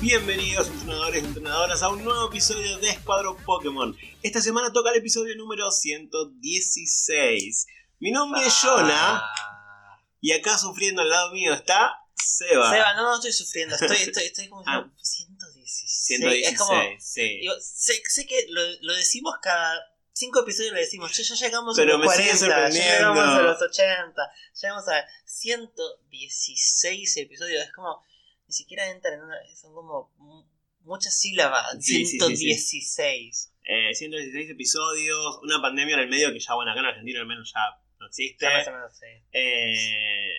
Bienvenidos 0.00 0.68
entrenadores 0.68 1.22
y 1.22 1.26
entrenadoras 1.26 1.82
a 1.82 1.88
un 1.88 2.04
nuevo 2.04 2.28
episodio 2.28 2.78
de 2.78 2.90
Escuadro 2.90 3.36
Pokémon. 3.44 3.96
Esta 4.22 4.40
semana 4.40 4.72
toca 4.72 4.90
el 4.90 4.96
episodio 4.98 5.34
número 5.36 5.68
116. 5.70 7.66
Mi 7.98 8.10
nombre 8.12 8.46
es 8.46 8.52
Jonah 8.62 9.16
Ah. 9.20 10.00
y 10.20 10.32
acá 10.32 10.56
sufriendo 10.56 11.02
al 11.02 11.10
lado 11.10 11.32
mío 11.32 11.52
está 11.52 11.92
Seba. 12.14 12.70
Seba, 12.70 12.94
no, 12.94 13.02
no 13.02 13.16
estoy 13.16 13.32
sufriendo, 13.32 13.74
estoy, 13.74 13.96
estoy, 13.96 14.24
estoy 14.24 14.48
como 14.48 14.62
Ah. 14.66 14.88
116. 15.00 16.04
116, 16.04 16.52
Es 16.52 16.58
como, 16.58 16.80
sí. 17.00 17.38
digo, 17.40 17.54
sé, 17.60 18.00
sé 18.08 18.26
que 18.26 18.46
lo, 18.50 18.60
lo 18.82 18.94
decimos 18.94 19.34
cada 19.42 19.80
cinco 20.12 20.40
episodios, 20.40 20.72
lo 20.72 20.78
decimos, 20.80 21.12
ya, 21.16 21.22
ya 21.22 21.34
llegamos 21.34 21.76
Pero 21.76 21.94
a 21.94 21.98
los 21.98 22.06
me 22.08 22.14
sigue 22.16 22.30
40, 22.38 22.70
ya 22.70 22.92
llegamos 22.94 23.24
a 23.24 23.42
los 23.42 23.62
80, 23.62 24.22
llegamos 24.62 24.88
a 24.88 25.04
116 25.24 27.16
episodios, 27.18 27.64
es 27.64 27.72
como, 27.72 28.02
ni 28.48 28.52
siquiera 28.52 28.90
entran 28.90 29.14
en 29.14 29.22
una, 29.24 29.36
son 29.54 29.72
como 29.74 30.10
mu- 30.16 30.44
muchas 30.80 31.14
sílabas, 31.20 31.66
Sí, 31.84 32.04
sí, 32.06 32.18
sí, 32.18 32.36
sí. 32.36 32.36
116. 32.36 33.52
Eh, 33.64 33.94
116 33.94 34.50
episodios, 34.50 35.38
una 35.42 35.60
pandemia 35.60 35.94
en 35.94 36.00
el 36.00 36.08
medio 36.08 36.32
que 36.32 36.40
ya, 36.40 36.54
bueno, 36.54 36.70
acá 36.72 36.80
en 36.80 36.86
Argentina 36.86 37.20
al 37.20 37.26
menos 37.26 37.52
ya 37.54 37.60
no 38.00 38.06
existe. 38.06 38.44
Ya 38.46 38.52
más 38.58 38.68
o 38.68 38.72
menos, 38.72 38.92
sí. 38.98 39.06
Eh, 39.32 40.30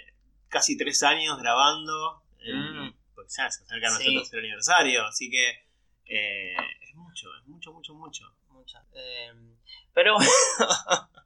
casi 0.48 0.76
tres 0.78 1.02
años 1.04 1.38
grabando. 1.40 2.24
eh, 2.42 2.54
Mm. 2.54 2.94
Porque 3.14 3.30
ya 3.38 3.52
se 3.52 3.64
acerca 3.64 3.90
nuestro 3.90 4.14
tercer 4.14 4.40
aniversario, 4.40 5.06
así 5.06 5.30
que 5.30 5.50
eh, 6.06 6.56
es 6.82 6.96
mucho, 6.96 7.28
es 7.36 7.46
mucho, 7.48 7.72
mucho, 7.74 7.94
mucho. 7.94 8.24
Muchas. 8.50 8.84
Eh, 8.96 9.32
pero 9.94 10.16
bueno, 10.16 10.32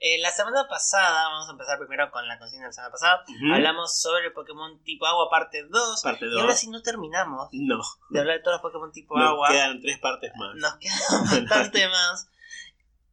eh, 0.00 0.18
la 0.18 0.30
semana 0.30 0.68
pasada, 0.68 1.28
vamos 1.30 1.48
a 1.48 1.52
empezar 1.52 1.78
primero 1.78 2.10
con 2.10 2.26
la 2.28 2.38
consigna 2.38 2.64
de 2.64 2.68
la 2.68 2.72
semana 2.72 2.92
pasada. 2.92 3.24
Hablamos 3.54 4.00
sobre 4.00 4.30
Pokémon 4.30 4.82
tipo 4.84 5.06
agua 5.06 5.28
parte 5.30 5.64
2. 5.64 6.02
Parte 6.02 6.26
Y 6.26 6.32
ahora 6.38 6.52
2. 6.52 6.58
sí 6.60 6.68
no 6.70 6.82
terminamos 6.82 7.48
No, 7.52 7.78
de 8.10 8.20
hablar 8.20 8.36
de 8.38 8.42
todos 8.42 8.56
los 8.56 8.62
Pokémon 8.62 8.92
tipo 8.92 9.18
nos 9.18 9.28
agua. 9.30 9.48
quedan 9.48 9.80
tres 9.80 9.98
partes 9.98 10.32
más. 10.36 10.54
Nos 10.56 10.76
quedan 10.76 10.98
bastante 11.48 11.88
más. 11.88 12.28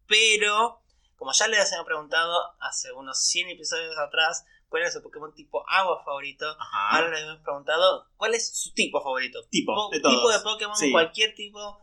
Pero, 0.08 0.82
como 1.16 1.32
ya 1.34 1.48
les 1.48 1.72
había 1.74 1.86
preguntado 1.86 2.38
hace 2.60 2.92
unos 2.92 3.18
100 3.26 3.50
episodios 3.52 3.98
atrás, 3.98 4.46
cuál 4.70 4.84
es 4.84 4.94
su 4.94 5.02
Pokémon 5.02 5.34
tipo 5.34 5.64
agua 5.70 6.04
favorito. 6.04 6.46
Ajá. 6.60 6.98
Ahora 6.98 7.10
les 7.12 7.22
hemos 7.24 7.40
preguntado 7.40 8.08
cuál 8.18 8.34
es 8.36 8.56
su 8.58 8.74
tipo 8.74 9.02
favorito. 9.02 9.40
Tipo, 9.50 9.74
Po- 9.74 9.90
de 9.92 10.00
todos. 10.02 10.16
tipo 10.16 10.30
de 10.32 10.40
Pokémon, 10.40 10.76
Sí. 10.76 10.92
cualquier 10.92 11.34
tipo. 11.36 11.80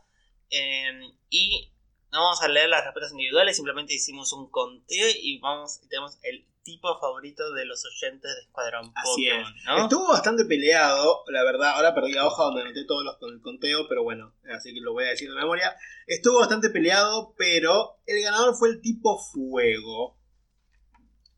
eh, 0.51 1.01
y 1.31 1.73
no 2.13 2.21
vamos 2.21 2.43
a 2.43 2.49
leer 2.49 2.69
las 2.69 2.85
respuestas 2.85 3.13
individuales, 3.13 3.57
simplemente 3.57 3.95
hicimos 3.95 4.33
un 4.33 4.51
conteo 4.51 5.09
y 5.23 5.39
vamos 5.39 5.81
y 5.85 5.89
tenemos 5.89 6.19
el 6.23 6.45
tipo 6.63 6.99
favorito 6.99 7.53
de 7.53 7.65
los 7.65 7.85
oyentes 7.85 8.35
de 8.35 8.41
Escuadrón 8.43 8.93
Así 8.95 9.27
Pokémon, 9.29 9.55
¿no? 9.67 9.83
Estuvo 9.85 10.09
bastante 10.09 10.45
peleado, 10.45 11.25
la 11.29 11.45
verdad. 11.45 11.71
Ahora 11.77 11.95
perdí 11.95 12.13
la 12.13 12.27
hoja 12.27 12.45
donde 12.45 12.63
anoté 12.63 12.85
todos 12.85 13.05
los 13.05 13.17
con 13.19 13.33
el 13.33 13.41
conteo, 13.41 13.89
pero 13.89 14.03
bueno, 14.03 14.35
así 14.55 14.75
que 14.75 14.81
lo 14.81 14.93
voy 14.93 15.05
a 15.05 15.11
decir 15.11 15.29
de 15.29 15.37
memoria. 15.37 15.75
Estuvo 16.07 16.41
bastante 16.41 16.71
peleado, 16.71 17.35
pero 17.37 17.97
el 18.07 18.23
ganador 18.23 18.55
fue 18.57 18.69
el 18.71 18.81
tipo 18.81 19.19
fuego. 19.19 20.17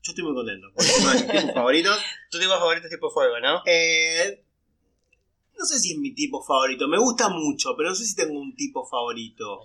Yo 0.01 0.11
estoy 0.11 0.23
muy 0.25 0.33
contento, 0.33 0.67
porque 0.73 0.91
es 0.91 0.99
uno 0.99 1.11
de 1.11 1.19
mis 1.19 1.31
tipos 1.31 1.53
favoritos. 1.53 2.01
Tu 2.29 2.39
tipo 2.39 2.53
favorito 2.53 2.87
es 2.87 2.91
tipo 2.91 3.09
fuego, 3.09 3.39
¿no? 3.39 3.61
Eh, 3.65 4.43
no 5.57 5.65
sé 5.65 5.79
si 5.79 5.93
es 5.93 5.97
mi 5.99 6.13
tipo 6.13 6.43
favorito. 6.43 6.87
Me 6.87 6.97
gusta 6.97 7.29
mucho, 7.29 7.75
pero 7.77 7.89
no 7.89 7.95
sé 7.95 8.05
si 8.05 8.15
tengo 8.15 8.37
un 8.37 8.55
tipo 8.55 8.85
favorito. 8.85 9.61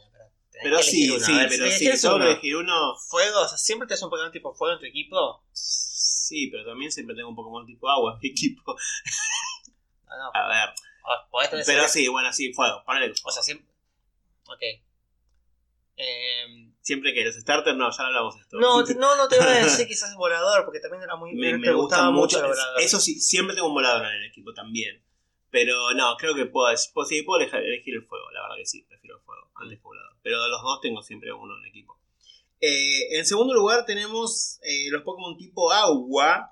Pero 0.62 0.82
sí, 0.82 1.10
uno. 1.10 1.24
sí, 1.24 1.34
ver, 1.34 1.48
pero 1.48 1.70
si 1.70 1.96
sí. 1.96 2.06
uno. 2.06 2.24
elegir 2.26 2.56
uno. 2.56 2.96
Fuego, 2.96 3.40
o 3.40 3.48
sea, 3.48 3.58
siempre 3.58 3.86
te 3.88 3.94
un 4.02 4.10
Pokémon 4.10 4.32
tipo 4.32 4.54
fuego 4.54 4.74
en 4.74 4.80
tu 4.80 4.86
equipo. 4.86 5.44
Sí, 5.52 6.48
pero 6.50 6.64
también 6.64 6.90
siempre 6.92 7.14
tengo 7.14 7.28
un 7.28 7.36
Pokémon 7.36 7.66
tipo 7.66 7.88
agua 7.88 8.14
en 8.14 8.18
mi 8.20 8.28
equipo. 8.30 8.76
No, 10.08 10.16
no. 10.16 10.30
A 10.34 10.48
ver. 10.48 10.74
podés 11.30 11.50
tener 11.50 11.66
Pero 11.66 11.88
sí, 11.88 12.08
bueno, 12.08 12.32
sí, 12.32 12.52
fuego. 12.52 12.82
Ponele. 12.84 13.12
O 13.24 13.30
sea, 13.30 13.42
siempre. 13.42 13.66
Ok. 14.46 14.62
Eh, 15.96 16.68
Siempre 16.80 17.12
que 17.12 17.22
los 17.22 17.34
starters, 17.34 17.76
no, 17.76 17.90
ya 17.90 17.98
no 17.98 18.06
hablamos 18.06 18.34
de 18.36 18.40
esto. 18.40 18.56
no, 18.58 18.82
no, 18.82 19.16
no 19.16 19.28
te 19.28 19.36
voy 19.36 19.46
a 19.46 19.50
decir 19.64 19.86
quizás 19.86 20.14
volador, 20.14 20.64
porque 20.64 20.80
también 20.80 21.02
era 21.02 21.16
muy. 21.16 21.34
me, 21.34 21.72
gustaba 21.72 22.10
mucho. 22.10 22.38
el 22.38 22.46
volador. 22.46 22.80
Eso 22.80 22.98
sí, 22.98 23.20
siempre 23.20 23.54
tengo 23.54 23.68
un 23.68 23.74
volador 23.74 24.06
en 24.06 24.14
el 24.14 24.24
equipo 24.24 24.54
también. 24.54 25.02
Pero 25.50 25.92
no, 25.94 26.16
creo 26.18 26.34
que 26.34 26.46
puedo, 26.46 26.74
puedo- 26.92 27.06
sí, 27.06 27.22
puedo 27.22 27.40
elegir, 27.40 27.94
el 27.94 28.02
fuego, 28.06 28.30
la 28.32 28.42
verdad 28.42 28.56
que 28.56 28.66
sí, 28.66 28.82
prefiero 28.88 29.16
el 29.16 29.22
fuego 29.22 29.50
antes 29.56 29.78
que 29.78 29.82
volador. 29.82 30.12
Pero 30.22 30.42
de 30.42 30.48
los 30.50 30.62
dos 30.62 30.80
tengo 30.80 31.02
siempre 31.02 31.32
uno 31.32 31.56
en 31.56 31.64
el 31.64 31.68
equipo. 31.70 31.98
Eh, 32.60 33.16
en 33.18 33.24
segundo 33.24 33.54
lugar 33.54 33.84
tenemos 33.86 34.58
eh, 34.62 34.90
los 34.90 35.02
Pokémon 35.02 35.36
tipo 35.36 35.72
agua. 35.72 36.50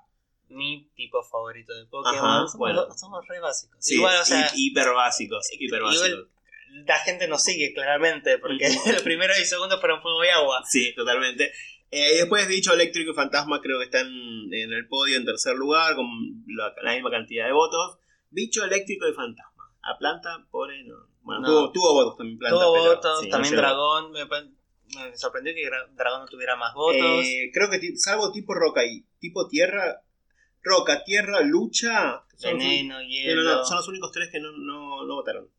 Mi 0.49 0.89
tipo 0.95 1.21
favorito 1.23 1.73
de 1.75 1.85
Pokémon. 1.87 2.15
Ajá, 2.17 2.37
somos, 2.47 2.57
bueno. 2.57 2.87
somos 2.97 3.27
re 3.27 3.39
básicos. 3.39 3.77
Sí, 3.81 3.95
Igual, 3.95 4.21
o 4.21 4.25
sea, 4.25 4.49
hi- 4.55 4.67
hiper 4.69 4.91
básicos, 4.93 5.47
hiper 5.51 5.81
básicos. 5.81 6.07
igual 6.07 6.29
la 6.85 6.99
gente 6.99 7.27
nos 7.27 7.43
sigue 7.43 7.73
claramente, 7.73 8.37
porque 8.39 8.67
el 8.67 8.73
primero 9.03 9.33
y 9.35 9.39
el 9.41 9.45
segundo 9.45 9.79
fueron 9.79 10.01
fuego 10.01 10.23
y 10.23 10.29
agua. 10.29 10.63
Sí, 10.65 10.93
totalmente. 10.95 11.51
Eh, 11.91 12.13
y 12.15 12.17
después 12.17 12.47
Bicho 12.47 12.73
Eléctrico 12.73 13.11
y 13.11 13.13
Fantasma 13.15 13.61
creo 13.61 13.79
que 13.79 13.85
están 13.85 14.07
en 14.07 14.73
el 14.73 14.87
podio 14.87 15.17
en 15.17 15.25
tercer 15.25 15.55
lugar 15.55 15.95
con 15.95 16.05
la, 16.47 16.73
la 16.83 16.93
misma 16.93 17.09
cantidad 17.11 17.45
de 17.45 17.51
votos. 17.53 17.97
Bicho 18.29 18.63
Eléctrico 18.63 19.07
y 19.07 19.13
Fantasma. 19.13 19.71
A 19.81 19.97
Planta, 19.97 20.45
pobre, 20.51 20.83
no. 20.83 21.07
Bueno, 21.21 21.41
No. 21.41 21.47
Tuvo, 21.47 21.71
tuvo 21.71 21.93
votos 21.93 22.17
también 22.17 22.37
Planta. 22.37 22.57
Tuvo 22.57 22.73
pero, 22.73 22.85
votos, 22.85 23.19
sí, 23.19 23.25
no 23.27 23.31
también. 23.31 23.55
Dragón. 23.55 24.11
Me, 24.11 25.17
sorprendió 25.17 25.53
que 25.53 25.69
Dragón 25.95 26.21
no 26.21 26.27
tuviera 26.27 26.55
más 26.55 26.73
votos. 26.73 27.25
Eh, 27.25 27.51
creo 27.53 27.69
que 27.69 27.95
salvo 27.97 28.31
tipo 28.31 28.53
roca 28.53 28.85
y 28.85 29.05
tipo 29.19 29.47
tierra, 29.47 30.01
roca, 30.61 31.03
tierra, 31.03 31.41
lucha. 31.41 32.23
Veneno, 32.41 32.95
no, 32.95 33.01
hielo. 33.01 33.43
no, 33.43 33.55
no, 33.57 33.65
son 33.65 33.77
los 33.77 33.87
únicos 33.87 34.11
tres 34.11 34.29
que 34.31 34.39
no, 34.39 34.51
no, 34.51 35.05
no 35.05 35.15
votaron. 35.15 35.49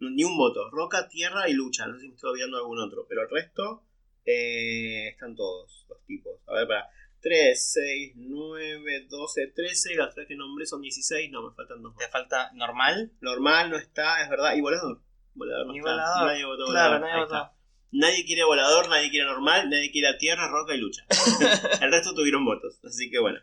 Ni 0.00 0.22
un 0.22 0.36
voto. 0.36 0.70
Roca, 0.70 1.08
tierra 1.08 1.48
y 1.48 1.54
lucha. 1.54 1.86
No 1.86 1.94
sé 1.94 2.02
si 2.02 2.08
me 2.08 2.14
estoy 2.14 2.30
olvidando 2.32 2.58
algún 2.58 2.78
otro. 2.78 3.06
Pero 3.08 3.22
el 3.22 3.30
resto 3.30 3.82
eh, 4.24 5.08
están 5.08 5.34
todos 5.34 5.86
los 5.88 6.04
tipos. 6.04 6.34
A 6.46 6.54
ver, 6.54 6.68
para. 6.68 6.88
3, 7.20 7.72
6, 7.72 8.12
9, 8.16 9.06
12, 9.08 9.46
13. 9.48 9.94
Las 9.96 10.14
tres 10.14 10.26
que 10.28 10.36
nombré 10.36 10.66
son 10.66 10.80
16. 10.82 11.30
No, 11.30 11.42
me 11.48 11.54
faltan 11.54 11.82
dos. 11.82 11.96
Te 11.96 12.08
falta 12.08 12.50
normal. 12.54 13.12
Normal 13.20 13.70
no 13.70 13.76
está, 13.76 14.22
es 14.22 14.28
verdad. 14.30 14.54
Y 14.54 14.60
volador. 14.60 15.00
Volador 15.34 15.66
no 15.66 15.74
Y 15.74 15.78
está. 15.78 15.90
volador. 15.90 16.26
Nadie 16.26 16.44
votó 16.44 16.64
Claro, 16.66 16.94
volador. 16.94 17.00
nadie 17.00 17.24
votó. 17.24 17.50
Nadie 17.90 18.24
quiere 18.26 18.44
volador, 18.44 18.88
nadie 18.90 19.10
quiere 19.10 19.26
normal, 19.26 19.70
nadie 19.70 19.90
quiere 19.90 20.08
a 20.08 20.18
tierra, 20.18 20.46
roca 20.48 20.74
y 20.74 20.78
lucha. 20.78 21.06
el 21.80 21.90
resto 21.90 22.14
tuvieron 22.14 22.44
votos. 22.44 22.78
Así 22.84 23.10
que 23.10 23.18
bueno. 23.18 23.38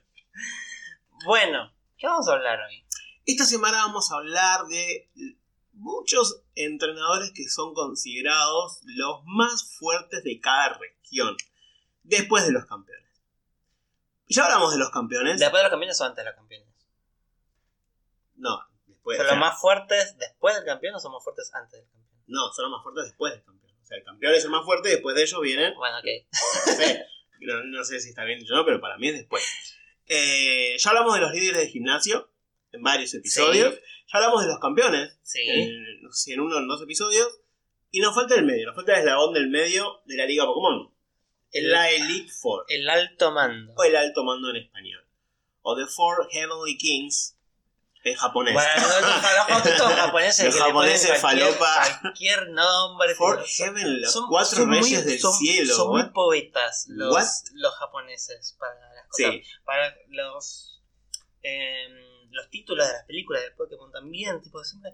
Bueno, 1.26 1.74
¿qué 1.98 2.06
vamos 2.08 2.28
a 2.30 2.34
hablar 2.34 2.60
hoy? 2.60 2.86
Esta 3.26 3.46
semana 3.46 3.78
vamos 3.78 4.12
a 4.12 4.18
hablar 4.18 4.66
de 4.68 5.10
muchos 5.74 6.44
entrenadores 6.54 7.32
que 7.34 7.50
son 7.50 7.74
considerados 7.74 8.82
los 8.84 9.22
más 9.26 9.74
fuertes 9.80 10.24
de 10.24 10.40
cada 10.40 10.78
región. 10.78 11.36
Después 12.04 12.46
de 12.46 12.52
los 12.52 12.66
campeones. 12.66 13.05
Ya 14.28 14.46
hablamos 14.46 14.72
de 14.74 14.80
los 14.80 14.90
campeones. 14.90 15.40
¿Después 15.40 15.60
de 15.60 15.64
los 15.64 15.72
campeones 15.72 16.02
o 16.02 16.06
antes 16.06 16.24
de 16.24 16.30
los 16.30 16.36
campeones? 16.36 16.68
No, 18.38 18.60
después. 18.88 19.18
¿Son 19.18 19.28
los 19.28 19.38
más 19.38 19.60
fuertes 19.60 20.18
después 20.18 20.56
del 20.56 20.66
campeón 20.66 20.96
o 20.96 21.00
son 21.00 21.12
más 21.12 21.24
fuertes 21.24 21.54
antes 21.54 21.80
del 21.80 21.90
campeón? 21.90 22.24
No, 22.28 22.52
son 22.52 22.64
los 22.64 22.72
más 22.72 22.84
fuertes 22.84 23.06
después 23.06 23.34
del 23.34 23.44
campeón. 23.44 23.74
O 23.82 23.86
sea, 23.86 23.98
el 23.98 24.04
campeón 24.04 24.34
es 24.34 24.44
el 24.44 24.50
más 24.52 24.66
fuerte 24.66 24.90
y 24.90 24.92
después 24.94 25.16
de 25.16 25.22
ellos 25.24 25.42
vienen 25.42 25.76
Bueno, 25.76 25.98
ok. 26.00 26.06
No 26.66 26.74
sé, 26.74 27.06
no, 27.42 27.64
no 27.66 27.84
sé 27.84 28.00
si 28.00 28.10
está 28.10 28.24
bien 28.24 28.40
dicho 28.40 28.56
no, 28.56 28.66
pero 28.66 28.82
para 28.82 28.98
mí 28.98 29.10
es 29.10 29.16
después. 29.16 29.44
Eh, 30.08 30.76
ya 30.78 30.90
hablamos 30.90 31.14
de 31.16 31.22
los 31.22 31.32
líderes 31.32 31.62
de 31.62 31.68
gimnasio 31.68 32.30
en 32.72 32.82
varios 32.82 33.14
episodios. 33.14 33.76
Ya 33.76 34.18
hablamos 34.20 34.42
de 34.42 34.48
los 34.48 34.60
campeones, 34.60 35.20
Sí. 35.24 35.42
en, 35.48 36.02
no 36.02 36.12
sé 36.12 36.24
si 36.24 36.34
en 36.34 36.40
uno 36.42 36.56
o 36.56 36.60
en 36.60 36.68
dos 36.68 36.82
episodios. 36.82 37.40
Y 37.92 38.00
nos 38.02 38.14
falta 38.16 38.36
el 38.36 38.44
medio, 38.46 38.66
nos 38.68 38.76
falta 38.76 38.94
el 38.94 39.00
eslabón 39.00 39.34
del 39.34 39.50
medio 39.50 40.02
de 40.06 40.18
la 40.18 40.26
Liga 40.26 40.46
Pokémon. 40.46 40.92
El- 41.52 41.72
la 41.72 41.90
Elite 41.90 42.32
Four, 42.32 42.66
El 42.68 42.90
alto 42.90 43.32
mando. 43.32 43.74
o 43.78 43.84
el 43.84 43.96
alto 43.96 44.24
mando 44.24 44.50
en 44.50 44.58
español. 44.58 45.06
O 45.62 45.76
The 45.76 45.88
Four 45.88 46.28
Heavenly 46.32 46.78
Kings 46.78 47.38
en 48.04 48.16
japonés. 48.16 48.54
Bueno, 48.54 48.70
los, 48.76 49.02
los, 49.66 49.80
los 49.80 49.94
japoneses, 49.96 50.46
Los 50.46 50.56
japoneses 50.64 51.20
cualquier, 51.22 51.48
falopa. 51.54 52.00
cualquier 52.02 52.50
nombre. 52.50 53.16
Four 53.16 53.36
pero 53.38 53.48
Heaven, 53.48 54.02
los 54.02 54.12
son- 54.14 54.30
cuatro 54.30 54.58
son 54.58 54.70
muy- 54.70 54.80
reyes 54.82 55.06
del 55.06 55.20
son- 55.20 55.34
cielo. 55.34 55.76
Son 55.76 55.90
muy 55.90 56.10
poetas 56.12 56.86
los, 56.90 57.12
What? 57.14 57.26
los 57.54 57.74
japoneses 57.76 58.56
para 58.60 58.76
las 58.94 59.08
cosas. 59.08 59.32
Sí, 59.32 59.44
Para 59.64 59.96
los, 60.10 60.82
em, 61.42 62.30
los 62.32 62.50
títulos 62.50 62.86
de 62.86 62.94
las 62.94 63.06
películas 63.06 63.42
de 63.44 63.52
Pokémon 63.52 63.92
también. 63.92 64.42
Tipo, 64.42 64.64
siempre, 64.64 64.92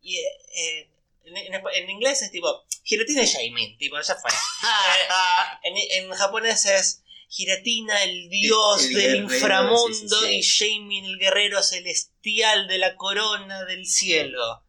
y, 0.00 0.16
eh, 0.18 0.90
en, 1.26 1.36
en- 1.36 1.62
en 1.74 1.90
inglés 1.90 2.22
es 2.22 2.30
tipo 2.30 2.64
Giratina 2.84 3.22
y 3.22 3.26
Shaymin, 3.26 3.76
tipo, 3.78 4.00
ya 4.00 4.14
fue. 4.14 4.30
En, 5.62 5.74
en 6.04 6.10
japonés 6.12 6.64
es 6.66 7.02
Giratina, 7.28 8.02
el 8.04 8.28
dios 8.30 8.84
El 8.84 8.92
del 8.94 9.12
guerrero, 9.22 9.34
inframundo, 9.34 9.88
sí, 9.92 10.08
sí, 10.08 10.26
sí. 10.26 10.34
y 10.36 10.40
Shaymin, 10.42 11.04
el 11.06 11.18
guerrero 11.18 11.62
celestial 11.62 12.68
de 12.68 12.78
la 12.78 12.94
corona 12.96 13.64
del 13.64 13.84
cielo. 13.86 14.62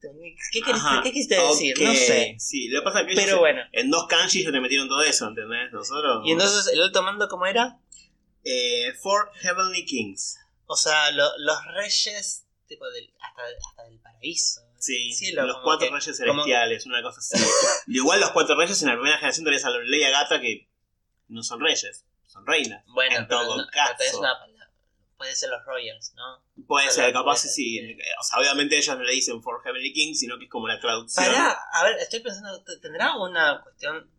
¿Qué, 0.00 0.60
querés- 0.62 1.02
qué 1.02 1.12
quisiste 1.12 1.34
decir? 1.38 1.78
No 1.78 1.92
sé. 1.94 2.34
Sí, 2.38 2.68
lo 2.68 2.80
que 2.80 2.84
pasa 2.84 3.00
es 3.02 3.06
que 3.08 3.14
Pero 3.16 3.38
bueno. 3.40 3.60
en 3.72 3.90
dos 3.90 4.06
kanji 4.08 4.42
ya 4.44 4.50
te 4.50 4.60
metieron 4.60 4.88
todo 4.88 5.02
eso, 5.02 5.28
¿entendés? 5.28 5.70
Nosotros. 5.72 6.22
Y 6.24 6.32
entonces, 6.32 6.72
¿el 6.72 6.80
alto 6.82 7.02
mando 7.02 7.28
cómo 7.28 7.44
era? 7.44 7.78
Eh, 8.44 8.94
Four 9.02 9.30
Heavenly 9.42 9.84
Kings. 9.84 10.38
O 10.64 10.76
sea, 10.76 11.10
lo- 11.10 11.36
los 11.38 11.58
reyes 11.74 12.46
tipo 12.66 12.88
del, 12.90 13.12
hasta, 13.20 13.42
hasta 13.68 13.82
del 13.90 13.98
paraíso. 14.00 14.62
Sí, 14.80 15.12
cielo. 15.12 15.42
los 15.46 15.54
como 15.56 15.64
cuatro 15.64 15.88
que- 15.88 15.94
reyes 15.94 16.18
como- 16.18 16.42
celestiales, 16.42 16.86
una 16.86 17.02
cosa 17.02 17.18
así. 17.20 17.36
Igual 17.86 18.20
los 18.20 18.30
cuatro 18.30 18.56
reyes 18.56 18.80
en 18.82 18.88
la 18.88 18.94
primera 18.94 19.16
generación 19.18 19.44
tenés 19.44 19.64
a 19.64 19.70
Ley 19.70 20.00
Gata 20.10 20.40
que 20.40 20.68
no 21.28 21.42
son 21.42 21.60
reyes, 21.60 22.06
son 22.26 22.46
reinas. 22.46 22.82
Bueno, 22.88 23.16
en 23.18 23.26
pero, 23.28 23.40
todo 23.42 23.56
no- 23.58 23.66
pero 23.70 23.86
tenés 23.96 24.12
caso. 24.12 24.20
una 24.20 24.38
palabra. 24.38 24.50
Puede 25.18 25.36
ser 25.36 25.50
los 25.50 25.62
Royals, 25.66 26.14
¿no? 26.14 26.42
Puede 26.66 26.90
ser, 26.90 27.12
capaz 27.12 27.42
puede- 27.42 27.52
sí. 27.52 27.78
sí. 27.78 27.98
O 28.18 28.22
sea, 28.22 28.38
obviamente 28.38 28.78
ellos 28.78 28.96
no 28.96 29.04
le 29.04 29.12
dicen 29.12 29.42
For 29.42 29.62
Heavenly 29.62 29.92
King, 29.92 30.14
sino 30.14 30.38
que 30.38 30.44
es 30.44 30.50
como 30.50 30.66
la 30.66 30.80
traducción. 30.80 31.26
Pará, 31.26 31.58
a 31.74 31.84
ver, 31.84 31.98
estoy 31.98 32.20
pensando, 32.20 32.62
¿t- 32.64 32.78
¿tendrá 32.78 33.14
una 33.18 33.60
cuestión 33.62 34.10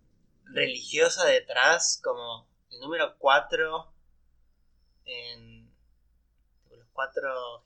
religiosa 0.45 1.25
detrás? 1.25 1.99
Como 2.03 2.47
el 2.69 2.79
número 2.81 3.15
4 3.17 3.91
en. 5.05 5.61
Los 6.69 6.87
cuatro 6.93 7.63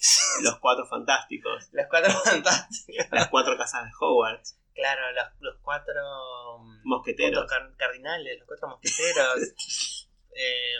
Los 0.42 0.58
cuatro 0.58 0.86
fantásticos, 0.86 1.68
Los 1.72 1.86
cuatro 1.88 2.12
fantásticos. 2.24 3.06
las 3.10 3.28
cuatro 3.28 3.56
casas 3.58 3.84
de 3.84 3.90
Hogwarts, 4.00 4.56
Claro, 4.74 5.12
los, 5.12 5.24
los 5.40 5.56
cuatro 5.62 6.58
mm, 6.60 6.80
mosqueteros. 6.88 7.46
car- 7.50 7.76
cardinales, 7.76 8.38
los 8.38 8.46
cuatro 8.48 8.68
mosqueteros. 8.68 9.38
eh, 10.34 10.76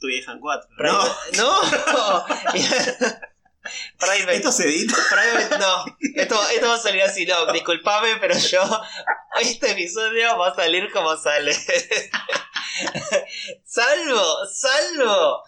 Tu 0.00 0.06
vieja 0.08 0.32
en 0.32 0.40
cuatro. 0.40 0.68
Private- 0.76 1.36
No, 1.36 1.62
no. 1.62 2.26
Private- 3.98 4.34
esto 4.36 4.50
se 4.50 4.64
edita. 4.64 4.96
Private- 5.10 5.58
no, 5.58 5.84
esto, 6.16 6.48
esto 6.48 6.68
va 6.68 6.74
a 6.74 6.78
salir 6.78 7.02
así, 7.02 7.24
no, 7.26 7.52
disculpame, 7.52 8.16
pero 8.16 8.36
yo, 8.36 8.62
este 9.40 9.70
episodio 9.72 10.36
va 10.38 10.48
a 10.48 10.54
salir 10.56 10.90
como 10.90 11.14
sale. 11.16 11.54
salvo, 13.64 14.46
salvo 14.52 15.42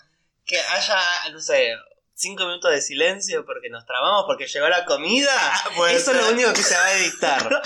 que 0.45 0.59
haya, 0.61 1.01
no 1.33 1.41
sé, 1.41 1.75
cinco 2.23 2.47
minutos 2.47 2.71
de 2.71 2.81
silencio 2.81 3.45
porque 3.45 3.69
nos 3.69 3.85
trabamos, 3.85 4.25
porque 4.27 4.47
llegó 4.47 4.69
la 4.69 4.85
comida. 4.85 5.33
Eso 5.91 6.13
es 6.13 6.17
lo 6.17 6.31
único 6.31 6.53
que 6.53 6.63
se 6.63 6.75
va 6.75 6.87
a 6.87 6.99
editar. 6.99 7.63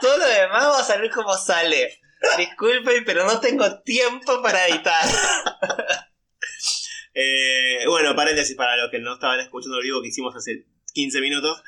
Todo 0.00 0.18
lo 0.18 0.26
demás 0.26 0.64
va 0.64 0.80
a 0.80 0.84
salir 0.84 1.10
como 1.10 1.36
sale. 1.36 2.00
Disculpen, 2.36 3.04
pero 3.04 3.24
no 3.24 3.40
tengo 3.40 3.80
tiempo 3.82 4.42
para 4.42 4.66
editar. 4.66 5.06
Eh, 7.12 7.84
bueno, 7.88 8.14
paréntesis 8.14 8.56
para 8.56 8.76
los 8.76 8.88
que 8.88 9.00
no 9.00 9.14
estaban 9.14 9.40
escuchando 9.40 9.78
el 9.78 9.82
vivo 9.82 10.00
que 10.00 10.08
hicimos 10.08 10.34
hace 10.36 10.64
15 10.94 11.20
minutos. 11.20 11.60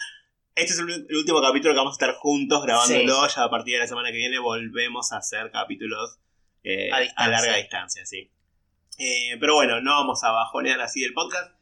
Este 0.55 0.73
es 0.73 0.79
el, 0.79 1.07
último 1.17 1.43
capítulo 1.43 1.75
que 1.75 1.79
vamos 1.79 1.95
a 1.95 1.99
estar 1.99 2.15
juntos 2.15 2.63
grabándolo. 2.63 3.27
Ya 3.27 3.43
a 3.43 3.51
partir 3.51 3.75
de 3.75 3.81
la 3.81 3.89
semana 3.89 4.13
que 4.13 4.19
viene 4.19 4.39
volvemos 4.39 5.13
a 5.13 5.17
hacer 5.17 5.51
capítulos 5.51 6.21
eh, 6.63 6.91
A 7.17 7.29
larga 7.29 7.57
distancia, 7.57 8.07
sí. 8.07 8.31
Eh, 8.99 9.37
pero 9.41 9.57
bueno, 9.57 9.81
no 9.81 9.91
vamos 9.91 10.23
a 10.23 10.31
bajonear 10.31 10.81
así 10.81 11.03
el 11.03 11.13
podcast. 11.13 11.53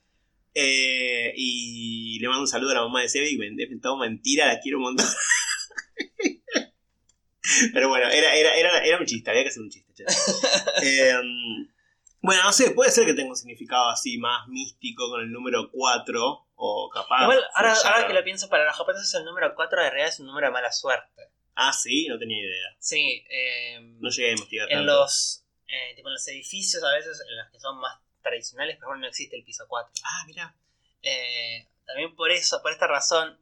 Eh, 0.54 1.32
y 1.36 2.18
le 2.20 2.28
mando 2.28 2.42
un 2.42 2.48
saludo 2.48 2.72
a 2.72 2.74
la 2.74 2.82
mamá 2.82 3.02
de 3.02 3.08
Sebi, 3.08 3.36
me 3.36 3.50
todo 3.80 3.96
mentira, 3.96 4.46
la 4.46 4.60
quiero 4.60 4.78
un 4.78 4.84
montón. 4.84 5.06
Pero 7.72 7.88
bueno, 7.88 8.08
era, 8.08 8.34
era, 8.34 8.54
era, 8.54 8.84
era 8.84 8.98
un 8.98 9.06
chiste, 9.06 9.30
había 9.30 9.42
que 9.42 9.48
hacer 9.48 9.62
un 9.62 9.70
chiste. 9.70 10.04
Em, 10.82 11.68
bueno, 12.22 12.42
no 12.42 12.52
sé, 12.52 12.72
puede 12.72 12.90
ser 12.90 13.06
que 13.06 13.14
tenga 13.14 13.30
un 13.30 13.36
significado 13.36 13.88
así 13.88 14.18
más 14.18 14.46
místico 14.48 15.08
con 15.08 15.22
el 15.22 15.30
número 15.30 15.70
4 15.70 16.48
o 16.54 16.90
capaz. 16.92 17.22
Igual, 17.22 17.42
ahora, 17.54 18.06
que 18.06 18.12
lo 18.12 18.24
pienso, 18.24 18.48
para 18.48 18.64
los 18.64 18.76
japoneses 18.76 19.14
el 19.14 19.24
número 19.24 19.54
4 19.54 19.82
de 19.82 19.90
realidad 19.90 20.08
es 20.08 20.20
un 20.20 20.26
número 20.26 20.48
de 20.48 20.52
mala 20.52 20.72
suerte. 20.72 21.30
Ah, 21.54 21.72
sí, 21.72 22.06
no 22.08 22.18
tenía 22.18 22.38
idea. 22.38 22.76
Sí, 22.78 23.24
eh, 23.28 23.78
No 23.98 24.10
llegué 24.10 24.28
a 24.28 24.32
investigar 24.32 24.70
en 24.70 24.78
tanto. 24.78 24.92
los 24.92 25.44
eh, 25.66 25.94
tipo 25.94 26.08
en 26.08 26.14
los 26.14 26.28
edificios 26.28 26.82
a 26.82 26.92
veces, 26.94 27.20
en 27.28 27.36
los 27.36 27.50
que 27.50 27.60
son 27.60 27.78
más 27.78 27.98
tradicionales, 28.22 28.76
ejemplo, 28.76 28.96
no 28.96 29.06
existe 29.06 29.36
el 29.36 29.44
piso 29.44 29.64
4. 29.68 29.92
Ah, 30.04 30.24
mira. 30.26 30.54
Eh, 31.02 31.68
también 31.86 32.14
por 32.14 32.30
eso, 32.30 32.60
por 32.62 32.72
esta 32.72 32.86
razón, 32.86 33.38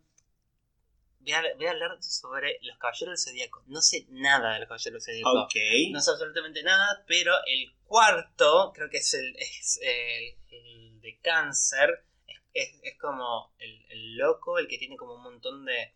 voy 1.21 1.33
a, 1.33 1.43
voy 1.57 1.67
a 1.67 1.71
hablar 1.73 2.03
sobre 2.03 2.59
los 2.63 2.79
caballeros 2.79 3.25
del 3.25 3.33
zodíaco. 3.33 3.63
No 3.67 3.81
sé 3.81 4.07
nada 4.11 4.55
de 4.55 4.61
los 4.61 4.69
caballeros 4.69 5.05
del 5.05 5.17
zodíaco. 5.23 5.45
Ok. 5.45 5.55
No 5.93 6.01
sé 6.01 6.11
absolutamente 6.13 6.63
nada, 6.63 7.05
pero 7.07 7.35
el 7.47 7.73
cuarto, 7.85 8.73
creo 8.75 8.89
que 8.91 8.99
es 8.99 9.15
el, 9.15 9.35
es 9.37 9.79
el, 9.83 10.37
el 10.51 11.01
de 11.01 11.19
cáncer, 11.21 12.05
es, 12.27 12.41
es- 12.55 12.81
es 12.83 12.99
como 12.99 13.53
el, 13.59 13.85
el 13.91 14.17
loco, 14.17 14.59
el 14.59 14.69
que 14.69 14.79
tiene 14.79 14.97
como 14.97 15.15
un 15.15 15.23
montón 15.23 15.65
de, 15.65 15.95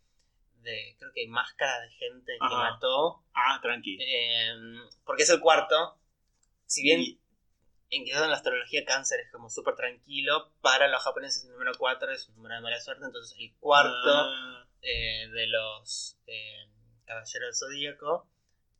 de 0.62 0.96
creo 0.98 1.12
que 1.14 1.26
máscaras 1.28 1.82
de 1.82 1.90
gente 1.96 2.32
que 2.38 2.54
mató, 2.54 3.24
Ah, 3.34 3.58
tranqui. 3.62 3.98
eh, 4.00 4.52
porque 5.04 5.22
es 5.22 5.30
el 5.30 5.40
cuarto. 5.40 5.98
Si 6.66 6.82
bien 6.82 7.00
Y- 7.00 7.20
en 7.92 8.06
que 8.06 8.10
en 8.10 8.30
la 8.30 8.36
astrología 8.36 8.84
cáncer 8.86 9.20
es 9.20 9.30
como 9.30 9.50
súper 9.50 9.76
tranquilo, 9.76 10.50
para 10.62 10.88
los 10.88 11.02
japoneses 11.02 11.44
el 11.44 11.50
número 11.50 11.72
4 11.78 12.10
es 12.10 12.26
un 12.28 12.36
número 12.36 12.54
de 12.54 12.62
mala 12.62 12.80
suerte, 12.80 13.04
entonces 13.04 13.36
el 13.38 13.52
cuarto 13.60 14.10
Ah, 14.10 14.66
eh, 14.80 15.28
de 15.28 15.46
los 15.46 16.18
eh, 16.26 16.68
caballeros 17.04 17.48
del 17.48 17.54
zodíaco 17.54 18.26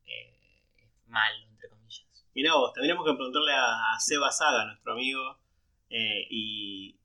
eh, 0.05 0.63
es 0.77 1.07
malo, 1.07 1.45
entre 1.47 1.69
comillas. 1.69 2.05
mirá 2.33 2.55
vos, 2.55 2.73
tendríamos 2.73 3.05
que 3.05 3.13
preguntarle 3.13 3.53
a, 3.53 3.99
Seba 3.99 4.31
Saga, 4.31 4.65
nuestro 4.65 4.93
amigo 4.93 5.37
y 5.89 6.97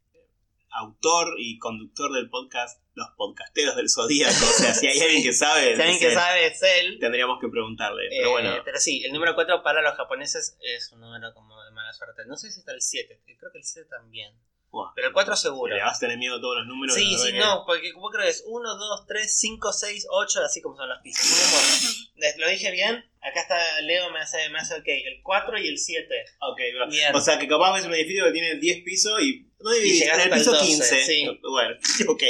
autor 0.70 1.34
y 1.38 1.58
conductor 1.58 2.12
del 2.12 2.28
podcast 2.30 2.80
Los 2.94 3.08
Podcasteros 3.16 3.76
del 3.76 3.88
Zodíaco. 3.90 4.32
O 4.44 4.52
sea, 4.52 4.74
si 4.74 4.86
hay 4.86 5.00
alguien 5.02 5.22
que 5.22 5.32
sabe, 5.32 5.62
Si 5.76 5.80
alguien 5.80 5.88
es 5.90 5.98
que 5.98 6.08
él. 6.08 6.14
sabe 6.14 6.46
es 6.46 6.62
él. 6.62 6.98
tendríamos 7.00 7.38
que 7.40 7.48
preguntarle. 7.48 8.08
Pero 8.10 8.28
Eh, 8.28 8.30
bueno, 8.30 8.56
pero 8.64 8.78
sí, 8.78 9.02
el 9.04 9.12
número 9.12 9.34
4 9.34 9.62
para 9.62 9.82
los 9.82 9.94
japoneses 9.96 10.56
es 10.60 10.92
un 10.92 11.00
número 11.00 11.32
como 11.34 11.62
de 11.64 11.70
mala 11.72 11.92
suerte. 11.92 12.22
No 12.26 12.36
sé 12.36 12.50
si 12.50 12.60
está 12.60 12.72
el 12.72 12.82
7, 12.82 13.20
creo 13.38 13.52
que 13.52 13.58
el 13.58 13.64
7 13.64 13.88
también. 13.88 14.32
buah, 14.70 14.92
Pero 14.94 15.08
el 15.08 15.14
4 15.14 15.34
seguro. 15.36 15.74
le 15.74 15.82
vas 15.82 15.96
a 15.96 16.00
tener 16.00 16.18
miedo 16.18 16.36
a 16.36 16.40
todos 16.40 16.58
los 16.58 16.66
números. 16.66 16.94
Sí, 16.94 17.16
sí, 17.16 17.32
verdad 17.32 17.46
no, 17.56 17.64
porque 17.66 17.92
vos 17.94 18.10
creo 18.12 18.24
que 18.24 18.30
es 18.30 18.44
1, 18.46 18.74
2, 18.76 19.06
3, 19.06 19.38
5, 19.40 19.72
6, 19.72 20.06
8, 20.10 20.40
así 20.44 20.60
como 20.60 20.76
son 20.76 20.88
los 20.90 20.98
pisos. 21.02 21.24
¿Lo 22.38 22.48
dije 22.48 22.70
bien? 22.72 22.96
Acá 23.22 23.40
está 23.40 23.80
Leo, 23.82 24.10
me 24.12 24.20
hace, 24.20 24.48
me 24.50 24.58
hace 24.58 24.74
ok. 24.74 24.86
El 24.86 25.22
4 25.22 25.58
y 25.58 25.68
el 25.68 25.78
7. 25.78 26.08
que- 26.08 26.24
Ok, 26.40 26.58
bueno. 26.76 26.90
Bien. 26.90 27.14
O 27.14 27.20
sea, 27.20 27.38
que 27.38 27.48
capaz 27.48 27.74
ves 27.74 27.86
un 27.86 27.94
edificio 27.94 28.24
que 28.26 28.32
tiene 28.32 28.56
10 28.56 28.82
pisos 28.84 29.12
y. 29.22 29.47
No 29.60 29.74
Y 29.74 29.80
dividís, 29.80 30.02
en 30.02 30.20
el 30.20 30.30
piso 30.30 30.52
12, 30.52 30.66
15. 30.66 31.04
sí. 31.04 31.26
Bueno, 31.42 31.76
ok, 32.08 32.22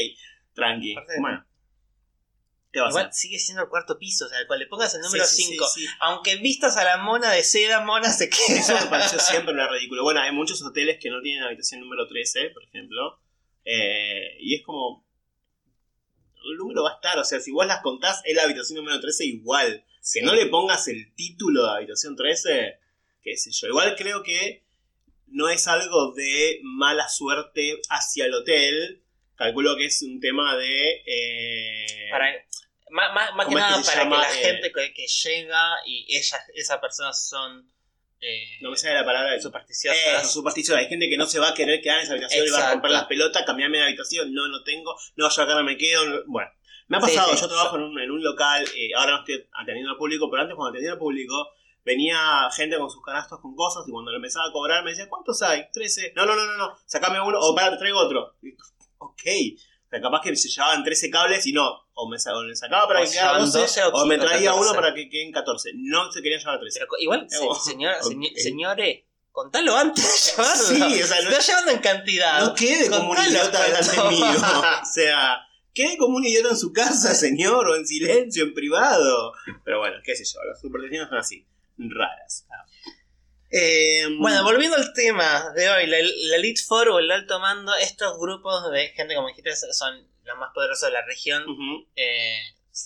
tranqui. 0.54 0.94
Bueno. 1.20 1.44
¿Qué 2.70 2.80
a 2.80 2.88
Igual 2.88 3.08
sigue 3.12 3.38
siendo 3.38 3.62
el 3.62 3.68
cuarto 3.70 3.98
piso, 3.98 4.26
o 4.26 4.28
sea, 4.28 4.38
al 4.38 4.46
cual 4.46 4.58
le 4.58 4.66
pongas 4.66 4.94
el 4.94 5.00
número 5.00 5.24
Sí, 5.24 5.36
sí, 5.42 5.42
5. 5.52 5.66
sí, 5.68 5.80
sí. 5.80 5.86
Aunque 6.00 6.36
vistas 6.36 6.76
a 6.76 6.84
la 6.84 6.98
mona 6.98 7.30
de 7.32 7.42
seda, 7.42 7.80
mona 7.80 8.10
se 8.12 8.28
queda. 8.28 8.60
Eso 8.60 8.74
me 8.74 8.86
pareció 8.90 9.18
siempre 9.20 9.54
una 9.54 9.68
ridículo. 9.68 10.02
Bueno, 10.02 10.20
hay 10.20 10.32
muchos 10.32 10.62
hoteles 10.62 10.98
que 11.00 11.08
no 11.08 11.22
tienen 11.22 11.44
habitación 11.44 11.80
número 11.80 12.06
13, 12.06 12.50
por 12.50 12.62
ejemplo. 12.64 13.20
eh, 13.64 14.36
y 14.40 14.54
es 14.54 14.62
como. 14.64 15.06
El 16.50 16.56
número 16.56 16.82
va 16.84 16.90
a 16.92 16.94
estar, 16.94 17.18
o 17.18 17.24
sea, 17.24 17.40
si 17.40 17.50
vos 17.50 17.66
las 17.66 17.82
contás, 17.82 18.22
es 18.24 18.34
la 18.34 18.44
habitación 18.44 18.76
número 18.78 19.00
13 19.00 19.24
igual. 19.26 19.84
Que 20.12 20.22
no 20.22 20.34
le 20.34 20.46
pongas 20.46 20.88
el 20.88 21.14
título 21.14 21.64
de 21.64 21.70
habitación 21.76 22.16
13, 22.16 22.78
qué 23.22 23.36
sé 23.36 23.50
yo. 23.50 23.66
Igual 23.68 23.94
creo 23.96 24.22
que 24.22 24.64
no 25.30 25.48
es 25.48 25.66
algo 25.68 26.12
de 26.14 26.60
mala 26.62 27.08
suerte 27.08 27.80
hacia 27.90 28.26
el 28.26 28.34
hotel. 28.34 29.02
Calculo 29.36 29.76
que 29.76 29.86
es 29.86 30.02
un 30.02 30.20
tema 30.20 30.56
de. 30.56 31.02
eh, 31.06 32.08
Para, 32.10 32.26
más, 32.90 33.12
más- 33.14 33.34
más 33.34 33.46
que 33.46 33.54
¿Cómo 33.54 33.58
es 33.58 33.64
que 33.64 33.70
nada 33.70 33.82
para 33.84 34.02
llama? 34.04 34.16
que 34.16 34.22
la 34.34 34.40
Eh, 34.40 34.44
gente 34.52 34.72
que, 34.72 34.92
que 34.94 35.06
llega 35.06 35.70
y 35.86 36.16
ella, 36.16 36.38
esas 36.54 36.78
personas 36.78 37.28
son 37.28 37.70
eh, 38.20 38.58
no 38.62 38.70
me 38.72 38.76
sale 38.76 38.94
la 38.94 39.04
palabra. 39.04 39.32
Eh, 39.36 39.40
supersticiosas. 39.40 40.80
Hay 40.82 40.88
gente 40.88 41.08
que 41.08 41.16
no 41.16 41.26
se 41.26 41.38
va 41.38 41.50
a 41.50 41.54
querer 41.54 41.80
quedar 41.80 41.98
en 41.98 42.02
esa 42.04 42.12
habitación 42.14 42.44
y 42.46 42.50
va 42.50 42.56
a 42.56 42.60
Exacto. 42.60 42.74
romper 42.74 42.90
las 42.90 43.04
pelotas, 43.04 43.44
cambiarme 43.44 43.78
de 43.78 43.84
habitación. 43.84 44.34
No, 44.34 44.48
no 44.48 44.64
tengo. 44.64 44.96
No, 45.16 45.28
yo 45.30 45.42
acá 45.42 45.54
no 45.54 45.62
me 45.62 45.76
quedo. 45.76 46.04
no- 46.04 46.22
Bueno, 46.26 46.50
me 46.88 46.96
ha 46.96 47.00
pasado. 47.00 47.32
sí. 47.34 47.40
yo 47.40 47.46
trabajo 47.48 47.76
en 47.76 47.82
un, 47.82 48.00
en 48.00 48.10
un 48.10 48.22
local. 48.24 48.64
eh, 48.76 48.90
ahora 48.96 49.12
no 49.12 49.18
estoy 49.20 49.46
atendiendo 49.52 49.92
al 49.92 49.98
público, 49.98 50.28
pero 50.28 50.42
antes 50.42 50.56
cuando 50.56 50.70
atendía 50.70 50.92
al 50.92 50.98
público. 50.98 51.52
Venía 51.88 52.20
gente 52.54 52.76
con 52.78 52.90
sus 52.90 53.02
canastos 53.02 53.40
con 53.40 53.54
cosas 53.56 53.84
y 53.88 53.90
cuando 53.90 54.10
le 54.10 54.18
empezaba 54.18 54.46
a 54.46 54.52
cobrar 54.52 54.84
me 54.84 54.90
decía, 54.90 55.08
¿cuántos 55.08 55.40
hay? 55.42 55.64
13. 55.72 56.12
No, 56.14 56.26
no, 56.26 56.36
no, 56.36 56.44
no, 56.44 56.56
no. 56.58 56.76
Sacame 56.84 57.18
uno 57.20 57.38
o 57.40 57.54
para, 57.54 57.78
traigo 57.78 57.98
otro. 57.98 58.34
Y, 58.42 58.50
ok. 58.98 59.22
O 59.86 59.88
sea, 59.90 60.00
capaz 60.02 60.20
que 60.20 60.36
se 60.36 60.50
llevaban 60.50 60.84
13 60.84 61.10
cables 61.10 61.46
y 61.46 61.52
no. 61.54 61.66
O 61.94 62.08
me, 62.10 62.18
sa- 62.18 62.36
o 62.36 62.42
me 62.42 62.54
sacaba 62.54 62.86
para 62.86 63.00
O 63.00 63.04
que 63.04 63.10
quedara 63.10 63.28
llevaban 63.38 63.50
12, 63.52 63.58
12 63.80 63.82
o 63.84 63.88
o 63.88 64.06
me 64.06 64.14
15, 64.16 64.26
traía 64.28 64.50
14. 64.50 64.70
uno 64.70 64.80
para 64.80 64.94
que 64.94 65.08
queden 65.08 65.32
14. 65.32 65.70
No 65.76 66.12
se 66.12 66.20
querían 66.22 66.40
llevar 66.40 66.60
13. 66.60 66.78
Pero 66.78 66.88
co- 66.90 66.98
igual, 66.98 67.26
se- 67.30 67.70
señor- 67.70 67.96
señores, 68.36 69.04
contalo 69.32 69.74
antes 69.76 70.04
de 70.04 70.30
llevarlo. 70.42 70.62
Sí, 70.64 71.02
o 71.02 71.06
sea, 71.06 71.22
no- 71.22 71.30
Está 71.30 71.40
llevando 71.40 71.70
en 71.72 71.78
cantidad. 71.78 72.40
No 72.44 72.54
quede 72.54 72.90
como 72.90 73.10
un 73.12 73.16
idiota 73.18 73.62
delante 73.64 73.96
mío. 74.14 74.26
O 74.82 74.84
sea, 74.92 75.38
quede 75.72 75.96
como 75.96 76.16
un 76.18 76.24
idiota 76.26 76.50
en 76.50 76.56
su 76.58 76.70
casa, 76.72 77.14
señor, 77.14 77.66
o 77.66 77.74
en 77.76 77.86
silencio, 77.86 78.44
en 78.44 78.52
privado. 78.52 79.32
Pero 79.64 79.78
bueno, 79.78 79.96
qué 80.04 80.14
sé 80.14 80.24
yo, 80.24 80.38
las 80.44 80.60
supersticiones 80.60 81.08
son 81.08 81.18
así, 81.18 81.46
raras. 81.78 82.46
Eh, 83.50 84.04
Bueno, 84.18 84.42
volviendo 84.44 84.76
al 84.76 84.92
tema 84.92 85.50
de 85.54 85.68
hoy, 85.70 85.86
la, 85.86 85.96
la 86.02 86.36
Elite 86.36 86.60
Four 86.66 86.88
o 86.90 86.98
el 86.98 87.10
alto 87.10 87.38
mando, 87.40 87.74
estos 87.76 88.18
grupos 88.18 88.70
de 88.72 88.88
gente, 88.90 89.14
como 89.14 89.28
dijiste, 89.28 89.54
son 89.56 90.06
los 90.24 90.36
más 90.38 90.50
poderosos 90.54 90.88
de 90.88 90.92
la 90.92 91.04
región. 91.06 91.44
eh, 91.96 92.40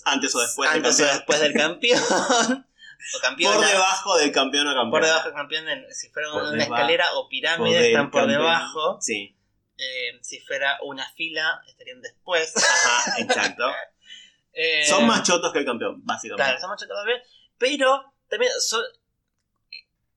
antes 0.05 0.33
o 0.35 0.39
después 0.41 0.69
del 0.71 0.77
antes 0.85 0.95
o 0.99 1.03
campeón. 1.03 1.17
después 1.17 1.39
del 1.41 1.53
campeón. 1.53 2.01
o 3.15 3.19
campeón 3.21 3.53
Por 3.55 3.65
debajo 3.65 4.17
del 4.17 4.31
campeón 4.31 4.67
o 4.67 4.73
campeón. 4.73 4.91
por 4.91 5.03
debajo 5.03 5.25
del 5.25 5.33
campeón, 5.35 5.65
si 5.91 6.09
fuera 6.09 6.31
Por 6.31 6.43
una 6.43 6.63
escalera 6.63 7.13
o 7.15 7.27
pirámide, 7.27 7.75
del 7.77 7.85
están 7.87 8.09
por 8.11 8.21
campeón. 8.21 8.41
debajo. 8.41 8.97
Sí. 9.01 9.35
eh, 9.77 10.19
si 10.21 10.39
fuera 10.39 10.77
una 10.83 11.11
fila, 11.13 11.61
estarían 11.67 12.01
después. 12.01 12.53
Ajá, 12.55 13.15
exacto. 13.19 13.65
Son 14.87 15.05
más 15.07 15.23
chotos 15.23 15.51
que 15.51 15.59
el 15.59 15.65
campeón, 15.65 16.05
básicamente. 16.05 16.43
Claro, 16.43 16.59
son 16.61 16.69
más 16.69 16.79
chotos 16.79 16.95
también. 16.95 17.19
Pero 17.57 18.12
también 18.33 18.51
son- 18.59 18.83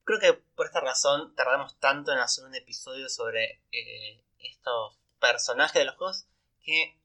creo 0.04 0.18
que 0.20 0.32
por 0.54 0.66
esta 0.66 0.80
razón 0.80 1.34
tardamos 1.34 1.78
tanto 1.80 2.12
en 2.12 2.18
hacer 2.18 2.44
un 2.44 2.54
episodio 2.54 3.08
sobre 3.08 3.62
eh, 3.72 4.22
estos 4.38 4.96
personajes 5.20 5.74
de 5.80 5.84
los 5.86 5.96
juegos 5.96 6.26
que 6.64 6.96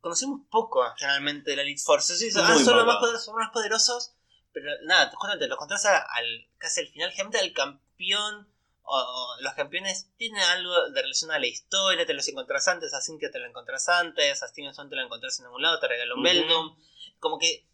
conocemos 0.00 0.40
poco 0.50 0.84
generalmente 0.96 1.50
de 1.50 1.56
la 1.56 1.62
Elite 1.62 1.80
Force. 1.82 2.16
Sí, 2.16 2.30
son, 2.30 2.44
ah, 2.44 2.58
son 2.62 2.76
los 2.76 2.86
más 2.86 2.96
poderosos, 2.96 3.24
son 3.24 3.34
los 3.36 3.44
más 3.46 3.52
poderosos, 3.52 4.14
pero 4.52 4.70
nada, 4.82 5.10
justamente 5.14 5.46
los 5.48 5.58
contras 5.58 5.84
al 5.86 6.48
casi 6.58 6.80
al 6.80 6.88
final, 6.88 7.10
generalmente 7.10 7.38
al 7.40 7.52
campeón 7.52 8.48
o, 8.82 8.98
o 8.98 9.40
los 9.40 9.54
campeones 9.54 10.10
tienen 10.18 10.42
algo 10.42 10.90
de 10.90 11.00
relación 11.02 11.30
a 11.30 11.38
la 11.38 11.46
historia, 11.46 12.04
te 12.04 12.12
los 12.14 12.28
encontrás 12.28 12.68
antes, 12.68 12.92
a 12.92 13.00
Cynthia 13.00 13.30
te 13.30 13.38
lo 13.38 13.46
encontrás 13.46 13.88
antes, 13.88 14.42
a 14.42 14.48
Stevenson 14.48 14.90
te 14.90 14.96
lo 14.96 15.02
encontrás 15.02 15.38
en 15.40 15.46
algún 15.46 15.62
lado, 15.62 15.80
te 15.80 15.88
regaló 15.88 16.16
un. 16.16 16.22
Beldum, 16.22 16.76
como 17.18 17.38
que 17.38 17.66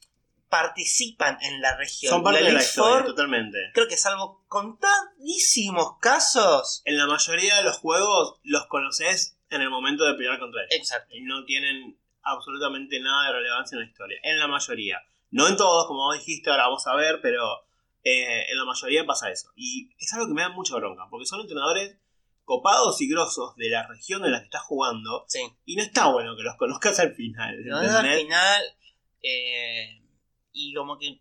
participan 0.50 1.38
en 1.42 1.60
la 1.62 1.76
región. 1.76 2.10
Son 2.10 2.22
parte 2.22 2.40
La 2.42 2.48
de 2.48 2.52
la 2.54 2.60
historia, 2.60 3.06
totalmente. 3.06 3.58
creo 3.72 3.88
que 3.88 3.96
salvo 3.96 4.44
contadísimos 4.48 5.96
casos. 6.00 6.82
En 6.84 6.98
la 6.98 7.06
mayoría 7.06 7.56
de 7.56 7.62
los 7.62 7.78
juegos 7.78 8.38
los 8.42 8.66
conoces 8.66 9.38
en 9.48 9.62
el 9.62 9.70
momento 9.70 10.04
de 10.04 10.14
pelear 10.14 10.38
contra 10.38 10.60
ellos. 10.62 10.74
Exacto. 10.76 11.14
Y 11.16 11.22
no 11.22 11.44
tienen 11.44 11.96
absolutamente 12.22 13.00
nada 13.00 13.28
de 13.28 13.32
relevancia 13.38 13.76
en 13.76 13.82
la 13.84 13.88
historia. 13.90 14.18
En 14.22 14.38
la 14.38 14.46
mayoría. 14.48 15.00
No 15.30 15.46
en 15.48 15.56
todos, 15.56 15.86
como 15.86 16.00
vos 16.06 16.18
dijiste, 16.18 16.50
ahora 16.50 16.64
vamos 16.64 16.86
a 16.88 16.94
ver, 16.96 17.20
pero 17.22 17.64
eh, 18.02 18.46
en 18.50 18.58
la 18.58 18.64
mayoría 18.64 19.06
pasa 19.06 19.30
eso. 19.30 19.50
Y 19.54 19.90
es 19.98 20.12
algo 20.14 20.26
que 20.26 20.34
me 20.34 20.42
da 20.42 20.48
mucha 20.50 20.74
bronca, 20.76 21.04
porque 21.10 21.26
son 21.26 21.40
entrenadores 21.40 21.96
copados 22.44 23.00
y 23.00 23.08
grosos 23.08 23.54
de 23.54 23.70
la 23.70 23.86
región 23.86 24.24
en 24.24 24.32
la 24.32 24.40
que 24.40 24.46
estás 24.46 24.62
jugando. 24.62 25.24
Sí. 25.28 25.40
Y 25.64 25.76
no 25.76 25.82
está 25.84 26.08
bueno 26.08 26.36
que 26.36 26.42
los 26.42 26.56
conozcas 26.56 26.98
al 26.98 27.14
final. 27.14 27.56
Ves 27.62 27.72
al 27.92 28.06
final. 28.18 28.62
eh, 29.22 29.99
y 30.52 30.74
como 30.74 30.98
que. 30.98 31.20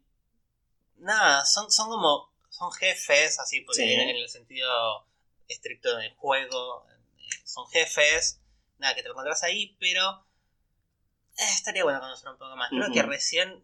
Nada, 0.98 1.46
son, 1.46 1.72
son 1.72 1.90
como. 1.90 2.30
Son 2.50 2.72
jefes, 2.72 3.40
así, 3.40 3.62
porque 3.62 3.82
Sí. 3.84 3.94
en, 3.94 4.10
en 4.10 4.16
el 4.18 4.30
sentido 4.30 5.08
estricto 5.48 5.96
del 5.98 6.14
juego. 6.16 6.86
eh, 6.90 7.30
son 7.46 7.68
jefes. 7.70 8.42
Nada, 8.80 8.96
que 8.96 9.02
te 9.02 9.08
lo 9.08 9.14
encontrás 9.14 9.44
ahí, 9.44 9.76
pero. 9.80 10.26
eh, 11.38 11.54
estaría 11.54 11.84
bueno 11.84 12.00
conocer 12.00 12.30
un 12.30 12.38
poco 12.38 12.56
más. 12.56 12.70
Creo 12.70 12.92
que 12.92 13.02
recién 13.04 13.64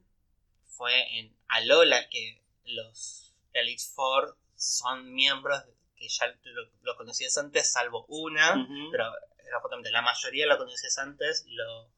fue 0.67 1.17
en 1.19 1.35
Alola 1.47 2.09
que 2.09 2.41
los 2.65 3.33
Elite 3.53 3.83
Four 3.93 4.37
son 4.55 5.13
miembros 5.13 5.63
que 5.95 6.07
ya 6.09 6.27
lo, 6.27 6.69
lo 6.81 6.97
conocías 6.97 7.37
antes, 7.37 7.71
salvo 7.71 8.05
una. 8.07 8.51
Ujú. 8.63 8.91
Pero 8.91 9.05
era 9.47 9.59
justamente 9.61 9.91
la 9.91 10.01
mayoría 10.01 10.45
lo 10.47 10.57
conocías 10.57 10.97
antes 10.97 11.43
y, 11.47 11.53
lo, 11.55 11.89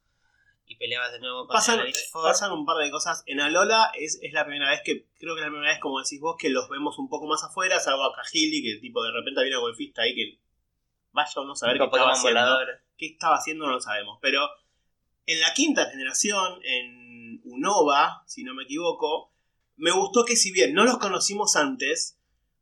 y 0.68 0.76
peleabas 0.76 1.12
de 1.12 1.20
nuevo 1.20 1.46
con 1.46 1.54
Pasan, 1.54 1.80
el 1.80 1.92
pasan 2.12 2.52
un 2.52 2.66
par 2.66 2.76
de 2.76 2.90
cosas. 2.90 3.22
En 3.26 3.40
Alola 3.40 3.90
es, 3.94 4.18
es 4.22 4.32
la 4.32 4.44
primera 4.44 4.70
vez 4.70 4.82
que, 4.84 5.06
creo 5.18 5.34
que 5.34 5.40
es 5.40 5.46
la 5.46 5.50
primera 5.50 5.72
vez, 5.72 5.80
como 5.80 6.00
decís 6.00 6.20
vos, 6.20 6.36
que 6.38 6.50
los 6.50 6.68
vemos 6.68 6.98
un 6.98 7.08
poco 7.08 7.26
más 7.26 7.42
afuera, 7.42 7.80
salvo 7.80 8.04
a 8.04 8.14
Kahili, 8.14 8.62
que 8.62 8.80
tipo 8.80 9.02
de 9.02 9.12
repente 9.12 9.40
una 9.48 9.58
golfista 9.58 10.02
ahí 10.02 10.14
que 10.14 10.38
vaya 11.12 11.32
uno 11.40 11.52
a 11.52 11.56
saber 11.56 11.78
qué 11.78 11.84
estaba 11.84 12.12
haciendo. 12.12 12.58
qué 12.96 13.06
estaba 13.06 13.36
haciendo 13.36 13.66
no 13.66 13.72
lo 13.72 13.80
sabemos. 13.80 14.18
Pero 14.20 14.46
en 15.26 15.40
la 15.40 15.54
quinta 15.54 15.90
generación, 15.90 16.60
en 16.62 17.40
Unova, 17.44 18.22
si 18.26 18.44
no 18.44 18.54
me 18.54 18.64
equivoco, 18.64 19.32
me 19.76 19.90
gustó 19.90 20.24
que 20.24 20.36
si 20.36 20.52
bien 20.52 20.74
no 20.74 20.84
los 20.84 20.98
conocimos 20.98 21.56
antes, 21.56 22.18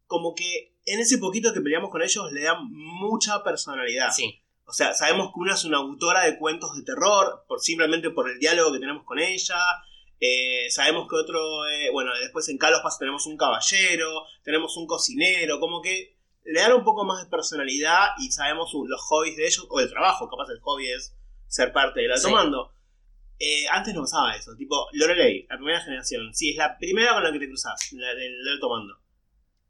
como 0.07 0.35
que 0.35 0.77
en 0.85 1.01
ese 1.01 1.19
poquito 1.19 1.53
que 1.53 1.61
peleamos 1.61 1.91
con 1.91 2.03
ellos 2.03 2.31
le 2.31 2.43
dan 2.43 2.69
mucha 2.71 3.43
personalidad. 3.43 4.11
Sí, 4.13 4.41
O 4.67 4.73
sea, 4.73 4.95
sabemos 4.95 5.29
que 5.29 5.41
una 5.41 5.55
es 5.55 5.65
una 5.65 5.79
autora 5.79 6.25
de 6.25 6.39
cuentos 6.39 6.75
de 6.77 6.83
terror, 6.83 7.45
por, 7.47 7.61
simplemente 7.61 8.11
por 8.11 8.29
el 8.29 8.39
diálogo 8.39 8.73
que 8.73 8.81
tenemos 8.81 9.05
con 9.05 9.19
ella. 9.19 9.59
Eh, 10.19 10.67
sabemos 10.71 11.09
que 11.09 11.15
otro, 11.17 11.69
eh, 11.69 11.91
bueno, 11.93 12.11
después 12.21 12.49
en 12.49 12.59
Kalos 12.59 12.81
Pass 12.83 12.99
tenemos 12.99 13.27
un 13.27 13.37
caballero, 13.37 14.25
tenemos 14.43 14.77
un 14.77 14.87
cocinero, 14.87 15.61
como 15.61 15.83
que 15.83 16.17
le 16.45 16.61
dan 16.61 16.73
un 16.73 16.85
poco 16.85 17.05
más 17.05 17.23
de 17.23 17.31
personalidad 17.31 18.09
y 18.19 18.33
sabemos 18.33 18.73
los 18.87 19.01
hobbies 19.03 19.37
de 19.37 19.47
ellos, 19.47 19.67
o 19.69 19.79
el 19.81 19.89
trabajo, 19.91 20.29
capaz 20.29 20.51
el 20.51 20.61
hobby 20.61 20.89
es 20.91 21.15
ser 21.49 21.73
parte 21.73 22.01
del 22.01 22.13
alto 22.13 22.29
Sí. 22.29 22.35
mando. 22.35 22.73
Eh, 23.39 23.67
antes 23.71 23.95
no 23.95 24.01
pasaba 24.01 24.35
eso, 24.35 24.57
tipo 24.57 24.89
Lorelei, 24.93 25.47
la 25.49 25.57
primera 25.57 25.81
generación, 25.83 26.35
sí, 26.35 26.51
es 26.53 26.57
la 26.57 26.79
primera 26.79 27.13
con 27.13 27.23
la 27.23 27.31
que 27.31 27.39
te 27.39 27.49
cruzas, 27.49 27.93
la 27.93 28.09
del, 28.15 28.39
del 28.39 28.49
alto 28.55 28.71
mando. 28.71 28.99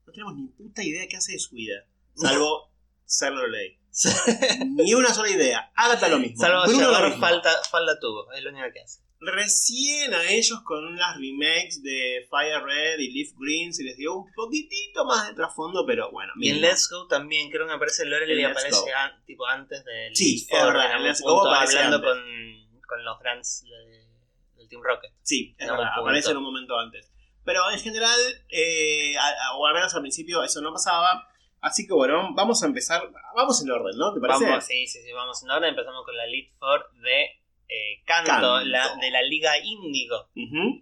No 0.07 0.13
tenemos 0.13 0.37
ni 0.37 0.47
puta 0.47 0.85
idea 0.85 1.01
de 1.03 1.09
qué 1.09 1.17
hace 1.17 1.33
de 1.33 1.39
su 1.41 1.55
vida, 1.57 1.85
salvo 2.15 2.66
ser 3.07 3.33
Lorelei. 3.33 3.79
Ni 4.67 4.93
una 4.95 5.15
sola 5.15 5.31
idea. 5.31 5.73
Agatha 5.75 6.09
lo 6.09 6.19
mismo. 6.19 6.37
salvo 6.39 6.65
Bruno 6.67 6.91
lo 7.01 7.07
mismo. 7.09 7.21
falta, 7.21 7.51
falda 7.71 7.99
tubo, 7.99 8.31
es 8.33 8.43
lo 8.43 8.51
único 8.51 8.67
que 8.73 8.81
hace. 8.81 9.01
Recién 9.19 10.13
a 10.13 10.25
ellos 10.31 10.61
con 10.63 10.95
las 10.97 11.17
remakes 11.17 11.83
de 11.83 12.27
Fire 12.31 12.63
Red 12.63 12.99
y 12.99 13.11
Leaf 13.13 13.33
Green 13.39 13.73
se 13.73 13.83
les 13.85 13.97
dio 13.97 14.15
un 14.15 14.31
poquitito 14.35 15.07
más 15.07 15.29
de 15.29 15.35
trasfondo, 15.35 15.87
pero 15.87 16.11
bueno. 16.11 16.33
Y 16.37 16.49
en 16.51 16.57
mínimo. 16.57 16.69
Let's 16.71 16.89
Go 16.91 17.07
también 17.07 17.51
creo 17.51 17.67
que 17.67 17.73
aparece 17.73 18.05
Lorelei 18.05 18.35
En 18.35 18.41
y 18.41 18.43
Let's 18.47 18.59
aparece 18.59 18.81
Go. 18.91 18.97
an- 18.97 19.25
tipo 19.25 19.47
antes 19.47 19.85
del 19.85 20.15
Sí, 20.15 20.33
Elite 20.35 20.57
es 20.57 20.63
verdad, 20.65 20.85
en 20.87 20.91
algún 20.93 21.07
Let's 21.09 21.21
Go 21.23 21.35
punto, 21.35 21.51
aparece 21.55 21.79
hablando 21.79 22.07
con, 22.07 22.81
con 22.87 23.05
los 23.05 23.19
grands 23.21 23.65
de- 23.65 24.07
del 24.57 24.69
Team 24.69 24.83
Rocket. 24.83 25.13
Sí, 25.23 25.55
es 25.59 25.67
verdad, 25.71 25.89
aparece 25.99 26.31
en 26.33 26.37
un 26.37 26.43
momento 26.45 26.79
antes. 26.79 27.11
Pero 27.45 27.71
en 27.71 27.79
general, 27.81 28.21
eh, 28.51 29.17
a- 29.17 29.29
a- 29.49 29.57
o 29.57 29.67
al 29.67 29.73
menos 29.75 29.95
al 29.95 30.03
principio, 30.03 30.43
eso 30.43 30.61
no 30.61 30.73
pasaba. 30.73 31.27
Así 31.67 31.87
que 31.87 31.93
bueno, 31.95 32.31
vamos 32.35 32.63
a 32.63 32.67
empezar. 32.67 33.03
Vamos 33.35 33.63
en 33.63 33.71
orden, 33.71 33.97
¿no? 33.99 34.15
¿Te 34.15 34.21
parece? 34.21 34.45
Vamos, 34.49 34.65
sí, 34.65 34.87
sí, 34.87 35.01
sí, 35.03 35.13
vamos 35.13 35.43
en 35.43 35.51
orden. 35.51 35.71
Empezamos 35.71 36.05
con 36.05 36.17
la 36.17 36.25
Elite 36.25 36.53
Four 36.59 36.91
de 37.03 37.23
eh, 37.69 38.03
Canto, 38.07 38.31
la- 38.71 38.97
de 39.01 39.11
la 39.11 39.23
Liga 39.23 39.59
Índigo, 39.59 40.29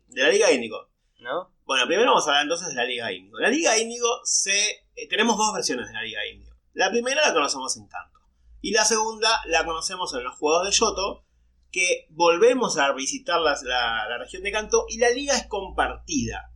De 0.08 0.22
la 0.22 0.28
Liga 0.28 0.52
Índigo. 0.52 0.90
¿no? 1.20 1.50
Bueno, 1.64 1.86
primero 1.86 2.10
vamos 2.10 2.26
a 2.26 2.30
hablar 2.32 2.42
entonces 2.42 2.68
de 2.68 2.74
la 2.74 2.84
Liga 2.84 3.10
Índigo. 3.12 3.38
La 3.38 3.48
Liga 3.48 3.78
Índigo 3.78 4.06
se. 4.24 4.82
eh, 4.94 5.08
tenemos 5.08 5.38
dos 5.38 5.54
versiones 5.54 5.86
de 5.88 5.94
la 5.94 6.02
Liga 6.02 6.26
Índigo. 6.26 6.54
La 6.74 6.90
primera 6.90 7.22
la 7.26 7.32
conocemos 7.32 7.74
en 7.78 7.86
Canto. 7.88 8.20
Y 8.60 8.72
la 8.72 8.84
segunda 8.84 9.30
la 9.46 9.64
conocemos 9.64 10.12
en 10.14 10.22
los 10.24 10.34
juegos 10.36 10.66
de 10.66 10.72
Yoto. 10.72 11.24
Que 11.72 12.06
volvemos 12.10 12.76
a 12.78 12.92
visitar 12.92 13.40
las- 13.40 13.62
la, 13.62 14.06
la 14.08 14.18
región 14.18 14.42
de 14.42 14.52
Canto. 14.52 14.84
Y 14.90 14.98
la 14.98 15.08
liga 15.10 15.34
es 15.34 15.46
compartida. 15.46 16.50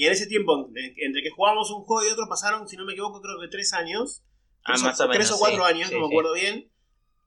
Y 0.00 0.06
en 0.06 0.12
ese 0.12 0.26
tiempo, 0.26 0.70
en- 0.74 0.94
entre 0.96 1.22
que 1.22 1.28
jugamos 1.30 1.70
un 1.70 1.82
juego 1.84 2.08
y 2.08 2.12
otro, 2.12 2.26
pasaron, 2.26 2.66
si 2.66 2.76
no 2.76 2.86
me 2.86 2.92
equivoco, 2.92 3.20
creo 3.20 3.38
que 3.38 3.48
tres 3.48 3.74
años. 3.74 4.22
Ah, 4.64 4.72
Tres, 4.72 4.82
más 4.82 5.00
o, 5.00 5.04
o 5.04 5.08
menos, 5.08 5.16
tres 5.26 5.30
o 5.32 5.38
cuatro 5.38 5.66
sí, 5.66 5.72
años, 5.74 5.88
sí, 5.88 5.94
no 5.94 6.00
me 6.00 6.06
sí. 6.06 6.12
acuerdo 6.12 6.32
bien. 6.34 6.72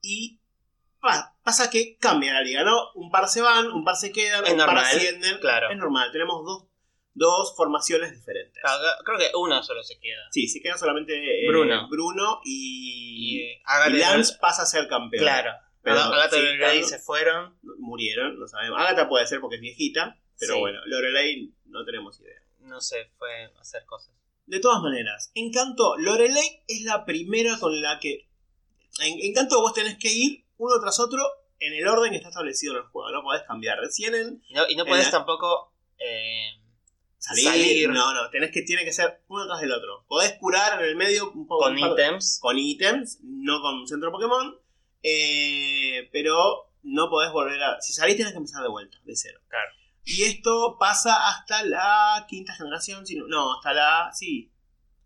Y 0.02 0.40
pa- 1.00 1.36
pasa 1.44 1.70
que 1.70 1.96
cambia 1.98 2.32
la 2.34 2.42
liga, 2.42 2.64
¿no? 2.64 2.90
Un 2.96 3.10
par 3.12 3.28
se 3.28 3.40
van, 3.42 3.68
un 3.70 3.84
par 3.84 3.94
se 3.96 4.10
quedan, 4.10 4.44
Es 4.44 4.52
un 4.52 4.58
par 4.58 4.66
normal, 4.66 4.84
ascienden. 4.86 5.38
claro. 5.38 5.70
Es 5.70 5.76
normal, 5.76 6.10
tenemos 6.10 6.44
dos, 6.44 6.64
dos 7.14 7.54
formaciones 7.56 8.12
diferentes. 8.12 8.60
Claro, 8.60 8.82
Creo 9.04 9.18
que 9.18 9.30
uno 9.36 9.62
solo 9.62 9.82
se 9.84 10.00
queda. 10.00 10.22
Sí, 10.32 10.48
se 10.48 10.60
queda 10.60 10.76
solamente 10.76 11.14
eh, 11.14 11.46
Bruno. 11.48 11.88
Bruno 11.88 12.40
Y, 12.44 13.36
y, 13.36 13.40
eh, 13.40 13.62
y 13.90 13.92
Lance 13.98 14.34
pasa 14.40 14.62
a 14.62 14.66
ser 14.66 14.88
campeón. 14.88 15.22
Claro. 15.22 15.52
Pero 15.82 16.00
Agatha 16.00 16.36
sí, 16.36 16.42
y 16.42 16.56
Lorelei 16.56 16.82
se 16.82 16.98
fueron. 16.98 17.56
Murieron, 17.78 18.36
no 18.38 18.48
sabemos. 18.48 18.80
Agatha 18.80 19.08
puede 19.08 19.26
ser 19.28 19.40
porque 19.40 19.56
es 19.56 19.62
viejita, 19.62 20.18
pero 20.40 20.54
Sí. 20.54 20.58
bueno, 20.60 20.80
Lorelei 20.86 21.52
no 21.66 21.84
tenemos 21.84 22.18
idea. 22.20 22.40
No 22.64 22.80
se 22.80 23.06
fue 23.18 23.50
hacer 23.60 23.84
cosas. 23.86 24.14
De 24.46 24.60
todas 24.60 24.82
maneras, 24.82 25.30
Encanto, 25.34 25.96
Lorelei 25.96 26.62
es 26.68 26.82
la 26.82 27.04
primera 27.04 27.58
con 27.58 27.80
la 27.80 27.98
que. 27.98 28.28
En 29.00 29.18
Encanto 29.22 29.60
vos 29.60 29.72
tenés 29.72 29.96
que 29.98 30.12
ir 30.12 30.44
uno 30.58 30.78
tras 30.80 31.00
otro 31.00 31.22
en 31.60 31.72
el 31.72 31.86
orden 31.88 32.10
que 32.10 32.16
está 32.18 32.28
establecido 32.28 32.74
en 32.74 32.80
el 32.80 32.84
juego. 32.88 33.10
No 33.10 33.22
podés 33.22 33.42
cambiar. 33.44 33.78
Recién 33.78 34.14
en 34.14 34.42
Y 34.48 34.54
no, 34.54 34.62
y 34.68 34.76
no 34.76 34.84
podés 34.84 35.06
la- 35.06 35.10
tampoco. 35.12 35.72
eh, 35.98 36.50
salir. 37.18 37.44
Salir. 37.44 37.88
No, 37.90 38.12
no. 38.12 38.28
Tenés 38.30 38.50
que, 38.50 38.62
tiene 38.62 38.84
que 38.84 38.92
ser 38.92 39.22
uno 39.28 39.46
tras 39.46 39.60
del 39.62 39.72
otro. 39.72 40.04
Podés 40.06 40.34
curar 40.38 40.82
en 40.82 40.88
el 40.90 40.96
medio 40.96 41.30
un 41.32 41.46
poco. 41.46 41.64
con 41.64 41.78
ítems. 41.78 42.38
con 42.40 42.58
ítems, 42.58 43.18
no 43.22 43.60
con 43.62 43.86
centro 43.88 44.12
Pokémon. 44.12 44.58
eh, 45.02 46.08
pero 46.12 46.70
no 46.82 47.08
podés 47.08 47.32
volver 47.32 47.62
a. 47.62 47.80
Si 47.80 47.92
salís, 47.92 48.16
tenés 48.16 48.32
que 48.32 48.38
empezar 48.38 48.62
de 48.62 48.68
vuelta, 48.68 48.98
de 49.04 49.16
cero. 49.16 49.40
Claro. 49.48 49.70
Y 50.04 50.24
esto 50.24 50.76
pasa 50.78 51.28
hasta 51.28 51.62
la 51.64 52.26
quinta 52.28 52.54
generación. 52.54 53.06
si 53.06 53.16
no- 53.16 53.26
no, 53.26 53.54
hasta 53.56 53.72
la. 53.72 54.10
Sí. 54.12 54.50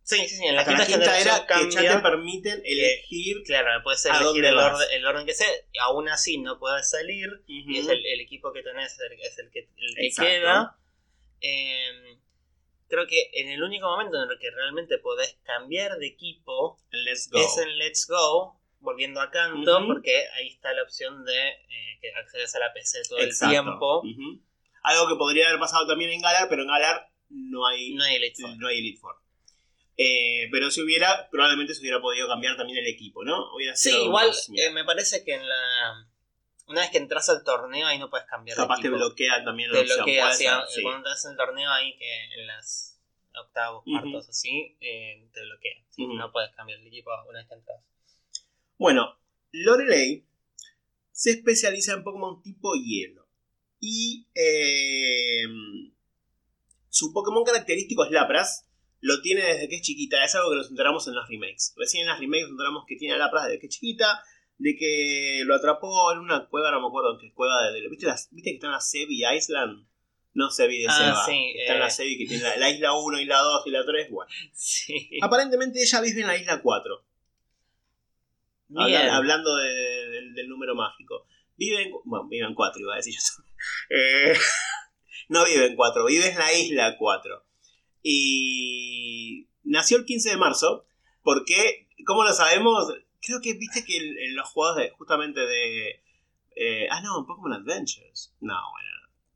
Sí, 0.03 0.17
sí, 0.27 0.37
sí. 0.37 0.45
En 0.47 0.55
la 0.57 0.63
Hasta 0.63 0.73
quinta, 0.87 0.89
la 0.89 0.97
quinta 0.97 1.21
era 1.21 1.47
que 1.47 1.71
ya 1.71 1.97
te 1.97 2.03
permiten 2.03 2.63
elegir. 2.65 3.43
Claro, 3.45 3.83
puedes 3.83 4.07
¿A 4.07 4.19
elegir 4.19 4.45
el 4.47 4.57
orden, 4.59 4.89
el 4.93 5.05
orden 5.07 5.27
que 5.27 5.35
sea. 5.35 5.47
y 5.73 5.79
Aún 5.81 6.09
así 6.09 6.39
no 6.39 6.59
puedes 6.59 6.89
salir. 6.89 7.29
Y 7.47 7.79
es 7.79 7.87
el, 7.89 8.05
el 8.05 8.21
equipo 8.21 8.51
que 8.53 8.63
tenés 8.63 8.93
es 8.95 9.01
el, 9.01 9.13
es 9.21 9.39
el 9.39 9.51
que, 9.51 9.69
el 9.77 9.95
que 9.95 10.11
queda. 10.23 10.79
Eh, 11.43 12.19
creo 12.89 13.07
que 13.07 13.31
en 13.35 13.51
el 13.51 13.63
único 13.63 13.87
momento 13.87 14.17
en 14.23 14.31
el 14.31 14.39
que 14.39 14.51
realmente 14.51 14.99
podés 14.99 15.39
cambiar 15.45 15.99
de 15.99 16.07
equipo 16.07 16.79
Let's 16.91 17.29
Go. 17.31 17.39
es 17.39 17.59
en 17.59 17.77
Let's 17.79 18.07
Go, 18.09 18.59
volviendo 18.81 19.21
a 19.21 19.31
Canto, 19.31 19.87
porque 19.87 20.27
ahí 20.35 20.49
está 20.49 20.73
la 20.73 20.83
opción 20.85 21.23
de 21.25 21.49
eh, 21.49 21.99
que 22.01 22.11
accedes 22.15 22.55
a 22.55 22.61
la 22.61 22.73
PC 22.73 23.03
todo 23.09 23.19
Exacto. 23.19 23.45
el 23.55 23.63
tiempo. 23.63 23.99
Ujú. 24.01 24.43
Algo 24.83 25.09
que 25.09 25.15
podría 25.17 25.49
haber 25.49 25.61
pasado 25.61 25.87
también 25.87 26.11
en 26.11 26.21
Galar, 26.21 26.49
pero 26.49 26.63
en 26.63 26.69
Galar 26.69 27.11
no 27.31 27.67
hay, 27.67 27.95
No 27.95 28.05
hay 28.05 28.17
Elite 28.17 28.41
Four. 28.43 28.57
no 28.59 28.69
hay 28.69 28.79
Elite 28.79 28.99
Four. 29.01 29.17
Eh, 29.97 30.49
pero 30.53 30.71
si 30.71 30.81
hubiera, 30.83 31.29
probablemente 31.31 31.75
se 31.75 31.81
hubiera 31.81 32.01
podido 32.01 32.29
cambiar 32.29 32.57
también 32.57 32.79
el 32.79 32.87
equipo, 32.87 33.25
¿no? 33.25 33.53
Hubiera 33.55 33.75
Sí, 33.75 33.91
sido 33.91 34.05
igual 34.05 34.29
más 34.29 34.49
eh, 34.57 34.71
me 34.71 34.85
parece 34.85 35.25
que 35.25 35.35
en 35.35 35.49
la. 35.49 36.09
Una 36.69 36.83
vez 36.83 36.91
que 36.91 36.99
entras 36.99 37.29
al 37.31 37.43
torneo, 37.45 37.87
ahí 37.87 37.99
no 37.99 38.11
puedes 38.11 38.27
cambiar 38.27 38.57
de 38.57 38.63
Capaz 38.63 38.77
te 38.77 38.83
equipo. 38.83 38.97
bloquea 38.97 39.43
también 39.43 39.71
la 39.71 39.77
Te 39.77 39.81
opción. 39.81 39.99
bloquea, 40.05 40.25
puede 40.27 40.37
sí, 40.69 40.83
cuando 40.83 40.99
entras 40.99 41.25
en 41.25 41.31
el 41.33 41.37
torneo 41.39 41.71
ahí 41.73 41.97
que 41.97 42.25
en 42.35 42.47
las 42.47 43.01
octavos, 43.35 43.85
cuartos 43.85 44.29
así, 44.29 44.77
eh, 44.81 45.27
te 45.33 45.41
bloquea. 45.43 45.73
Sí. 45.89 46.07
No 46.07 46.31
puedes 46.31 46.55
cambiar 46.55 46.79
el 46.79 46.87
equipo 46.87 47.11
una 47.29 47.39
vez 47.39 47.49
que 47.49 47.55
entras. 47.55 47.81
Bueno, 48.77 49.19
Lorelei 49.53 50.25
se 51.11 51.31
especializa 51.31 51.95
en 51.95 52.05
Pokémon 52.05 52.41
tipo 52.43 52.75
hielo. 52.75 53.18
Y 53.81 54.27
eh, 54.35 55.43
su 56.89 57.13
Pokémon 57.13 57.45
característico 57.45 58.05
es 58.05 58.11
Lapras. 58.11 58.67
Lo 59.01 59.21
tiene 59.23 59.43
desde 59.43 59.69
que 59.69 59.77
es 59.77 59.83
chiquita. 59.83 60.25
Es 60.25 60.35
algo 60.35 60.51
que 60.51 60.57
nos 60.57 60.71
enteramos 60.71 61.07
en 61.07 61.15
los 61.15 61.29
remakes. 61.29 61.75
Recién 61.77 62.03
en 62.03 62.09
las 62.09 62.19
remakes 62.19 62.43
nos 62.45 62.51
enteramos 62.53 62.85
que 62.87 62.97
tiene 62.97 63.15
a 63.15 63.19
Lapras 63.19 63.45
desde 63.45 63.61
que 63.61 63.67
es 63.67 63.75
chiquita. 63.75 64.21
De 64.59 64.75
que 64.75 65.43
lo 65.45 65.55
atrapó 65.55 66.11
en 66.13 66.19
una 66.19 66.49
cueva, 66.49 66.73
no 66.73 66.81
me 66.81 66.89
acuerdo 66.89 67.13
en 67.13 67.19
qué 67.21 67.33
cueva. 67.33 67.71
De, 67.71 67.89
¿viste, 67.89 68.07
las- 68.07 68.29
¿Viste 68.33 68.51
que 68.51 68.55
está 68.57 68.67
en 68.67 68.73
la 68.73 68.81
Sebi 68.81 69.23
Island? 69.37 69.87
No 70.35 70.51
Sebi 70.51 70.81
de 70.81 70.87
Ah, 70.89 70.93
Seba. 70.99 71.27
sí, 71.27 71.55
está 71.57 71.75
en 71.75 71.79
la 71.81 71.87
eh. 71.87 71.91
Sebi 71.93 72.19
que 72.19 72.27
tiene 72.27 72.43
la, 72.43 72.57
la 72.57 72.71
isla 72.71 72.93
1 72.95 73.21
y 73.21 73.25
la 73.25 73.39
2 73.39 73.63
y 73.67 73.71
la 73.71 73.85
3. 73.85 74.11
Bueno. 74.11 74.29
Sí. 74.53 75.11
Aparentemente 75.23 75.81
ella 75.81 76.01
vive 76.01 76.21
en 76.23 76.27
la 76.27 76.37
isla 76.37 76.61
4. 76.61 77.05
Bien. 78.69 78.83
Habla- 78.97 79.17
hablando 79.17 79.55
de- 79.57 79.69
de- 79.71 80.33
del, 80.33 80.49
número 80.49 80.75
mágico. 80.75 81.27
Vive 81.57 81.83
en, 81.83 81.93
bueno, 82.05 82.27
vive 82.29 82.45
en 82.47 82.55
4, 82.55 82.81
iba 82.81 82.95
a 82.95 82.97
decir 82.97 83.15
yo. 83.15 83.45
Eh, 83.91 84.35
no 85.29 85.45
vive 85.45 85.67
en 85.67 85.77
4, 85.77 86.05
vive 86.07 86.29
en 86.31 86.39
la 86.39 86.53
isla 86.53 86.97
4. 86.99 87.45
Y 88.03 89.49
nació 89.65 89.99
el 89.99 90.05
15 90.05 90.31
de 90.31 90.37
marzo, 90.37 90.87
porque, 91.23 91.89
¿cómo 92.07 92.25
lo 92.25 92.33
sabemos? 92.33 92.93
Creo 93.21 93.41
que 93.43 93.55
viste 93.55 93.85
que 93.85 93.97
en, 93.99 94.37
los 94.37 94.49
juegos 94.49 94.77
de, 94.77 94.91
justamente 94.91 95.41
de... 95.41 96.03
eh, 96.57 96.89
ah, 96.91 97.01
no, 97.03 97.19
en 97.19 97.27
Pokémon 97.27 97.53
Adventures. 97.53 98.35
No, 98.41 98.55
bueno. 98.73 98.89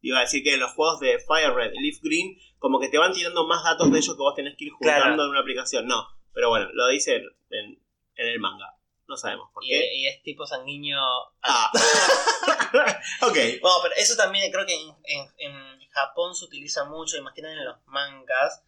Iba 0.05 0.19
a 0.19 0.23
decir 0.23 0.43
que 0.43 0.55
en 0.55 0.61
los 0.61 0.73
juegos 0.73 0.99
de 1.01 1.19
Fire 1.21 1.55
Red 1.55 1.73
y 1.75 1.81
Leaf 1.83 2.01
Green, 2.03 2.37
como 2.59 2.81
que 2.81 2.89
te 2.89 2.99
van 2.99 3.13
tirando 3.13 3.47
más 3.47 3.63
datos 3.63 3.91
de 3.93 3.99
ellos 3.99 4.17
que 4.17 4.23
vos 4.23 4.35
tenés 4.35 4.57
que 4.57 4.65
ir 4.65 4.73
juntando 4.73 5.05
Claro. 5.15 5.25
en 5.25 5.31
una 5.31 5.41
aplicación. 5.41 5.87
No, 5.87 6.09
pero 6.33 6.49
bueno, 6.49 6.69
lo 6.73 6.89
dice 6.89 7.23
en 7.51 7.79
el 8.17 8.41
manga. 8.41 8.75
No 9.13 9.17
sabemos 9.19 9.51
por 9.53 9.63
qué. 9.63 9.95
y 9.95 10.07
es 10.07 10.23
tipo 10.23 10.47
sanguíneo. 10.47 10.99
Ah. 11.43 11.71
ok. 13.23 13.37
Bueno, 13.61 13.77
pero 13.83 13.95
eso 13.97 14.17
también 14.17 14.51
creo 14.51 14.65
que 14.67 14.75
en, 14.75 14.89
en- 15.05 15.33
en 15.81 15.91
Japón 15.91 16.35
se 16.35 16.45
utiliza 16.47 16.85
mucho, 16.85 17.17
imaginen 17.19 17.59
en 17.59 17.65
los 17.67 17.77
mangas. 17.87 18.63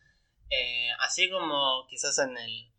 eh, 0.51 0.91
así 1.01 1.31
como 1.31 1.87
quizás 1.89 2.19
en 2.19 2.37
el. 2.37 2.71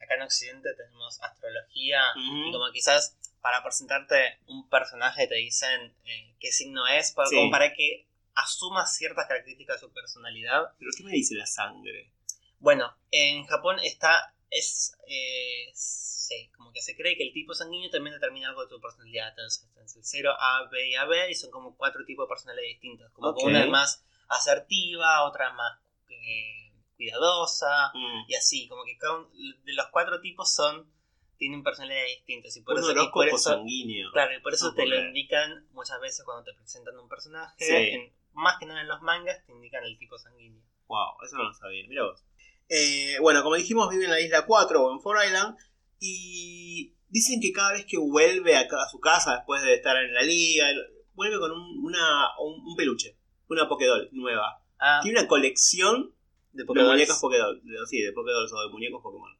Acá 0.00 0.16
en 0.16 0.22
Occidente 0.22 0.68
tenemos 0.76 1.22
astrología. 1.22 2.02
Y 2.16 2.52
como 2.52 2.70
quizás 2.72 3.16
para 3.40 3.62
presentarte 3.62 4.38
un 4.48 4.68
personaje 4.68 5.26
te 5.28 5.36
dicen 5.36 5.94
eh, 6.04 6.34
qué 6.40 6.50
signo 6.50 6.86
es, 6.86 7.12
para, 7.12 7.28
Sí. 7.28 7.36
como 7.36 7.50
para 7.50 7.72
que 7.72 8.06
asumas 8.34 8.96
ciertas 8.96 9.26
características 9.28 9.76
de 9.76 9.86
su 9.86 9.92
personalidad. 9.94 10.64
¿Pero 10.78 10.90
qué 10.96 11.04
me 11.04 11.12
dice 11.12 11.36
la 11.36 11.46
sangre? 11.46 12.10
Bueno, 12.58 12.94
en 13.12 13.46
Japón 13.46 13.78
está. 13.82 14.33
Es. 14.50 14.96
eh, 15.06 15.70
sí, 15.74 16.50
como 16.56 16.72
que 16.72 16.80
se 16.80 16.96
cree 16.96 17.16
que 17.16 17.24
el 17.24 17.32
tipo 17.32 17.54
sanguíneo 17.54 17.90
también 17.90 18.14
determina 18.14 18.48
algo 18.48 18.62
de 18.62 18.68
tu 18.68 18.80
personalidad. 18.80 19.28
Entonces, 19.30 19.68
es 19.84 19.96
el 19.96 20.04
0, 20.04 20.32
A, 20.38 20.68
B 20.70 20.88
y 20.90 20.94
AB, 20.94 21.30
y 21.30 21.34
son 21.34 21.50
como 21.50 21.76
cuatro 21.76 22.04
tipos 22.04 22.26
de 22.26 22.28
personalidades 22.30 22.72
distintas. 22.80 23.10
Como 23.12 23.34
que 23.34 23.42
Ok. 23.42 23.48
una 23.48 23.64
es 23.64 23.68
más 23.70 24.04
asertiva, 24.28 25.24
otra 25.24 25.52
más 25.52 25.78
eh, 26.08 26.72
cuidadosa, 26.96 27.90
Mm. 27.94 28.24
y 28.28 28.34
así. 28.34 28.68
Como 28.68 28.84
que 28.84 28.96
cada 28.96 29.18
de 29.28 29.72
los 29.74 29.86
cuatro 29.88 30.20
tipos 30.20 30.54
son. 30.54 30.92
Tienen 31.36 31.64
personalidades 31.64 32.16
distintas. 32.18 32.56
Y 32.56 32.62
por 32.62 32.78
eso, 32.78 32.92
y 32.92 33.10
por 33.10 33.26
eso 33.26 33.38
sanguíneo. 33.38 34.12
Claro, 34.12 34.36
y 34.36 34.40
por 34.40 34.54
eso 34.54 34.68
No 34.68 34.74
te 34.74 34.86
lo 34.86 34.96
indican 35.00 35.66
muchas 35.72 36.00
veces 36.00 36.24
cuando 36.24 36.44
te 36.44 36.54
presentan 36.54 36.96
un 36.96 37.08
personaje. 37.08 37.56
Sí. 37.58 37.74
en- 37.74 38.12
más 38.34 38.56
que 38.58 38.66
nada 38.66 38.80
en 38.80 38.88
los 38.88 39.00
mangas 39.02 39.44
te 39.44 39.52
indican 39.52 39.82
el 39.84 39.98
tipo 39.98 40.16
sanguíneo. 40.16 40.62
Wow, 40.86 41.16
eso 41.24 41.36
no 41.36 41.44
lo 41.44 41.54
sabía. 41.54 41.86
Mira 41.88 42.04
vos. 42.04 42.24
Eh, 42.68 43.16
bueno, 43.20 43.42
como 43.42 43.56
dijimos, 43.56 43.88
vive 43.90 44.04
en 44.04 44.10
la 44.10 44.20
isla 44.20 44.46
4 44.46 44.82
o 44.82 44.92
en 44.92 45.00
Four 45.00 45.18
Island. 45.24 45.56
Y 46.00 46.94
dicen 47.08 47.40
que 47.40 47.52
cada 47.52 47.72
vez 47.72 47.86
que 47.86 47.98
vuelve 47.98 48.56
a, 48.56 48.66
su 48.90 49.00
casa 49.00 49.36
después 49.36 49.62
de 49.62 49.74
estar 49.74 49.96
en 49.96 50.12
la 50.14 50.22
liga, 50.22 50.66
vuelve 51.14 51.38
con 51.38 51.50
un, 51.52 51.84
una, 51.84 52.28
un, 52.40 52.66
un 52.66 52.76
peluche. 52.76 53.16
Una 53.48 53.68
Pokédoll 53.68 54.08
nueva. 54.12 54.62
Ah, 54.78 55.00
Tiene 55.02 55.20
una 55.20 55.28
colección 55.28 56.14
de 56.52 56.64
Pokédolls. 56.64 56.92
muñecas 56.92 57.18
Pokédoll. 57.20 57.60
de- 57.64 57.86
Sí, 57.86 58.00
de 58.00 58.12
Pokédolls 58.12 58.52
o 58.52 58.62
de 58.62 58.68
muñecos 58.70 59.02
Pokémon. 59.02 59.30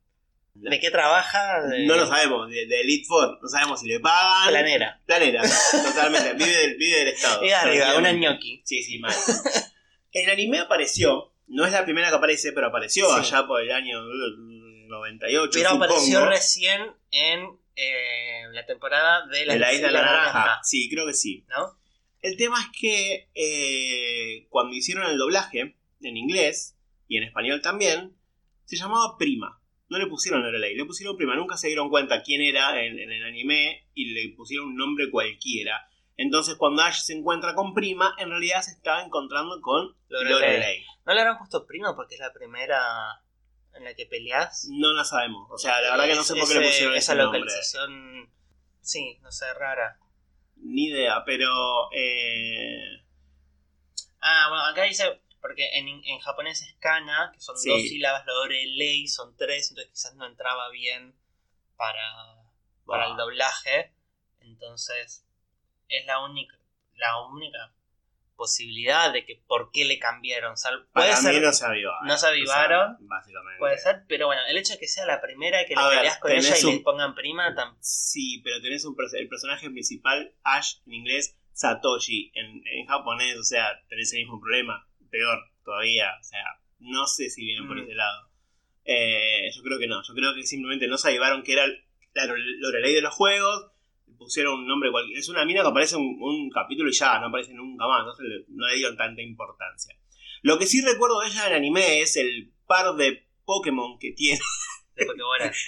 ¿De 0.55 0.79
qué 0.79 0.91
trabaja? 0.91 1.67
De... 1.67 1.85
No 1.85 1.97
lo 1.97 2.07
sabemos, 2.07 2.49
de, 2.49 2.67
de 2.67 2.81
Elite 2.83 3.07
Four. 3.09 3.41
No 3.43 3.49
sabemos 3.49 3.81
si 3.81 3.89
le 3.89 3.99
pagan. 3.99 4.51
Planera. 4.51 5.03
Planera, 5.05 5.43
totalmente. 5.85 6.35
Vive 6.35 6.57
del, 6.57 6.77
vive 6.77 6.99
del 7.01 7.09
Estado. 7.09 7.45
Y 7.45 7.51
arriba, 7.51 7.99
una 7.99 8.13
gnocchi. 8.13 8.63
Sí, 8.65 8.83
sí, 8.85 8.99
mal. 9.01 9.13
El 10.13 10.31
anime 10.31 10.61
apareció, 10.61 11.34
no 11.47 11.65
es 11.67 11.73
la 11.73 11.85
primera 11.85 12.09
que 12.11 12.17
aparece, 12.17 12.53
pero 12.53 12.69
apareció 12.69 13.07
Sí. 13.09 13.15
allá 13.21 13.47
por 13.47 13.61
el 13.63 13.71
año 13.73 14.01
uh, 14.01 14.89
98, 14.89 15.51
Pero 15.53 15.71
supongo. 15.71 15.85
apareció 15.85 16.27
recién 16.27 16.81
en 17.11 17.59
eh, 17.77 18.43
la 18.53 18.65
temporada 18.67 19.27
de 19.27 19.47
la, 19.47 19.55
de 19.55 19.59
la 19.59 19.73
Isla 19.73 19.91
Naranja. 19.91 20.61
Sí, 20.63 20.89
creo 20.91 21.07
que 21.07 21.15
sí. 21.15 21.45
¿No? 21.49 21.79
El 22.23 22.37
tema 22.37 22.59
es 22.61 22.79
que 22.79 23.29
eh, 23.35 24.47
cuando 24.49 24.75
hicieron 24.75 25.07
el 25.11 25.19
doblaje, 25.19 25.77
en 26.01 26.17
inglés 26.17 26.77
y 27.09 27.17
en 27.19 27.25
español 27.25 27.61
también, 27.63 28.17
se 28.65 28.77
llamaba 28.77 29.17
Prima. 29.19 29.61
No 29.89 29.99
le 29.99 30.07
pusieron 30.07 30.43
Lorelei, 30.43 30.75
le 30.75 30.85
pusieron 30.87 31.17
Prima. 31.17 31.37
Nunca 31.37 31.57
se 31.57 31.67
dieron 31.69 31.91
cuenta 31.91 32.23
quién 32.23 32.41
era 32.41 32.83
en, 32.83 32.99
en 32.99 33.13
el 33.13 33.25
anime 33.25 33.87
y 33.95 34.13
le 34.15 34.35
pusieron 34.35 34.69
un 34.69 34.77
nombre 34.77 35.11
cualquiera. 35.11 35.87
Entonces 36.17 36.55
cuando 36.57 36.83
Ash 36.83 37.01
se 37.01 37.13
encuentra 37.15 37.55
con 37.55 37.75
Prima, 37.75 38.15
en 38.19 38.31
realidad 38.31 38.63
se 38.63 38.71
estaba 38.73 39.03
encontrando 39.03 39.61
con 39.61 39.97
Lorelei. 40.09 40.33
Lorelei. 40.33 40.87
¿No 41.05 41.13
le 41.15 41.21
habrán 41.21 41.39
puesto 41.39 41.67
prima 41.67 41.95
porque 41.97 42.15
es 42.15 42.21
la 42.21 42.33
primera 42.33 43.21
en 43.75 43.85
la 43.85 43.95
que 43.95 44.07
peleas? 44.07 44.69
No 44.71 44.93
la 44.93 45.05
sabemos. 45.05 45.49
O 45.51 45.59
sea, 45.59 45.81
la 45.81 45.91
verdad 45.91 46.07
que 46.07 46.15
no 46.15 46.23
sé 46.23 46.35
por 46.35 46.45
qué 46.49 46.55
Ese- 46.55 46.61
le 46.61 46.67
pusieron 46.69 46.95
esa 46.95 47.13
ese 47.13 47.23
nombre. 47.23 47.41
localización. 47.41 48.33
Sí, 48.81 49.19
no 49.23 49.33
sé, 49.33 49.53
rara. 49.55 49.99
Ni 50.57 50.87
idea, 50.87 51.23
pero... 51.27 51.49
Eh... 51.93 53.03
Ah, 54.21 54.47
bueno, 54.49 54.65
acá 54.67 54.83
dice, 54.85 55.21
porque 55.41 55.69
en, 55.79 55.89
en 55.89 56.19
japonés 56.21 56.63
es 56.63 56.75
kana, 56.79 57.31
que 57.35 57.41
son 57.41 57.57
Sí. 57.59 57.69
dos 57.69 57.81
sílabas, 57.81 58.25
lorelei 58.25 59.07
son 59.09 59.37
tres, 59.37 59.71
entonces 59.71 59.93
quizás 59.93 60.15
no 60.15 60.27
entraba 60.27 60.71
bien 60.71 61.15
para, 61.77 62.37
para 62.87 63.09
el 63.09 63.17
doblaje. 63.17 63.93
Entonces, 64.41 65.24
es 65.99 66.07
la 66.07 66.23
única, 66.25 66.57
la 66.95 67.21
única 67.23 67.73
posibilidad 68.37 69.13
de 69.13 69.25
que 69.25 69.41
por 69.47 69.71
qué 69.73 69.85
le 69.85 69.99
cambiaron. 69.99 70.57
Sal- 70.57 70.87
puede 70.93 71.11
para 71.11 71.21
mí 71.23 71.35
ser, 71.35 71.43
no 71.43 71.53
se 71.53 71.65
avivaron. 71.67 72.07
no 72.09 72.17
se 72.19 72.27
avivaron. 72.27 72.97
básicamente. 73.01 73.59
puede 73.59 73.79
ser, 73.79 74.03
pero 74.09 74.27
bueno, 74.27 74.43
el 74.49 74.57
hecho 74.57 74.73
de 74.75 74.81
que 74.81 74.89
sea 74.89 75.07
la 75.07 75.21
primera 75.21 75.65
que 75.67 75.75
le 75.77 75.83
peleas 75.97 76.19
con 76.19 76.33
ella 76.33 76.55
y 76.61 76.65
un- 76.65 76.75
le 76.75 76.81
pongan 76.81 77.15
prima, 77.15 77.55
tam- 77.55 77.77
Sí, 77.81 78.41
pero 78.43 78.61
tenés 78.61 78.85
un 78.85 78.97
el 79.13 79.29
personaje 79.29 79.71
principal, 79.71 80.35
Ash, 80.43 80.77
en 80.87 80.95
inglés, 80.95 81.39
Satoshi, 81.53 82.33
en, 82.35 82.63
en 82.67 82.87
japonés, 82.87 83.39
o 83.39 83.45
sea, 83.45 83.81
tenés 83.89 84.13
el 84.13 84.21
mismo 84.21 84.41
problema, 84.41 84.85
peor 85.11 85.39
todavía, 85.65 86.11
o 86.21 86.25
sea, 86.25 86.43
no 86.81 87.07
sé 87.07 87.31
si 87.31 87.45
vienen 87.45 87.69
por 87.69 87.77
Mm. 87.77 87.85
ese 87.85 87.95
lado. 87.95 88.29
Eh, 88.85 89.49
yo 89.55 89.63
creo 89.63 89.79
que 89.79 89.87
no, 89.87 90.03
yo 90.03 90.13
creo 90.15 90.35
que 90.35 90.43
simplemente 90.45 90.89
no 90.89 90.99
se 90.99 91.09
avivaron 91.09 91.43
que 91.45 91.53
era 91.53 91.67
la 92.15 92.27
Lorelei 92.27 92.95
de 92.95 93.01
los 93.01 93.15
juegos, 93.15 93.71
pusieron 94.17 94.61
un 94.61 94.67
nombre 94.67 94.91
cualquiera, 94.91 95.21
es 95.21 95.29
una 95.29 95.45
mina 95.45 95.63
que 95.63 95.69
aparece 95.69 95.97
en 95.97 96.03
un, 96.03 96.19
un 96.23 96.51
capítulo 96.51 96.89
y 96.89 96.93
ya, 96.93 97.19
no 97.21 97.27
aparece 97.29 97.53
nunca 97.55 97.87
más, 97.87 98.01
entonces 98.01 98.27
le- 98.29 98.45
no 98.49 98.67
le 98.69 98.77
dieron 98.77 98.97
tanta 98.97 99.23
importancia. 99.23 99.97
Lo 100.43 100.59
que 100.59 100.67
sí 100.67 100.83
recuerdo 100.85 101.21
de 101.21 101.29
ella 101.29 101.47
en 101.49 101.55
anime 101.55 102.01
es 102.01 102.17
el 102.17 102.53
par 102.67 102.95
de 102.97 103.27
Pokémon 103.45 103.99
que 103.99 104.13
tiene 104.13 104.41
de 104.97 105.07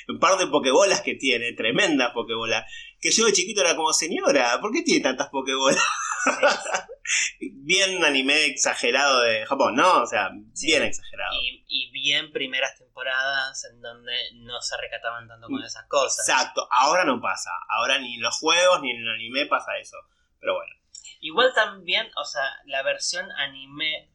un 0.09 0.19
par 0.21 0.39
de 0.39 0.47
pokebolas 0.47 1.01
que 1.03 1.15
tiene, 1.15 1.53
tremenda 1.53 2.13
pokebola. 2.13 2.65
Que 3.01 3.11
yo 3.11 3.27
de 3.27 3.33
chiquito 3.33 3.61
era 3.61 3.75
como, 3.77 3.93
señora, 3.93 4.59
¿por 4.61 4.73
qué 4.73 4.83
tiene 4.83 5.03
tantas 5.03 5.29
pokebolas? 5.31 5.83
bien 7.41 8.05
anime 8.05 8.47
exagerado 8.47 9.21
de 9.23 9.47
Japón, 9.47 9.75
¿no? 9.77 10.03
O 10.03 10.07
sea, 10.07 10.31
Sí. 10.53 10.67
bien 10.69 10.83
exagerado. 10.83 11.35
y, 11.35 11.65
y 11.69 11.91
bien 11.91 12.33
primeras 12.33 12.77
temporadas 12.79 13.65
en 13.65 13.81
donde 13.81 14.12
no 14.35 14.61
se 14.61 14.77
recataban 14.77 15.29
tanto 15.29 15.49
con 15.49 15.62
esas 15.62 15.87
cosas. 15.89 16.29
Exacto, 16.29 16.67
ahora 16.71 17.05
no 17.05 17.21
pasa. 17.21 17.51
Ahora 17.69 17.99
ni 17.99 18.15
en 18.17 18.23
los 18.23 18.39
juegos 18.39 18.81
ni 18.83 18.91
en 18.91 18.99
el 18.99 19.09
anime 19.15 19.47
pasa 19.47 19.77
eso. 19.79 19.97
Pero 20.41 20.55
bueno. 20.55 20.75
Igual 21.21 21.53
también, 21.55 22.09
o 22.17 22.25
sea, 22.25 22.43
la 22.67 22.83
versión 22.83 23.31
anime, 23.33 24.11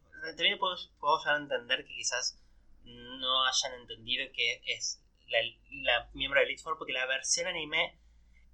también 0.99 1.33
a 1.33 1.37
entender 1.37 1.85
que 1.85 1.93
quizás 1.93 2.39
no 2.83 3.45
hayan 3.45 3.73
entendido 3.81 4.25
que 4.33 4.61
es 4.65 5.01
la, 5.27 5.39
la 5.83 6.09
miembro 6.13 6.39
de 6.39 6.45
Elite 6.45 6.61
Four, 6.61 6.77
porque 6.77 6.93
la 6.93 7.05
versión 7.05 7.47
anime 7.47 7.97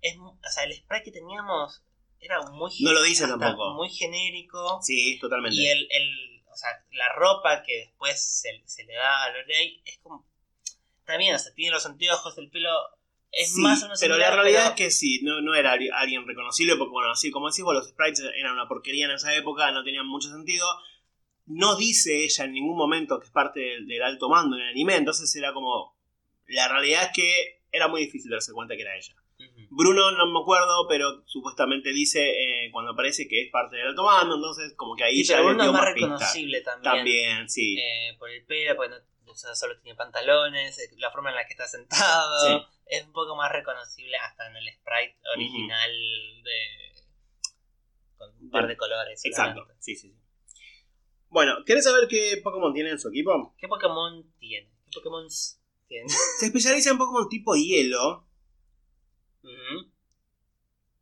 es, 0.02 0.15
o 0.17 0.38
sea, 0.50 0.63
el 0.63 0.74
spray 0.76 1.04
que 1.04 1.12
teníamos 1.12 1.84
era 2.19 2.41
muy 2.51 2.71
No 2.82 2.93
lo 2.93 3.03
dice 3.03 3.27
tampoco. 3.27 3.73
muy 3.73 3.89
genérico 3.89 4.80
Sí, 4.82 5.17
totalmente. 5.19 5.56
y 5.58 5.67
el, 5.67 5.88
el, 5.91 6.43
o 6.51 6.56
sea, 6.56 6.69
la 6.91 7.13
ropa 7.15 7.63
que 7.63 7.77
después 7.77 8.19
se, 8.21 8.62
se 8.65 8.84
le 8.86 8.93
da 8.93 9.23
a 9.25 9.30
Lorelei 9.30 9.82
es 9.86 9.97
como 9.99 10.25
también, 11.06 11.36
o 11.36 11.39
sea, 11.39 11.53
tiene 11.53 11.71
los 11.71 11.86
anteojos, 11.86 12.38
el 12.38 12.49
pelo 12.49 12.69
es 13.32 13.53
Sí, 13.53 13.62
más 13.62 13.80
o 13.82 13.86
menos 13.86 13.99
pero 13.99 14.17
la 14.17 14.25
similar, 14.25 14.34
realidad 14.43 14.62
pero- 14.63 14.69
es 14.75 14.75
que 14.77 14.91
sí, 14.91 15.19
no, 15.23 15.41
no 15.41 15.53
era 15.56 15.71
alguien 15.73 16.25
reconocible, 16.27 16.75
porque 16.75 16.91
bueno, 16.91 17.12
así 17.12 17.32
como 17.32 17.49
decís 17.49 17.63
vos, 17.63 17.73
los 17.75 17.88
sprites 17.89 18.21
eran 18.36 18.53
una 18.53 18.67
porquería 18.67 19.06
en 19.06 19.12
esa 19.12 19.34
época, 19.36 19.71
no 19.71 19.84
tenían 19.84 20.06
mucho 20.08 20.30
sentido. 20.30 20.65
No 21.45 21.75
dice 21.77 22.25
ella 22.25 22.43
en 22.43 22.51
ningún 22.51 22.75
momento 22.75 23.19
que 23.19 23.25
es 23.27 23.32
parte 23.32 23.60
del, 23.62 23.88
del 23.88 24.01
alto 24.03 24.27
mando 24.27 24.58
en 24.58 24.63
el 24.63 24.69
anime, 24.69 24.95
entonces 24.95 25.34
era 25.36 25.53
como... 25.53 25.95
La 26.47 26.67
realidad 26.67 27.03
es 27.03 27.10
que 27.13 27.62
era 27.71 27.88
muy 27.88 28.01
difícil 28.01 28.32
darse 28.32 28.51
cuenta 28.53 28.75
que 28.75 28.82
era 28.82 28.97
ella. 28.97 29.13
Bruno 29.69 30.12
no 30.12 30.25
me 30.27 30.39
acuerdo, 30.39 30.88
pero 30.88 31.23
supuestamente 31.25 31.89
dice 31.91 32.19
eh, 32.30 32.71
cuando 32.71 32.91
aparece 32.91 33.27
que 33.27 33.43
es 33.43 33.51
parte 33.51 33.75
del 33.75 33.88
alto 33.88 34.03
mando, 34.03 34.36
entonces 34.36 34.73
como 34.75 34.95
que 34.95 35.03
ahí 35.03 35.17
Sí, 35.17 35.25
ya 35.25 35.38
pero 35.38 35.49
Bruno 35.49 35.63
es 35.65 35.71
más 35.71 35.86
reconocible 35.86 36.62
también. 36.62 36.93
También, 36.95 37.49
sí. 37.49 37.77
eh, 37.77 38.15
por 38.17 38.30
el 38.30 38.45
pelo, 38.45 38.75
porque 38.75 38.95
no, 38.95 39.32
o 39.32 39.36
sea, 39.36 39.53
solo 39.56 39.77
tiene 39.80 39.97
pantalones, 39.97 40.80
eh, 40.80 40.89
la 40.97 41.12
forma 41.12 41.30
en 41.30 41.36
la 41.36 41.45
que 41.45 41.53
está 41.53 41.67
sentado. 41.67 42.47
Sí. 42.47 42.65
Es 42.88 43.06
un 43.06 43.12
poco 43.12 43.36
más 43.36 43.51
reconocible 43.51 44.15
hasta 44.17 44.47
en 44.47 44.56
el 44.56 44.67
sprite 44.69 45.17
original 45.36 45.91
de. 46.43 47.03
con 48.17 48.30
un 48.41 48.49
par 48.49 48.67
de 48.67 48.77
colores. 48.77 49.23
Exacto, 49.25 49.67
sí, 49.80 49.95
sí, 49.95 50.10
sí. 50.10 50.17
Bueno, 51.30 51.58
¿querés 51.65 51.84
saber 51.84 52.08
qué 52.08 52.39
Pokémon 52.41 52.73
tiene 52.73 52.91
en 52.91 52.99
su 52.99 53.10
equipo? 53.10 53.53
¿Qué 53.58 53.67
Pokémon 53.67 54.34
tiene? 54.39 54.71
¿Qué 54.86 54.91
Pokémon 54.93 55.27
tiene? 55.88 56.08
Se 56.39 56.45
especializa 56.45 56.91
en 56.91 56.97
Pokémon 56.97 57.27
tipo 57.27 57.56
hielo 57.56 58.27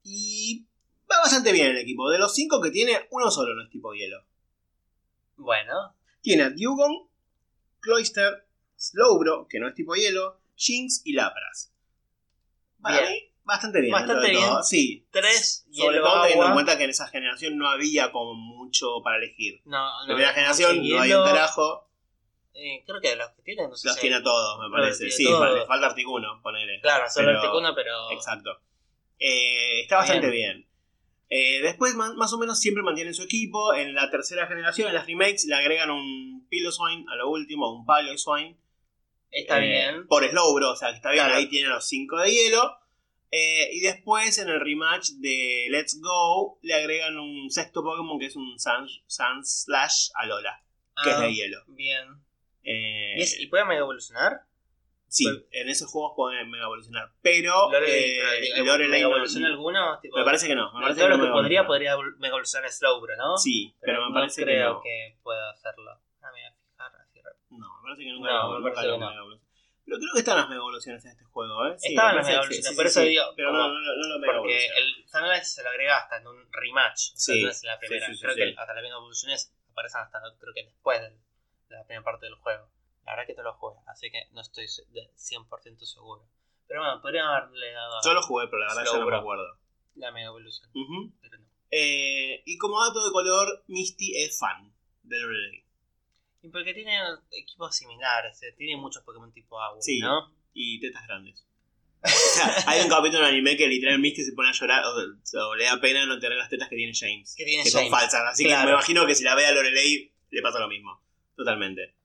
Y 0.03 0.65
va 1.11 1.19
bastante 1.21 1.51
bien 1.51 1.67
el 1.67 1.77
equipo. 1.77 2.09
De 2.09 2.19
los 2.19 2.33
cinco 2.33 2.61
que 2.61 2.71
tiene, 2.71 3.07
uno 3.11 3.31
solo 3.31 3.55
no 3.55 3.63
es 3.63 3.69
tipo 3.69 3.93
hielo. 3.93 4.23
Bueno, 5.37 5.95
Tiene 6.21 6.43
a 6.43 6.49
Dewgong, 6.49 7.07
Cloyster, 7.79 8.47
Slowbro, 8.77 9.47
que 9.49 9.59
no 9.59 9.67
es 9.67 9.73
tipo 9.75 9.93
hielo, 9.95 10.39
Jinx 10.55 11.01
y 11.05 11.13
Lapras. 11.13 11.71
Para 12.81 12.99
Bien. 13.01 13.11
mí, 13.11 13.31
bastante 13.43 13.81
bien. 13.81 13.91
Bastante 13.91 14.29
bien. 14.29 14.47
todo. 14.47 14.63
Sí. 14.63 15.05
tres 15.11 15.65
Sobre 15.71 15.99
todo 15.99 16.21
teniendo 16.21 16.47
en 16.47 16.53
cuenta 16.53 16.77
que 16.77 16.83
en 16.85 16.89
esa 16.91 17.07
generación 17.07 17.57
no 17.57 17.67
había 17.67 18.11
como 18.11 18.33
mucho 18.33 19.01
para 19.03 19.17
elegir. 19.17 19.61
No, 19.65 20.01
no, 20.01 20.05
Primera 20.07 20.29
no, 20.29 20.35
generación, 20.35 20.81
hielo, 20.81 20.97
no 20.97 21.01
hay 21.03 21.13
un 21.13 21.25
carajo. 21.25 21.84
Eh, 22.55 22.83
creo 22.85 22.99
que 23.01 23.15
los 23.15 23.29
que 23.31 23.41
tienen, 23.43 23.69
no 23.69 23.75
sé 23.75 23.87
Los 23.87 23.95
si- 23.95 24.01
tiene 24.01 24.15
a 24.17 24.23
todos, 24.23 24.59
me 24.59 24.69
parece. 24.75 24.97
tiene 25.09 25.11
Sí, 25.11 25.23
le 25.25 25.65
falta 25.65 25.87
Articuno, 25.87 26.39
ponele. 26.41 26.79
Claro, 26.81 27.05
solo 27.09 27.27
Pero- 27.27 27.39
Articuno, 27.41 27.75
pero. 27.75 28.11
Exacto. 28.11 28.61
Eh, 29.19 29.81
está 29.81 29.97
bastante 29.97 30.29
bien. 30.29 30.67
Eh, 31.29 31.61
después, 31.61 31.95
más 31.95 32.33
o 32.33 32.37
menos, 32.37 32.59
siempre 32.59 32.83
mantienen 32.83 33.13
su 33.13 33.23
equipo. 33.23 33.73
En 33.73 33.93
la 33.95 34.09
tercera 34.11 34.47
generación, 34.47 34.89
en 34.89 34.93
las 34.95 35.07
remakes, 35.07 35.45
le 35.45 35.55
agregan 35.55 35.89
un 35.89 36.47
Piloswine 36.49 37.05
a 37.11 37.15
lo 37.15 37.29
último, 37.29 37.71
un 37.73 37.85
Piloswine. 37.85 38.57
Está 39.31 39.57
eh, 39.57 39.67
bien. 39.67 40.07
Por 40.07 40.23
Slowbro, 40.29 40.71
o 40.71 40.75
sea, 40.75 40.89
que 40.91 40.95
está 40.97 41.11
bien. 41.11 41.23
Claro. 41.25 41.39
Ahí 41.39 41.47
tienen 41.49 41.69
los 41.71 41.87
5 41.87 42.17
de 42.19 42.31
hielo. 42.31 42.77
Eh, 43.31 43.69
y 43.73 43.79
después, 43.81 44.37
en 44.37 44.47
el 44.49 44.61
rematch 44.61 45.09
de 45.17 45.67
Let's 45.69 45.99
Go, 45.99 46.59
le 46.61 46.73
agregan 46.75 47.17
un 47.17 47.49
sexto 47.49 47.83
Pokémon 47.83 48.17
que 48.19 48.27
es 48.27 48.35
un 48.35 48.57
Sun, 48.59 48.87
Sun 49.07 49.43
Slash 49.43 50.09
a 50.13 50.25
Lola, 50.27 50.63
que 51.03 51.09
es 51.09 51.15
Ah, 51.17 51.21
de 51.21 51.33
hielo. 51.33 51.57
Bien. 51.67 52.05
Eh, 52.65 53.13
¿Y, 53.17 53.21
es- 53.21 53.39
¿Y 53.39 53.47
puede 53.47 53.63
mega 53.65 53.79
evolucionar? 53.81 54.41
sí, 55.07 55.23
pues- 55.25 55.45
en 55.51 55.69
esos 55.69 55.89
juegos 55.89 56.13
pueden 56.15 56.49
mega 56.49 56.65
evolucionar. 56.65 57.11
Pero, 57.21 57.71
Lorelei, 57.71 58.17
eh, 58.17 58.19
pero, 58.21 58.53
digo, 58.55 58.65
Lorelei 58.65 58.89
¿Mega 58.89 59.03
no- 59.09 59.15
evoluciona 59.15 59.47
alguno? 59.47 59.99
Tipo, 60.01 60.17
Me 60.17 60.23
parece 60.25 60.47
que 60.47 60.55
no. 60.55 60.73
Me 60.73 60.81
parece 60.81 60.99
todo 60.99 61.09
lo 61.09 61.17
no 61.17 61.23
que 61.25 61.31
podría, 61.31 61.65
podría 61.67 61.95
mega 62.17 62.27
evolucionar 62.29 62.71
Slowbro, 62.71 63.15
¿no? 63.15 63.37
Sí, 63.37 63.75
pero, 63.79 64.01
me 64.01 64.07
no 64.09 64.13
parece 64.13 64.41
que 64.41 64.45
creo 64.51 64.73
no. 64.73 64.81
que 64.81 65.17
pueda 65.23 65.51
hacerlo. 65.51 65.91
Ah, 66.21 66.31
me 66.33 66.41
voy 66.41 66.41
a 66.41 66.53
fijar 66.53 67.01
así. 67.01 67.19
No, 67.51 67.67
me 67.77 67.83
parece 67.83 68.03
que 68.03 68.11
nunca, 68.11 68.29
No, 68.31 68.53
lo- 68.53 68.59
me 68.59 68.71
parece 68.71 68.87
lo 68.87 68.93
que 68.95 68.99
no. 69.05 69.39
Pero 69.85 69.97
creo 69.99 70.13
que 70.13 70.19
están 70.19 70.37
las 70.37 70.49
mega 70.49 70.59
evoluciones 70.61 71.05
en 71.05 71.11
este 71.11 71.23
juego, 71.25 71.67
¿eh? 71.67 71.75
Sí, 71.77 71.89
Estaban 71.89 72.15
las 72.15 72.25
mega 72.25 72.39
que 72.39 72.45
evoluciones, 72.45 72.69
sí, 72.71 72.75
por 72.75 72.85
sí, 72.85 72.89
eso 72.89 73.01
sí. 73.01 73.07
digo, 73.09 73.23
Pero 73.35 73.51
no, 73.51 73.59
no, 73.67 73.79
no, 73.79 73.95
no 73.95 74.07
lo 74.09 74.19
mega 74.19 74.33
Porque 74.39 74.65
el 74.65 75.05
Sunrise 75.07 75.45
se 75.45 75.61
lo 75.63 75.69
agrega 75.69 75.97
hasta 75.97 76.17
en 76.17 76.25
un 76.27 76.51
rematch. 76.51 77.13
O 77.13 77.17
sea, 77.17 77.35
Sí, 77.35 77.43
no 77.43 77.49
es 77.51 77.63
en 77.63 77.67
la 77.69 77.77
primera. 77.79 78.05
creo 78.07 78.15
sí, 78.33 78.35
que 78.35 78.55
hasta 78.57 78.73
las 78.73 78.81
mega 78.81 78.95
evoluciones 78.95 79.53
aparecen 79.71 80.01
hasta 80.01 80.19
creo 80.39 80.53
que 80.55 80.63
después 80.63 81.01
del- 81.01 81.19
de 81.69 81.75
la 81.75 81.83
primera 81.85 82.03
parte 82.03 82.25
del 82.25 82.35
juego. 82.35 82.69
La 83.05 83.11
verdad 83.13 83.27
que 83.27 83.33
no 83.35 83.43
lo 83.43 83.53
jugué, 83.53 83.75
así 83.87 84.09
que 84.11 84.19
no 84.31 84.41
estoy 84.41 84.67
se- 84.67 84.85
de 84.91 85.09
100% 85.15 85.85
seguro. 85.85 86.27
Pero 86.67 86.81
bueno, 86.81 87.01
podrían 87.01 87.27
haberle 87.27 87.71
dado 87.71 87.99
Yo 88.03 88.13
lo 88.13 88.21
jugué, 88.23 88.47
pero 88.47 88.59
la 88.59 88.67
verdad 88.73 88.91
ya 88.91 88.99
no 88.99 89.05
me 89.05 89.15
acuerdo. 89.15 89.45
la 89.95 90.11
mega 90.11 90.27
evolución. 90.27 90.69
Ujú. 90.73 91.13
Pero 91.21 91.37
no. 91.39 91.45
Eh, 91.71 92.41
y 92.45 92.57
como 92.57 92.83
dato 92.83 93.05
de 93.05 93.11
color, 93.11 93.63
Misty 93.67 94.17
es 94.23 94.37
fan 94.39 94.73
de 95.03 95.19
Lorelei. 95.19 95.63
Y 96.41 96.49
porque 96.49 96.73
tienen 96.73 97.01
equipos 97.31 97.75
similares, 97.75 98.41
eh, 98.43 98.53
tiene 98.57 98.79
muchos 98.79 99.03
Pokémon 99.03 99.31
tipo 99.31 99.59
agua, 99.61 99.81
Sí. 99.81 99.99
¿no? 99.99 100.31
Y 100.53 100.79
tetas 100.79 101.05
grandes. 101.07 101.45
O 102.03 102.07
sea, 102.07 102.55
hay 102.67 102.81
un 102.83 102.89
capítulo 102.89 103.19
en 103.23 103.33
anime 103.33 103.57
que 103.57 103.67
literal 103.67 103.97
Misty 103.99 104.23
se 104.23 104.33
pone 104.33 104.49
a 104.49 104.51
llorar 104.51 104.83
o, 104.85 105.47
o 105.47 105.55
le 105.55 105.65
da 105.65 105.79
pena 105.81 106.05
no 106.05 106.19
tener 106.19 106.37
las 106.37 106.49
tetas 106.49 106.69
que 106.69 106.75
tiene 106.75 106.93
James. 106.95 107.33
Que 107.35 107.45
tiene 107.45 107.63
que 107.63 107.69
son 107.71 107.81
James. 107.89 107.91
falsas. 107.99 108.21
Así 108.31 108.43
que 108.43 108.55
me 108.55 108.71
imagino 108.71 109.05
que 109.07 109.15
si 109.15 109.23
la 109.23 109.33
ve 109.35 109.45
a 109.45 109.51
Lorelei 109.51 110.11
le 110.29 110.41
pasa 110.41 110.59
lo 110.59 110.67
mismo. 110.67 111.01
Totalmente. 111.35 111.95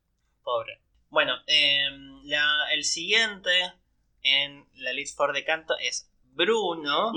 Pobre. 0.42 0.80
Bueno, 1.08 1.34
em, 1.46 2.22
la- 2.24 2.72
el 2.72 2.84
siguiente 2.84 3.50
en 4.22 4.66
la 4.74 4.90
Elite 4.90 5.12
Four 5.12 5.32
de 5.32 5.44
canto 5.44 5.74
es 5.78 6.10
Bruno. 6.22 7.12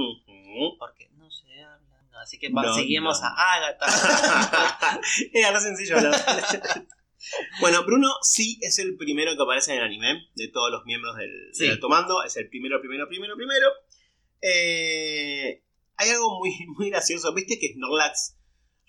Porque 0.80 1.10
no 1.14 1.30
se 1.32 1.62
habla. 1.64 2.02
no, 2.12 2.20
así 2.20 2.38
que 2.40 2.50
No, 2.50 2.74
seguimos 2.74 3.22
no. 3.22 3.28
a 3.28 3.54
Agatha. 3.54 3.86
Era 5.34 5.52
re 5.52 5.60
sencillo. 5.60 5.96
Bueno, 7.62 7.86
Bruno 7.86 8.10
sí 8.22 8.60
es 8.62 8.80
el 8.80 8.98
primero 8.98 9.34
que 9.38 9.42
aparece 9.42 9.72
en 9.72 9.78
el 9.78 9.86
anime 9.86 10.28
de 10.36 10.50
todos 10.50 10.70
los 10.70 10.84
miembros 10.84 11.16
del, 11.16 11.32
Sí. 11.54 11.64
del 11.64 11.72
Alto 11.76 11.88
Mando. 11.88 12.22
Es 12.22 12.36
el 12.36 12.50
primero, 12.50 12.82
primero, 12.82 13.08
primero, 13.08 13.38
primero. 13.38 13.68
Eh, 14.42 15.64
hay 15.96 16.10
algo 16.10 16.38
muy, 16.38 16.52
muy 16.78 16.90
gracioso. 16.90 17.34
Viste 17.34 17.58
que 17.60 17.74
Snorlax 17.74 18.36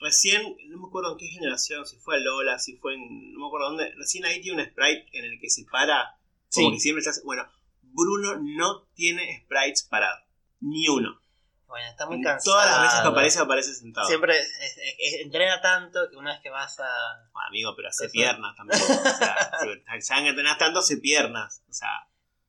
recién, 0.00 0.56
no 0.68 0.78
me 0.78 0.88
acuerdo 0.88 1.12
en 1.12 1.18
qué 1.18 1.26
generación, 1.28 1.86
si 1.86 1.96
fue 1.98 2.16
a 2.16 2.20
Lola, 2.20 2.58
si 2.58 2.76
fue 2.76 2.94
en. 2.94 3.32
No 3.32 3.40
me 3.40 3.46
acuerdo 3.46 3.68
dónde. 3.68 3.92
Recién 3.96 4.24
ahí 4.24 4.40
tiene 4.40 4.62
un 4.62 4.68
sprite 4.68 5.08
en 5.18 5.24
el 5.24 5.38
que 5.40 5.48
se 5.50 5.64
para. 5.64 6.16
Como 6.52 6.68
Sí. 6.70 6.74
que 6.74 6.80
siempre 6.80 7.02
se 7.02 7.10
hace. 7.10 7.22
Bueno, 7.24 7.48
Bruno 7.82 8.38
no 8.40 8.86
tiene 8.94 9.42
sprites 9.44 9.84
parados. 9.84 10.20
Ni 10.60 10.88
uno. 10.88 11.20
bueno, 11.66 11.88
está 11.90 12.06
muy 12.06 12.22
cansado. 12.22 12.54
Todas 12.54 12.70
las 12.70 12.82
veces 12.82 13.00
que 13.02 13.08
aparece, 13.08 13.38
aparece 13.40 13.74
sentado. 13.74 14.06
Siempre 14.06 14.38
es- 14.38 14.48
es- 14.60 14.78
es- 14.98 15.20
entrena 15.22 15.60
tanto 15.60 16.08
que 16.08 16.16
una 16.16 16.32
vez 16.32 16.40
que 16.40 16.48
vas 16.50 16.78
a. 16.78 16.84
Bueno, 17.32 17.48
amigo, 17.48 17.74
pero 17.74 17.88
hace 17.88 18.08
piernas 18.10 18.54
también. 18.56 18.80
O 18.80 18.84
sea, 18.84 19.50
si 20.00 20.08
ya 20.14 20.22
que 20.22 20.28
entrenás 20.28 20.58
tanto, 20.58 20.78
hace 20.78 20.98
piernas. 20.98 21.64
O 21.68 21.72
sea, 21.72 21.90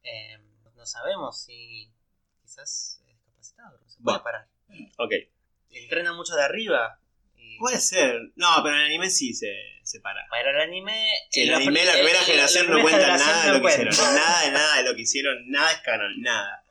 em, 0.04 0.44
no 0.76 0.86
sabemos 0.86 1.42
si. 1.42 1.92
Quizás 2.44 3.02
es 3.02 3.06
discapacitado, 3.16 3.80
no 3.80 3.90
se 3.90 3.96
puede 4.04 4.20
Bueno. 4.20 4.24
parar. 4.24 4.48
ok. 5.00 5.12
Entrena 5.72 6.14
mucho 6.14 6.36
de 6.36 6.44
arriba. 6.44 7.00
Puede 7.60 7.80
ser. 7.80 8.20
No, 8.36 8.48
pero 8.64 8.76
en 8.76 8.82
el 8.82 8.86
anime 8.88 9.10
sí 9.10 9.34
se, 9.34 9.54
se 9.84 10.00
para. 10.02 10.26
para 10.30 10.52
el 10.52 10.62
anime. 10.62 11.10
Sí, 11.30 11.42
en 11.42 11.48
eh, 11.48 11.50
el 11.50 11.56
anime, 11.56 11.86
la 11.86 11.94
primera 11.94 12.20
eh, 12.20 12.24
generación 12.26 12.68
la 12.70 12.76
no 12.76 12.82
cuenta 12.82 13.18
nada 13.18 13.42
de 13.42 13.48
no 13.48 13.54
lo 13.54 13.60
que 13.60 13.62
cuenta. 13.76 13.90
hicieron. 13.90 14.16
Nada 14.16 14.42
de 14.46 14.52
nada 14.52 14.78
de 14.78 14.84
lo 14.84 14.96
que 14.96 15.02
hicieron. 15.02 15.50
Nada 15.50 15.72
es 15.72 15.80
canon. 15.82 16.22
Nada. 16.22 16.62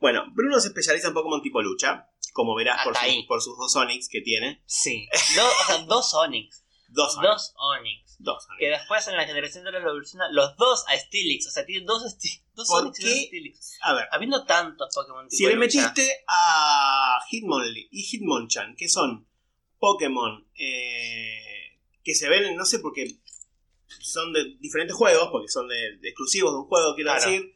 Bueno, 0.00 0.26
Bruno 0.32 0.60
se 0.60 0.68
especializa 0.68 1.08
en 1.08 1.14
Pokémon 1.14 1.42
tipo 1.42 1.60
lucha. 1.62 2.08
Como 2.32 2.54
verás 2.54 2.84
por, 2.84 2.96
ahí. 2.98 3.24
por 3.26 3.42
sus 3.42 3.56
dos 3.58 3.72
Sonics 3.72 4.08
que 4.08 4.20
tiene. 4.20 4.62
Sí. 4.66 5.08
Do- 5.34 5.46
o 5.46 5.66
sea, 5.66 5.78
dos 5.86 6.14
Onix. 6.14 6.64
Dos 6.88 7.14
Sonics. 7.14 7.28
Dos 7.30 7.54
Onix. 7.56 8.16
Dos 8.20 8.44
Sonics. 8.44 8.60
Que 8.60 8.68
después 8.68 9.08
en 9.08 9.16
la 9.16 9.26
generación 9.26 9.64
de 9.64 9.72
los 9.72 9.82
evoluciona 9.82 10.28
los 10.30 10.56
dos 10.56 10.84
a 10.86 10.96
Steelix. 10.96 11.48
O 11.48 11.50
sea, 11.50 11.66
tienen 11.66 11.84
dos, 11.84 12.04
Sti- 12.04 12.44
dos 12.54 12.68
¿Por 12.68 12.82
Onix 12.82 13.00
y 13.00 13.04
dos 13.08 13.18
Steelix. 13.26 13.78
A 13.82 13.94
ver. 13.94 14.06
Habiendo 14.12 14.44
tantos 14.44 14.94
Pokémon 14.94 15.26
tipo 15.28 15.36
Si 15.36 15.46
le 15.46 15.54
lucha, 15.56 15.80
metiste 15.80 16.24
a 16.28 17.18
Hitmonlee 17.28 17.88
y 17.90 18.02
Hitmonchan, 18.04 18.76
que 18.76 18.88
son 18.88 19.27
Pokémon 19.78 20.46
eh, 20.54 21.78
que 22.04 22.14
se 22.14 22.28
ven, 22.28 22.56
no 22.56 22.64
sé 22.64 22.78
por 22.80 22.92
qué, 22.92 23.06
son 24.00 24.32
de 24.32 24.56
diferentes 24.60 24.94
juegos, 24.96 25.28
porque 25.30 25.48
son 25.48 25.68
de, 25.68 25.96
de 25.98 26.08
exclusivos 26.08 26.52
de 26.52 26.58
un 26.58 26.64
juego, 26.66 26.94
quiero 26.94 27.10
Claro. 27.12 27.30
decir. 27.30 27.54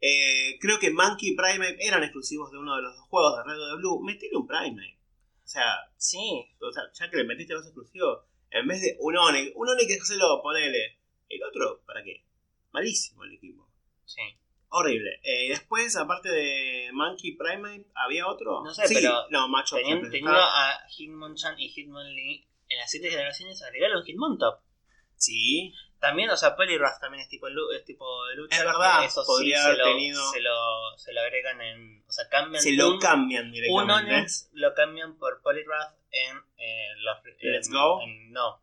Eh, 0.00 0.58
creo 0.60 0.78
que 0.78 0.90
Monkey 0.90 1.30
y 1.30 1.36
Primate 1.36 1.76
eran 1.84 2.04
exclusivos 2.04 2.52
de 2.52 2.58
uno 2.58 2.76
de 2.76 2.82
los 2.82 2.94
dos 2.96 3.06
juegos 3.08 3.36
de 3.36 3.42
Red 3.52 3.60
o 3.60 3.66
de 3.66 3.76
Blue. 3.76 4.00
Metele 4.04 4.36
un 4.36 4.46
Primate. 4.46 4.98
O 5.44 5.48
sea, 5.48 5.74
Sí. 5.96 6.46
o 6.60 6.72
sea, 6.72 6.84
ya 6.92 7.10
que 7.10 7.16
le 7.16 7.24
metiste 7.24 7.54
dos 7.54 7.64
exclusivos, 7.64 8.20
en 8.50 8.66
vez 8.68 8.80
de 8.80 8.96
un 9.00 9.16
Onix, 9.16 9.52
un 9.56 9.68
Onix 9.68 9.86
que 9.88 10.04
se 10.04 10.16
lo 10.16 10.40
ponele. 10.42 10.98
El 11.28 11.42
otro, 11.42 11.82
¿para 11.84 12.02
qué? 12.04 12.24
Malísimo 12.72 13.24
el 13.24 13.34
equipo. 13.34 13.68
Sí. 14.04 14.20
Horrible. 14.70 15.20
Eh, 15.22 15.46
y 15.46 15.48
después, 15.48 15.96
aparte 15.96 16.28
de 16.30 16.90
Monkey 16.92 17.32
Primate, 17.36 17.86
¿había 17.94 18.26
otro? 18.26 18.62
No 18.62 18.74
sé, 18.74 18.86
Sí, 18.86 18.94
pero 18.94 19.26
No, 19.30 19.48
macho. 19.48 19.76
Siempre 19.76 20.10
teniendo 20.10 20.38
a 20.38 20.78
Hitmonchan 20.90 21.58
y 21.58 21.68
Hitmonlee 21.70 22.46
en 22.68 22.78
las 22.78 22.90
siete 22.90 23.10
generaciones, 23.10 23.62
agregaron 23.62 24.04
Hitmontop. 24.04 24.60
Sí. 25.16 25.72
También, 26.00 26.30
o 26.30 26.36
sea, 26.36 26.54
Poliwrath 26.54 27.00
también 27.00 27.22
es 27.22 27.28
tipo, 27.28 27.48
es 27.48 27.84
tipo 27.84 28.26
de 28.26 28.36
lucha. 28.36 28.56
Es 28.56 28.64
verdad, 28.64 29.04
Eso 29.04 29.24
podría 29.26 29.56
sí 29.58 29.64
haber 29.64 29.76
se 29.76 29.82
lo, 29.82 29.84
tenido- 29.88 30.30
se, 30.30 30.40
lo, 30.40 30.98
se 30.98 31.12
lo 31.12 31.20
agregan 31.22 31.60
en. 31.60 32.04
O 32.06 32.12
sea, 32.12 32.28
cambian. 32.28 32.62
Se 32.62 32.72
lo 32.72 32.90
un, 32.92 32.98
cambian 33.00 33.46
un 33.46 33.52
directamente. 33.52 34.14
Onix 34.14 34.50
lo 34.52 34.74
cambian 34.74 35.18
por 35.18 35.42
Poliwrath 35.42 35.96
en 36.12 36.36
eh, 36.58 36.88
los. 36.98 37.16
en- 37.40 37.52
Let's 37.52 37.70
Go. 37.70 38.00
en- 38.02 38.32
no. 38.32 38.62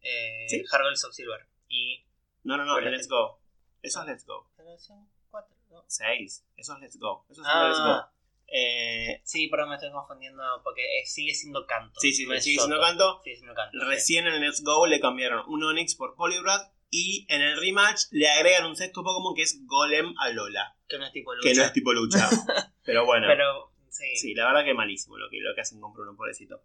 Eh, 0.00 0.46
¿Sí? 0.48 0.64
Soul 0.66 1.12
Silver. 1.12 1.46
Y 1.68 2.04
No, 2.42 2.56
no, 2.56 2.64
no, 2.64 2.80
Let's 2.80 3.08
Go. 3.08 3.40
Eso 3.82 4.00
es 4.00 4.06
Let's 4.08 4.26
Go. 4.26 4.50
Generación 5.88 6.08
4, 6.08 6.14
¿no? 6.14 6.16
6. 6.18 6.46
Eso 6.56 6.74
es 6.74 6.80
Let's 6.80 6.98
Go. 6.98 7.26
Eso 7.30 7.42
es 7.42 7.48
Ah. 7.50 7.68
Let's 7.68 7.78
Go. 7.80 8.14
Eh, 8.46 9.20
Sí, 9.24 9.48
pero 9.48 9.66
me 9.66 9.74
estoy 9.74 9.90
confundiendo 9.90 10.42
porque 10.62 10.82
sigue 11.06 11.34
siendo 11.34 11.66
canto. 11.66 11.98
sí, 12.00 12.12
sí, 12.12 12.26
no 12.26 12.34
es 12.34 12.44
sigue 12.44 12.58
siendo 12.58 12.80
canto. 12.80 13.20
Sigue 13.24 13.36
siendo 13.36 13.54
canto. 13.54 13.78
Recién 13.86 14.26
en 14.26 14.40
Let's 14.40 14.62
Go 14.62 14.86
le 14.86 15.00
cambiaron 15.00 15.44
un 15.48 15.62
Onix 15.64 15.94
por 15.96 16.14
Poliwrath. 16.14 16.72
Y 16.90 17.26
en 17.28 17.42
el 17.42 17.58
rematch 17.58 18.02
le 18.12 18.28
agregan 18.28 18.66
un 18.66 18.76
sexto 18.76 19.02
Pokémon 19.02 19.34
que 19.34 19.42
es 19.42 19.66
Golem 19.66 20.14
Alola. 20.18 20.76
Que 20.88 20.96
no 20.98 21.06
es 21.06 21.12
tipo 21.12 21.34
lucha. 21.34 21.48
Que 21.48 21.54
no 21.56 21.64
es 21.64 21.72
tipo 21.72 21.92
lucha. 21.92 22.28
Pero 22.84 23.04
bueno. 23.04 23.26
Pero, 23.26 23.72
sí. 23.90 24.14
Sí, 24.16 24.34
la 24.34 24.46
verdad 24.46 24.64
que 24.64 24.74
malísimo 24.74 25.18
lo 25.18 25.28
que, 25.28 25.38
lo 25.40 25.54
que 25.56 25.60
hacen 25.62 25.80
con 25.80 25.92
Bruno, 25.92 26.14
pobrecito. 26.16 26.62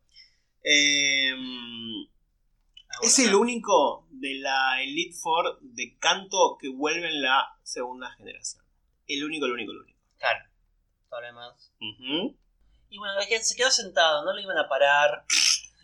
Eh, 0.63 1.33
Ah, 2.91 2.97
es 3.03 3.19
el 3.19 3.35
único 3.35 4.07
de 4.09 4.35
la 4.39 4.81
Elite 4.81 5.15
Four 5.15 5.59
de 5.61 5.95
canto 5.99 6.57
que 6.59 6.69
vuelve 6.69 7.07
en 7.07 7.21
la 7.21 7.45
segunda 7.63 8.11
generación. 8.13 8.63
El 9.09 9.23
único, 9.23 9.47
el 9.47 9.53
único, 9.53 9.71
el 9.71 9.79
único. 9.79 9.99
Claro. 10.17 10.39
Todo 11.09 11.21
lo 11.21 11.27
demás. 11.27 11.73
Y 12.89 12.97
bueno, 12.97 13.13
se 13.21 13.55
quedó 13.55 13.71
sentado, 13.71 14.23
no 14.23 14.33
lo 14.33 14.39
iban 14.39 14.57
a 14.57 14.69
parar. 14.69 15.25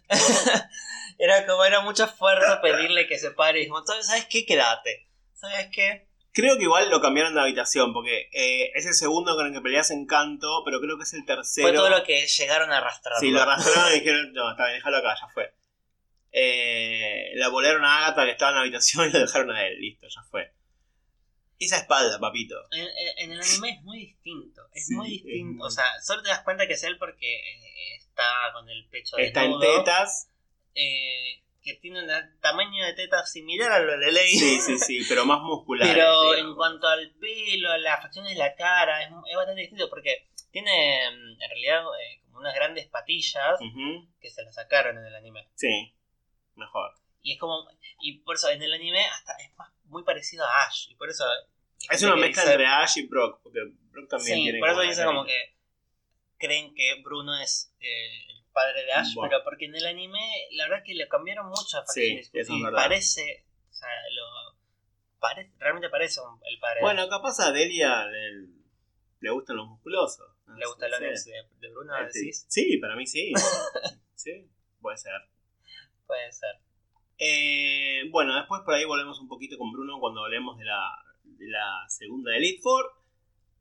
era 1.17 1.45
como, 1.47 1.65
era 1.65 1.81
mucho 1.81 2.05
esfuerzo 2.05 2.59
pedirle 2.61 3.07
que 3.07 3.17
se 3.17 3.31
pare. 3.31 3.57
Y 3.57 3.61
dijimos, 3.61 3.83
¿sabes 4.01 4.27
qué? 4.29 4.45
Quédate. 4.45 5.09
¿Sabes 5.33 5.69
qué? 5.73 6.07
Creo 6.31 6.57
que 6.57 6.63
igual 6.63 6.89
lo 6.89 7.01
cambiaron 7.01 7.33
de 7.33 7.41
habitación, 7.41 7.93
porque 7.93 8.29
eh, 8.33 8.71
es 8.75 8.85
el 8.85 8.93
segundo 8.93 9.35
con 9.35 9.47
el 9.47 9.53
que 9.53 9.61
peleas 9.61 9.89
en 9.89 10.05
canto, 10.05 10.63
pero 10.65 10.81
creo 10.81 10.97
que 10.97 11.03
es 11.03 11.13
el 11.13 11.25
tercero. 11.25 11.67
Fue 11.67 11.75
todo 11.75 11.89
lo 11.89 12.03
que 12.03 12.27
llegaron 12.27 12.71
a 12.71 12.77
arrastrar. 12.77 13.17
Sí, 13.19 13.31
lo 13.31 13.41
arrastraron 13.41 13.91
y 13.93 13.99
dijeron, 13.99 14.33
no, 14.33 14.51
está 14.51 14.65
bien, 14.65 14.77
déjalo 14.77 14.97
acá, 14.97 15.15
ya 15.19 15.27
fue. 15.29 15.53
Eh, 16.33 17.31
la 17.35 17.47
volaron 17.47 17.85
a 17.85 17.99
Agatha 17.99 18.25
que 18.25 18.31
estaba 18.31 18.51
en 18.51 18.55
la 18.55 18.61
habitación 18.63 19.07
y 19.07 19.13
lo 19.13 19.19
dejaron 19.19 19.51
a 19.51 19.65
él, 19.65 19.79
listo, 19.79 20.07
ya 20.09 20.21
fue. 20.29 20.51
Esa 21.59 21.77
espalda, 21.77 22.19
papito. 22.19 22.55
En, 22.71 23.31
el 23.31 23.41
anime 23.41 23.69
es 23.71 23.81
muy 23.83 23.99
distinto. 23.99 24.61
Es 24.73 24.87
Sí, 24.87 24.95
muy 24.95 25.07
es 25.07 25.11
distinto. 25.23 25.57
muy- 25.59 25.67
O 25.67 25.69
sea, 25.69 25.85
solo 26.01 26.21
te 26.21 26.29
das 26.29 26.41
cuenta 26.43 26.67
que 26.67 26.73
es 26.73 26.83
él 26.83 26.97
porque 26.97 27.33
eh, 27.35 27.95
está 27.97 28.23
con 28.53 28.69
el 28.69 28.87
pecho 28.89 29.17
Está 29.17 29.45
en 29.45 29.59
tetas. 29.59 30.29
eh, 30.75 31.41
que 31.63 31.73
tiene 31.75 32.03
un 32.03 32.39
tamaño 32.41 32.85
de 32.85 32.93
tetas 32.93 33.31
similar 33.31 33.71
a 33.71 33.79
lo 33.79 33.97
de 33.97 34.11
Ley. 34.11 34.27
Sí, 34.27 34.59
sí, 34.61 34.77
sí, 34.77 34.99
pero 35.09 35.25
más 35.25 35.39
muscular. 35.41 35.87
Pero 35.87 36.31
digamos. 36.31 36.37
en 36.51 36.55
cuanto 36.55 36.87
al 36.87 37.11
pelo, 37.19 37.71
a 37.71 37.77
las 37.79 38.01
facciones 38.01 38.33
de 38.33 38.37
la 38.37 38.53
cara, 38.55 39.01
es, 39.03 39.07
es 39.09 39.35
bastante 39.35 39.61
distinto 39.61 39.89
porque 39.89 40.27
tiene 40.51 41.09
mm, 41.09 41.41
en 41.41 41.49
realidad 41.49 41.83
eh, 41.99 42.21
como 42.25 42.39
unas 42.39 42.53
grandes 42.53 42.87
patillas 42.87 43.57
que 44.21 44.29
se 44.29 44.43
las 44.43 44.53
sacaron 44.53 44.97
en 44.97 45.05
el 45.05 45.15
anime. 45.15 45.49
Sí, 45.55 45.95
mejor. 46.55 46.93
Y 47.23 47.33
es 47.33 47.39
como. 47.39 47.67
Y 48.01 48.19
por 48.19 48.35
eso 48.35 48.49
en 48.49 48.61
el 48.61 48.71
anime 48.73 49.03
hasta 49.05 49.33
es 49.37 49.55
más, 49.57 49.71
muy 49.95 50.03
parecido 50.03 50.43
a 50.45 50.65
Ash. 50.67 50.89
Y 50.89 50.95
por 50.95 51.09
eso. 51.09 51.23
Es 51.89 52.03
una 52.03 52.15
mezcla 52.15 52.41
dice- 52.43 52.53
entre 52.53 52.67
Ash 52.67 52.97
y 52.97 53.07
Brock, 53.07 53.39
porque 53.41 53.59
Brock 53.91 54.09
también 54.09 54.37
Sí, 54.37 54.43
tiene 54.43 54.59
por 54.59 54.69
eso 54.83 55.05
como 55.05 55.25
que 55.25 55.55
creen 56.37 56.73
que 56.75 57.01
Bruno 57.01 57.37
es 57.39 57.73
eh, 57.79 58.31
el 58.31 58.43
padre 58.51 58.83
de 58.85 58.91
Ash, 58.91 59.13
Bueno. 59.15 59.29
pero 59.29 59.43
porque 59.43 59.65
en 59.65 59.75
el 59.75 59.85
anime 59.85 60.19
la 60.51 60.67
verdad 60.67 60.83
que 60.85 60.93
le 60.95 61.07
cambiaron 61.07 61.47
mucho 61.47 61.77
a 61.79 61.85
Sí, 61.87 62.17
eso 62.19 62.29
es 62.33 62.49
y 62.49 62.61
verdad. 62.63 62.77
parece. 62.83 63.45
O 63.69 63.73
sea, 63.73 63.89
lo. 64.11 64.55
Realmente 65.57 65.89
parece 65.89 66.19
un- 66.21 66.39
el 66.45 66.59
padre 66.59 66.75
de 66.75 66.81
Bueno, 66.81 67.09
capaz 67.09 67.39
a 67.39 67.51
Delia 67.51 68.05
le, 68.05 68.47
le 69.21 69.29
gustan 69.31 69.55
los 69.57 69.67
musculosos. 69.67 70.27
Ash. 70.47 70.57
¿Le 70.57 70.65
gusta 70.67 70.85
el 70.85 70.91
No 70.91 70.97
Onix 70.97 71.23
sé. 71.23 71.31
de, 71.31 71.43
de 71.59 71.69
Bruno? 71.73 71.97
Este, 71.97 72.19
decís? 72.19 72.45
Sí, 72.47 72.77
para 72.77 72.95
mí 72.95 73.07
sí. 73.07 73.33
sí, 74.15 74.47
puede 74.81 74.97
ser. 74.97 75.13
Puede 76.05 76.31
ser. 76.31 76.55
Eh, 77.17 78.01
bueno, 78.11 78.35
después 78.35 78.61
por 78.65 78.73
ahí 78.73 78.85
volvemos 78.85 79.19
un 79.19 79.27
poquito 79.27 79.57
con 79.57 79.71
Bruno 79.71 79.99
cuando 79.99 80.23
hablemos 80.23 80.57
de 80.57 80.65
la, 80.65 80.81
de 81.23 81.47
la 81.47 81.85
segunda 81.89 82.35
Elite 82.35 82.61
Four. 82.61 82.91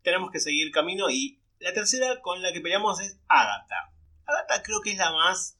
Tenemos 0.03 0.31
que 0.31 0.40
seguir 0.40 0.71
camino 0.71 1.09
y 1.11 1.40
la 1.61 1.73
tercera 1.73 2.21
con 2.21 2.43
la 2.43 2.53
que 2.53 2.61
peleamos 2.61 3.01
es 3.01 3.19
Agatha. 3.29 3.93
Agatha 4.27 4.62
creo 4.62 4.81
que 4.81 4.93
es 4.93 4.99
la 4.99 5.12
más... 5.12 5.59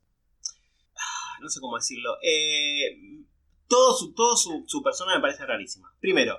ah, 0.97 1.39
No 1.41 1.49
sé 1.49 1.61
cómo 1.61 1.77
decirlo. 1.77 2.17
Eh, 2.23 3.25
todo 3.69 3.95
su, 3.97 4.13
todo 4.15 4.37
su, 4.37 4.65
su 4.67 4.83
persona 4.83 5.15
me 5.15 5.21
parece 5.21 5.47
rarísima. 5.47 5.95
Primero, 6.01 6.39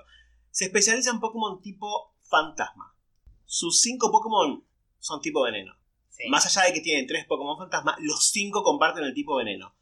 se 0.50 0.66
especializa 0.66 1.10
en 1.10 1.20
Pokémon 1.20 1.60
tipo 1.60 2.14
fantasma. 2.22 2.94
Sus 3.44 3.80
cinco 3.80 4.10
Pokémon 4.10 4.64
son 4.98 5.20
tipo 5.20 5.42
veneno. 5.42 5.74
Sí. 6.08 6.28
Más 6.28 6.46
allá 6.46 6.66
de 6.66 6.72
que 6.72 6.80
tienen 6.80 7.06
tres 7.06 7.26
Pokémon 7.26 7.58
fantasma, 7.58 7.96
los 8.00 8.30
cinco 8.30 8.62
comparten 8.62 9.04
el 9.04 9.14
tipo 9.14 9.36
veneno. 9.36 9.75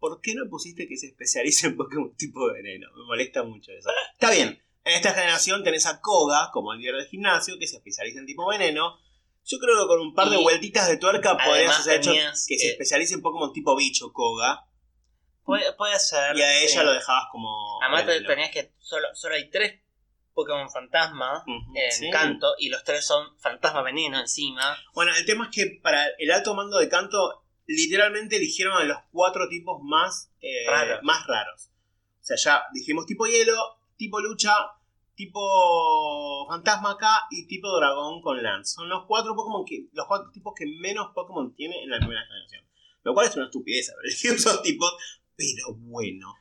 ¿Por 0.00 0.20
qué 0.20 0.34
no 0.34 0.48
pusiste 0.50 0.88
que 0.88 0.96
se 0.96 1.06
especialice 1.08 1.68
en 1.68 1.76
Pokémon 1.76 2.16
tipo 2.16 2.50
veneno? 2.52 2.88
Me 2.96 3.04
molesta 3.04 3.42
mucho 3.44 3.70
eso. 3.72 3.90
Está 4.14 4.30
bien, 4.30 4.60
en 4.84 4.92
esta 4.94 5.12
generación 5.12 5.62
tenés 5.62 5.86
a 5.86 6.00
Koga, 6.00 6.50
como 6.52 6.72
el 6.72 6.80
líder 6.80 6.96
del 6.96 7.06
gimnasio, 7.06 7.58
que 7.58 7.66
se 7.68 7.76
especializa 7.76 8.18
en 8.18 8.26
tipo 8.26 8.48
veneno. 8.48 8.98
Yo 9.44 9.58
creo 9.58 9.78
que 9.82 9.86
con 9.86 10.00
un 10.00 10.14
par 10.14 10.28
de 10.30 10.38
Y 10.38 10.42
vueltitas 10.42 10.88
de 10.88 10.96
tuerca 10.96 11.36
podrías 11.36 11.86
haber 11.86 12.00
hecho 12.00 12.12
que 12.12 12.18
que- 12.48 12.58
se 12.58 12.68
especialice 12.70 13.14
en 13.14 13.22
Pokémon 13.22 13.52
tipo 13.52 13.76
bicho, 13.76 14.12
Koga, 14.12 14.66
Puede, 15.44 15.72
puede 15.74 15.98
ser. 15.98 16.36
y 16.36 16.42
a 16.42 16.58
ella 16.62 16.80
sí. 16.80 16.84
lo 16.86 16.92
dejabas 16.92 17.24
como. 17.32 17.78
Además 17.82 18.06
veneno. 18.06 18.26
tenías 18.28 18.50
que. 18.50 18.72
Solo, 18.78 19.08
solo 19.14 19.34
hay 19.34 19.50
tres 19.50 19.80
Pokémon 20.34 20.70
fantasma 20.70 21.42
en 21.74 21.92
sí. 21.92 22.10
canto 22.10 22.54
y 22.58 22.68
los 22.68 22.84
tres 22.84 23.04
son 23.04 23.36
fantasma 23.38 23.82
veneno 23.82 24.20
encima. 24.20 24.76
Bueno, 24.94 25.12
el 25.16 25.24
tema 25.26 25.44
es 25.46 25.50
que 25.54 25.78
para 25.82 26.06
el 26.18 26.30
alto 26.30 26.54
mando 26.54 26.78
de 26.78 26.88
canto, 26.88 27.39
literalmente 27.70 28.36
eligieron 28.36 28.76
a 28.76 28.84
los 28.84 28.98
cuatro 29.12 29.48
tipos 29.48 29.80
más, 29.82 30.32
eh, 30.40 30.66
Raros. 30.66 31.00
más 31.02 31.26
raros. 31.26 31.70
O 32.20 32.24
sea, 32.24 32.36
ya 32.36 32.62
dijimos 32.72 33.06
tipo 33.06 33.26
hielo, 33.26 33.54
tipo 33.96 34.20
lucha, 34.20 34.52
tipo 35.14 36.46
fantasma 36.48 36.92
acá 36.92 37.26
y 37.30 37.46
tipo 37.46 37.74
dragón 37.76 38.20
con 38.20 38.42
Lance. 38.42 38.74
Son 38.74 38.88
los 38.88 39.04
cuatro 39.06 39.34
Pokémon 39.34 39.64
que, 39.64 39.86
los 39.92 40.06
cuatro 40.06 40.30
tipos 40.30 40.52
que 40.56 40.66
menos 40.66 41.12
Pokémon 41.14 41.54
tiene 41.54 41.82
en 41.82 41.90
la 41.90 41.98
primera 41.98 42.22
generación. 42.26 42.64
Lo 43.02 43.14
cual 43.14 43.28
es 43.28 43.36
una 43.36 43.46
estupidez 43.46 43.90
haber 43.90 44.04
elegido 44.06 44.34
esos 44.34 44.62
tipos, 44.62 44.92
pero 45.36 45.74
bueno. 45.74 46.34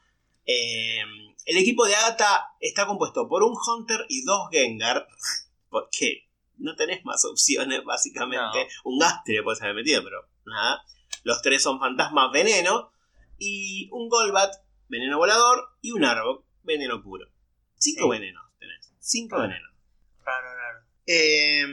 Eh, 0.46 1.02
el 1.46 1.58
equipo 1.58 1.86
de 1.86 1.96
Agatha 1.96 2.56
está 2.60 2.88
compuesto 2.88 3.28
por 3.28 3.44
un 3.44 3.54
Hunter 3.54 4.06
y 4.10 4.24
dos 4.24 4.50
Gengar, 4.52 5.08
porque 5.70 6.28
no 6.58 6.76
tenés 6.76 7.06
más 7.06 7.24
opciones, 7.26 7.84
básicamente. 7.84 8.68
Un 8.84 9.00
Gastly 9.00 9.36
le 9.36 9.44
puedes 9.44 9.62
haber 9.62 9.76
metido, 9.76 10.04
pero 10.04 10.28
nada. 10.46 10.84
Los 11.30 11.44
tres 11.44 11.62
son 11.62 11.78
fantasmas 11.80 12.32
veneno, 12.32 12.92
y 13.38 13.88
un 13.92 14.10
Golbat, 14.10 14.52
veneno 14.88 15.20
volador, 15.20 15.70
y 15.80 15.92
un 15.92 16.04
Arbok, 16.04 16.44
veneno 16.64 17.04
puro. 17.04 17.28
Cinco 17.76 18.06
Sí. 18.06 18.10
venenos 18.20 18.44
tenés, 18.60 18.92
cinco 19.00 19.36
Ah. 19.36 19.42
venenos. 19.44 19.72
Raro, 20.26 20.48
raro. 20.56 20.80
Eh, 21.06 21.66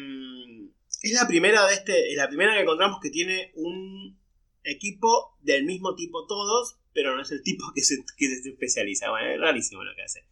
es 1.03 1.13
la 1.15 1.27
primera 1.27 1.67
de 1.67 1.73
este, 1.75 2.11
es 2.11 2.17
la 2.19 2.29
primera 2.29 2.53
que 2.55 2.61
encontramos 2.61 3.01
que 3.01 3.09
tiene 3.09 3.53
un 3.55 4.19
equipo 4.63 5.39
del 5.41 5.65
mismo 5.65 5.95
tipo 5.95 6.27
todos, 6.27 6.77
pero 6.93 7.17
no 7.17 7.23
es 7.23 7.31
el 7.31 7.43
tipo 7.43 7.65
que 7.75 7.81
se, 7.81 8.05
que 8.19 8.27
se 8.43 8.51
especializa. 8.51 9.09
Bueno, 9.09 9.29
es 9.31 9.41
rarísimo 9.41 9.85
lo 9.85 9.95
que 9.97 10.03
hace. 10.03 10.27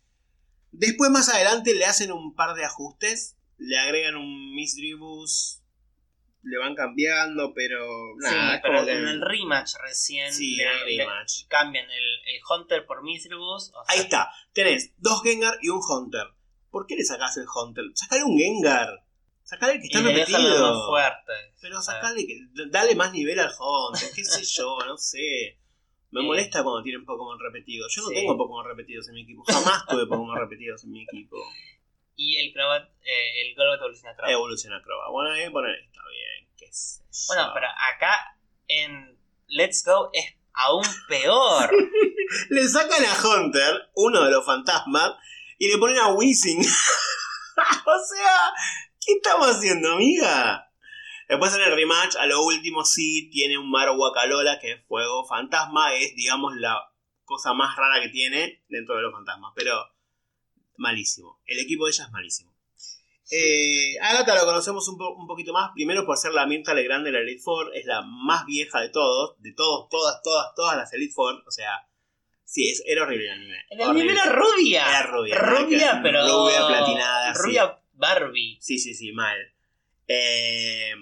Después 0.71 1.11
más 1.11 1.31
adelante 1.31 1.75
le 1.75 1.87
hacen 1.87 2.13
un 2.13 2.35
par 2.35 2.55
de 2.57 2.65
ajustes, 2.67 3.37
le 3.57 3.79
agregan 3.79 4.17
un 4.17 4.55
Misdribus, 4.55 5.63
le 6.45 6.59
van 6.59 6.75
cambiando, 6.75 7.53
pero 7.55 7.87
nada, 8.19 8.51
sí, 8.51 8.55
es 8.57 8.61
pero 8.63 8.75
como 8.75 8.87
que- 8.87 8.93
en 8.93 9.09
el 9.09 9.21
rematch 9.21 9.75
recién 9.83 10.33
Sí, 10.33 10.57
le- 10.57 10.65
el 10.65 10.97
le 10.97 11.05
rematch. 11.05 11.47
cambian 11.49 11.91
el, 11.91 12.05
el 12.27 12.41
Hunter 12.49 12.85
por 12.87 13.03
Mithribus. 13.03 13.73
o 13.75 13.85
sea, 13.85 13.95
Ahí 13.95 14.01
está, 14.01 14.31
tenés 14.53 14.93
dos 14.99 15.23
Gengar 15.23 15.59
y 15.63 15.69
un 15.71 15.81
Hunter. 15.87 16.27
¿Por 16.71 16.87
qué 16.87 16.97
le 16.97 17.05
sacás 17.05 17.37
el 17.37 17.47
Hunter? 17.55 17.85
Sacale 17.95 18.25
un 18.25 18.37
Gengar. 18.39 19.05
Sacale 19.43 19.75
el 19.75 19.79
que 19.81 19.87
Y 19.87 19.91
está 19.91 20.01
más 20.03 20.13
repetido. 20.15 20.87
fuertes. 20.87 21.55
Pero 21.61 21.81
sacale, 21.83 22.27
que- 22.27 22.41
dale 22.71 22.95
más 22.95 23.13
nivel 23.13 23.39
al 23.39 23.53
Hunter, 23.59 24.09
qué 24.15 24.25
sé 24.25 24.43
yo, 24.45 24.79
no 24.87 24.97
sé. 24.97 25.59
Me 26.11 26.21
Sí. 26.21 26.27
molesta 26.27 26.63
cuando 26.63 26.83
tienen 26.83 27.05
Pokémon 27.05 27.39
repetidos. 27.41 27.93
Yo 27.95 28.03
no 28.03 28.09
Sí. 28.09 28.15
tengo 28.15 28.37
Pokémon 28.37 28.65
repetidos 28.67 29.09
en 29.09 29.15
mi 29.15 29.23
equipo. 29.23 29.43
Jamás 29.45 29.85
tuve 29.87 30.07
Pokémon 30.07 30.39
repetidos 30.39 30.85
en 30.85 30.93
mi 30.93 31.03
equipo. 31.03 31.37
Y 32.17 32.37
el 32.37 32.53
Crobat, 32.53 32.89
eh, 33.03 33.43
el 33.43 33.57
Golbat 33.57 33.81
evoluciona 33.81 34.15
Crobat. 34.15 34.31
Evoluciona 34.33 34.81
Croba. 34.83 35.11
Bueno, 35.11 35.31
ahí 35.33 35.51
poner 35.51 35.75
está 35.81 36.01
bien, 36.09 36.34
qué 36.65 36.73
sé 36.73 37.01
yo. 37.01 37.35
Bueno, 37.35 37.51
pero 37.55 37.67
acá 37.69 38.39
en 38.69 39.19
Let's 39.47 39.85
Go 39.85 40.11
es 40.13 40.35
aún 40.53 40.85
peor. 41.09 41.71
Le 42.51 42.69
sacan 42.69 43.05
a 43.05 43.29
Hunter, 43.29 43.91
uno 43.95 44.25
de 44.25 44.31
los 44.31 44.45
fantasmas, 44.45 45.15
y 45.59 45.69
le 45.69 45.79
ponen 45.79 45.99
a 45.99 46.13
Weezing. 46.13 46.61
o 46.61 46.65
sea, 46.65 48.53
¿qué 49.01 49.13
estamos 49.15 49.49
haciendo, 49.49 49.93
amiga? 49.93 50.71
Después 51.29 51.55
en 51.55 51.63
el 51.63 51.75
rematch, 51.75 52.17
a 52.17 52.27
lo 52.27 52.43
último 52.45 52.85
sí 52.85 53.31
tiene 53.31 53.59
un 53.59 53.71
Marowak 53.71 54.17
Alola, 54.19 54.59
que 54.59 54.73
es 54.73 54.87
fuego 54.87 55.27
fantasma, 55.27 55.95
es 55.95 56.15
digamos 56.17 56.55
la 56.57 56.79
cosa 57.25 57.55
más 57.55 57.77
rara 57.77 58.03
que 58.03 58.11
tiene 58.11 58.63
dentro 58.69 58.97
de 58.97 59.03
los 59.03 59.13
fantasmas, 59.13 59.53
pero 59.55 59.75
malísimo. 60.77 61.41
El 61.47 61.61
equipo 61.61 61.87
de 61.87 61.93
ella 61.93 62.05
es 62.05 62.11
malísimo. 62.11 62.54
Eh, 63.37 63.99
Agatha 64.01 64.35
lo 64.35 64.45
conocemos 64.45 64.87
un, 64.89 64.97
po- 64.99 65.15
un 65.15 65.27
poquito 65.27 65.53
más, 65.53 65.71
primero 65.75 66.05
por 66.07 66.17
ser 66.17 66.33
la 66.33 66.47
Mirta 66.47 66.73
Legrand 66.75 67.05
de 67.05 67.11
la 67.13 67.19
Elite 67.21 67.43
Four, 67.43 67.73
es 67.75 67.85
la 67.87 68.03
más 68.03 68.47
vieja 68.47 68.81
de 68.81 68.91
todos, 68.91 69.35
de 69.43 69.53
todos, 69.53 69.89
todas, 69.89 70.23
todas, 70.23 70.55
todas 70.55 70.77
las 70.77 70.93
Elite 70.93 71.13
Four, 71.13 71.43
o 71.47 71.51
sea, 71.51 71.89
Sí, 72.47 72.69
es- 72.71 72.83
era 72.87 73.03
horrible 73.03 73.25
el 73.25 73.33
anime. 73.33 73.57
El 73.71 73.81
anime 73.81 74.13
era 74.13 74.27
rubia. 74.27 74.87
Era 74.89 75.03
rubia. 75.07 75.39
Rubia, 75.39 76.01
pero. 76.03 76.21
Rubia 76.29 76.67
platinada. 76.69 77.35
sí. 77.35 77.41
Rubia 77.43 77.81
Barbie. 77.95 78.59
Sí, 78.61 78.79
sí, 78.79 78.95
sí, 78.95 79.13
mal. 79.13 79.37
Eh, 80.07 80.93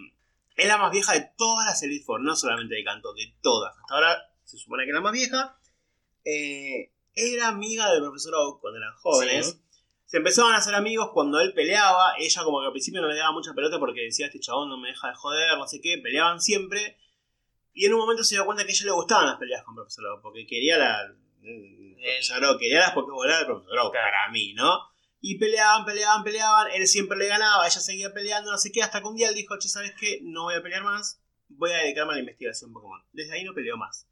es 0.57 0.67
la 0.69 0.79
más 0.79 0.93
vieja 0.93 1.13
de 1.15 1.29
todas 1.37 1.67
las 1.67 1.83
Elite 1.83 2.05
Four, 2.05 2.23
no 2.23 2.37
solamente 2.37 2.77
de 2.77 2.85
canto, 2.85 3.13
de 3.13 3.35
todas. 3.43 3.77
Hasta 3.77 3.95
ahora 3.95 4.17
se 4.45 4.57
supone 4.57 4.85
que 4.85 4.91
es 4.91 4.95
la 4.95 5.01
más 5.01 5.13
vieja. 5.13 5.59
Eh, 6.25 6.93
era 7.15 7.49
amiga 7.49 7.91
del 7.93 8.01
profesor 8.03 8.35
Oak 8.37 8.61
cuando 8.61 8.79
eran 8.79 8.95
jóvenes. 8.95 9.51
Sí. 9.51 9.62
Se 10.13 10.19
empezaban 10.19 10.53
a 10.53 10.59
hacer 10.59 10.75
amigos 10.75 11.09
cuando 11.15 11.41
él 11.41 11.55
peleaba. 11.55 12.17
Ella 12.19 12.45
como 12.45 12.61
que 12.61 12.67
al 12.67 12.73
principio 12.73 13.01
no 13.01 13.09
le 13.09 13.17
daba 13.17 13.33
mucha 13.33 13.55
pelota 13.55 13.79
porque 13.79 14.03
decía, 14.03 14.27
este 14.27 14.41
chabón 14.41 14.69
no 14.69 14.77
me 14.77 14.89
deja 14.89 15.09
de 15.09 15.15
joder, 15.15 15.57
no 15.57 15.67
sé 15.67 15.81
qué. 15.81 15.97
Peleaban 16.03 16.39
siempre. 16.39 16.99
Y 17.73 17.87
en 17.87 17.95
un 17.95 18.01
momento 18.01 18.23
se 18.23 18.35
dio 18.35 18.45
cuenta 18.45 18.63
que 18.65 18.73
a 18.73 18.75
ella 18.75 18.85
le 18.85 18.93
gustaban 18.93 19.25
las 19.25 19.39
peleas 19.39 19.65
con 19.65 19.75
profesor 19.75 20.05
Oak, 20.09 20.21
porque 20.21 20.47
quería 20.47 20.77
la... 20.77 21.01
el 21.01 21.97
Profesor 21.97 22.45
Oak, 22.45 22.59
quería 22.59 22.81
las 22.81 22.91
Pokébolas 22.91 23.39
del 23.39 23.47
profesor 23.47 23.79
Oak, 23.79 23.93
Claro. 23.93 24.05
para 24.11 24.31
mí, 24.33 24.53
¿no? 24.53 24.81
Y 25.23 25.39
peleaban, 25.39 25.87
peleaban, 25.87 26.23
peleaban. 26.23 26.71
Él 26.75 26.87
siempre 26.87 27.17
le 27.17 27.29
ganaba, 27.29 27.67
ella 27.67 27.81
seguía 27.81 28.13
peleando, 28.13 28.51
no 28.51 28.59
sé 28.59 28.71
qué. 28.71 28.83
Hasta 28.83 29.01
que 29.01 29.07
un 29.07 29.17
día 29.17 29.31
él 29.31 29.35
dijo, 29.35 29.59
che, 29.59 29.71
¿sabes 29.71 29.95
qué? 29.99 30.19
No 30.25 30.43
voy 30.43 30.57
a 30.57 30.63
pelear 30.63 30.85
más. 30.85 31.23
Voy 31.49 31.71
a 31.71 31.79
dedicarme 31.79 32.13
a 32.13 32.17
la 32.17 32.21
investigación 32.21 32.71
Pokémon. 32.75 33.03
Desde 33.15 33.33
ahí 33.33 33.45
no 33.45 33.55
peleó 33.55 33.79
más. 33.79 34.07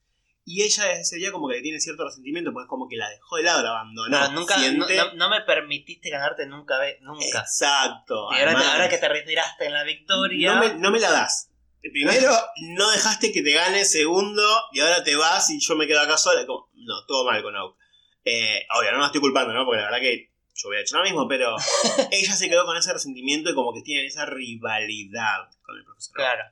Y 0.44 0.62
ella 0.62 0.84
desde 0.86 1.00
ese 1.02 1.16
día 1.16 1.30
como 1.32 1.48
que 1.48 1.56
le 1.56 1.62
tiene 1.62 1.78
cierto 1.80 2.04
resentimiento, 2.04 2.52
pues 2.52 2.66
como 2.66 2.88
que 2.88 2.96
la 2.96 3.08
dejó 3.10 3.36
de 3.36 3.42
lado, 3.44 3.62
la 3.62 3.70
abandonó. 3.70 4.08
No, 4.18 4.32
nunca, 4.32 4.56
no, 4.56 4.62
Siente- 4.62 4.96
no- 4.96 5.12
no 5.14 5.28
me 5.30 5.42
permitiste 5.42 6.10
ganarte 6.10 6.46
nunca, 6.46 6.76
nunca. 7.02 7.40
Exacto. 7.40 8.28
Y 8.32 8.38
ahora, 8.38 8.52
te- 8.52 8.56
además, 8.56 8.66
ahora 8.72 8.88
que 8.88 8.98
te 8.98 9.08
retiraste 9.08 9.66
en 9.66 9.72
la 9.74 9.84
victoria. 9.84 10.54
no, 10.54 10.60
me, 10.60 10.74
no 10.74 10.90
me 10.90 10.98
la 10.98 11.10
das. 11.12 11.50
Primero, 11.80 12.32
no 12.76 12.90
dejaste 12.90 13.32
que 13.32 13.42
te 13.42 13.52
gane. 13.52 13.84
Segundo, 13.84 14.42
y 14.72 14.80
ahora 14.80 15.04
te 15.04 15.14
vas 15.16 15.50
y 15.50 15.60
yo 15.60 15.76
me 15.76 15.86
quedo 15.86 16.00
acá 16.00 16.16
sola. 16.16 16.44
Como, 16.46 16.68
no, 16.74 17.04
todo 17.06 17.24
mal 17.24 17.42
con 17.42 17.54
Oak. 17.56 17.76
Eh, 18.24 18.66
obvio, 18.76 18.92
no 18.92 18.98
la 18.98 19.06
estoy 19.06 19.20
culpando, 19.20 19.52
¿no? 19.54 19.64
Porque 19.64 19.78
la 19.80 19.86
verdad 19.86 20.00
que 20.00 20.30
yo 20.54 20.68
hubiera 20.68 20.82
hecho 20.82 20.96
lo 20.98 21.04
mismo, 21.04 21.26
pero 21.28 21.56
ella 22.10 22.34
se 22.34 22.48
quedó 22.48 22.66
con 22.66 22.76
ese 22.76 22.92
resentimiento 22.92 23.50
y 23.50 23.54
como 23.54 23.72
que 23.72 23.82
tienen 23.82 24.06
esa 24.06 24.26
rivalidad 24.26 25.48
con 25.62 25.76
el 25.78 25.84
profesor. 25.84 26.14
Claro. 26.16 26.44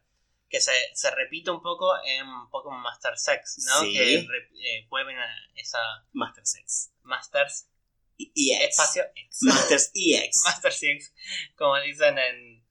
Que 0.48 0.61
se, 0.61 0.72
se 0.94 1.11
repite 1.11 1.50
un 1.50 1.61
poco 1.61 1.92
en 2.06 2.24
Pokémon 2.50 2.80
Master 2.80 3.18
Sex, 3.18 3.58
¿no? 3.66 3.80
Sí. 3.82 3.92
Que 3.92 4.26
re- 4.26 4.50
eh, 4.62 4.87
vuelven 4.88 5.18
a 5.18 5.26
esa 5.54 5.78
Master 6.12 6.46
Sex. 6.46 6.90
Masters 7.02 7.68
Y, 8.16 8.52
X. 8.54 8.68
espacio 8.70 9.04
X. 9.14 9.38
Masters 9.42 9.90
EX. 9.94 10.42
Master 10.44 10.72
Sex, 10.72 11.14
como 11.56 11.78
dicen 11.80 12.18
en, 12.18 12.66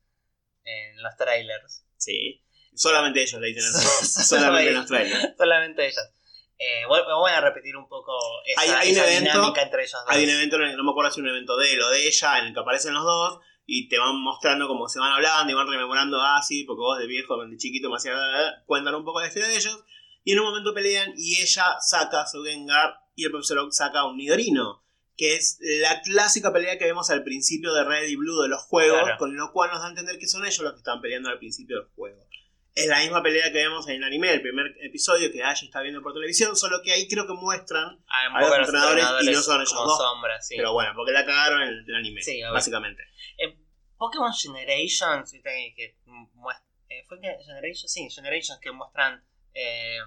en 0.64 1.04
los 1.04 1.16
trailers. 1.18 1.84
Sí. 1.98 2.44
Solamente 2.76 3.22
ellos 3.22 3.40
le 3.42 3.48
dicen 3.48 3.64
así. 3.66 4.06
Solamente 4.26 4.70
en 4.70 4.76
los 4.76 4.88
trailers. 4.88 5.36
Solamente 5.38 5.86
ellos. 5.88 6.04
Eh, 6.60 6.86
voy 6.88 7.32
a 7.32 7.40
repetir 7.42 7.76
un 7.78 7.88
poco 7.88 8.18
esa, 8.46 8.62
Hay- 8.62 8.70
hay 8.72 8.92
un 8.92 8.98
esa 8.98 9.06
evento- 9.12 9.32
dinámica 9.34 9.62
entre 9.62 9.82
ellos 9.84 9.92
dos. 9.94 10.06
Hay 10.08 10.24
un 10.24 10.30
evento, 10.32 10.58
no 10.58 10.84
me 10.84 10.90
acuerdo 10.92 11.12
si 11.12 11.22
un 11.22 11.30
evento 11.30 11.56
de 11.58 11.74
él 11.74 11.82
o 11.84 11.90
de 11.92 12.08
ella, 12.08 12.40
en 12.40 12.46
el 12.48 12.54
que 12.56 12.60
aparecen 12.60 12.96
los 12.96 13.04
dos 13.04 13.40
y 13.70 13.90
te 13.90 14.00
van 14.00 14.20
mostrando 14.22 14.68
cómo 14.68 14.88
se 14.88 14.98
van 14.98 15.12
hablando 15.12 15.52
y 15.52 15.56
van 15.56 15.68
rememorando, 15.70 16.20
ah, 16.22 16.42
sí, 16.42 16.64
porque 16.64 16.80
vos 16.80 16.98
de 16.98 17.06
viejo, 17.06 17.46
de 17.46 17.58
chiquito, 17.58 17.90
me 17.90 17.98
hacías, 17.98 18.16
cuentan 18.66 18.96
un 18.96 19.04
poco 19.04 19.20
la 19.20 19.28
historia 19.28 19.50
de 19.50 19.58
ellos. 19.58 19.84
Y 20.24 20.32
en 20.32 20.40
un 20.40 20.46
momento 20.46 20.74
pelean 20.74 21.14
y 21.18 21.42
ella 21.42 21.76
saca 21.82 22.26
su 22.26 22.44
Gengar 22.44 22.96
y 23.16 23.26
el 23.26 23.32
profesor 23.32 23.60
Oak 23.60 23.74
saca 23.74 24.06
un 24.06 24.18
Nidorino, 24.18 24.84
que 25.18 25.36
es 25.36 25.58
la 25.62 26.02
clásica 26.02 26.54
pelea 26.54 26.78
que 26.78 26.86
vemos 26.86 27.10
al 27.10 27.24
principio 27.24 27.74
de 27.74 27.84
Red 27.84 28.08
y 28.08 28.16
Blue 28.16 28.42
de 28.42 28.48
los 28.50 28.62
juegos, 28.64 29.02
Claro. 29.02 29.18
con 29.18 29.36
lo 29.36 29.52
cual 29.52 29.70
nos 29.72 29.80
da 29.82 29.88
a 29.88 29.90
entender 29.90 30.18
que 30.18 30.28
son 30.28 30.46
ellos 30.46 30.60
los 30.60 30.74
que 30.74 30.80
están 30.80 31.02
peleando 31.02 31.30
al 31.30 31.38
principio 31.40 31.78
del 31.80 31.88
juego. 31.96 32.27
Es 32.78 32.88
la 32.88 33.00
misma 33.00 33.24
pelea 33.24 33.52
que 33.52 33.58
vemos 33.58 33.88
en 33.88 33.96
el 33.96 34.04
anime, 34.04 34.32
el 34.34 34.42
primer 34.42 34.76
episodio 34.82 35.32
que 35.32 35.44
Ash 35.44 35.64
está 35.64 35.82
viendo 35.82 36.02
por 36.02 36.14
televisión, 36.14 36.56
solo 36.56 36.82
que 36.84 36.92
ahí 36.94 37.08
creo 37.08 37.26
que 37.26 37.34
muestran 37.34 38.00
Ah, 38.08 38.28
a 38.34 38.42
los 38.42 38.58
entrenadores 38.58 39.06
y 39.24 39.32
no 39.32 39.42
son 39.42 39.62
ellos 39.62 39.74
dos. 39.74 39.98
sombras, 39.98 40.48
sí. 40.48 40.56
pero 40.58 40.74
bueno, 40.74 40.92
porque 40.96 41.12
la 41.12 41.26
cagaron 41.26 41.62
en 41.64 41.70
el 41.88 41.96
anime, 41.96 42.22
Sí, 42.22 42.42
básicamente. 42.44 43.04
Pokémon 43.98 44.32
Generations, 44.32 45.32
que, 45.32 45.96
eh, 46.90 47.04
¿fue 47.08 47.20
que 47.20 47.36
Generations? 47.44 47.92
Sí, 47.92 48.08
Generations 48.12 48.60
que 48.62 48.72
muestran 48.72 49.24
eh, 49.56 49.98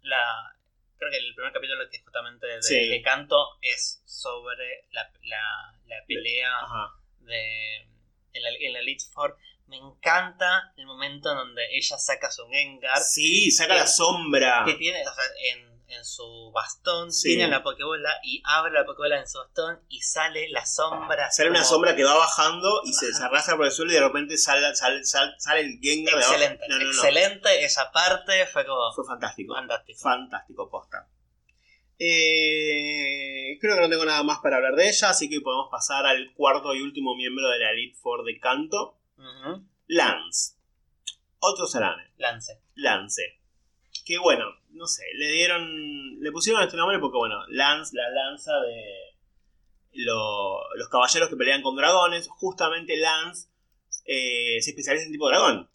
la... 0.00 0.56
Creo 0.98 1.10
que 1.10 1.18
el 1.18 1.34
primer 1.34 1.52
capítulo 1.52 1.84
que 1.90 2.00
justamente 2.02 2.46
de, 2.46 2.62
Sí. 2.62 2.88
de 2.88 3.02
canto 3.02 3.36
es 3.60 4.00
sobre 4.06 4.86
la, 4.92 5.12
la, 5.24 5.74
la 5.86 5.96
pelea 6.08 6.58
Ajá. 6.62 6.94
de, 7.20 7.76
en, 8.32 8.42
la, 8.42 8.48
en 8.58 8.72
la 8.72 8.78
Elite 8.78 9.04
Four. 9.12 9.36
Me 9.66 9.78
encanta 9.78 10.72
el 10.76 10.86
momento 10.86 11.30
en 11.32 11.36
donde 11.38 11.62
ella 11.76 11.98
saca 11.98 12.30
su 12.30 12.46
Gengar, 12.48 12.98
Sí, 13.02 13.50
saca 13.50 13.74
Que- 13.74 13.80
la 13.80 13.86
sombra. 13.86 14.62
que 14.64 14.74
tiene, 14.74 15.00
o 15.06 15.12
sea, 15.12 15.24
en, 15.52 15.76
en 15.88 16.04
su 16.04 16.50
bastón, 16.54 17.12
Sí. 17.12 17.30
tiene 17.34 17.48
la 17.48 17.62
Pokébola 17.62 18.10
y 18.22 18.40
abre 18.44 18.72
la 18.72 18.84
Pokébola 18.84 19.18
en 19.18 19.28
su 19.28 19.38
bastón 19.38 19.80
y 19.88 20.02
sale 20.02 20.48
la 20.50 20.64
sombra. 20.66 21.30
Sale 21.32 21.50
una 21.50 21.64
sombra 21.64 21.96
que 21.96 22.04
va 22.04 22.14
bajando 22.14 22.80
y 22.84 22.92
se, 22.92 23.06
Ajá. 23.06 23.16
se 23.18 23.24
arrastra 23.24 23.56
por 23.56 23.66
el 23.66 23.72
suelo 23.72 23.90
y 23.90 23.94
de 23.94 24.00
repente 24.00 24.36
sale, 24.36 24.74
sale, 24.76 25.04
sale, 25.04 25.32
sale 25.38 25.60
el 25.60 25.78
Gengar 25.82 26.14
de 26.16 26.24
abajo. 26.24 26.34
Excelente, 26.34 26.64
No, 26.68 26.78
no, 26.78 26.84
no. 26.84 26.90
excelente 26.90 27.64
esa 27.64 27.90
parte, 27.92 28.46
fue 28.46 28.64
como 28.66 28.92
Fue 28.94 29.04
fantástico. 29.04 29.54
fantástico. 29.54 30.00
Fantástico, 30.00 30.70
posta. 30.70 31.08
Eh, 31.98 33.58
creo 33.60 33.74
que 33.76 33.80
no 33.80 33.88
tengo 33.88 34.04
nada 34.04 34.22
más 34.22 34.38
para 34.40 34.56
hablar 34.56 34.74
de 34.74 34.88
ella, 34.88 35.10
así 35.10 35.28
que 35.30 35.40
podemos 35.40 35.68
pasar 35.70 36.04
al 36.06 36.32
cuarto 36.34 36.74
y 36.74 36.82
último 36.82 37.14
miembro 37.16 37.48
de 37.48 37.58
la 37.58 37.70
Elite 37.70 37.96
Four 38.00 38.24
de 38.24 38.38
canto, 38.38 38.98
Lance. 39.88 40.56
Otro 41.38 41.66
Sarane. 41.66 42.10
Lance. 42.18 42.60
Lance. 42.74 43.22
Que 44.04 44.18
bueno, 44.18 44.44
no 44.70 44.86
sé, 44.86 45.04
le 45.14 45.28
dieron. 45.32 46.20
Le 46.20 46.32
pusieron 46.32 46.62
este 46.62 46.76
nombre 46.76 46.98
porque, 46.98 47.18
bueno, 47.18 47.46
Lance, 47.48 47.96
la 47.96 48.08
lanza 48.10 48.52
de 48.60 48.84
lo- 49.92 50.74
los 50.76 50.88
caballeros 50.88 51.28
que 51.28 51.36
pelean 51.36 51.62
con 51.62 51.76
dragones. 51.76 52.28
Justamente 52.28 52.96
Lance 52.96 53.48
eh, 54.04 54.60
se 54.60 54.70
especializa 54.70 55.06
en 55.06 55.12
tipo 55.12 55.28
dragón. 55.28 55.68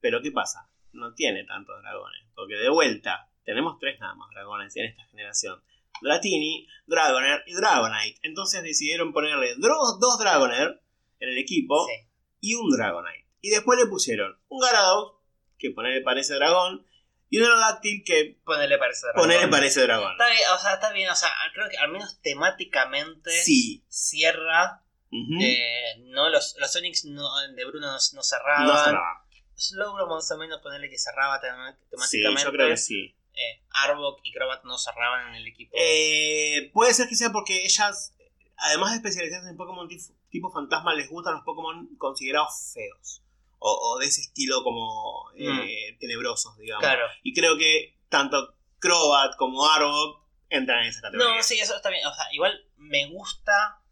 Pero 0.00 0.20
¿qué 0.22 0.32
pasa? 0.32 0.68
No 0.92 1.14
tiene 1.14 1.44
tantos 1.44 1.80
dragones. 1.82 2.22
Porque 2.34 2.54
de 2.54 2.68
vuelta, 2.70 3.28
tenemos 3.44 3.78
tres 3.78 4.00
nada 4.00 4.14
más 4.14 4.30
dragones 4.30 4.74
en 4.76 4.86
esta 4.86 5.04
generación: 5.04 5.62
Dratini, 6.02 6.66
Dragonair 6.86 7.42
y 7.46 7.52
Dragonite. 7.54 8.18
Entonces 8.22 8.62
decidieron 8.62 9.12
ponerle 9.12 9.56
dro- 9.56 9.98
dos 10.00 10.18
Dragonair 10.18 10.80
en 11.20 11.28
el 11.28 11.38
equipo 11.38 11.86
Sí. 11.86 12.06
Y 12.40 12.54
un 12.54 12.70
Dragonite. 12.70 13.26
Y 13.42 13.50
después 13.50 13.78
le 13.78 13.86
pusieron 13.86 14.38
un 14.48 14.60
Garados, 14.60 15.14
que 15.58 15.70
ponerle 15.70 16.00
parece 16.02 16.34
dragón, 16.34 16.86
y 17.28 17.38
un 17.38 17.44
Aerodactyl 17.44 18.02
que 18.04 18.38
Ponele 18.44 18.76
parece 18.78 19.06
dragón. 19.06 19.22
ponerle 19.22 19.48
parece 19.48 19.80
dragón. 19.82 20.12
Está 20.12 20.26
bien, 20.28 20.42
o 20.54 20.58
sea, 20.58 20.74
está 20.74 20.92
bien, 20.92 21.10
o 21.10 21.14
sea, 21.14 21.28
creo 21.54 21.68
que 21.70 21.76
al 21.78 21.90
menos 21.90 22.20
temáticamente 22.22 23.30
Sí. 23.30 23.84
cierra. 23.88 24.82
Eh, 25.12 25.96
no, 26.06 26.28
los, 26.28 26.54
los 26.58 26.72
Sonics 26.72 27.04
no- 27.06 27.36
de 27.54 27.64
Bruno 27.64 27.86
no, 27.88 27.92
no 28.12 28.22
cerraban. 28.22 28.66
no 28.66 28.76
cerraba. 28.76 29.24
Slowbro 29.56 30.06
más 30.06 30.30
o 30.30 30.38
menos 30.38 30.60
ponerle 30.60 30.88
que 30.88 30.98
cerraba 30.98 31.40
tema- 31.40 31.72
Sí, 31.72 31.86
temáticamente. 31.90 32.42
yo 32.44 32.52
creo 32.52 32.68
que 32.68 32.76
sí. 32.76 33.14
Eh, 33.34 33.62
Arbok 33.70 34.20
y 34.22 34.32
Crobat 34.32 34.64
no 34.64 34.78
cerraban 34.78 35.28
en 35.28 35.34
el 35.36 35.46
equipo. 35.46 35.72
Eh, 35.78 36.70
puede 36.72 36.94
ser 36.94 37.08
que 37.08 37.14
sea 37.16 37.30
porque 37.30 37.64
ellas, 37.64 38.14
además 38.56 38.90
de 38.92 38.96
especializarse 38.96 39.48
en 39.50 39.56
Pokémon 39.56 39.88
tipo 40.30 40.50
fantasma, 40.50 40.94
les 40.94 41.08
gustan 41.08 41.34
los 41.34 41.44
Pokémon 41.44 41.96
considerados 41.96 42.72
feos. 42.74 43.22
O, 43.58 43.70
o 43.70 43.98
de 43.98 44.06
ese 44.06 44.22
estilo 44.22 44.62
como 44.64 45.30
eh, 45.36 45.96
tenebrosos, 46.00 46.56
digamos. 46.56 46.82
Mm. 46.82 46.86
claro. 46.86 47.06
Y 47.22 47.34
creo 47.34 47.58
que 47.58 47.98
tanto 48.08 48.54
Crobat 48.78 49.36
como 49.36 49.66
Arbok 49.66 50.22
entran 50.48 50.82
en 50.82 50.88
esa 50.88 51.02
categoría. 51.02 51.36
No, 51.36 51.42
sí, 51.42 51.58
eso 51.58 51.76
está 51.76 51.90
bien. 51.90 52.06
O 52.06 52.14
sea, 52.14 52.24
igual 52.32 52.64
me 52.76 53.06
gusta 53.10 53.82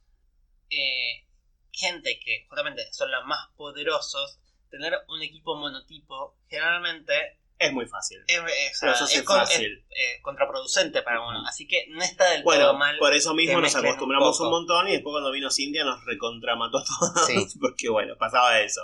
eh, 0.71 1.27
gente 1.71 2.19
que 2.19 2.47
justamente 2.49 2.91
son 2.93 3.11
los 3.11 3.25
más 3.27 3.49
poderosos. 3.57 4.41
Tener 4.71 4.95
un 5.09 5.23
equipo 5.23 5.57
monotipo 5.57 6.37
generalmente 6.49 7.39
Es 7.59 7.73
muy 7.73 7.87
fácil. 7.87 8.19
es, 8.29 8.37
es- 8.39 8.79
Pero 8.81 8.93
eso 8.93 9.05
es 9.05 9.17
es 9.17 9.23
con- 9.25 9.37
fácil. 9.39 9.85
es, 9.91 9.99
eh, 9.99 10.21
contraproducente 10.23 11.03
para 11.03 11.21
uno. 11.27 11.45
Así 11.47 11.67
que 11.67 11.87
no 11.89 12.03
está 12.03 12.31
del 12.31 12.43
Bueno, 12.45 12.67
todo 12.67 12.79
mal. 12.79 12.97
por 12.99 13.13
eso 13.15 13.35
mismo 13.35 13.61
nos 13.61 13.75
un 13.75 13.85
acostumbramos 13.85 14.39
un, 14.41 14.51
montón 14.51 14.87
y 14.89 14.93
después 14.93 15.13
cuando 15.13 15.33
vino 15.33 15.51
Cintia 15.51 15.85
nos 15.85 16.05
recontramató 16.05 16.79
a 16.79 16.85
todos. 16.85 17.27
Sí. 17.27 17.35
Porque 17.61 17.89
bueno, 17.89 18.17
pasaba 18.17 18.61
eso. 18.61 18.81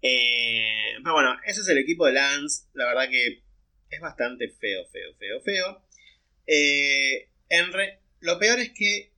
Eh, 0.00 0.94
pero 1.02 1.14
bueno, 1.14 1.36
ese 1.46 1.60
es 1.60 1.68
el 1.68 1.78
equipo 1.78 2.06
de 2.06 2.12
Lance. 2.14 2.64
La 2.74 2.86
verdad 2.86 3.08
que 3.08 3.44
es 3.90 4.00
bastante 4.00 4.48
feo, 4.48 4.84
feo, 4.90 5.14
feo, 5.18 5.40
feo. 5.42 5.82
Eh, 6.46 7.30
en 7.48 7.72
re- 7.72 8.00
lo 8.20 8.38
peor 8.38 8.58
es 8.58 8.72
que 8.74 9.12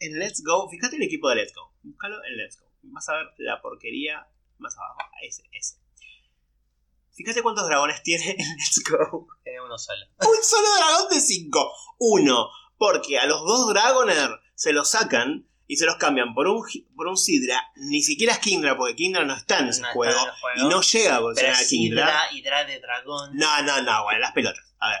en 0.00 0.18
Let's 0.18 0.42
Go, 0.44 0.68
fíjate 0.68 0.96
el 0.96 1.02
equipo 1.02 1.28
de 1.28 1.36
Let's 1.36 1.54
Go. 1.54 1.72
Búscalo 1.82 2.24
en 2.24 2.36
Let's 2.38 2.58
Go. 2.60 2.66
Vas 2.82 3.08
a 3.08 3.14
ver 3.18 3.26
la 3.38 3.60
porquería 3.62 4.26
más 4.58 4.76
abajo. 4.76 4.98
Ese, 5.22 5.44
ese. 5.52 5.76
Fíjate 7.16 7.42
cuántos 7.42 7.66
dragones 7.66 8.02
tiene 8.02 8.30
en 8.38 8.56
Let's 8.56 8.82
Go. 8.88 9.28
Tiene 9.42 9.62
uno 9.62 9.78
solo. 9.78 10.04
Un 10.20 10.44
solo 10.44 10.68
dragón 10.76 11.08
de 11.10 11.20
5. 11.20 11.72
Uno, 11.98 12.48
porque 12.76 13.18
a 13.18 13.26
los 13.26 13.40
dos 13.40 13.68
Dragoner 13.68 14.30
se 14.54 14.72
los 14.72 14.90
sacan 14.90 15.48
y 15.66 15.76
se 15.76 15.86
los 15.86 15.96
cambian 15.96 16.34
por 16.34 16.46
un, 16.46 16.62
por 16.94 17.06
un 17.06 17.16
Sidra. 17.16 17.72
Ni 17.76 18.02
siquiera 18.02 18.34
es 18.34 18.38
Kindra, 18.38 18.76
porque 18.76 18.94
Kindra 18.96 19.24
no 19.24 19.34
está 19.34 19.60
en 19.60 19.68
ese 19.68 19.80
No 19.80 19.88
está 19.88 19.94
juego, 19.94 20.20
en 20.20 20.28
el 20.28 20.40
juego. 20.40 20.60
Y 20.60 20.70
no 20.70 20.80
llega 20.82 21.16
a 21.16 21.52
es 21.60 21.68
Kindra. 21.68 22.28
Hydra 22.32 22.64
de 22.64 22.80
dragón. 22.80 23.30
No, 23.34 23.62
no, 23.62 23.82
no, 23.82 24.04
bueno, 24.04 24.20
las 24.20 24.32
pelotas. 24.32 24.64
A 24.78 24.90
ver. 24.90 25.00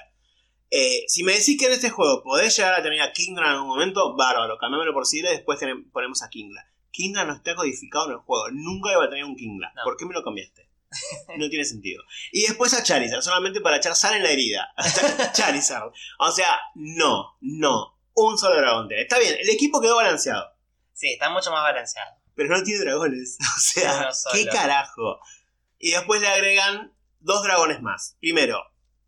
Eh, 0.70 1.04
si 1.06 1.22
me 1.22 1.32
decís 1.32 1.58
que 1.58 1.66
en 1.66 1.72
este 1.72 1.90
juego 1.90 2.22
podés 2.24 2.56
llegar 2.56 2.74
a 2.74 2.82
tener 2.82 3.00
a 3.00 3.12
Kingdra 3.12 3.46
en 3.46 3.52
algún 3.52 3.68
momento, 3.68 4.16
bárbaro, 4.16 4.58
cambiámoslo 4.58 4.92
por 4.94 5.06
Sidra 5.06 5.30
y 5.30 5.36
después 5.36 5.60
ponemos 5.92 6.22
a 6.22 6.30
Kingdra. 6.30 6.66
Kingdra 6.90 7.24
no 7.24 7.34
está 7.34 7.54
codificado 7.54 8.06
en 8.06 8.12
el 8.12 8.18
juego, 8.18 8.50
nunca 8.52 8.90
iba 8.90 9.04
a 9.04 9.08
tener 9.10 9.24
un 9.24 9.36
Kingdra. 9.36 9.70
No. 9.76 9.84
¿Por 9.84 9.96
qué 9.96 10.06
me 10.06 10.14
lo 10.14 10.24
cambiaste? 10.24 10.65
No 11.36 11.48
tiene 11.48 11.64
sentido. 11.64 12.02
Y 12.32 12.42
después 12.42 12.72
a 12.74 12.82
Charizard, 12.82 13.22
solamente 13.22 13.60
para 13.60 13.76
echar 13.76 13.94
sal 13.94 14.14
en 14.16 14.22
la 14.22 14.30
herida. 14.30 14.72
Charizard. 15.32 15.90
O 16.18 16.30
sea, 16.30 16.58
no, 16.74 17.36
no. 17.40 17.98
Un 18.14 18.38
solo 18.38 18.56
dragón 18.56 18.88
tiene. 18.88 19.02
Está 19.02 19.18
bien, 19.18 19.36
el 19.38 19.50
equipo 19.50 19.80
quedó 19.80 19.96
balanceado. 19.96 20.46
Sí, 20.94 21.12
está 21.12 21.28
mucho 21.28 21.50
más 21.50 21.62
balanceado. 21.62 22.16
Pero 22.34 22.56
no 22.56 22.62
tiene 22.62 22.80
dragones. 22.80 23.36
O 23.56 23.58
sea. 23.58 24.08
¿qué 24.32 24.46
carajo? 24.46 25.20
Y 25.78 25.90
después 25.90 26.20
le 26.20 26.28
agregan 26.28 26.94
dos 27.20 27.42
dragones 27.42 27.82
más. 27.82 28.16
Primero, 28.20 28.62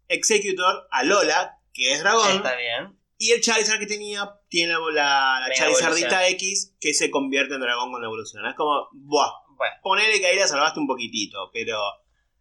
Executor 0.09 0.87
a 0.91 1.05
Lola, 1.05 1.59
que 1.73 1.93
es 1.93 2.01
dragón. 2.01 2.37
Está 2.37 2.57
bien. 2.57 2.99
Y 3.17 3.33
el 3.33 3.41
Charizard 3.41 3.81
que 3.81 3.87
tenía 3.87 4.31
tiene 4.49 4.75
la, 4.75 4.79
la, 4.79 5.41
la 5.41 5.49
La 5.49 5.55
Charizardita 5.55 6.27
evolución. 6.27 6.35
X 6.35 6.75
que 6.81 6.95
se 6.95 7.11
convierte 7.11 7.55
en 7.55 7.61
dragón 7.61 7.91
con 7.91 8.01
la 8.01 8.07
evolución. 8.07 8.47
Es 8.47 8.55
como, 8.55 8.89
buah, 8.93 9.31
Bueno, 9.59 9.75
ponele 9.83 10.19
que 10.21 10.27
ahí 10.27 10.37
la 10.39 10.47
salvaste 10.47 10.81
un 10.81 10.87
poquitito, 10.87 11.51
pero 11.53 11.79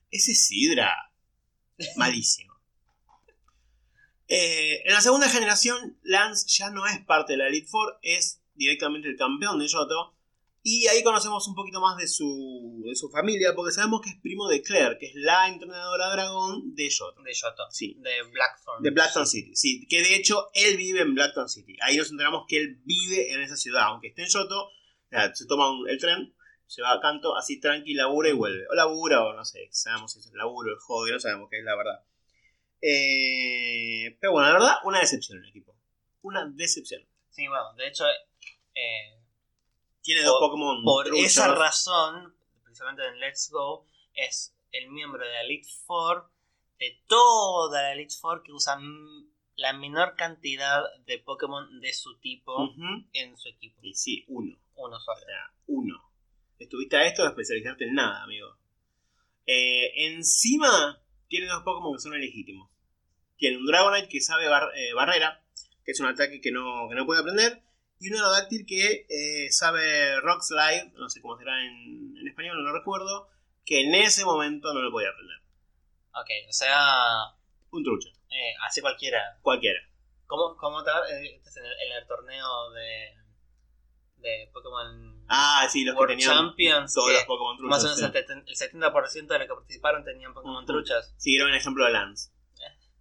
ese 0.10 0.34
Sidra, 0.34 0.96
malísimo. 1.98 2.54
Eh, 4.30 4.82
en 4.86 4.94
la 4.94 5.02
segunda 5.02 5.30
generación, 5.30 5.98
Lance 6.04 6.48
ya 6.50 6.70
no 6.70 6.86
es 6.86 7.00
parte 7.06 7.34
de 7.34 7.38
la 7.38 7.48
Elite 7.48 7.68
Four, 7.68 7.98
es 8.02 8.42
directamente 8.56 9.08
el 9.08 9.16
campeón 9.18 9.60
de 9.60 9.68
Yoto. 9.68 10.14
Y 10.64 10.86
ahí 10.88 11.02
conocemos 11.02 11.48
un 11.48 11.56
poquito 11.56 11.80
más 11.80 11.96
de 11.96 12.10
su, 12.10 12.82
de 12.86 12.94
su 12.94 13.10
familia, 13.10 13.54
porque 13.56 13.72
sabemos 13.74 14.02
que 14.02 14.10
es 14.10 14.18
primo 14.20 14.50
de 14.50 14.62
Claire, 14.62 14.98
que 15.00 15.06
es 15.06 15.16
la 15.16 15.48
entrenadora 15.48 16.10
dragón 16.10 16.76
de 16.76 16.90
Yoto. 16.90 17.22
de 17.24 17.34
Yoto. 17.34 17.64
Sí, 17.72 17.96
De 18.02 18.24
Blackthorn. 18.34 18.84
de 18.84 18.90
Blackstone 18.92 19.26
City, 19.28 19.56
sí, 19.56 19.88
que 19.88 20.02
de 20.02 20.16
hecho 20.16 20.50
él 20.54 20.76
vive 20.76 21.02
en 21.02 21.16
Blackstone 21.16 21.48
City. 21.48 21.78
Ahí 21.82 21.96
nos 21.96 22.12
enteramos 22.12 22.44
que 22.50 22.58
él 22.58 22.82
vive 22.84 23.32
en 23.32 23.42
esa 23.42 23.56
ciudad, 23.56 23.84
aunque 23.84 24.10
esté 24.10 24.24
en 24.24 24.28
Yoto, 24.30 24.70
se 25.36 25.46
toma 25.46 25.72
un- 25.72 25.88
el 25.88 25.98
tren, 26.00 26.36
se 26.68 26.82
va 26.82 26.94
a 26.94 27.00
canto, 27.02 27.36
así 27.36 27.60
tranqui, 27.60 27.94
labura 27.96 28.30
y 28.30 28.34
vuelve. 28.34 28.66
O 28.70 28.76
labura, 28.76 29.24
o 29.24 29.34
no 29.34 29.44
sé, 29.46 29.68
sabemos 29.72 30.12
si 30.12 30.20
es 30.20 30.28
el 30.28 30.38
laburo, 30.38 30.72
el 30.72 30.80
hobby, 30.80 31.12
no 31.12 31.20
sabemos 31.20 31.50
qué 31.50 31.60
es 31.60 31.64
la 31.66 31.76
verdad. 31.76 32.04
Eh, 32.82 34.18
pero 34.20 34.34
bueno, 34.34 34.48
la 34.50 34.54
verdad, 34.54 34.76
una 34.84 35.00
decepción 35.00 35.40
el 35.44 35.50
equipo. 35.50 35.76
Una 36.22 36.46
decepción. 36.46 37.02
Sí, 37.30 37.48
bueno, 37.48 37.74
de 37.74 37.88
hecho, 37.88 38.06
eh, 38.76 39.14
Tiene 40.02 40.24
dos 40.24 40.38
Por- 40.40 40.50
Pokémon. 40.52 40.84
por 40.84 41.06
truchos. 41.06 41.26
esa 41.26 41.54
razón, 41.54 42.36
precisamente 42.64 43.06
en 43.06 43.20
Let's 43.20 43.50
Go, 43.52 43.86
es 44.14 44.56
el 44.72 44.90
miembro 44.90 45.24
de 45.26 45.32
la 45.32 45.42
Elite 45.42 45.68
Four, 45.86 46.30
de 46.80 47.02
toda 47.08 47.82
la 47.82 47.94
Elite 47.94 48.16
Four, 48.16 48.44
que 48.44 48.52
usa 48.54 48.80
la 49.56 49.74
menor 49.74 50.16
cantidad 50.16 50.84
de 51.06 51.20
Pokémon 51.20 51.80
de 51.82 51.92
su 51.94 52.18
tipo 52.20 52.70
en 53.14 53.36
su 53.38 53.50
equipo. 53.50 53.80
Y 53.82 53.94
sí, 53.96 54.24
uno. 54.28 54.56
Uno 54.76 55.00
solo. 55.00 55.18
O 55.18 55.26
sea, 55.26 55.52
uno. 55.68 56.07
Estuviste 56.60 56.98
a 56.98 57.06
esto 57.06 57.24
de 57.24 57.30
especializarte 57.30 57.86
en 57.86 57.94
nada, 57.96 58.24
amigo. 58.24 58.56
Eh, 59.46 59.92
encima, 60.08 61.02
tiene 61.28 61.48
dos 61.48 61.64
Pokémon 61.64 61.94
que 61.96 62.02
son 62.02 62.14
ilegítimos. 62.16 62.70
Tiene 63.38 63.58
un 63.58 63.66
Dragonite 63.66 64.10
que 64.10 64.20
sabe 64.22 64.48
bar- 64.48 64.72
eh, 64.76 64.94
barrera, 64.94 65.44
que 65.86 65.92
es 65.92 66.00
un 66.00 66.08
ataque 66.08 66.42
que 66.42 66.52
no, 66.52 66.88
que 66.90 66.96
no 66.96 67.06
puede 67.06 67.22
aprender. 67.22 67.62
Y 68.00 68.10
un 68.10 68.16
Aerodactyl 68.16 68.66
que 68.66 69.06
eh, 69.10 69.52
sabe 69.52 70.20
Rock 70.22 70.42
Slide, 70.42 70.92
no 70.96 71.10
sé 71.10 71.22
cómo 71.22 71.38
será 71.38 71.64
en, 71.66 72.16
en 72.18 72.28
español, 72.28 72.58
no 72.58 72.64
lo 72.72 72.78
recuerdo. 72.78 73.30
Que 73.66 73.82
en 73.82 73.96
ese 73.96 74.24
momento 74.24 74.74
no 74.74 74.82
lo 74.82 74.92
podía 74.92 75.10
aprender. 75.10 75.38
Ok, 76.14 76.30
o 76.50 76.54
sea, 76.54 76.78
Un 77.72 77.84
trucho, 77.84 78.10
eh, 78.30 78.54
así 78.66 78.82
cualquiera. 78.82 79.38
cualquiera. 79.42 79.80
¿Cómo, 80.26 80.56
cómo 80.58 80.84
te 80.84 80.90
eh, 80.92 81.42
en 81.46 81.66
el, 81.66 81.72
en 81.88 81.98
el 81.98 82.08
torneo 82.08 82.72
de, 82.72 83.14
de 84.18 84.50
Pokémon 84.54 85.17
Ah, 85.30 85.68
sí, 85.72 85.84
los 85.84 85.96
que 85.96 86.08
tenían 86.08 86.30
Champions? 86.30 86.94
todos 86.94 87.08
que 87.10 87.14
los 87.16 87.24
Pokémon 87.26 87.58
truchos. 87.58 87.70
más 87.70 87.80
o 87.82 87.84
menos 87.84 88.00
sí. 88.00 88.06
el 88.06 88.12
tet- 88.12 88.44
el 88.48 88.56
70% 88.56 89.28
de 89.28 89.40
los 89.40 89.48
que 89.48 89.54
participaron 89.54 90.04
tenían 90.06 90.34
Pokémon 90.34 90.66
truchas. 90.66 91.14
Sí, 91.18 91.36
era 91.36 91.46
un 91.46 91.54
ejemplo 91.54 91.86
de 91.86 91.92
Lance. 91.92 92.32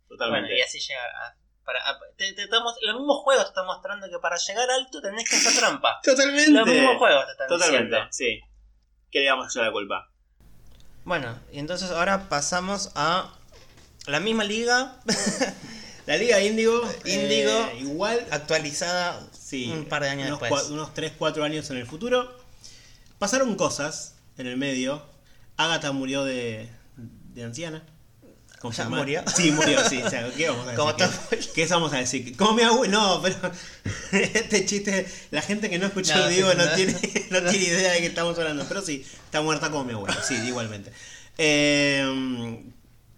Totalmente. 0.09 0.49
Bueno, 0.49 0.59
y 0.59 0.63
así 0.63 0.79
llegar 0.81 1.09
a... 1.11 1.37
Para, 1.65 1.81
a- 1.89 1.99
te, 2.17 2.33
te 2.33 2.45
estamos, 2.45 2.75
los 2.83 2.95
mismos 2.97 3.19
juegos 3.25 3.45
te 3.45 3.49
están 3.51 3.67
mostrando 3.67 4.09
que 4.09 4.19
para 4.21 4.37
llegar 4.37 4.71
alto 4.71 5.01
tenés 5.01 5.29
que 5.29 5.37
hacer 5.37 5.53
trampa. 5.59 6.01
Totalmente. 6.05 6.51
Los 6.53 6.67
mismos 6.67 6.97
juegos 6.99 7.27
te 7.27 7.33
están 7.33 7.49
Totalmente, 7.49 7.85
diciendo. 7.97 8.09
sí. 8.13 8.41
¿Qué 9.11 9.21
le 9.21 9.31
a 9.31 9.35
echar 9.49 9.65
la 9.65 9.73
culpa? 9.73 10.11
Bueno, 11.05 11.39
y 11.53 11.59
entonces 11.61 11.91
ahora 11.91 12.29
pasamos 12.29 12.91
a 12.97 13.33
la 14.07 14.21
misma 14.21 14.45
liga 14.45 14.97
La 16.07 16.17
Liga 16.17 16.41
Índigo. 16.41 16.83
Índigo. 17.05 17.51
eh, 17.51 17.79
igual. 17.81 18.27
actualizada 18.31 19.21
Sí. 19.47 19.71
un 19.71 19.85
par 19.85 20.03
de 20.03 20.09
años 20.09 20.27
unos, 20.27 20.41
después. 20.41 20.65
unos 20.71 20.93
3, 20.93 21.13
4 21.17 21.45
años 21.45 21.71
en 21.71 21.77
el 21.77 21.87
futuro. 21.87 22.37
Pasaron 23.21 23.55
cosas 23.55 24.17
en 24.39 24.49
el 24.49 24.57
medio. 24.57 25.07
Agatha 25.57 25.93
murió 25.93 26.25
de, 26.25 26.69
de 27.33 27.45
anciana. 27.45 27.85
Confirmar. 28.59 28.99
murió? 29.01 29.23
Sí, 29.33 29.53
murió, 29.53 29.89
sí. 29.89 30.03
O 30.03 30.11
sea, 30.11 30.29
¿qué 30.37 30.49
vamos 30.49 30.67
a 30.67 30.73
decir? 30.73 31.53
¿Qué, 31.55 31.67
vamos 31.67 31.93
a 31.93 31.99
decir? 31.99 32.37
Como 32.37 32.55
mi 32.55 32.63
abuelo. 32.63 32.99
No, 32.99 33.23
pero. 33.23 33.37
este 34.13 34.67
chiste. 34.67 35.07
La 35.31 35.43
gente 35.43 35.71
que 35.71 35.79
no 35.79 35.87
escuchó 35.87 36.17
No, 36.17 36.27
Diego 36.27 36.51
sí, 36.51 36.57
no, 36.57 36.65
no. 36.65 36.75
tiene, 36.75 36.93
no 37.31 37.43
tiene 37.43 37.65
idea 37.67 37.93
de 37.93 38.01
qué 38.01 38.07
estamos 38.07 38.37
hablando. 38.39 38.65
Pero 38.67 38.83
sí, 38.83 39.07
está 39.27 39.43
muerta 39.43 39.71
como 39.71 39.85
mi 39.85 39.93
abuelo. 39.93 40.17
Sí, 40.27 40.35
igualmente. 40.35 40.91
Eh, 41.39 42.65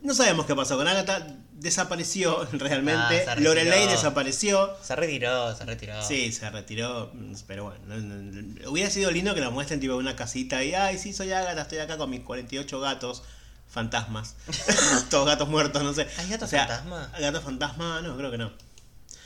no 0.03 0.14
sabemos 0.14 0.46
qué 0.46 0.55
pasó 0.55 0.76
con 0.76 0.86
Agatha. 0.88 1.26
Desapareció 1.53 2.44
realmente. 2.53 3.24
Ah, 3.28 3.34
Lorelei 3.36 3.88
desapareció. 3.88 4.76
Se 4.82 4.94
retiró, 4.94 5.57
se 5.57 5.64
retiró. 5.64 6.01
Sí, 6.03 6.30
se 6.32 6.49
retiró, 6.51 7.12
pero 7.49 7.64
bueno, 7.64 7.80
no- 7.86 7.96
no- 7.96 8.32
no- 8.32 8.70
hubiera 8.70 8.90
sido 8.90 9.11
lindo 9.11 9.34
que 9.34 9.40
la 9.40 9.51
muestren 9.51 9.80
tipo 9.80 9.96
una 9.96 10.14
casita 10.14 10.62
y, 10.62 10.72
ay, 10.74 10.99
sí, 10.99 11.12
soy 11.12 11.32
Agatha, 11.32 11.62
estoy 11.62 11.78
acá 11.78 11.96
con 11.99 12.11
mis 12.11 12.20
48 12.20 12.80
gatos 12.80 13.22
fantasmas, 13.68 14.36
todos 15.11 15.26
gatos 15.26 15.49
muertos, 15.49 15.82
no 15.82 15.92
sé. 15.92 16.07
¿Hay 16.18 16.28
gato 16.28 16.44
O 16.44 16.49
sea, 16.49 16.66
fantasma? 16.66 17.12
Gato 17.18 17.40
fantasma, 17.42 18.01
no, 18.03 18.16
creo 18.16 18.30
que 18.30 18.38
no. 18.38 18.53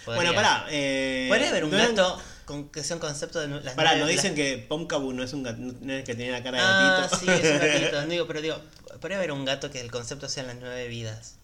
Podría. 0.05 0.23
Bueno, 0.23 0.35
pará. 0.35 0.67
Eh, 0.71 1.27
Podría 1.29 1.51
haber 1.51 1.65
un 1.65 1.71
no 1.71 1.77
eran- 1.79 1.95
gato 1.95 2.21
con 2.47 2.71
que 2.71 2.83
sea 2.83 2.97
un 2.97 3.01
concepto 3.01 3.39
de 3.41 3.47
las 3.49 3.75
Pará, 3.75 3.91
nos 3.93 4.01
las- 4.01 4.09
dicen 4.09 4.35
que 4.35 4.59
Pomkabu 4.69 5.13
no 5.13 5.23
es 5.23 5.33
un 5.33 5.43
gato, 5.45 5.59
no 5.61 5.93
es 5.93 6.05
que 6.05 6.15
tenía 6.17 6.33
la 6.33 6.43
cara 6.43 6.59
de 6.59 6.65
Ah, 6.67 7.09
gatito. 7.11 7.21
sí, 7.21 7.27
es 7.31 7.53
un 7.53 7.59
gatito. 7.69 8.07
digo, 8.09 8.27
pero 8.27 8.41
digo, 8.41 8.57
podría 9.01 9.19
haber 9.19 9.33
un 9.33 9.45
gato 9.45 9.71
que 9.71 9.81
el 9.81 9.91
concepto 9.91 10.29
sean 10.29 10.47
las 10.47 10.57
nueve 10.57 10.89
vidas. 10.89 11.35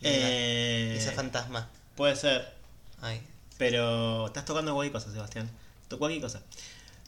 Y 0.00 0.06
Eh, 0.06 1.12
fantasma. 1.14 1.68
puede 1.96 2.16
ser, 2.16 2.52
Ay. 3.00 3.22
pero 3.58 4.26
estás 4.26 4.44
tocando 4.44 4.74
cualquier 4.74 4.92
cosa, 4.92 5.12
Sebastián. 5.12 5.50
To- 5.88 5.98
Cualquier 5.98 6.22
cosa. 6.22 6.42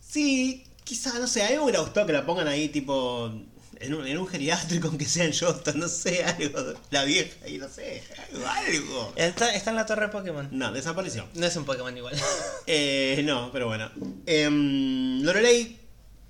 Sí, 0.00 0.64
quizá, 0.84 1.18
no 1.18 1.26
sé, 1.26 1.42
a 1.44 1.48
mí 1.48 1.54
me 1.56 1.60
hubiera 1.60 1.80
gustado 1.80 2.06
que 2.06 2.12
la 2.12 2.24
pongan 2.24 2.46
ahí 2.48 2.68
tipo 2.68 3.32
en 3.78 3.92
un, 3.94 4.06
en 4.06 4.16
un 4.18 4.26
geriátrico, 4.26 4.88
aunque 4.88 5.04
sea 5.06 5.24
en 5.24 5.32
Yoto, 5.32 5.72
no 5.74 5.88
sé, 5.88 6.24
algo. 6.24 6.74
La 6.90 7.04
vieja 7.04 7.46
y 7.48 7.58
no 7.58 7.68
sé, 7.68 8.02
algo. 8.32 8.46
algo. 8.46 9.12
Está, 9.16 9.54
está 9.54 9.70
en 9.70 9.76
la 9.76 9.84
torre 9.86 10.06
de 10.06 10.12
Pokémon. 10.12 10.48
No, 10.52 10.72
desapareció. 10.72 11.26
No 11.34 11.46
es 11.46 11.56
un 11.56 11.64
Pokémon 11.64 11.94
igual. 11.96 12.14
Eh, 12.66 13.20
no, 13.24 13.50
pero 13.52 13.66
bueno. 13.66 13.90
Em, 14.26 15.20
Lorelei 15.22 15.78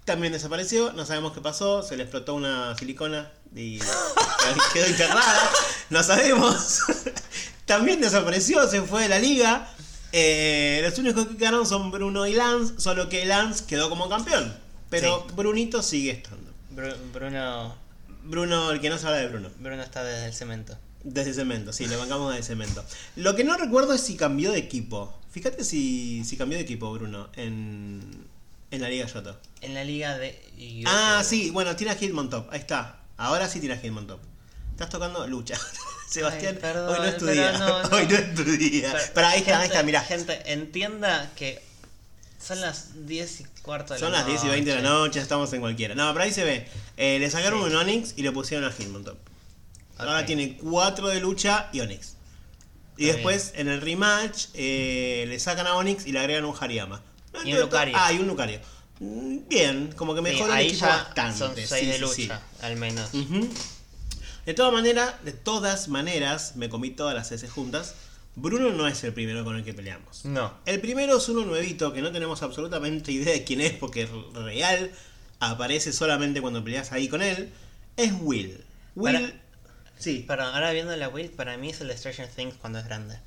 también 0.05 0.33
desapareció, 0.33 0.93
no 0.93 1.05
sabemos 1.05 1.33
qué 1.33 1.41
pasó, 1.41 1.83
se 1.83 1.97
le 1.97 2.05
explotó 2.05 2.35
una 2.35 2.77
silicona 2.79 3.33
y 3.57 3.79
quedó 4.73 4.87
internada, 4.89 5.51
no 5.91 6.03
sabemos. 6.03 6.81
también 7.65 8.01
desapareció, 8.01 8.69
se 8.69 8.83
fue 8.83 9.03
de 9.03 9.09
la 9.09 9.19
liga. 9.19 9.69
Eh, 10.13 10.81
los 10.85 10.99
únicos 10.99 11.27
que 11.27 11.37
quedaron 11.37 11.67
son 11.67 11.91
Bruno 11.91 12.27
y 12.27 12.35
Lance, 12.35 12.75
solo 12.79 13.09
que 13.09 13.25
Lance 13.27 13.65
quedó 13.67 13.89
como 13.89 14.09
campeón. 14.09 14.57
Pero 14.89 15.27
Brunito 15.35 15.83
sigue 15.83 16.13
estando. 16.13 16.53
Bru- 16.75 16.97
Bruno, 17.13 17.75
Bruno, 18.25 18.71
el 18.71 18.81
que 18.81 18.89
no 18.89 18.99
se 18.99 19.07
habla 19.07 19.19
de 19.19 19.29
Bruno. 19.29 19.51
Bruno 19.59 19.83
está 19.83 20.05
desde 20.05 20.27
el 20.27 20.35
cemento. 20.35 20.79
Desde 21.03 21.35
cemento, 21.35 21.73
sí, 21.73 21.87
lo 21.87 21.99
bancamos 21.99 22.33
desde 22.35 22.47
cemento. 22.49 22.85
Lo 23.17 23.35
que 23.37 23.45
no 23.45 23.57
recuerdo 23.57 23.93
es 23.95 24.01
si 24.01 24.17
cambió 24.17 24.53
de 24.53 24.59
equipo. 24.59 25.17
Fíjate 25.31 25.65
si, 25.65 26.25
si 26.25 26.37
cambió 26.37 26.57
de 26.59 26.65
equipo, 26.65 26.91
Bruno, 26.93 27.29
en, 27.37 28.27
en 28.71 28.81
la 28.83 28.89
Liga 28.89 29.07
Yoto. 29.07 29.39
En 29.61 29.75
la 29.75 29.85
liga 29.85 30.17
de. 30.19 30.85
Ah, 30.87 31.23
sí, 31.25 31.51
bueno, 31.51 31.77
tiene 31.77 31.93
a 31.93 31.97
Hitmontop, 32.01 32.51
ahí 32.53 32.61
está. 32.61 32.99
Ahora 33.17 33.49
sí 33.49 33.61
tiene 33.61 33.75
a 33.75 33.79
Hitmontop. 33.81 34.21
Estás 34.73 34.91
tocando 34.91 35.27
lucha. 35.27 35.57
Sebastián, 36.09 36.55
Ay, 36.57 36.61
perdón, 36.61 36.95
hoy 36.95 36.99
no 37.01 37.05
es 37.05 37.17
tu 37.17 37.27
día. 37.27 37.53
no, 37.53 37.83
no. 37.89 37.97
Hoy 37.97 38.07
no 38.07 38.15
es 38.17 38.35
tu 38.35 38.45
día. 38.45 38.93
Pero, 38.93 39.05
Pero 39.15 39.27
ahí 39.27 39.41
está, 39.41 39.59
ahí 39.61 39.67
está, 39.69 39.83
mirá. 39.83 40.01
Gente, 40.03 40.53
entienda 40.53 41.33
que 41.35 41.63
son 42.41 42.61
las 42.61 43.07
10 43.07 43.41
y 43.41 43.45
cuarto 43.63 43.95
de 43.95 44.01
Son 44.01 44.13
la 44.13 44.19
las 44.19 44.27
10 44.27 44.45
y 44.45 44.49
20 44.49 44.71
de 44.71 44.77
la 44.77 44.83
noche. 44.83 45.21
estamos 45.21 45.53
en 45.53 45.61
cualquiera. 45.61 45.95
No, 45.95 46.13
pero 46.13 46.25
ahí 46.25 46.33
se 46.33 46.45
ve. 46.45 46.69
Eh, 46.97 47.19
le 47.19 47.31
sacaron 47.31 47.61
un 47.61 47.75
Onix 47.75 48.15
y 48.17 48.23
le 48.23 48.31
pusieron 48.33 48.71
a 48.71 48.73
Hitmontop. 48.73 49.19
Ahora 49.99 50.21
Ok. 50.21 50.27
tiene 50.27 50.57
4 50.59 51.09
de 51.09 51.21
lucha 51.21 51.69
y 51.73 51.81
Onix. 51.81 52.15
Y 52.99 53.07
Está 53.07 53.17
después 53.17 53.53
en 53.57 53.69
el 53.69 53.81
rematch 53.81 54.47
eh, 54.55 55.25
le 55.29 55.39
sacan 55.41 55.67
a 55.67 55.75
Onix 55.75 56.07
y 56.07 56.13
le 56.13 56.21
agregan 56.21 56.45
un 56.45 56.55
Hariyama. 56.59 57.03
Y 57.45 57.53
un 57.55 57.61
Lucario. 57.61 57.95
Ah, 57.99 58.13
y 58.13 58.19
un 58.19 58.27
Lucario. 58.27 58.61
Mm, 59.01 59.49
Bien, 59.49 59.93
como 59.97 60.15
que 60.15 60.21
Sí, 60.21 60.23
mejoró 60.23 60.55
el 60.55 60.67
equipo 60.67 60.87
bastante. 60.87 61.39
son 61.39 61.53
6 61.55 61.69
sí, 61.69 61.87
de 61.87 61.93
sí, 61.95 62.01
lucha, 62.01 62.15
sí. 62.61 62.65
al 62.67 62.77
menos. 62.77 63.11
De 64.47 64.55
todas 64.55 64.73
maneras, 64.73 65.15
de 65.25 65.33
todas 65.33 65.89
maneras, 65.89 66.57
me 66.57 66.69
comí 66.69 66.91
todas 66.91 67.15
las 67.15 67.33
S 67.33 67.47
juntas. 67.49 67.95
Bruno 68.37 68.71
no 68.71 68.87
es 68.87 69.03
el 69.05 69.13
primero 69.13 69.45
con 69.45 69.57
el 69.57 69.65
que 69.65 69.73
peleamos. 69.75 70.25
No. 70.25 70.53
El 70.67 70.81
primero 70.81 71.17
es 71.17 71.29
uno 71.29 71.45
nuevito 71.45 71.93
que 71.93 72.03
no 72.03 72.13
tenemos 72.13 72.43
absolutamente 72.43 73.11
idea 73.11 73.33
de 73.33 73.45
quién 73.45 73.61
es 73.63 73.73
porque 73.73 74.07
real 74.35 74.91
aparece 75.41 75.93
solamente 75.93 76.41
cuando 76.41 76.63
peleas 76.63 76.93
ahí 76.93 77.09
con 77.09 77.23
él. 77.23 77.51
Es 77.97 78.13
Will. 78.21 78.63
Will. 78.95 79.15
Para- 79.15 79.33
Sí, 79.99 80.25
Perdón, 80.29 80.55
ahora 80.55 80.73
viendo 80.73 80.95
la 80.95 81.09
Will, 81.09 81.31
para 81.31 81.57
mí 81.57 81.71
es 81.71 81.81
el 81.81 81.89
de 81.89 81.97
Stranger 81.97 82.29
Things 82.29 82.55
cuando 82.61 82.79
es 82.79 82.85
grande. 82.85 83.19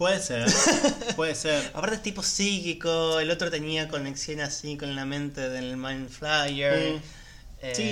Puede 0.00 0.18
ser. 0.22 0.46
puede 1.16 1.34
ser. 1.34 1.70
Aparte 1.74 1.96
es 1.96 2.02
tipo 2.02 2.22
psíquico, 2.22 3.20
el 3.20 3.30
otro 3.30 3.50
tenía 3.50 3.86
conexión 3.88 4.40
así 4.40 4.78
con 4.78 4.96
la 4.96 5.04
mente 5.04 5.50
del 5.50 5.76
Mind 5.76 6.08
Flyer. 6.08 6.94
Mm. 6.94 7.02
Eh, 7.62 7.72
Sí. 7.76 7.82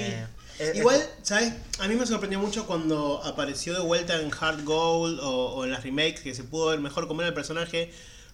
eh, 0.65 0.73
Igual, 0.75 1.07
¿sabes? 1.23 1.53
A 1.81 1.87
mí 1.87 1.95
me 1.97 2.07
sorprendió 2.07 2.39
mucho 2.41 2.67
cuando 2.67 3.23
apareció 3.25 3.75
de 3.75 3.81
vuelta 3.81 4.19
en 4.19 4.31
Hard 4.41 4.65
Gold 4.65 5.21
o, 5.21 5.55
o 5.55 5.65
en 5.67 5.71
las 5.71 5.83
remakes 5.83 6.21
que 6.21 6.35
se 6.35 6.45
pudo 6.45 6.69
ver 6.69 6.81
mejor 6.81 7.09
cómo 7.09 7.21
era 7.21 7.29
el 7.29 7.35
personaje. 7.35 7.93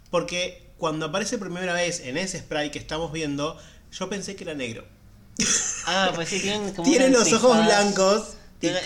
Porque 0.09 0.71
cuando 0.79 1.07
aparece 1.07 1.37
por 1.37 1.49
primera 1.49 1.75
vez 1.75 1.99
en 1.99 2.17
ese 2.17 2.39
spray 2.39 2.71
que 2.71 2.79
estamos 2.79 3.11
viendo, 3.11 3.59
yo 3.91 4.09
pensé 4.09 4.37
que 4.37 4.45
era 4.45 4.55
negro. 4.55 4.87
Ah, 5.87 6.13
pues 6.15 6.29
sí, 6.29 6.39
tienen 6.39 6.73
como 6.75 6.89
Tiene 6.89 7.07
un 7.07 7.13
los 7.15 7.33
ojos 7.33 7.57
antifaz. 7.57 8.37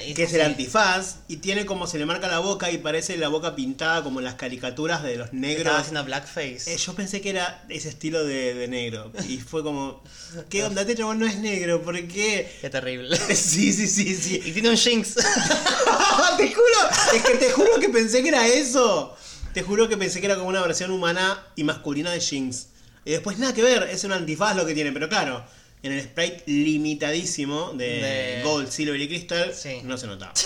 Y- 0.06 0.14
que 0.14 0.22
es 0.24 0.32
el 0.32 0.40
antifaz, 0.42 1.16
y 1.28 1.36
tiene 1.36 1.66
como 1.66 1.86
se 1.86 1.98
le 1.98 2.06
marca 2.06 2.28
la 2.28 2.38
boca 2.38 2.70
y 2.70 2.78
parece 2.78 3.16
la 3.16 3.28
boca 3.28 3.54
pintada 3.56 4.02
como 4.02 4.20
en 4.20 4.24
las 4.24 4.34
caricaturas 4.34 5.02
de 5.02 5.16
los 5.16 5.32
negros. 5.32 5.58
Estaba 5.66 5.78
haciendo 5.78 6.04
blackface. 6.04 6.72
Eh, 6.74 6.76
yo 6.76 6.94
pensé 6.94 7.20
que 7.20 7.30
era 7.30 7.64
ese 7.68 7.88
estilo 7.88 8.24
de, 8.24 8.54
de 8.54 8.68
negro. 8.68 9.12
Y 9.28 9.38
fue 9.38 9.62
como, 9.62 10.02
¿qué 10.48 10.64
onda? 10.64 10.82
Este 10.82 10.94
chabón 10.96 11.18
no 11.18 11.26
es 11.26 11.36
negro, 11.38 11.82
¿por 11.82 11.94
qué? 12.08 12.56
Qué 12.60 12.70
terrible. 12.70 13.16
Sí, 13.34 13.72
sí, 13.72 13.86
sí, 13.86 14.14
sí. 14.14 14.40
y 14.44 14.52
tiene 14.52 14.70
un 14.70 14.76
Jinx. 14.76 15.14
te 16.36 16.48
juro, 16.48 16.78
es 17.14 17.22
que 17.22 17.34
te 17.36 17.50
juro 17.52 17.78
que 17.80 17.88
pensé 17.88 18.22
que 18.22 18.28
era 18.28 18.46
eso. 18.46 19.16
Te 19.52 19.62
juro 19.62 19.88
que 19.88 19.96
pensé 19.96 20.20
que 20.20 20.26
era 20.26 20.36
como 20.36 20.48
una 20.48 20.60
versión 20.62 20.90
humana 20.90 21.42
y 21.56 21.64
masculina 21.64 22.10
de 22.10 22.20
Jinx. 22.20 22.66
Y 23.04 23.12
después 23.12 23.38
nada 23.38 23.54
que 23.54 23.62
ver, 23.62 23.84
es 23.84 24.04
un 24.04 24.12
antifaz 24.12 24.54
lo 24.54 24.66
que 24.66 24.74
tiene, 24.74 24.92
pero 24.92 25.08
claro, 25.08 25.44
en 25.82 25.92
el 25.92 26.02
sprite 26.02 26.42
limitadísimo 26.46 27.72
de, 27.74 27.86
De- 28.00 28.42
Gold, 28.44 28.68
Silver 28.70 29.00
y 29.00 29.08
Crystal 29.08 29.54
Sí. 29.54 29.80
no 29.84 29.96
se 29.98 30.06
notaba. 30.06 30.32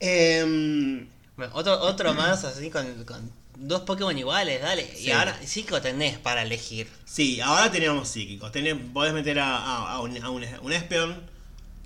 Em, 0.00 1.08
Bueno, 1.36 1.52
otro, 1.54 1.78
otro 1.80 2.14
más 2.14 2.44
así 2.44 2.70
con, 2.70 3.04
con 3.04 3.30
dos 3.56 3.82
Pokémon 3.82 4.16
iguales, 4.16 4.60
dale. 4.62 4.90
Sí. 4.96 5.08
Y 5.08 5.10
ahora 5.12 5.38
sí 5.44 5.62
que 5.64 5.72
lo 5.72 5.82
tenés 5.82 6.18
para 6.18 6.42
elegir. 6.42 6.88
sí, 7.04 7.40
ahora 7.40 7.70
teníamos 7.70 8.08
psíquicos. 8.08 8.50
Tenés, 8.52 8.76
podés 8.92 9.12
meter 9.12 9.38
a, 9.40 9.56
a- 9.58 9.92
a 9.94 10.00
un, 10.00 10.22
a 10.22 10.30
un, 10.30 10.44
un 10.62 10.72
Espeon. 10.72 11.28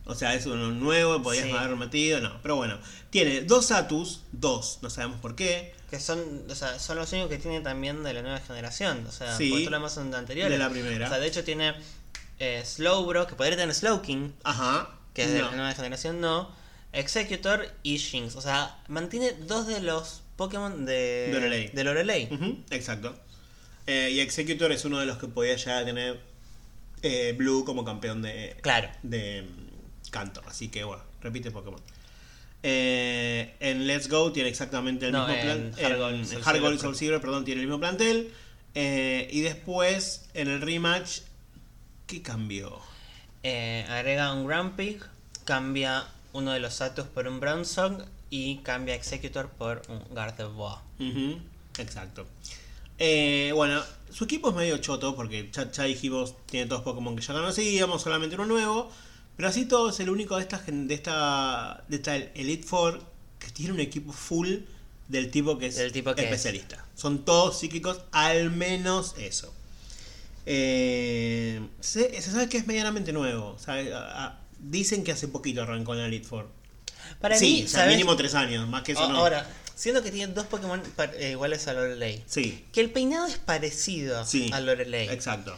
O 0.07 0.15
sea, 0.15 0.35
es 0.35 0.45
uno 0.47 0.71
nuevo, 0.71 1.23
podías 1.23 1.47
Sí. 1.47 1.51
haber 1.51 1.77
metido, 1.77 2.21
no. 2.21 2.41
Pero 2.43 2.57
bueno, 2.57 2.79
tiene 3.11 3.41
dos 3.41 3.71
Atus, 3.71 4.21
dos, 4.33 4.79
no 4.83 4.91
sabemos 4.91 5.19
por 5.21 5.35
qué. 5.35 5.74
Que 5.95 6.01
son, 6.01 6.43
o 6.51 6.55
sea, 6.57 6.81
son 6.81 6.97
los 6.97 7.13
únicos 7.13 7.31
que 7.31 7.39
tiene 7.39 7.61
también 7.61 8.03
de 8.03 8.13
la 8.13 8.21
nueva 8.23 8.41
generación. 8.41 9.07
O 9.07 9.13
sea, 9.13 9.37
Sí. 9.37 9.49
porque 9.49 9.63
todos 9.67 9.71
los 9.71 9.81
demás 9.81 9.95
son 9.95 10.11
de 10.11 10.17
anteriores. 10.17 10.51
De 10.51 10.59
la 10.59 10.69
primera. 10.69 11.07
O 11.07 11.09
sea, 11.09 11.21
de 11.21 11.29
hecho 11.29 11.45
tiene 11.45 11.73
eh, 12.41 12.65
Slowbro, 12.67 13.29
que 13.29 13.37
podría 13.37 13.57
tener 13.57 13.73
Slowking, 13.73 14.35
Ajá. 14.43 14.89
que 15.15 15.23
es 15.23 15.33
de 15.33 15.41
la 15.41 15.53
nueva 15.53 15.73
generación, 15.73 16.21
no. 16.21 16.51
Executor 16.93 17.69
y 17.85 17.99
Jinx. 17.99 18.35
O 18.35 18.41
sea, 18.41 18.77
mantiene 18.89 19.35
dos 19.47 19.69
de 19.69 19.81
los 19.83 20.23
Pokémon 20.35 20.85
de, 20.85 21.31
Lorelei. 21.33 21.69
de 21.69 21.85
Lorelei. 21.85 22.29
Exacto. 22.71 23.15
Eh, 23.87 24.11
y 24.15 24.19
Executor 24.19 24.73
es 24.73 24.85
uno 24.85 24.99
de 24.99 25.07
los 25.07 25.19
que 25.19 25.29
podía 25.29 25.55
llegar 25.55 25.83
a 25.83 25.85
tener 25.85 26.21
eh, 27.03 27.35
Blue 27.39 27.65
como 27.65 27.85
campeón 27.85 28.21
de, 28.21 28.57
Claro. 28.63 28.89
de 29.05 29.43
mm, 29.43 30.11
canto. 30.11 30.43
Así 30.49 30.71
que 30.71 30.83
bueno, 30.83 31.05
repite 31.21 31.53
Pokémon. 31.53 31.81
Eh, 32.67 33.55
en 33.61 33.87
Let's 33.87 34.09
Go 34.09 34.33
tiene 34.33 34.49
exactamente 34.49 35.05
el 35.07 35.13
No, 35.13 35.29
mismo 35.29 35.35
en 35.35 35.71
plan. 35.71 35.85
Hard 35.85 35.99
Gold, 35.99 36.33
en 36.33 36.39
Hard 36.43 36.61
Gold 36.63 36.77
y 36.77 36.79
Soul 36.79 36.97
Silver, 36.97 37.21
perdón, 37.21 37.45
tiene 37.45 37.61
el 37.61 37.67
mismo 37.67 37.79
plantel. 37.79 38.33
Eh, 38.75 39.29
y 39.31 39.43
después, 39.43 40.31
en 40.33 40.49
el 40.49 40.63
rematch, 40.63 41.21
¿qué 42.07 42.23
cambió? 42.23 42.81
Eh, 43.43 43.85
agrega 43.91 44.33
un 44.33 44.47
Grumpig, 44.47 44.99
cambia 45.45 46.07
uno 46.33 46.53
de 46.53 46.61
los 46.61 46.81
Atus 46.81 47.05
por 47.05 47.29
un 47.29 47.39
Bronzong 47.39 48.03
y 48.31 48.57
cambia 48.59 48.95
Executor 48.95 49.51
por 49.51 49.83
un 49.89 50.03
Gardevoir. 50.15 50.79
Ujú, 50.99 51.39
Exacto. 51.79 52.27
Eh, 52.99 53.53
bueno, 53.55 53.83
su 54.11 54.25
equipo 54.25 54.49
es 54.49 54.55
medio 54.55 54.79
choto 54.79 55.15
porque 55.15 55.51
ya, 55.53 55.71
ya 55.71 55.85
dijimos, 55.85 56.35
tiene 56.47 56.67
todos 56.67 56.81
Pokémon 56.83 57.15
que 57.15 57.23
ya 57.23 57.35
conocíamos, 57.35 58.01
solamente 58.01 58.37
uno 58.37 58.47
nuevo. 58.47 58.91
Pero 59.37 59.49
así 59.49 59.65
todo 59.67 59.91
es 59.91 60.01
el 60.01 60.11
único 60.11 60.37
de 60.37 60.43
esta, 60.43 60.63
de 60.67 60.95
esta, 60.95 61.85
de 61.89 61.97
esta 61.97 62.17
Elite 62.17 62.67
Four 62.67 63.03
que 63.39 63.51
tiene 63.51 63.73
un 63.73 63.81
equipo 63.81 64.13
full 64.13 64.49
del 65.09 65.31
tipo 65.31 65.59
que 65.59 65.67
es 65.67 65.77
Del 65.77 65.93
tipo 65.93 66.15
que 66.15 66.23
es. 66.23 66.27
especialista. 66.29 66.85
Son 66.95 67.25
todos 67.25 67.59
psíquicos, 67.59 68.01
al 68.13 68.51
menos 68.51 69.15
eso. 69.19 69.53
Eh, 70.47 71.61
se, 71.81 72.21
se 72.21 72.31
sabe 72.31 72.49
que 72.49 72.59
es 72.59 72.67
medianamente 72.67 73.13
nuevo. 73.13 73.57
a- 73.67 73.73
a- 74.25 74.41
dicen 74.59 75.05
que 75.05 75.13
hace 75.13 75.29
poquito 75.29 75.63
arrancó 75.63 75.93
en 75.95 76.01
la 76.01 76.07
Elite 76.07 76.27
Four. 76.27 76.49
Para 77.21 77.37
sí, 77.37 77.67
mí, 77.69 77.83
o 77.83 77.87
mínimo 77.87 78.17
tres 78.17 78.35
años, 78.35 78.67
más 78.69 78.83
que 78.83 78.93
eso 78.93 79.09
no. 79.09 79.19
Ahora, 79.19 79.47
siendo 79.75 80.03
que 80.03 80.11
tiene 80.11 80.33
dos 80.33 80.47
Pokémon 80.47 80.81
eh, 81.19 81.31
iguales 81.33 81.67
a 81.69 81.75
Lorelei, 81.75 82.23
Sí, 82.27 82.65
que 82.73 82.81
el 82.81 82.91
peinado 82.91 83.27
es 83.27 83.37
parecido 83.37 84.25
sí. 84.25 84.51
a 84.53 84.61
Lorelei. 84.61 85.09
Exacto. 85.09 85.55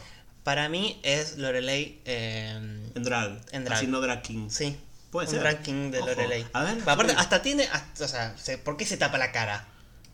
Para 0.47 0.69
mí 0.69 0.97
es 1.03 1.37
Lorelei. 1.37 1.99
eh, 2.05 2.51
En 2.95 3.03
drag. 3.03 3.41
En 3.51 3.65
drag. 3.65 3.75
Haciendo 3.79 3.99
drag 3.99 4.21
king. 4.21 4.47
sí. 4.49 4.77
Puede 5.11 5.27
un 5.27 5.33
ser. 5.33 5.43
ranking 5.43 5.91
de 5.91 5.97
Ojo. 5.99 6.07
Lorelei. 6.07 6.45
A 6.53 6.63
ver. 6.63 6.75
Pero 6.77 6.91
aparte, 6.91 7.13
hasta 7.17 7.41
tiene. 7.41 7.63
hasta- 7.65 8.05
o 8.05 8.07
sea, 8.07 8.33
se- 8.37 8.57
¿por 8.57 8.77
qué 8.77 8.85
se 8.85 8.95
tapa 8.95 9.17
la 9.17 9.33
cara? 9.33 9.67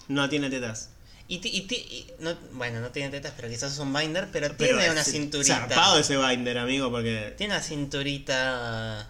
No 0.08 0.28
tiene 0.30 0.50
tetas. 0.50 0.90
Y, 1.28 1.38
ti- 1.38 1.52
y 1.54 1.62
ti- 1.68 1.76
y 1.88 2.08
no, 2.18 2.36
bueno, 2.54 2.80
no 2.82 2.90
tiene 2.90 3.10
tetas, 3.12 3.34
pero 3.36 3.48
quizás 3.48 3.74
es 3.74 3.78
un 3.78 3.94
binder, 3.94 4.30
pero, 4.32 4.48
Pero 4.58 4.78
tiene 4.80 4.92
una 4.92 5.04
cinturita. 5.04 5.56
Zarpado 5.60 6.00
ese 6.00 6.18
binder, 6.18 6.58
amigo, 6.58 6.90
porque 6.90 7.36
Tiene 7.38 7.54
una 7.54 7.62
cinturita. 7.64 9.08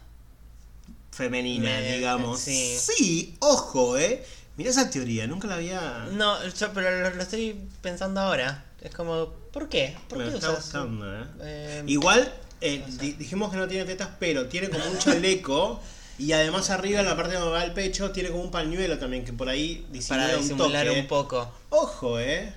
femenina, 1.11 1.69
Me- 1.80 1.95
digamos. 1.95 2.41
sí. 2.41 2.78
Sí, 2.78 3.36
ojo, 3.39 3.97
eh. 3.97 4.26
Mirá 4.57 4.71
esa 4.71 4.89
teoría, 4.89 5.26
nunca 5.28 5.47
la 5.47 5.55
había. 5.55 6.07
No, 6.11 6.45
yo, 6.47 6.74
pero 6.74 6.91
lo, 7.01 7.09
lo 7.15 7.24
estoy 7.24 7.55
pensando 7.82 8.19
ahora. 8.19 8.65
Es 8.84 8.94
como, 8.94 9.30
¿por 9.52 9.70
qué? 9.70 9.96
¿Por 10.10 10.18
me 10.20 10.26
qué 10.26 10.36
está 10.36 10.50
usas? 10.52 10.64
gustando, 10.64 11.22
eh. 11.22 11.26
eh, 11.42 11.84
Igual, 11.88 12.32
eh, 12.62 12.84
di- 13.00 13.14
dijimos 13.14 13.50
que 13.50 13.58
no 13.58 13.68
tiene 13.68 13.86
tetas, 13.86 14.10
pero 14.20 14.48
tiene 14.48 14.70
como 14.70 14.86
un 14.86 14.98
chaleco. 15.00 15.80
y 16.20 16.34
además 16.34 16.70
arriba, 16.70 17.00
en 17.00 17.06
la 17.06 17.16
parte 17.16 17.36
donde 17.36 17.52
va 17.52 17.64
el 17.64 17.72
pecho, 17.74 18.12
tiene 18.12 18.30
como 18.30 18.44
un 18.44 18.52
pañuelo 18.52 19.00
también, 19.00 19.24
que 19.26 19.32
por 19.34 19.48
ahí 19.50 19.86
disimula 19.92 20.26
para 20.26 20.38
un 20.38 20.44
disimular 20.44 20.86
toque. 20.88 21.00
un 21.00 21.08
poco. 21.08 21.52
Ojo, 21.70 22.20
eh. 22.20 22.54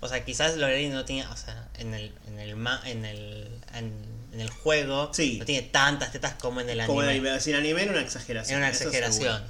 O 0.00 0.08
sea, 0.08 0.24
quizás 0.24 0.56
Lorelei 0.56 0.88
no 0.88 1.04
tiene, 1.04 1.26
o 1.28 1.36
sea, 1.36 1.68
en 1.78 1.94
el, 1.94 2.12
en 2.26 2.38
el, 2.38 2.50
en 2.50 3.04
el, 3.04 3.48
en, 3.74 3.92
en 4.32 4.40
el 4.40 4.50
juego, 4.50 5.10
Sí. 5.14 5.38
no 5.38 5.44
tiene 5.44 5.62
tantas 5.68 6.10
tetas 6.12 6.34
como 6.34 6.60
en 6.60 6.68
el 6.70 6.80
anime. 6.80 6.86
Como 6.88 7.02
el 7.02 7.08
anime, 7.10 7.40
sin 7.40 7.54
anime 7.54 7.82
era 7.82 7.92
una 7.92 8.00
exageración. 8.02 8.58
Era 8.58 8.66
una 8.66 8.74
exageración. 8.76 9.42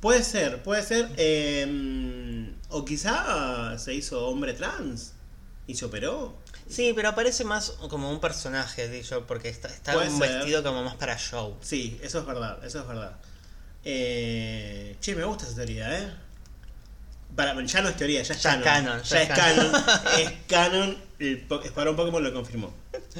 Puede 0.00 0.22
ser, 0.24 0.62
puede 0.62 0.82
ser. 0.82 1.08
eh, 1.16 2.52
o 2.68 2.84
quizá 2.84 3.78
se 3.78 3.94
hizo 3.94 4.26
hombre 4.28 4.52
trans 4.52 5.12
y 5.66 5.74
se 5.74 5.84
operó. 5.84 6.34
Sí, 6.68 6.92
pero 6.94 7.08
aparece 7.10 7.44
más 7.44 7.70
como 7.90 8.10
un 8.10 8.20
personaje, 8.20 9.02
porque 9.26 9.48
está, 9.48 9.68
está 9.68 9.96
un 9.98 10.18
ser. 10.18 10.30
vestido 10.36 10.62
como 10.62 10.82
más 10.82 10.94
para 10.96 11.16
show. 11.18 11.56
Sí, 11.60 11.98
eso 12.02 12.20
es 12.20 12.26
verdad, 12.26 12.64
eso 12.64 12.80
es 12.80 12.86
verdad. 12.88 13.16
Eh, 13.84 14.96
che, 15.00 15.14
me 15.14 15.24
gusta 15.24 15.44
esa 15.46 15.54
teoría, 15.56 15.98
¿eh? 15.98 16.12
Para, 17.36 17.60
ya 17.64 17.82
no 17.82 17.88
es 17.88 17.96
teoría, 17.96 18.22
ya 18.22 18.34
es 18.34 18.42
Ya 18.42 18.54
es 18.54 18.62
canon. 18.64 18.84
canon, 18.84 19.02
Ya, 19.02 19.16
ya 19.16 19.22
es 19.22 19.30
es 19.30 19.36
canon. 19.36 19.72
canon. 19.72 20.06
es 20.20 20.32
canon. 20.48 20.98
El 21.18 21.40
po- 21.46 21.62
Escuadrón 21.62 21.96
Pokémon 21.96 22.22
lo 22.24 22.32
confirmó. 22.32 22.72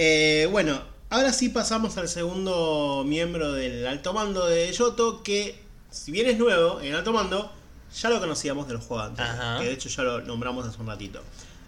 Eh, 0.00 0.46
bueno, 0.52 0.80
ahora 1.10 1.32
sí 1.32 1.48
pasamos 1.48 1.96
al 1.96 2.08
segundo 2.08 3.02
miembro 3.04 3.52
del 3.52 3.84
alto 3.84 4.12
mando 4.12 4.46
de 4.46 4.72
Yoto, 4.72 5.24
que 5.24 5.60
si 5.90 6.12
bien 6.12 6.28
es 6.28 6.38
nuevo 6.38 6.80
en 6.80 6.94
alto 6.94 7.12
mando, 7.12 7.52
ya 7.94 8.08
lo 8.10 8.20
conocíamos 8.20 8.66
de 8.68 8.74
los 8.74 8.84
juegos 8.84 9.06
anteriores, 9.08 9.40
Ajá. 9.40 9.58
que 9.58 9.64
de 9.66 9.72
hecho 9.72 9.88
ya 9.88 10.02
lo 10.02 10.20
nombramos 10.22 10.66
hace 10.66 10.80
un 10.80 10.86
ratito. 10.86 11.22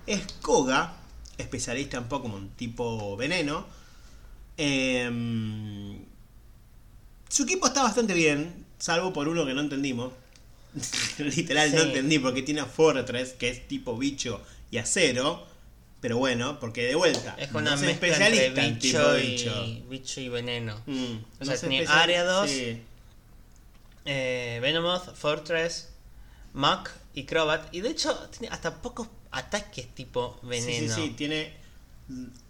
Es 0.07 0.23
Koga, 0.43 0.95
especialista 1.39 1.97
en 1.99 2.05
Pokémon 2.05 2.49
tipo 2.57 3.17
veneno. 3.17 3.67
Em, 4.57 5.99
su 7.29 7.45
equipo 7.45 7.67
está 7.67 7.83
bastante 7.83 8.15
bien, 8.15 8.67
salvo 8.79 9.13
por 9.13 9.29
uno 9.29 9.45
que 9.47 9.55
no 9.55 9.61
entendimos. 9.61 10.13
Literal, 11.19 11.75
no 11.75 11.83
entendí 11.83 12.19
porque 12.19 12.43
tiene 12.43 12.61
a 12.61 12.67
Fortress, 12.67 13.33
que 13.33 13.49
es 13.49 13.67
tipo 13.69 13.97
bicho 13.97 14.41
y 14.71 14.79
acero. 14.79 15.47
Pero 16.01 16.17
bueno, 16.17 16.59
porque 16.61 16.83
de 16.87 16.95
vuelta, 16.95 17.35
Es 17.39 17.51
una 17.53 17.71
no 17.71 17.75
es 17.75 17.81
mezcla 17.83 18.09
especialista 18.09 18.47
entre 18.47 18.67
en 18.67 18.79
tipo 18.79 18.99
bicho 18.99 19.15
bicho. 19.15 19.65
y, 19.67 19.85
bicho 19.91 20.21
y 20.23 20.29
veneno. 20.31 20.81
Mm, 20.87 20.95
O 20.95 21.45
no 21.45 21.45
sea, 21.47 21.57
tiene 21.61 21.81
especial- 21.83 21.99
Ariados. 22.03 22.51
sí. 22.51 22.81
Eh, 24.07 24.59
Venomoth, 24.63 25.15
Fortress, 25.15 25.90
Mach 26.53 26.89
y 27.15 27.25
Crobat. 27.25 27.73
Y 27.75 27.81
de 27.81 27.91
hecho, 27.91 28.15
tiene 28.31 28.49
hasta 28.55 28.81
pocos 28.83 29.09
ataques 29.31 29.95
tipo 29.95 30.39
Sí, 30.43 30.49
veneno. 30.49 30.95
sí, 30.95 31.03
sí, 31.03 31.11
tiene 31.17 31.55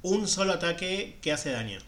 un 0.03 0.27
solo 0.29 0.55
ataque 0.55 1.19
que 1.21 1.33
hace 1.33 1.51
daño. 1.53 1.79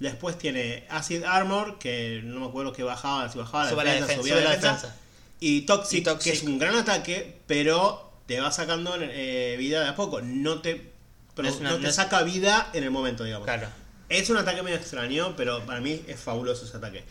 Después 0.00 0.38
tiene 0.38 0.84
Acid 0.90 1.24
Armor, 1.24 1.78
que 1.78 2.20
no 2.24 2.40
me 2.40 2.46
acuerdo 2.46 2.72
que 2.72 2.82
bajaba, 2.84 3.30
si 3.30 3.38
bajaba 3.38 3.64
la 3.64 3.84
la 3.84 3.92
defensa, 3.92 4.12
defen- 4.14 4.20
subía 4.20 4.34
la 4.36 4.40
la 4.42 4.50
defensa. 4.50 4.72
defensa. 4.74 4.96
Y 5.40 5.60
Toxic, 5.62 5.98
Y 6.00 6.02
Toxic. 6.02 6.32
que 6.32 6.38
es 6.38 6.42
un 6.44 6.58
gran 6.58 6.74
ataque, 6.76 7.38
pero 7.46 8.12
te 8.26 8.40
va 8.40 8.50
sacando 8.52 8.96
eh, 9.00 9.56
vida 9.58 9.80
de 9.82 9.88
a 9.88 9.94
poco. 9.96 10.20
No 10.22 10.60
te, 10.62 10.92
pero 11.34 11.48
No 11.48 11.54
es 11.54 11.60
una- 11.60 11.70
no 11.70 11.76
no 11.78 11.82
te 11.82 11.88
es- 11.90 11.94
saca 11.96 12.22
vida 12.22 12.70
en 12.72 12.84
el 12.84 12.90
momento, 12.90 13.24
digamos. 13.24 13.44
Claro. 13.46 13.68
Es 14.08 14.30
un 14.30 14.36
ataque 14.38 14.62
medio 14.62 14.76
extraño, 14.78 15.34
pero 15.36 15.64
para 15.66 15.80
mí 15.80 16.00
es 16.06 16.18
fabuloso 16.20 16.64
ese 16.64 16.76
ataque. 16.76 17.04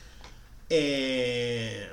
Eh, 0.69 1.89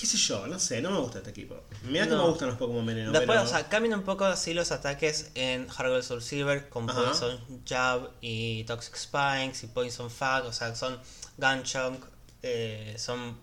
¿Qué 0.00 0.06
sé 0.06 0.16
yo? 0.16 0.46
No 0.46 0.58
sé, 0.58 0.80
no 0.80 0.90
me 0.90 0.98
gusta 1.00 1.18
este 1.18 1.30
equipo. 1.30 1.62
Mira 1.82 2.04
que 2.04 2.12
No. 2.12 2.24
me 2.24 2.30
gustan 2.30 2.48
los 2.48 2.56
Pokémon 2.56 2.86
Veneno. 2.86 3.12
Después, 3.12 3.38
pero- 3.38 3.42
o 3.42 3.52
sea, 3.52 3.68
cambian 3.68 3.98
un 3.98 4.04
poco 4.04 4.24
así 4.24 4.54
los 4.54 4.72
ataques 4.72 5.30
en 5.34 5.66
Hard 5.76 5.90
Gold 5.90 6.02
Soul 6.04 6.22
Silver 6.22 6.68
con 6.70 6.88
Ajá. 6.88 7.02
Poison 7.04 7.38
Jab 7.68 8.10
y 8.22 8.64
Toxic 8.64 8.96
Spikes 8.96 9.64
y 9.64 9.66
Poison 9.66 10.10
Fag, 10.10 10.46
o 10.46 10.52
sea, 10.52 10.74
son 10.74 10.98
Gunchunk, 11.36 12.02
eh, 12.42 12.94
son 12.98 13.36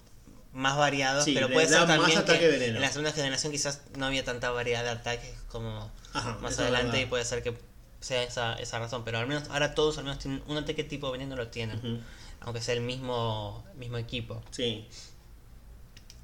más 0.53 0.75
variados, 0.77 1.25
Sí, 1.25 1.33
pero 1.35 1.47
puede 1.51 1.67
ser 1.67 1.85
también 1.85 2.23
que 2.25 2.47
veneno. 2.47 2.75
en 2.77 2.81
la 2.81 2.89
segunda 2.89 3.11
generación 3.11 3.51
quizás 3.51 3.81
no 3.95 4.07
había 4.07 4.23
tanta 4.25 4.49
variedad 4.49 4.83
de 4.83 4.89
ataques 4.89 5.35
como 5.49 5.91
Ajá, 6.13 6.39
más 6.41 6.57
adelante 6.57 6.99
y 7.01 7.05
puede 7.05 7.23
ser 7.25 7.43
que 7.43 7.55
sea 7.99 8.23
esa, 8.23 8.53
esa 8.55 8.79
razón, 8.79 9.03
pero 9.05 9.19
al 9.19 9.27
menos 9.27 9.47
ahora 9.49 9.75
todos 9.75 9.99
al 9.99 10.05
menos 10.05 10.17
tienen 10.17 10.41
un 10.47 10.57
ataque 10.57 10.83
tipo 10.83 11.11
veneno 11.11 11.35
lo 11.35 11.49
tienen, 11.49 12.03
aunque 12.39 12.61
sea 12.61 12.73
el 12.73 12.81
mismo, 12.81 13.63
mismo 13.75 13.97
equipo. 13.99 14.41
Sí. 14.49 14.87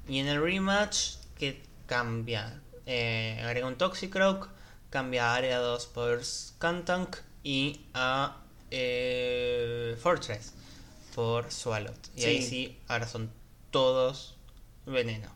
Y 0.08 0.18
en 0.18 0.28
el 0.28 0.42
rematch, 0.42 1.16
¿qué 1.38 1.62
cambia? 1.86 2.60
Eh, 2.86 3.40
agrega 3.42 3.66
un 3.66 3.76
Toxicroak, 3.76 4.48
cambia 4.90 5.30
a 5.32 5.36
Área 5.36 5.58
2 5.58 5.86
por 5.86 6.24
Skuntank 6.24 7.16
y 7.42 7.80
a 7.94 8.36
eh, 8.70 9.96
Fortress 10.02 10.52
por 11.14 11.50
Swalot. 11.50 11.96
Y 12.16 12.24
ahí 12.24 12.42
Sí. 12.42 12.78
ahora 12.88 13.06
son 13.08 13.30
todos 13.70 14.36
veneno. 14.86 15.32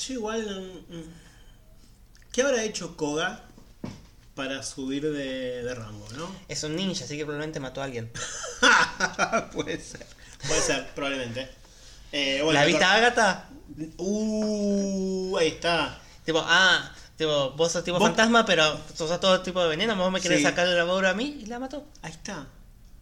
Yo 0.00 0.14
igual. 0.14 0.84
mm, 0.88 0.96
mm. 0.96 1.14
¿Qué 2.32 2.42
habrá 2.42 2.64
hecho 2.64 2.96
Koga 2.96 3.44
para 4.34 4.62
subir 4.64 5.02
de, 5.04 5.62
de 5.62 5.74
rango, 5.74 6.08
no? 6.16 6.28
Es 6.48 6.64
un 6.64 6.74
ninja, 6.74 7.04
así 7.04 7.16
que 7.16 7.24
probablemente 7.24 7.60
mató 7.60 7.80
a 7.80 7.84
alguien. 7.84 8.10
Puede 9.52 9.78
ser. 9.80 10.04
Puede 10.48 10.60
ser, 10.60 10.92
probablemente. 10.94 11.48
Eh, 12.16 12.40
bueno, 12.44 12.60
¿La 12.60 12.64
viste 12.66 12.84
a 12.84 12.92
Agatha? 12.94 13.48
Uh, 13.96 15.36
ahí 15.36 15.48
está. 15.48 15.98
Tipo, 16.24 16.40
ah, 16.46 16.92
tipo, 17.16 17.50
vos 17.56 17.72
sos 17.72 17.82
tipo 17.82 17.98
Vos- 17.98 18.06
fantasma, 18.08 18.46
pero 18.46 18.78
sos 18.94 19.18
todo 19.18 19.40
tipo 19.40 19.60
de 19.60 19.68
veneno, 19.68 19.96
vos 19.96 20.12
me 20.12 20.20
querés 20.20 20.38
Sí. 20.38 20.44
sacar 20.44 20.68
la 20.68 20.84
bola 20.84 21.10
a 21.10 21.14
mí 21.14 21.40
y 21.42 21.46
la 21.46 21.58
mató. 21.58 21.84
Ahí 22.02 22.12
está. 22.12 22.46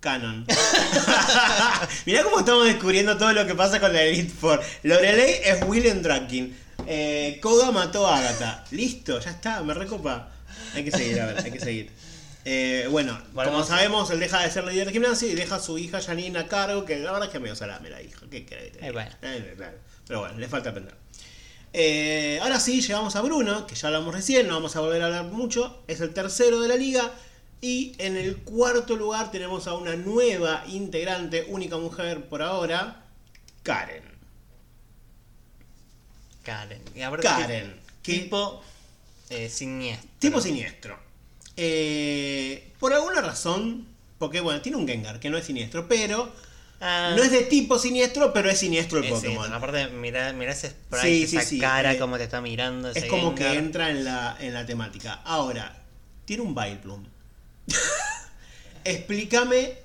Canon. 0.00 0.46
Mirá 2.06 2.24
cómo 2.24 2.40
estamos 2.40 2.64
descubriendo 2.64 3.16
todo 3.18 3.32
lo 3.34 3.46
que 3.46 3.54
pasa 3.54 3.78
con 3.80 3.92
la 3.92 4.02
Elite 4.02 4.32
Four. 4.32 4.60
Lorelei 4.82 5.40
es 5.44 5.62
William 5.66 6.00
Drakin. 6.02 6.58
Eh, 6.86 7.38
Koga 7.42 7.70
mató 7.70 8.06
a 8.08 8.16
Agatha. 8.18 8.64
Listo, 8.70 9.20
ya 9.20 9.30
está, 9.30 9.62
me 9.62 9.74
recopa. 9.74 10.28
Hay 10.74 10.84
que 10.84 10.90
seguir, 10.90 11.20
a 11.20 11.26
ver, 11.26 11.44
hay 11.44 11.52
que 11.52 11.60
seguir. 11.60 11.92
Eh, 12.45 12.88
bueno, 12.90 13.20
como 13.34 13.62
sabemos, 13.64 14.11
él 14.11 14.18
deja 14.20 14.40
de 14.43 14.51
ser 14.51 14.64
líder 14.64 14.88
de 14.88 14.93
gimnasio 14.93 15.28
y 15.28 15.34
deja 15.34 15.57
a 15.57 15.61
su 15.61 15.78
hija 15.78 16.01
Janine 16.01 16.38
a 16.40 16.49
cargo, 16.49 16.84
que 16.84 16.99
la 16.99 17.12
verdad 17.12 17.26
es 17.28 17.30
que 17.30 17.36
es 17.38 17.43
medio 17.43 17.55
salame 17.57 17.88
la 17.90 18.03
hija. 18.03 18.20
¿Qué 18.30 18.40
te 18.40 18.86
Eh, 18.86 18.90
bueno. 18.90 19.11
Eh, 19.22 19.55
claro. 19.57 19.78
Pero 20.07 20.20
bueno, 20.20 20.38
le 20.38 20.49
falta 20.49 20.70
aprender. 20.70 20.95
Eh, 21.72 22.38
ahora 22.43 22.59
sí, 22.61 22.80
llegamos 22.82 23.14
a 23.16 23.22
Bruno, 23.22 23.66
que 23.66 23.74
ya 23.76 23.88
hablamos 23.88 24.12
recién, 24.14 24.49
no 24.49 24.55
vamos 24.55 24.74
a 24.76 24.80
volver 24.80 25.03
a 25.03 25.07
hablar 25.07 25.24
mucho. 25.26 25.82
Es 25.86 26.01
el 26.01 26.12
tercero 26.12 26.61
de 26.61 26.68
la 26.68 26.76
liga. 26.76 27.12
Y 27.61 27.95
en 27.99 28.16
el 28.16 28.38
cuarto 28.38 28.97
lugar 28.97 29.30
tenemos 29.30 29.68
a 29.68 29.74
una 29.74 29.95
nueva 29.95 30.64
integrante, 30.66 31.45
única 31.49 31.76
mujer 31.78 32.24
por 32.28 32.43
ahora, 32.43 33.05
Karen. 33.62 34.03
Karen. 36.43 36.82
Y 36.95 37.01
Karen. 37.22 37.80
que- 38.03 38.12
Tipo 38.18 38.62
eh, 39.30 39.49
siniestro. 39.49 40.11
tipo 40.18 40.40
siniestro. 40.40 40.99
Eh, 41.57 42.72
por 42.78 42.92
alguna 42.92 43.20
razón, 43.20 43.86
porque 44.18 44.40
bueno, 44.40 44.61
tiene 44.61 44.78
un 44.78 44.86
Gengar 44.86 45.20
que 45.20 45.30
no 45.30 45.38
es 45.38 45.44
siniestro, 45.44 45.88
pero 45.88 46.32
Ah, 46.84 47.14
no 47.16 47.22
es 47.22 47.30
de 47.30 47.42
tipo 47.42 47.78
siniestro, 47.78 48.32
pero 48.32 48.50
es 48.50 48.59
siniestro 48.59 48.98
el 48.98 49.05
es 49.05 49.12
Pokémon. 49.12 49.53
Aparte, 49.53 49.86
mira, 49.86 50.32
mira 50.32 50.50
ese 50.50 50.70
sprite, 50.70 51.07
Sí, 51.07 51.22
esa 51.22 51.42
sí, 51.42 51.61
cara 51.61 51.92
eh, 51.92 51.98
como 51.98 52.16
te 52.16 52.24
está 52.24 52.40
mirando. 52.40 52.90
Es 52.90 53.05
como 53.05 53.36
que 53.36 53.55
entra 53.55 53.90
en 53.90 54.05
la, 54.05 54.36
en 54.40 54.53
la 54.53 54.66
temática. 54.66 55.20
Ahora, 55.24 55.76
tiene 56.24 56.42
un 56.42 56.57
Vileplume. 56.57 57.07
Explícame, 58.84 59.78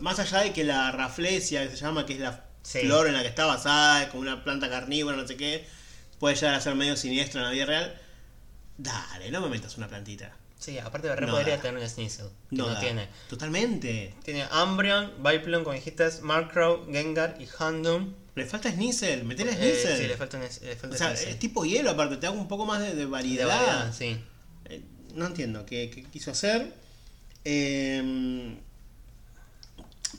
más 0.00 0.18
allá 0.18 0.40
de 0.40 0.52
que 0.52 0.62
la 0.62 0.92
raflesia, 0.92 1.66
que 1.70 1.74
se 1.74 1.82
llama, 1.82 2.04
que 2.04 2.12
es 2.12 2.20
la 2.20 2.44
flor 2.62 3.06
en 3.06 3.14
la 3.14 3.22
que 3.22 3.28
está 3.28 3.46
basada, 3.46 4.02
es 4.02 4.08
como 4.10 4.20
una 4.20 4.44
planta 4.44 4.68
carnívora, 4.68 5.16
no 5.16 5.26
sé 5.26 5.38
qué, 5.38 5.66
puede 6.18 6.34
llegar 6.34 6.54
a 6.54 6.60
ser 6.60 6.74
medio 6.74 6.98
siniestro 6.98 7.40
en 7.40 7.46
la 7.46 7.52
vida 7.52 7.64
real. 7.64 7.98
Dale, 8.76 9.30
no 9.30 9.40
me 9.40 9.48
metas 9.48 9.78
una 9.78 9.88
plantita. 9.88 10.36
Sí, 10.62 10.78
aparte 10.78 11.08
de 11.08 11.16
re 11.16 11.26
No 11.26 11.32
podría 11.32 11.56
da. 11.56 11.62
tener 11.62 11.82
un 11.82 11.88
Sneasel. 11.88 12.26
que 12.50 12.56
No, 12.56 12.78
tiene. 12.78 13.08
Totalmente. 13.28 14.14
Tiene 14.24 14.46
Umbreon, 14.62 15.12
Viplum, 15.22 15.64
como 15.64 15.74
dijiste, 15.74 16.08
Markrow, 16.22 16.86
Gengar 16.90 17.36
y 17.40 17.48
Houndoom. 17.58 18.14
Le 18.36 18.46
falta 18.46 18.70
Sneasel, 18.70 19.24
metele 19.24 19.50
a 19.50 19.54
Eh, 19.54 19.56
Sneasel. 19.74 19.98
sí, 19.98 20.06
le 20.06 20.16
falta 20.16 20.36
un 20.36 20.44
es- 20.44 20.62
le 20.62 20.76
falta 20.76 20.94
o 20.94 20.98
sea, 20.98 21.08
Sneasel. 21.08 21.28
es 21.30 21.38
tipo 21.40 21.64
hielo 21.64 21.90
aparte, 21.90 22.16
te 22.16 22.26
hago 22.28 22.38
un 22.38 22.46
poco 22.46 22.64
más 22.64 22.80
de, 22.80 22.90
de 22.90 22.94
De 22.94 23.04
variedad. 23.06 23.48
variedad, 23.48 23.92
sí. 23.92 24.16
Eh, 24.66 24.82
no 25.16 25.26
entiendo 25.26 25.66
qué, 25.66 25.90
qué 25.90 26.04
quiso 26.04 26.30
hacer. 26.30 26.72
Eh, 27.44 28.56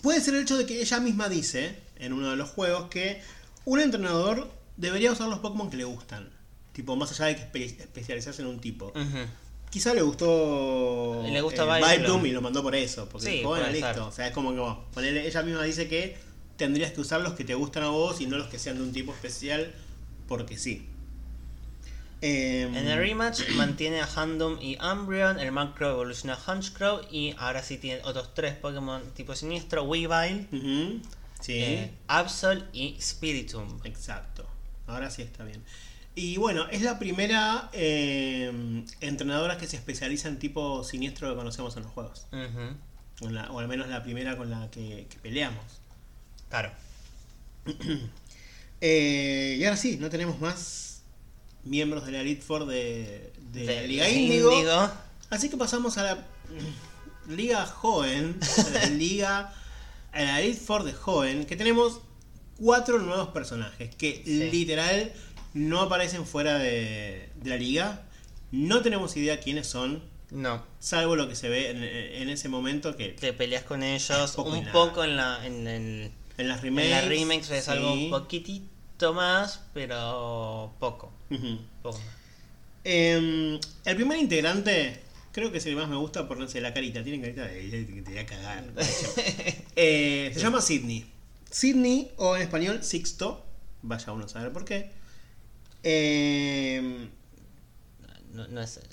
puede 0.01 0.19
ser 0.21 0.33
el 0.35 0.41
hecho 0.41 0.57
de 0.57 0.65
que 0.65 0.81
ella 0.81 0.99
misma 0.99 1.29
dice 1.29 1.77
en 1.97 2.11
uno 2.13 2.29
de 2.31 2.35
los 2.35 2.49
juegos 2.49 2.89
que 2.89 3.21
un 3.65 3.79
entrenador 3.79 4.51
debería 4.75 5.11
usar 5.13 5.29
los 5.29 5.39
Pokémon 5.39 5.69
que 5.69 5.77
le 5.77 5.85
gustan. 5.85 6.29
Tipo, 6.73 6.95
más 6.95 7.11
allá 7.11 7.27
de 7.27 7.35
que 7.35 7.43
espe- 7.43 7.79
especializarse 7.79 8.41
en 8.41 8.47
un 8.49 8.59
tipo. 8.59 8.87
Ujú. 8.87 9.25
Quizá 9.73 9.91
le 9.95 10.03
gustó 10.03 11.23
Le 11.27 11.41
gusta 11.41 11.63
eh, 11.63 11.65
Vileplume. 11.65 11.93
Vileplume 11.97 12.29
y 12.29 12.31
lo 12.31 12.41
mandó 12.41 12.61
por 12.61 12.75
eso. 12.75 13.09
Porque 13.09 13.25
Sí, 13.27 13.37
dijo, 13.39 13.57
listo. 13.57 14.05
O 14.07 14.11
sea, 14.11 14.27
es 14.27 14.33
como 14.33 14.51
que 14.53 14.59
bueno, 14.59 14.85
ponele- 14.93 15.25
ella 15.25 15.41
misma 15.41 15.63
dice 15.63 15.87
que 15.87 16.15
tendrías 16.57 16.91
que 16.91 17.01
usar 17.01 17.21
los 17.21 17.33
que 17.33 17.43
te 17.43 17.55
gustan 17.55 17.81
a 17.81 17.87
vos 17.89 18.21
y 18.21 18.27
no 18.27 18.37
los 18.37 18.47
que 18.49 18.59
sean 18.59 18.77
de 18.77 18.83
un 18.83 18.91
tipo 18.93 19.11
especial 19.13 19.73
porque 20.27 20.59
sí. 20.59 20.87
Eh, 22.21 22.61
En 22.73 22.87
el 22.87 22.97
rematch 22.99 23.41
mantiene 23.55 23.99
a 24.01 24.05
Houndoom 24.07 24.59
y 24.61 24.77
Umbreon, 24.79 25.39
el 25.39 25.51
Markrow 25.51 25.89
evoluciona 25.91 26.35
a 26.35 26.51
Hunchcrow 26.53 27.01
y 27.11 27.33
ahora 27.39 27.63
sí 27.63 27.77
tiene 27.77 28.01
otros 28.03 28.33
tres 28.35 28.53
Pokémon 28.55 29.01
tipo 29.15 29.35
siniestro, 29.35 29.83
Weavile, 29.83 30.47
sí. 31.41 31.53
eh, 31.57 31.91
Absol 32.07 32.63
y 32.73 32.95
Spiritomb. 33.01 33.83
Exacto. 33.85 34.45
Ahora 34.87 35.09
sí 35.09 35.21
está 35.23 35.43
bien. 35.43 35.63
Y 36.15 36.37
bueno, 36.37 36.67
es 36.69 36.81
la 36.83 36.99
primera 36.99 37.69
eh, 37.73 38.83
entrenadora 39.01 39.57
que 39.57 39.65
se 39.67 39.75
especializa 39.77 40.27
en 40.27 40.37
tipo 40.39 40.83
siniestro 40.83 41.29
que 41.29 41.35
conocemos 41.35 41.75
en 41.77 41.83
los 41.83 41.91
juegos. 41.91 42.27
O, 43.21 43.27
en 43.27 43.33
la- 43.35 43.51
o 43.51 43.59
al 43.59 43.67
menos 43.67 43.87
la 43.87 44.03
primera 44.03 44.37
con 44.37 44.49
la 44.51 44.69
que, 44.69 45.07
que 45.09 45.17
peleamos. 45.19 45.63
Claro. 46.49 46.71
Eh, 48.85 49.55
y 49.59 49.63
ahora 49.63 49.77
sí, 49.77 49.95
no 49.97 50.09
tenemos 50.09 50.41
más 50.41 51.03
miembros 51.63 52.05
de 52.05 52.11
la 52.11 52.19
Elite 52.19 52.41
Four 52.41 52.65
de, 52.65 53.31
de 53.53 53.63
la 53.65 53.81
Liga 53.83 54.09
Índigo. 54.09 54.51
Así 55.29 55.49
que 55.49 55.55
pasamos 55.55 55.97
a 55.97 56.03
la 56.03 56.27
Liga 57.29 57.65
Joven, 57.65 58.37
a 58.41 58.69
la 58.71 58.85
Liga, 58.89 59.53
a 60.11 60.21
la 60.21 60.41
Elite 60.41 60.59
Four 60.59 60.83
de 60.83 60.91
Joven, 60.91 61.45
que 61.45 61.55
tenemos 61.55 62.01
cuatro 62.59 62.99
nuevos 62.99 63.29
personajes 63.29 63.95
que 63.95 64.21
Sí. 64.25 64.49
literal 64.51 65.13
no 65.53 65.81
aparecen 65.81 66.25
fuera 66.25 66.57
de, 66.57 67.29
de 67.35 67.49
la 67.49 67.57
liga. 67.57 68.03
No 68.51 68.81
tenemos 68.81 69.15
idea 69.17 69.39
quiénes 69.39 69.67
son, 69.67 70.03
No, 70.31 70.63
salvo 70.79 71.15
lo 71.15 71.27
que 71.27 71.35
se 71.35 71.49
ve 71.49 71.71
en, 71.71 71.83
en 71.83 72.29
ese 72.29 72.49
momento 72.49 72.95
que 72.95 73.09
te 73.09 73.33
peleas 73.33 73.63
con 73.63 73.81
ellos 73.83 74.31
Poco 74.31 74.51
un 74.51 74.65
poco 74.71 75.03
en 75.03 75.15
la 75.17 75.45
en, 75.45 75.67
el, 75.67 76.11
en 76.37 76.47
las 76.47 76.57
en 76.59 76.63
remakes. 76.63 76.89
la 76.91 77.01
remix 77.01 77.49
es 77.51 77.67
algo 77.69 77.93
un 77.93 78.09
poquitito 78.09 79.13
más, 79.13 79.61
pero 79.73 80.73
poco. 80.79 81.11
Poco 81.81 81.97
más. 81.97 82.07
Em, 82.83 83.59
el 83.85 83.95
primer 83.95 84.17
integrante, 84.19 84.99
creo 85.31 85.51
que 85.51 85.57
es 85.59 85.65
el 85.65 85.73
que 85.73 85.79
más 85.79 85.89
me 85.89 85.95
gusta 85.95 86.27
por 86.27 86.37
no 86.37 86.47
sé, 86.47 86.61
la 86.61 86.73
carita. 86.73 87.03
Tiene 87.03 87.21
carita 87.21 87.45
de 87.47 87.85
que 87.87 88.01
te 88.01 88.11
voy 88.11 88.19
a 88.19 88.25
cagar. 88.25 88.65
Eh, 89.75 90.29
se 90.33 90.39
llama 90.39 90.61
Sidney. 90.61 91.03
Sidney, 91.49 92.11
o 92.17 92.35
en 92.35 92.43
español 92.43 92.83
Sixto. 92.83 93.43
Vaya 93.81 94.11
uno 94.11 94.25
a 94.25 94.27
saber 94.27 94.53
por 94.53 94.65
qué. 94.65 94.91
Em, 95.83 97.09
No, 98.31 98.47
no 98.47 98.61
es 98.61 98.77
el, 98.77 98.83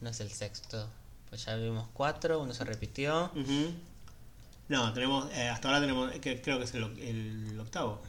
no 0.00 0.10
es 0.10 0.20
el 0.20 0.30
sexto. 0.30 0.88
Pues 1.30 1.44
ya 1.44 1.56
vimos 1.56 1.88
cuatro, 1.92 2.40
uno 2.40 2.52
se 2.54 2.64
repitió. 2.64 3.30
No, 4.68 4.92
tenemos. 4.92 5.30
eh, 5.32 5.48
hasta 5.48 5.68
ahora 5.68 5.80
tenemos. 5.80 6.12
que 6.20 6.40
creo 6.42 6.58
que 6.58 6.64
es 6.64 6.74
el, 6.74 6.84
el 6.98 7.58
octavo. 7.60 8.02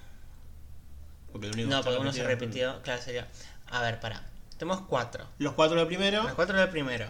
Porque 1.31 1.47
el 1.47 1.53
único 1.53 1.69
No, 1.69 1.81
porque 1.83 1.99
uno 1.99 2.11
se 2.11 2.23
repitió. 2.23 2.81
Claro, 2.81 3.01
sería. 3.01 3.27
A 3.67 3.81
ver, 3.81 3.99
pará. 3.99 4.25
Tenemos 4.57 4.81
cuatro. 4.81 5.25
Los 5.37 5.53
cuatro 5.53 5.77
del 5.77 5.87
primero. 5.87 6.23
Los 6.23 6.33
cuatro 6.33 6.57
del 6.57 6.69
primero. 6.69 7.07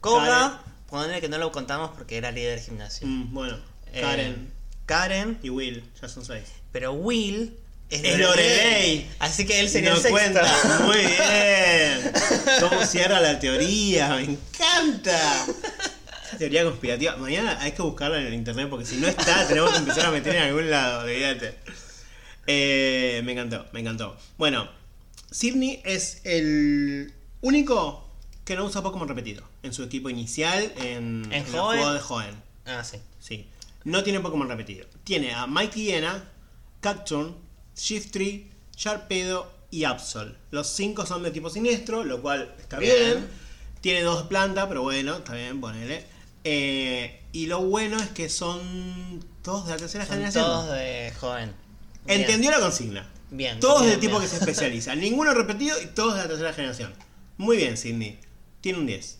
Koga, 0.00 0.62
ponele 0.88 1.20
que 1.20 1.28
no 1.28 1.36
lo 1.38 1.50
contamos 1.52 1.90
porque 1.90 2.16
era 2.16 2.30
líder 2.30 2.58
de 2.60 2.64
gimnasio. 2.64 3.06
Mm, 3.06 3.34
bueno, 3.34 3.58
Eh, 3.92 4.00
Karen 4.00 4.52
Karen, 4.86 5.38
y 5.42 5.50
Will, 5.50 5.84
ya 6.00 6.08
son 6.08 6.24
seis. 6.24 6.50
pero 6.72 6.92
Will 6.92 7.58
es 7.90 8.18
Lorelei. 8.18 9.06
Así 9.18 9.46
que 9.46 9.60
él 9.60 9.68
sería 9.68 9.90
No 9.90 9.96
el 9.96 10.02
sexto. 10.02 10.18
cuenta. 10.18 10.78
Muy 10.84 10.96
bien. 10.98 12.12
¿Cómo 12.60 12.84
cierra 12.84 13.20
la 13.20 13.38
teoría? 13.38 14.08
Me 14.10 14.22
encanta. 14.24 15.46
Esa 16.26 16.38
teoría 16.38 16.64
conspirativa. 16.64 17.16
Mañana 17.16 17.58
hay 17.60 17.72
que 17.72 17.82
buscarla 17.82 18.20
en 18.20 18.26
el 18.26 18.34
internet 18.34 18.68
porque 18.68 18.84
si 18.84 18.96
no 18.96 19.08
está, 19.08 19.46
tenemos 19.48 19.70
que 19.72 19.78
empezar 19.78 20.06
a 20.06 20.10
meter 20.10 20.34
en 20.36 20.42
algún 20.42 20.70
lado. 20.70 21.04
Olvídate. 21.04 21.54
Eh, 22.46 23.22
me 23.24 23.32
encantó, 23.32 23.66
me 23.72 23.80
encantó. 23.80 24.16
Bueno, 24.36 24.68
Sidney 25.30 25.80
es 25.84 26.20
el 26.24 27.12
único 27.40 28.10
que 28.44 28.56
no 28.56 28.64
usa 28.64 28.82
Pokémon 28.82 29.06
repetido 29.08 29.42
en 29.62 29.72
su 29.74 29.82
equipo 29.82 30.08
inicial 30.08 30.72
en, 30.76 31.24
¿En 31.26 31.32
en 31.32 31.32
el 31.32 31.44
juego 31.44 31.92
de 31.92 32.00
Joven. 32.00 32.34
Ah, 32.66 32.82
sí. 32.84 32.98
Sí. 33.20 33.46
No 33.84 34.02
tiene 34.02 34.20
Pokémon 34.20 34.48
repetido. 34.48 34.86
Tiene 35.04 35.34
a 35.34 35.46
Mighty 35.46 35.84
Hiena, 35.84 36.24
Cacturn, 36.80 37.34
Shiftry, 37.78 38.50
Sharpedo 38.76 39.50
y 39.70 39.84
Absol. 39.84 40.36
Los 40.50 40.66
cinco 40.68 41.06
son 41.06 41.22
de 41.22 41.30
tipo 41.30 41.48
siniestro, 41.50 42.04
lo 42.04 42.20
cual 42.20 42.54
está 42.58 42.78
bien. 42.78 42.94
Bien. 42.96 43.28
Tiene 43.80 44.02
dos 44.02 44.24
plantas, 44.24 44.66
pero 44.66 44.82
bueno, 44.82 45.16
está 45.16 45.34
bien, 45.34 45.60
ponele. 45.60 46.04
Eh, 46.44 47.22
y 47.32 47.46
lo 47.46 47.60
bueno 47.62 47.96
es 47.98 48.08
que 48.08 48.28
son 48.28 49.24
todos 49.42 49.66
de 49.66 49.72
la 49.72 49.76
tercera 49.76 50.04
Son 50.04 50.14
generación. 50.14 50.44
todos 50.44 50.72
de 50.72 51.12
joven. 51.20 51.52
Bien. 52.06 52.20
Entendió 52.20 52.50
la 52.50 52.60
consigna. 52.60 53.08
Bien. 53.30 53.60
Todos 53.60 53.82
bien, 53.82 53.92
del 53.92 54.00
tipo 54.00 54.20
que 54.20 54.26
se 54.26 54.36
especializa. 54.36 54.94
Ninguno 54.96 55.32
repetido 55.34 55.80
y 55.80 55.86
todos 55.86 56.14
de 56.14 56.22
la 56.22 56.28
tercera 56.28 56.52
generación. 56.52 56.92
Muy 57.36 57.56
bien, 57.58 57.76
Sidney. 57.76 58.18
Tiene 58.60 58.78
un 58.80 58.86
10. 58.86 59.18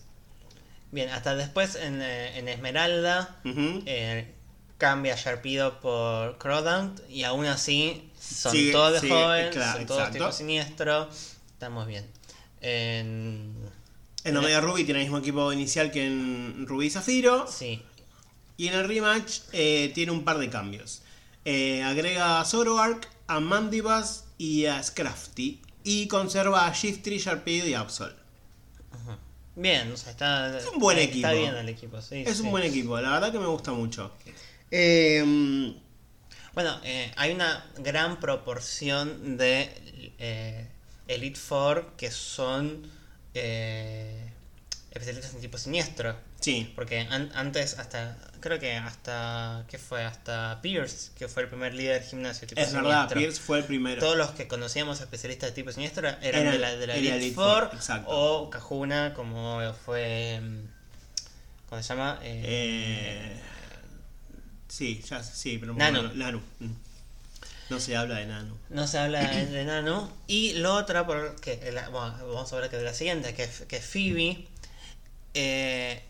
Bien, 0.91 1.09
hasta 1.09 1.35
después 1.35 1.75
en, 1.75 2.01
eh, 2.01 2.37
en 2.39 2.47
Esmeralda 2.47 3.39
eh, 3.45 4.33
cambia 4.79 5.15
Sharpido 5.15 5.79
por 5.79 6.39
Crodant 6.39 6.99
y 7.09 7.23
aún 7.23 7.45
así 7.45 8.09
son 8.19 8.55
todos 8.71 9.01
joven, 9.01 9.49
claro, 9.51 9.77
son 9.77 9.85
todos 9.85 10.11
tipo 10.11 10.31
siniestro. 10.31 11.07
Estamos 11.53 11.85
bien. 11.85 12.07
En, 12.61 13.53
En 14.23 14.35
Omega 14.37 14.59
Ruby 14.61 14.83
tiene 14.85 15.01
el 15.01 15.05
mismo 15.05 15.19
equipo 15.19 15.53
inicial 15.53 15.91
que 15.91 16.05
en 16.07 16.65
Rubí 16.67 16.87
y 16.87 16.89
Zafiro. 16.89 17.45
sí, 17.47 17.83
Y 18.57 18.67
en 18.67 18.73
el 18.73 18.87
rematch 18.87 19.41
eh, 19.51 19.91
tiene 19.93 20.11
un 20.11 20.23
par 20.23 20.37
de 20.39 20.49
cambios. 20.49 21.01
Eh, 21.45 21.83
agrega 21.83 22.39
a 22.41 22.45
Zoroark, 22.45 23.07
a 23.27 23.39
Mandibas 23.39 24.25
y 24.37 24.65
a 24.65 24.81
Scrafty. 24.83 25.61
Y 25.83 26.07
conserva 26.07 26.67
a 26.67 26.73
Shiftry, 26.73 27.17
Sharpedo 27.19 27.67
y 27.67 27.73
Absol. 27.73 28.13
bien, 29.55 29.91
o 29.91 29.97
sea, 29.97 30.11
está, 30.11 30.57
Es 30.57 30.67
un 30.67 30.79
buen 30.79 30.97
está 30.97 31.11
equipo. 31.11 31.29
bien 31.31 31.55
el 31.55 31.69
equipo, 31.69 32.01
sí. 32.01 32.23
Es 32.25 32.37
sí. 32.37 32.43
un 32.43 32.51
buen 32.51 32.63
equipo, 32.63 32.99
la 32.99 33.11
verdad 33.11 33.31
que 33.31 33.39
me 33.39 33.47
gusta 33.47 33.71
mucho. 33.71 34.11
Eh, 34.71 35.73
Bueno, 36.53 36.79
eh, 36.83 37.11
hay 37.15 37.31
una 37.31 37.65
gran 37.77 38.19
proporción 38.19 39.37
de 39.37 39.71
eh, 40.19 40.67
Elite 41.07 41.39
Four 41.39 41.93
que 41.97 42.11
son 42.11 42.89
eh, 43.33 44.29
especialistas 44.91 45.33
en 45.35 45.41
tipo 45.41 45.57
siniestro. 45.57 46.15
sí, 46.39 46.71
Porque 46.75 46.99
an- 47.01 47.31
antes, 47.35 47.77
hasta, 47.79 48.17
creo 48.41 48.59
que 48.59 48.75
hasta, 48.75 49.63
¿qué 49.69 49.77
fue? 49.77 50.03
Hasta 50.03 50.59
Pierce, 50.61 51.11
que 51.17 51.27
fue 51.27 51.43
el 51.43 51.49
primer 51.49 51.73
líder 51.73 51.99
del 52.01 52.09
gimnasio 52.09 52.47
tipo 52.47 52.59
es 52.61 52.73
verdad, 52.73 53.07
siniestro. 53.09 53.19
Pierce 53.19 53.39
fue 53.41 53.57
el 53.59 53.65
primero. 53.65 53.99
Todos 54.01 54.17
los 54.17 54.31
que 54.31 54.47
conocíamos 54.47 54.99
especialistas 55.01 55.49
de 55.49 55.55
tipo 55.55 55.71
siniestro 55.71 56.07
eran 56.21 56.51
de 56.51 56.59
la, 56.59 56.75
de 56.75 56.87
la 56.87 56.95
Elite, 56.95 57.15
Elite 57.15 57.35
Four, 57.35 57.67
Four, 57.69 57.75
exacto. 57.77 58.09
o 58.09 58.49
Kahuna, 58.49 59.13
como 59.13 59.61
fue. 59.85 60.39
mm, 60.41 60.67
¿Cómo 61.69 61.81
se 61.83 61.89
llama? 61.89 62.19
Eh, 62.23 62.41
Eh, 62.45 63.39
sí, 64.69 65.01
ya 65.09 65.21
sí, 65.23 65.57
pero 65.57 65.73
Nano. 65.73 65.99
bueno, 66.03 66.15
Nano. 66.15 66.41
Mm. 66.59 66.71
No 67.69 67.79
se 67.79 67.95
habla 67.97 68.15
de 68.15 68.25
Nano. 68.25 68.57
No 68.69 68.87
se 68.87 68.97
habla 68.97 69.19
de, 69.29 69.63
Nano. 69.65 70.11
Y 70.25 70.53
lo 70.53 70.73
otra, 70.75 71.05
porque 71.05 71.69
la- 71.71 71.89
bueno, 71.89 72.15
vamos 72.33 72.51
a 72.51 72.55
hablar 72.55 72.69
que 72.71 72.77
de 72.77 72.83
la 72.83 72.93
siguiente, 72.95 73.33
que, 73.35 73.43
es- 73.43 73.61
que 73.67 73.79
Phoebe. 73.81 74.47
eh, 75.35 76.01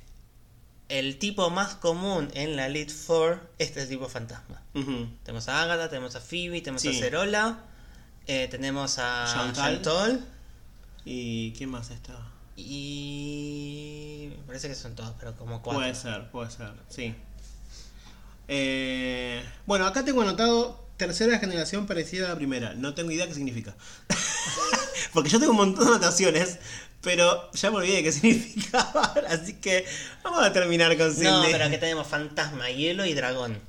el 0.88 1.20
tipo 1.20 1.50
más 1.50 1.76
común 1.76 2.30
en 2.34 2.56
la 2.56 2.68
Elite 2.68 2.94
Four 2.94 3.42
es 3.60 3.76
el 3.76 3.90
tipo 3.90 4.08
fantasma. 4.08 4.62
Ujú. 4.74 5.10
Tenemos 5.24 5.48
a 5.50 5.62
Agatha, 5.64 5.90
tenemos 5.90 6.16
a 6.16 6.22
Phoebe, 6.22 6.62
tenemos 6.62 6.82
Sí. 6.82 6.90
a 6.90 6.94
Cerola, 6.94 7.60
eh, 8.28 8.48
tenemos 8.50 8.98
a 8.98 9.26
Chantal. 9.32 9.82
Chantal. 9.82 10.26
¿Y 11.06 11.52
quién 11.54 11.70
más 11.72 11.90
está? 11.92 12.18
Y. 12.56 14.30
Me 14.38 14.44
parece 14.46 14.68
que 14.70 14.76
son 14.76 14.96
todos, 14.96 15.14
pero 15.20 15.36
como 15.36 15.62
cuatro. 15.62 15.82
Puede 15.82 15.96
ser, 15.96 16.30
puede 16.32 16.50
ser, 16.52 16.72
sí. 16.90 17.14
Eh, 18.52 19.44
bueno, 19.68 19.86
acá 19.86 20.04
tengo 20.04 20.22
anotado 20.24 20.88
tercera 20.98 21.38
generación 21.40 21.86
parecida 21.86 22.26
a 22.26 22.30
la 22.30 22.36
primera. 22.36 22.74
No 22.74 22.94
tengo 22.96 23.12
idea 23.12 23.28
qué 23.28 23.34
significa. 23.36 23.76
Porque 25.14 25.30
yo 25.30 25.40
tengo 25.40 25.52
un 25.52 25.58
montón 25.58 25.86
de 25.86 25.92
anotaciones, 25.92 26.58
pero 27.02 27.52
ya 27.54 27.70
me 27.72 27.78
olvidé 27.78 27.98
de 27.98 28.04
qué 28.04 28.12
significaba. 28.12 29.14
Así 29.30 29.54
que 29.54 29.86
vamos 30.24 30.44
a 30.44 30.52
terminar 30.52 30.98
con 30.98 31.12
Cindy. 31.14 31.30
No, 31.30 31.44
pero 31.52 31.66
aquí 31.66 31.78
tenemos 31.78 32.08
fantasma, 32.08 32.70
hielo 32.72 33.06
y 33.06 33.14
dragón. 33.14 33.60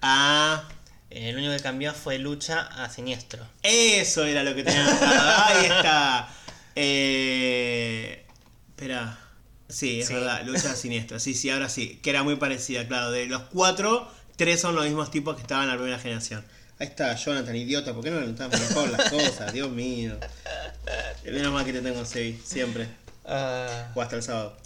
Ah, 0.00 0.68
El 1.10 1.36
único 1.36 1.52
que 1.56 1.60
cambió 1.62 1.92
fue 1.94 2.18
lucha 2.18 2.60
a 2.60 2.88
siniestro. 2.90 3.44
eso 3.62 4.24
era 4.24 4.42
lo 4.44 4.54
que 4.54 4.62
tenía 4.62 4.86
anotado. 4.86 5.44
Ahí 5.46 5.66
está. 5.66 6.28
Eh, 6.76 8.24
espera. 8.68 9.18
Sí, 9.68 10.00
es 10.00 10.08
Sí. 10.08 10.14
verdad, 10.14 10.42
lucha 10.44 10.74
siniestra. 10.82 11.18
Sí, 11.20 11.34
sí, 11.34 11.50
ahora 11.50 11.68
sí. 11.68 12.00
Que 12.02 12.10
era 12.10 12.22
muy 12.22 12.36
parecida, 12.36 12.86
claro. 12.86 13.10
De 13.10 13.26
los 13.26 13.42
cuatro, 13.44 14.10
tres 14.36 14.60
son 14.60 14.74
los 14.74 14.84
mismos 14.84 15.10
tipos 15.10 15.36
que 15.36 15.42
estaban 15.42 15.64
en 15.64 15.70
la 15.70 15.76
primera 15.76 15.98
generación. 15.98 16.44
Ahí 16.78 16.88
está, 16.88 17.14
Jonathan, 17.14 17.54
idiota. 17.56 17.94
¿Por 17.94 18.02
qué 18.04 18.10
no 18.10 18.20
le 18.20 18.26
notas 18.26 18.50
mejor 18.60 18.90
las 18.90 19.10
cosas? 19.10 19.52
Dios 19.52 19.70
mío. 19.70 20.18
Menos 21.24 21.52
mal 21.52 21.64
que 21.64 21.72
te 21.72 21.80
tengo 21.80 22.04
sí, 22.04 22.40
siempre. 22.44 22.88
Ah, 23.24 23.90
O 23.94 24.02
hasta 24.02 24.16
el 24.16 24.22
sábado. 24.22 24.56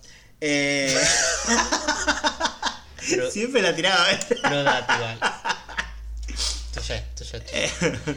Eh, 0.41 0.97
Pero- 3.11 3.31
siempre 3.31 3.63
la 3.63 3.75
tiraba. 3.75 4.11
¿eh? 4.13 4.19
Crudat 4.43 4.91
igual. 4.97 5.19
Tuyo, 6.75 6.95
tuyo, 7.17 7.43
tuyo. 7.43 8.15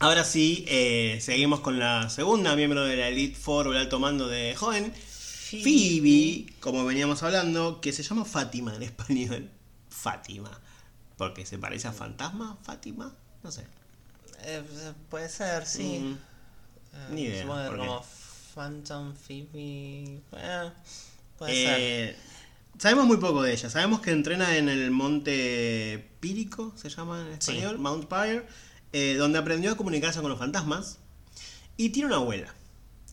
Ahora 0.00 0.22
sí, 0.24 0.64
eh, 0.68 1.18
seguimos 1.20 1.60
con 1.60 1.78
la 1.78 2.08
segunda 2.08 2.54
miembro 2.54 2.84
de 2.84 2.96
la 2.96 3.08
Elite 3.08 3.36
Four 3.36 3.68
o 3.68 3.72
el 3.72 3.78
alto 3.78 3.98
mando 3.98 4.28
de 4.28 4.54
Joven. 4.54 4.92
Phoebe, 4.94 6.46
como 6.60 6.84
veníamos 6.84 7.22
hablando, 7.22 7.80
que 7.80 7.92
se 7.92 8.02
llama 8.02 8.24
Fátima 8.24 8.74
en 8.76 8.82
español. 8.84 9.50
Fátima. 9.90 10.50
Porque 11.16 11.44
se 11.46 11.58
parece 11.58 11.88
a 11.88 11.92
fantasma, 11.92 12.56
Fátima. 12.62 13.12
No 13.42 13.50
sé. 13.50 13.66
Eh, 14.44 14.62
puede 15.10 15.28
ser, 15.28 15.66
sí. 15.66 15.98
Mm, 15.98 17.16
Eh, 17.16 17.44
como 17.46 18.04
Phantom 18.54 19.14
Phoebe. 19.14 20.20
Eh, 20.32 20.70
puede 21.38 21.52
ser. 21.54 22.16
sabemos 22.78 23.06
muy 23.06 23.16
poco 23.16 23.42
de 23.42 23.52
ella. 23.52 23.68
Sabemos 23.68 24.00
que 24.00 24.10
entrena 24.12 24.56
en 24.56 24.68
el 24.68 24.90
monte 24.92 26.08
Pírico, 26.20 26.72
se 26.76 26.88
llama 26.88 27.20
en 27.32 27.42
Sí. 27.42 27.52
español, 27.52 27.78
Mount 27.78 28.06
Pyre, 28.08 28.46
eh, 28.92 29.14
donde 29.18 29.38
aprendió 29.38 29.72
a 29.72 29.76
comunicarse 29.76 30.20
con 30.20 30.30
los 30.30 30.38
fantasmas. 30.38 30.98
Y 31.76 31.90
tiene 31.90 32.06
una 32.08 32.16
abuela, 32.16 32.54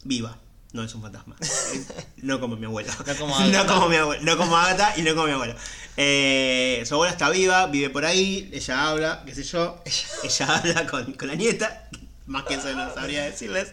viva. 0.04 0.38
No 0.74 0.84
es 0.84 0.94
un 0.94 1.02
fantasma. 1.02 1.36
No 2.18 2.40
como 2.40 2.58
mi 2.58 2.66
abuela. 2.66 2.94
No 3.06 3.16
como 3.16 3.40
no 3.40 3.46
Agatha. 3.46 3.74
como 3.74 3.88
mi 3.88 3.96
abuela. 3.96 4.24
No 4.24 4.38
como 4.38 4.58
Agatha 4.58 4.94
y 4.98 5.04
no 5.04 5.14
como 5.14 5.28
mi 5.28 5.34
abuela. 5.34 5.56
Eh, 5.96 6.84
su 6.86 6.96
abuela 6.96 7.12
está 7.12 7.30
viva, 7.30 7.68
vive 7.68 7.90
por 7.90 8.04
ahí, 8.04 8.50
ella 8.52 8.90
habla, 8.90 9.24
qué 9.26 9.36
sé 9.36 9.44
yo. 9.44 9.82
Ella 10.24 10.58
habla 10.58 10.88
con, 10.88 11.14
con 11.14 11.28
la 11.28 11.36
nieta. 11.36 11.90
Más 12.26 12.44
que 12.44 12.56
eso 12.56 12.74
no 12.74 12.94
sabría 12.94 13.24
decirles. 13.24 13.72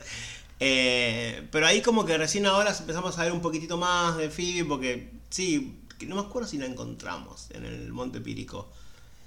Eh, 0.61 1.49
pero 1.51 1.67
ahí 1.67 1.81
como 1.83 2.05
que 2.05 2.17
recién 2.17 2.47
ahora 2.47 2.77
empezamos 2.79 3.19
a 3.19 3.25
ver 3.25 3.33
un 3.33 3.41
poquitito 3.41 3.77
más 3.79 4.17
de 4.17 4.31
Phoebe 4.31 4.65
porque 4.65 5.11
sí, 5.29 5.81
no 6.07 6.15
me 6.15 6.21
acuerdo 6.21 6.49
si 6.49 6.59
la 6.59 6.67
encontramos 6.67 7.49
en 7.51 7.65
el 7.65 7.93
Monte 7.93 8.21
Pírico. 8.21 8.71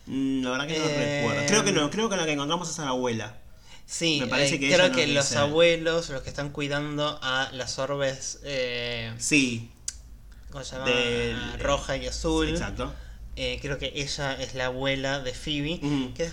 Mm, 0.07 0.43
La 0.43 0.49
verdad 0.51 0.67
que 0.67 0.79
no 0.79 0.85
Eh, 0.85 1.19
recuerdo. 1.21 1.47
Creo 1.47 1.63
que 1.63 1.71
no, 1.71 1.89
creo 1.89 2.09
que 2.09 2.15
la 2.17 2.25
que 2.25 2.33
encontramos 2.33 2.69
es 2.69 2.79
a 2.79 2.83
la 2.85 2.89
abuela. 2.91 3.37
Sí, 3.87 4.17
me 4.21 4.27
parece 4.27 4.55
eh, 4.55 4.59
que 4.59 4.73
creo 4.73 4.89
no 4.89 4.95
que 4.95 5.07
los 5.07 5.29
dice. 5.29 5.37
abuelos, 5.39 6.09
los 6.09 6.21
que 6.23 6.29
están 6.29 6.49
cuidando 6.49 7.19
a 7.21 7.49
las 7.53 7.77
orbes, 7.77 8.39
eh, 8.43 9.13
Sí, 9.19 9.69
¿cómo 10.51 10.63
se 10.63 10.75
llama? 10.75 10.85
Del- 10.89 11.59
Roja 11.59 11.95
y 11.97 12.07
azul. 12.07 12.49
exacto. 12.49 12.91
Eh, 13.35 13.59
creo 13.61 13.77
que 13.77 13.91
ella 13.95 14.33
es 14.41 14.55
la 14.55 14.67
abuela 14.67 15.19
de 15.19 15.33
Phoebe. 15.33 15.79
Que 16.15 16.31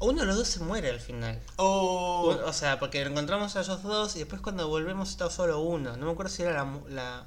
uno 0.00 0.20
de 0.20 0.26
los 0.26 0.36
dos 0.36 0.48
se 0.48 0.60
muere 0.60 0.90
al 0.90 0.98
final. 1.00 1.38
Oh, 1.56 2.36
O 2.46 2.52
sea, 2.52 2.78
porque 2.78 3.04
lo 3.04 3.10
encontramos 3.10 3.54
a 3.56 3.60
ellos 3.60 3.82
dos 3.82 4.16
y 4.16 4.20
después 4.20 4.40
cuando 4.40 4.66
volvemos 4.68 5.10
está 5.10 5.28
solo 5.30 5.60
uno. 5.60 5.96
No 5.96 6.06
me 6.06 6.12
acuerdo 6.12 6.32
si 6.32 6.42
era 6.42 6.52
la, 6.52 6.78
la, 6.88 7.26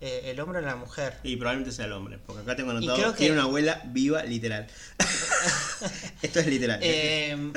eh, 0.00 0.22
el 0.26 0.38
hombre 0.40 0.58
o 0.58 0.62
la 0.62 0.76
mujer. 0.76 1.18
y 1.24 1.36
probablemente 1.36 1.72
sea 1.74 1.86
el 1.86 1.92
hombre, 1.92 2.18
porque 2.24 2.42
acá 2.42 2.54
tengo 2.56 2.72
Y 2.72 2.76
anotado 2.76 2.96
creo 2.98 3.12
que- 3.12 3.18
tiene 3.18 3.32
una 3.34 3.42
abuela 3.44 3.82
viva 3.86 4.22
literal. 4.22 4.66
Esto 6.22 6.40
es 6.40 6.46
literal. 6.46 6.78
Eh, 6.82 7.52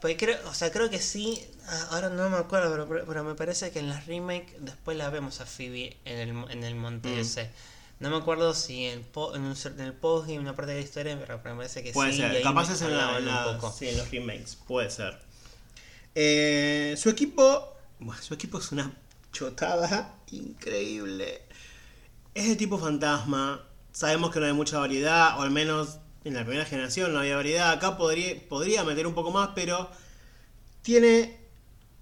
pues 0.00 0.16
creo, 0.18 0.38
o 0.48 0.54
sea, 0.54 0.70
creo 0.72 0.90
que 0.90 1.00
sí. 1.00 1.40
ah, 1.66 1.88
Ahora 1.92 2.08
no 2.10 2.28
me 2.30 2.36
acuerdo, 2.36 2.86
pero, 2.88 3.04
pero 3.06 3.24
me 3.24 3.34
parece 3.34 3.70
que 3.70 3.78
en 3.78 3.88
las 3.88 4.06
remake 4.06 4.56
después 4.60 4.96
la 4.96 5.10
vemos 5.10 5.40
a 5.40 5.46
Phoebe 5.46 5.96
en 6.04 6.18
el, 6.18 6.50
en 6.50 6.64
el 6.64 6.74
monte 6.74 7.08
Mm. 7.08 7.18
ese. 7.20 7.50
No 8.00 8.10
me 8.10 8.16
acuerdo 8.16 8.54
si 8.54 8.86
en, 8.86 9.02
po- 9.04 9.34
en, 9.36 9.44
el 9.78 9.92
postgame, 9.92 10.40
una 10.40 10.54
parte 10.56 10.72
de 10.72 10.78
la 10.80 10.84
historia, 10.84 11.16
pero 11.18 11.38
me 11.44 11.54
parece 11.56 11.82
que 11.84 11.92
Puede 11.92 12.12
sí. 12.12 12.18
y 12.18 12.20
ser, 12.22 12.42
capaz 12.42 12.72
es 12.72 12.82
en, 12.82 12.96
la- 12.96 13.20
la- 13.20 13.44
poco. 13.54 13.72
sí, 13.72 13.88
en 13.88 13.98
los 13.98 14.10
remakes, 14.10 14.56
puede 14.66 14.90
ser. 14.90 15.16
Eh, 16.14 16.94
su 16.98 17.08
equipo, 17.08 17.72
bueno, 18.00 18.20
su 18.20 18.34
equipo 18.34 18.58
es 18.58 18.72
una 18.72 18.92
chotada 19.32 20.14
increíble. 20.32 21.42
Es 22.34 22.48
de 22.48 22.56
tipo 22.56 22.78
fantasma, 22.78 23.62
sabemos 23.92 24.30
que 24.32 24.40
no 24.40 24.46
hay 24.46 24.52
mucha 24.52 24.78
variedad, 24.78 25.38
o 25.38 25.42
al 25.42 25.50
menos 25.50 25.98
en 26.24 26.34
la 26.34 26.42
primera 26.44 26.64
generación 26.64 27.12
no 27.12 27.20
había 27.20 27.36
variedad. 27.36 27.70
Acá 27.70 27.96
podría, 27.96 28.36
podría 28.48 28.82
meter 28.84 29.06
un 29.06 29.14
poco 29.14 29.30
más, 29.30 29.50
pero 29.54 29.88
tiene, 30.82 31.38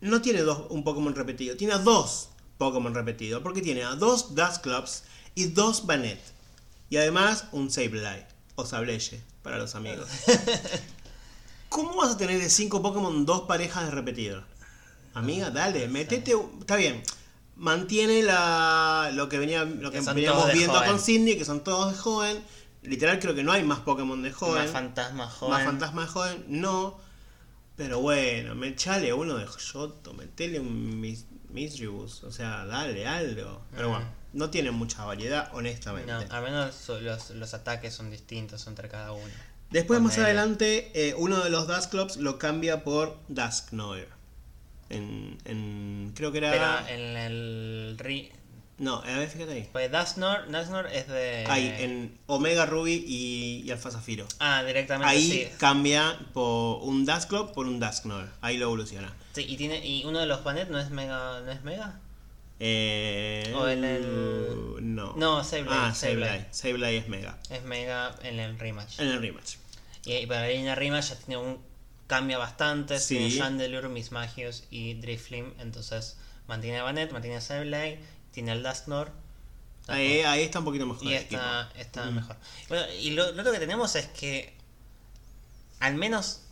no 0.01 0.23
tiene 0.23 0.41
dos, 0.43 0.67
un 0.71 0.85
Pokémon 0.85 1.15
repetido, 1.15 1.57
tiene 1.57 1.75
a 1.75 1.79
dos 1.79 2.31
Pokémon 2.59 2.95
repetidos, 2.95 3.43
porque 3.43 3.61
tiene 3.61 3.83
a 3.85 3.95
dos 3.95 4.35
Dusclops 4.35 5.05
y 5.35 5.47
dos 5.49 5.87
Banette. 5.87 6.23
Y 6.89 6.97
además 6.97 7.45
un 7.53 7.71
Sableye, 7.71 8.27
o 8.55 8.65
Sableye, 8.67 9.21
para 9.43 9.59
los 9.59 9.75
amigos. 9.75 10.09
¿Cómo 11.69 11.97
vas 11.97 12.13
a 12.13 12.19
tener 12.19 12.39
de 12.39 12.51
5 12.51 12.83
Pokémon 12.83 13.25
dos 13.25 13.43
parejas 13.43 13.87
de 13.87 13.91
repetidos? 13.93 14.45
Amiga, 15.15 15.51
dale, 15.51 15.89
metete. 15.89 16.35
un- 16.35 16.59
Está 16.61 16.77
bien. 16.77 17.03
Mantiene 17.57 18.23
la, 18.23 19.11
lo 19.15 19.29
que, 19.29 19.39
venía, 19.39 19.65
lo 19.65 19.91
que, 19.91 20.01
veníamos 20.01 20.53
viendo 20.53 20.75
joven. 20.75 20.91
con 20.91 21.01
Cindy, 21.01 21.37
que 21.37 21.45
son 21.45 21.63
todos 21.63 21.93
de 21.93 21.99
joven. 21.99 22.43
Literal, 22.83 23.21
creo 23.21 23.35
que 23.35 23.45
no 23.45 23.53
hay 23.53 23.63
más 23.63 23.81
Pokémon 23.81 24.21
de 24.23 24.33
joven. 24.33 24.63
Más 24.63 24.71
fantasma 24.71 25.29
joven. 25.29 25.55
Más 25.55 25.65
fantasma 25.65 26.03
de 26.03 26.09
joven, 26.09 26.45
no. 26.49 26.99
Pero 27.77 28.01
bueno, 28.01 28.55
me 28.55 28.69
echale 28.69 29.13
uno 29.13 29.37
de 29.37 29.47
Yoto, 29.73 30.13
metele 30.15 30.61
un 30.61 31.01
mis, 31.01 31.27
Misdreavus. 31.51 32.25
O 32.25 32.33
sea, 32.33 32.65
dale 32.67 33.07
algo. 33.07 33.63
Pero 33.75 33.91
bueno, 33.91 34.07
no 34.33 34.51
tiene 34.51 34.71
mucha 34.71 35.05
variedad, 35.05 35.51
honestamente. 35.53 36.13
No, 36.13 36.21
al 36.31 36.43
menos 36.43 36.89
los, 37.01 37.31
los 37.31 37.55
ataques 37.55 37.95
son 37.95 38.11
distintos 38.11 38.67
entre 38.67 38.89
cada 38.89 39.13
uno. 39.13 39.33
Después, 39.71 40.01
más 40.01 40.19
adelante, 40.19 40.91
eh, 40.95 41.15
uno 41.17 41.43
de 41.43 41.49
los 41.49 41.67
Dusclops 41.67 42.19
lo 42.19 42.39
cambia 42.39 42.85
por 42.85 43.19
Dusknoir. 43.29 44.09
En, 44.93 45.39
en, 45.45 46.13
creo 46.15 46.31
que 46.33 46.39
era. 46.39 46.51
Pero 46.87 46.95
en 47.01 47.17
el. 47.17 47.97
Ri... 47.99 48.31
No, 48.79 48.97
a 48.97 49.19
ver, 49.19 49.29
fíjate 49.29 49.53
ahí. 49.53 49.69
Pues 49.71 49.93
Dusknor, 49.93 50.51
Dusknor 50.51 50.87
es 50.89 51.07
de. 51.07 51.45
Ahí, 51.49 51.73
en 51.79 52.19
Omega 52.27 52.67
Ruby 52.67 53.05
y, 53.07 53.63
y 53.65 53.71
Alpha 53.71 53.91
Zafiro. 53.91 54.27
Ah, 54.41 54.65
directamente 54.65 55.09
Ahí 55.13 55.31
sí. 55.31 55.49
cambia 55.59 56.19
por 56.33 56.83
un 56.83 57.05
Dusclop 57.07 57.53
por 57.55 57.67
un 57.67 57.79
Dusknoir. 57.79 58.29
Ahí 58.41 58.57
lo 58.57 58.65
evoluciona. 58.67 59.13
Sí, 59.35 59.45
y, 59.49 59.57
tiene, 59.57 59.87
y 59.87 60.05
uno 60.05 60.19
de 60.19 60.27
los 60.27 60.43
Banet 60.43 60.69
no 60.69 60.79
es 60.81 60.91
Mega. 60.91 61.41
¿No 61.43 61.53
es 61.53 61.63
Mega? 61.63 62.01
Eh, 62.65 63.53
O 63.57 63.69
en 63.69 63.85
el- 63.85 64.95
No. 64.95 65.15
No, 65.17 65.43
Sableye, 65.45 65.69
Ah, 65.77 65.95
Sableye. 65.95 66.47
Sableye. 66.51 66.99
Es 66.99 67.09
Mega. 67.09 67.39
Es 67.51 67.63
Mega 67.65 68.15
en 68.23 68.39
el 68.41 68.59
rematch. 68.59 68.99
En 69.01 69.09
el 69.09 69.21
rematch. 69.21 69.57
Y, 70.07 70.15
y 70.15 70.27
para 70.27 70.43
ahí 70.43 70.57
en 70.59 70.67
el 70.67 70.77
rematch 70.77 71.11
ya 71.11 71.17
tiene 71.17 71.37
un. 71.39 71.59
Cambia 72.13 72.37
bastante. 72.37 73.01
Sí. 73.01 73.17
Tiene 73.17 73.35
Chandelure, 73.39 73.89
Mismagius 73.89 74.65
y 74.71 74.93
Driflim. 74.95 75.55
Entonces 75.61 76.19
mantiene 76.47 76.79
a 76.79 76.83
Banet, 76.83 77.11
mantiene 77.11 77.39
a 77.39 77.41
Sableye, 77.41 78.01
tiene 78.33 78.53
al 78.53 78.63
Dusknor. 78.63 79.11
Ahí, 79.87 80.21
ahí 80.21 80.43
está 80.43 80.59
un 80.59 80.67
poquito 80.67 80.85
mejor. 80.87 81.05
Y 81.05 81.15
está, 81.15 81.71
está 81.75 82.05
Mm. 82.05 82.15
mejor. 82.17 82.37
Bueno, 82.69 82.85
y 83.01 83.13
lo, 83.13 83.33
lo 83.33 83.41
otro 83.41 83.51
que 83.53 83.59
tenemos 83.59 83.97
es 83.97 84.07
que, 84.09 84.55
al 85.81 85.95
menos 85.95 86.43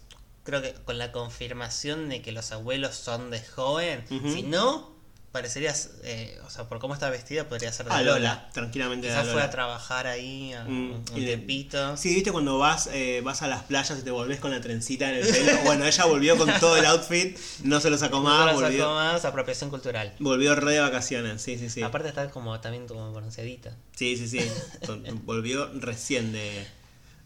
creo 0.44 0.62
que 0.62 0.72
con 0.72 0.96
la 0.96 1.12
confirmación 1.12 2.08
de 2.08 2.22
que 2.22 2.32
los 2.32 2.52
abuelos 2.52 2.94
son 2.96 3.30
de 3.30 3.40
joven, 3.42 4.04
si 4.08 4.42
no, 4.42 4.89
parecería, 5.32 5.72
eh, 6.02 6.38
o 6.44 6.50
sea, 6.50 6.64
por 6.68 6.80
cómo 6.80 6.94
está 6.94 7.08
vestida, 7.08 7.48
podría 7.48 7.72
ser 7.72 7.86
de 7.86 7.92
Ah, 7.92 8.02
Lola. 8.02 8.14
Lola. 8.18 8.50
Tranquilamente 8.52 9.06
de 9.06 9.12
Quizás 9.12 9.24
fue 9.26 9.34
Lola. 9.34 9.44
a 9.46 9.50
trabajar 9.50 10.06
ahí 10.08 10.52
a- 10.52 10.64
Mm, 10.64 10.92
un 10.92 11.04
y 11.14 11.20
de- 11.20 11.26
tiempito. 11.36 11.96
Sí, 11.96 12.12
viste 12.14 12.32
cuando 12.32 12.58
vas, 12.58 12.88
eh, 12.92 13.20
vas 13.24 13.42
a 13.42 13.46
las 13.48 13.62
playas 13.62 13.96
y 13.98 14.02
te 14.02 14.10
volvés 14.10 14.40
con 14.40 14.50
la 14.50 14.60
trencita 14.60 15.08
en 15.10 15.24
el 15.24 15.26
pelo. 15.32 15.52
Bueno, 15.78 15.84
ella 15.86 16.04
volvió 16.04 16.36
con 16.36 16.50
todo 16.58 16.76
el 16.76 16.84
outfit, 16.86 17.38
no 17.62 17.80
se 17.80 17.90
lo 17.90 17.98
sacó 17.98 18.16
No 18.16 18.22
más, 18.24 18.46
la 18.46 18.52
sacó 18.52 18.62
volvió, 18.64 18.88
más, 18.94 19.24
apropiación 19.24 19.70
cultural. 19.70 20.14
volvió 20.18 20.54
re 20.56 20.72
de 20.72 20.80
vacaciones. 20.80 21.40
Sí, 21.42 21.58
sí, 21.58 21.70
sí. 21.70 21.82
Aparte 21.82 22.08
está 22.08 22.28
como 22.30 22.58
también 22.60 22.88
como 22.88 23.12
bronceadita. 23.12 23.76
Sí, 23.94 24.16
sí, 24.16 24.26
sí. 24.28 24.40
Volvió 25.24 25.70
recién 25.74 26.32
de, 26.32 26.66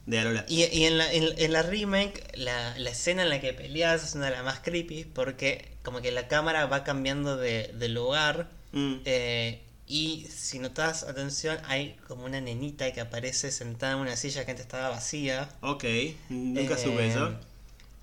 de 0.06 0.18
Alola. 0.18 0.44
Y, 0.48 0.64
y 0.64 0.84
en, 0.84 0.98
la, 0.98 1.12
en, 1.12 1.24
en 1.38 1.52
la 1.52 1.62
remake, 1.62 2.22
la, 2.36 2.76
la 2.78 2.90
escena 2.90 3.22
en 3.22 3.30
la 3.30 3.40
que 3.40 3.52
peleas 3.54 4.04
es 4.04 4.14
una 4.14 4.26
de 4.26 4.32
las 4.32 4.44
más 4.44 4.60
creepy 4.60 5.04
porque 5.04 5.68
como 5.82 6.00
que 6.02 6.10
la 6.12 6.28
cámara 6.28 6.66
va 6.66 6.84
cambiando 6.84 7.36
de, 7.36 7.68
de 7.74 7.88
lugar 7.88 8.48
Mm. 8.72 9.02
eh, 9.04 9.60
y 9.86 10.26
si 10.34 10.58
notas 10.58 11.04
atención 11.04 11.58
hay 11.66 11.96
como 12.08 12.24
una 12.24 12.40
nenita 12.40 12.90
que 12.92 13.00
aparece 13.00 13.52
sentada 13.52 13.92
en 13.92 13.98
una 14.00 14.16
silla 14.16 14.44
que 14.44 14.50
antes 14.52 14.66
estaba 14.66 14.88
vacía. 14.88 15.48
Ok, 15.60 15.84
nunca 16.28 16.74
Eh, 16.74 16.78
supe 16.78 17.06
eso. 17.06 17.34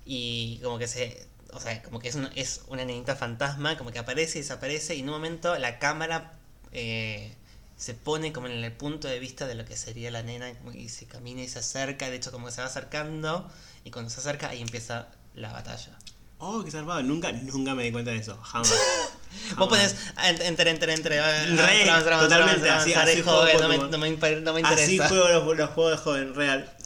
Y 0.04 0.58
como 0.62 0.78
que 0.78 0.86
se... 0.88 1.26
O 1.54 1.60
sea, 1.60 1.82
como 1.82 1.98
que 2.00 2.08
es 2.08 2.14
una, 2.14 2.30
es 2.34 2.62
una 2.68 2.84
nenita 2.84 3.14
fantasma, 3.16 3.76
como 3.76 3.90
que 3.92 3.98
aparece 3.98 4.38
y 4.38 4.42
desaparece 4.42 4.94
y 4.94 5.00
en 5.00 5.08
un 5.08 5.14
momento 5.16 5.58
la 5.58 5.78
cámara 5.78 6.32
eh, 6.72 7.34
se 7.82 7.94
pone 7.94 8.32
como 8.32 8.46
en 8.46 8.62
el 8.62 8.70
punto 8.70 9.08
de 9.08 9.18
vista 9.18 9.48
de 9.48 9.56
lo 9.56 9.64
que 9.64 9.76
sería 9.76 10.12
la 10.12 10.22
nena 10.22 10.52
y 10.72 10.88
se 10.88 11.06
camina 11.06 11.42
y 11.42 11.48
se 11.48 11.58
acerca, 11.58 12.08
de 12.08 12.14
hecho 12.14 12.30
como 12.30 12.46
que 12.46 12.52
se 12.52 12.60
va 12.60 12.68
acercando 12.68 13.50
y 13.84 13.90
cuando 13.90 14.08
se 14.08 14.20
acerca 14.20 14.50
ahí 14.50 14.62
empieza 14.62 15.08
la 15.34 15.50
batalla. 15.52 15.98
Oh, 16.38 16.62
qué 16.62 16.70
salvado. 16.70 17.02
Nunca, 17.02 17.32
nunca 17.32 17.74
me 17.74 17.82
di 17.82 17.90
cuenta 17.90 18.12
de 18.12 18.18
eso. 18.18 18.36
Jamás. 18.40 18.72
Vos 19.56 19.68
pones 19.68 19.96
enter, 20.24 20.46
enter, 20.46 20.68
enter, 20.68 20.90
enter, 20.90 21.12
Re, 21.12 21.84
totalmente, 22.20 22.70
así- 22.70 22.94
así 22.94 23.20
joven, 23.22 23.56
no 23.60 23.68
me, 23.68 23.78
no 23.78 23.98
me 23.98 24.60
Así 24.62 24.94
interesa. 24.94 25.08
juego 25.08 25.28
los, 25.28 25.56
los 25.58 25.70
juegos 25.70 25.92
de 25.92 25.98
joven, 25.98 26.34
real. 26.36 26.76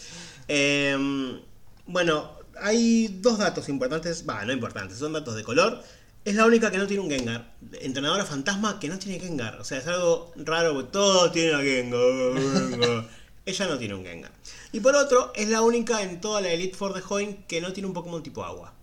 Eh, 0.49 1.41
bueno, 1.87 2.39
hay 2.59 3.09
dos 3.21 3.37
datos 3.39 3.69
importantes. 3.69 4.25
Va, 4.27 4.45
no 4.47 4.53
importantes, 4.53 4.97
son 4.99 5.13
datos 5.13 5.35
de 5.35 5.43
color. 5.45 5.83
Es 6.27 6.35
la 6.35 6.45
única 6.45 6.73
que 6.73 6.79
no 6.79 6.89
tiene 6.89 7.05
un 7.05 7.09
Gengar. 7.09 7.55
Entrenadora 7.81 8.25
fantasma 8.25 8.81
que 8.81 8.89
no 8.89 8.99
tiene 8.99 9.21
Gengar. 9.21 9.61
O 9.61 9.65
sea, 9.65 9.79
es 9.79 9.87
algo 9.87 10.33
raro 10.35 10.75
porque 10.75 10.91
todos 10.91 11.31
tienen 11.31 11.55
a 11.55 11.61
Gengar. 11.61 12.43
Gengar. 12.71 13.09
Ella 13.47 13.67
no 13.67 13.79
tiene 13.79 13.95
un 13.95 14.05
Gengar. 14.05 14.33
Y 14.73 14.81
por 14.81 14.97
otro, 14.97 15.33
es 15.37 15.49
la 15.49 15.63
única 15.63 16.03
en 16.03 16.21
toda 16.21 16.41
la 16.41 16.49
Elite 16.51 16.77
Four 16.77 16.95
de 16.95 17.01
Join 17.01 17.45
que 17.45 17.61
no 17.61 17.73
tiene 17.73 17.87
un 17.87 17.93
Pokémon 17.95 18.25
tipo 18.25 18.43
agua. 18.45 18.75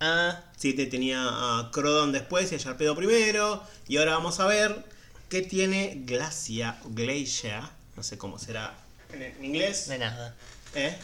Ah, 0.00 0.44
Sí, 0.58 0.74
te 0.74 0.84
tenía 0.84 1.22
a 1.24 1.70
Crodon 1.72 2.12
después 2.12 2.52
y 2.52 2.56
a 2.56 2.58
Sharpedo 2.58 2.94
primero. 2.94 3.62
Y 3.88 3.96
ahora 3.96 4.12
vamos 4.12 4.38
a 4.38 4.46
ver 4.46 4.84
qué 5.30 5.40
tiene 5.40 6.02
Glacia, 6.04 6.78
o 6.84 6.90
Glacia, 6.90 7.70
no 7.96 8.02
sé 8.02 8.18
cómo 8.18 8.38
será 8.38 8.74
en, 9.10 9.22
en 9.22 9.42
inglés. 9.44 9.88
de 9.88 9.98
nada. 9.98 10.36
¿Eh? 10.74 10.98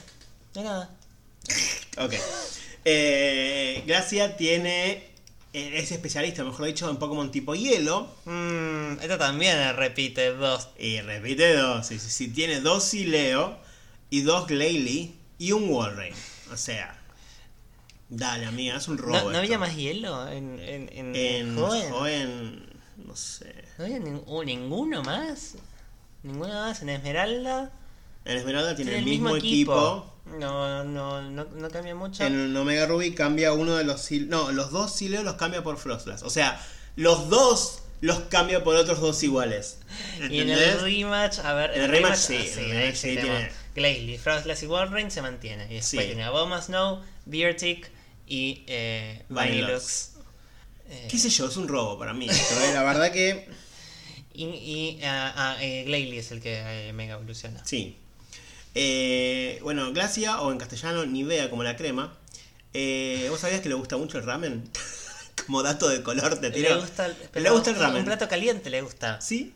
De 0.52 0.62
nada. 0.62 0.90
Ok. 1.96 2.12
Eh, 2.84 3.82
Glacia 3.86 4.36
tiene. 4.36 5.08
Eh, 5.52 5.72
Es 5.78 5.92
especialista, 5.92 6.44
mejor 6.44 6.66
dicho, 6.66 6.88
en 6.90 6.96
Pokémon 6.96 7.30
tipo 7.30 7.54
hielo. 7.54 8.08
Mmm, 8.24 9.00
esta 9.00 9.18
también 9.18 9.74
repite 9.76 10.32
dos. 10.32 10.68
Y 10.78 11.00
repite 11.00 11.54
dos. 11.54 11.86
Sí, 11.86 11.98
sí, 11.98 12.28
tiene 12.28 12.60
dos 12.60 12.84
Sileo 12.84 13.58
y 14.10 14.22
dos 14.22 14.46
Glalie 14.46 15.12
y 15.38 15.52
un 15.52 15.68
Walrein. 15.68 16.14
O 16.52 16.56
sea. 16.56 16.94
Dale, 18.10 18.46
amiga, 18.46 18.76
es 18.78 18.88
un 18.88 18.96
robo. 18.96 19.30
¿No, 19.30 19.38
había 19.38 19.58
más 19.58 19.76
hielo 19.76 20.28
en, 20.28 20.58
en, 20.60 20.88
en, 20.92 21.14
En 21.14 21.56
joven? 21.56 21.90
joven. 21.90 22.66
No 23.04 23.14
sé. 23.14 23.54
¿No 23.76 23.84
había 23.84 23.98
nin- 23.98 24.22
uh, 24.26 24.42
ninguno 24.44 25.02
más? 25.02 25.56
¿Ninguno 26.22 26.54
más? 26.54 26.80
¿En 26.82 26.88
Esmeralda? 26.88 27.70
En 28.24 28.36
Esmeralda 28.38 28.74
tiene 28.74 28.96
el 28.98 29.04
mismo, 29.04 29.36
equipo. 29.36 30.10
No, 30.38 30.84
no, 30.84 31.22
no, 31.22 31.44
no 31.44 31.70
cambia 31.70 31.94
mucho. 31.94 32.24
En 32.24 32.56
Omega 32.56 32.86
Ruby 32.86 33.14
cambia 33.14 33.52
uno 33.52 33.76
de 33.76 33.84
los 33.84 34.10
No, 34.10 34.52
los 34.52 34.70
dos 34.70 34.94
Sileo 34.94 35.22
los 35.22 35.34
cambia 35.36 35.62
por 35.62 35.78
Frostlass. 35.78 36.22
O 36.22 36.30
sea, 36.30 36.60
los 36.96 37.28
dos 37.28 37.80
los 38.00 38.20
cambia 38.24 38.62
por 38.62 38.76
otros 38.76 39.00
dos 39.00 39.22
iguales. 39.22 39.78
Y 40.30 40.40
en 40.40 40.50
el 40.50 40.80
rematch, 40.80 41.38
a 41.40 41.52
ver, 41.54 41.72
En 41.74 41.82
el 41.82 41.90
rematch, 41.90 42.16
sí, 42.16 42.36
ah, 42.36 42.60
en 42.60 42.64
el 42.64 42.76
rematch 42.80 42.96
sí 42.96 43.16
tiene- 43.16 43.50
Glalie, 43.74 44.18
Frostlass 44.18 44.62
y 44.62 44.66
Walrein 44.66 45.10
se 45.10 45.22
mantiene. 45.22 45.64
Y 45.70 45.74
después 45.76 46.04
Sí. 46.06 46.12
tiene 46.14 46.24
a 46.24 46.62
Snow, 46.62 47.02
Beartick 47.26 47.90
y 48.26 48.64
eh. 48.66 49.24
Eh, 50.90 51.06
¿Qué 51.10 51.18
sé 51.18 51.28
yo? 51.28 51.48
Es 51.48 51.56
un 51.56 51.68
robo 51.68 51.98
para 51.98 52.14
mí. 52.14 52.26
esto, 52.28 52.54
¿eh? 52.62 52.72
La 52.72 52.82
verdad 52.82 53.12
que. 53.12 53.48
y 54.32 54.44
y 54.46 55.00
ah, 55.04 55.32
ah, 55.36 55.56
eh, 55.60 55.84
Glalie 55.84 56.18
es 56.18 56.32
el 56.32 56.40
que 56.40 56.88
eh, 56.88 56.92
mega 56.92 57.14
evoluciona. 57.14 57.64
Sí. 57.64 57.98
Eh, 58.80 59.58
bueno, 59.62 59.92
Glacia, 59.92 60.40
o 60.40 60.52
en 60.52 60.58
castellano, 60.58 61.04
Nivea 61.04 61.50
como 61.50 61.64
la 61.64 61.74
crema. 61.76 62.16
Eh, 62.74 63.26
¿Vos 63.30 63.40
sabías 63.40 63.60
que 63.60 63.68
le 63.68 63.74
gusta 63.74 63.96
mucho 63.96 64.18
el 64.18 64.24
ramen? 64.24 64.70
como 65.46 65.62
dato 65.64 65.88
de 65.88 66.02
color 66.02 66.38
te 66.38 66.50
tiro. 66.50 66.74
Le 66.76 66.80
gusta, 66.80 67.06
el- 67.06 67.16
le 67.42 67.50
gusta 67.50 67.70
el 67.70 67.76
ramen. 67.76 67.98
Un 68.00 68.04
plato 68.04 68.28
caliente 68.28 68.70
le 68.70 68.82
gusta. 68.82 69.20
¿Sí? 69.20 69.52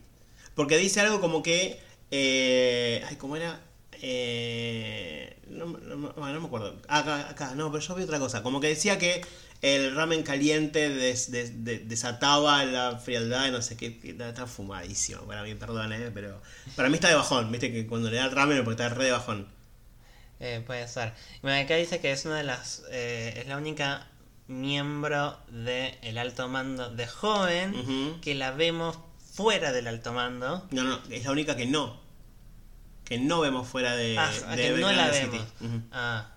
Porque 0.55 0.77
dice 0.77 1.01
algo 1.01 1.20
como 1.20 1.43
que. 1.43 1.79
Eh, 2.11 3.03
ay, 3.09 3.16
¿cómo 3.16 3.37
era? 3.37 3.61
Eh, 4.03 5.37
no, 5.49 5.66
no 5.66 6.41
me 6.41 6.47
acuerdo. 6.47 6.77
Acá, 6.89 7.29
acá, 7.31 7.55
no, 7.55 7.70
pero 7.70 7.83
yo 7.85 7.95
vi 7.95 8.03
otra 8.03 8.18
cosa. 8.18 8.43
Como 8.43 8.61
que 8.61 8.66
decía 8.68 8.99
que 8.99 9.23
el 9.62 9.94
ramen 9.94 10.22
caliente 10.24 10.88
des- 10.90 11.30
des- 11.30 11.64
de- 11.64 11.78
desataba 11.78 12.64
la 12.64 12.98
frialdad 12.98 13.44
de 13.44 13.50
no 13.52 13.62
sé 13.62 13.76
qué. 13.76 13.98
Está, 14.04 14.46
fumadísimo, 14.46 15.22
para 15.22 15.42
mí, 15.44 15.54
perdón, 15.54 15.92
eh, 15.92 16.10
pero 16.12 16.42
para 16.76 16.88
mí 16.88 16.96
está 16.96 17.08
de 17.08 17.14
bajón, 17.14 17.50
viste 17.52 17.72
que 17.72 17.86
cuando 17.86 18.10
le 18.10 18.16
da 18.16 18.24
el 18.26 18.32
ramen 18.32 18.64
porque 18.64 18.82
está 18.82 18.94
re 18.94 19.04
de 19.06 19.12
bajón. 19.12 19.46
Eh, 20.40 20.62
puede 20.66 20.88
ser. 20.88 21.12
Bueno, 21.42 21.62
acá 21.64 21.76
dice 21.76 22.00
que 22.00 22.10
es 22.12 22.24
una 22.24 22.36
de 22.38 22.42
las. 22.44 22.82
eh, 22.90 23.34
es 23.38 23.46
la 23.46 23.56
única 23.56 24.08
miembro 24.48 25.38
del 25.48 26.18
alto 26.18 26.48
mando 26.48 26.90
de 26.90 27.06
joven 27.06 28.18
que 28.20 28.34
la 28.34 28.50
vemos 28.50 28.98
fuera 29.32 29.70
del 29.72 29.86
alto 29.86 30.12
mando. 30.12 30.66
No, 30.72 30.82
no, 30.82 31.00
es 31.10 31.24
la 31.24 31.30
única 31.30 31.54
que 31.56 31.66
no. 31.66 32.00
Que 33.04 33.18
no 33.18 33.40
vemos 33.40 33.68
fuera 33.68 33.94
de, 33.94 34.18
ah, 34.18 34.30
de 34.56 34.62
que 34.62 34.80
no 34.80 34.92
la 34.92 35.08
vemos. 35.10 35.46
Ah, 35.92 36.30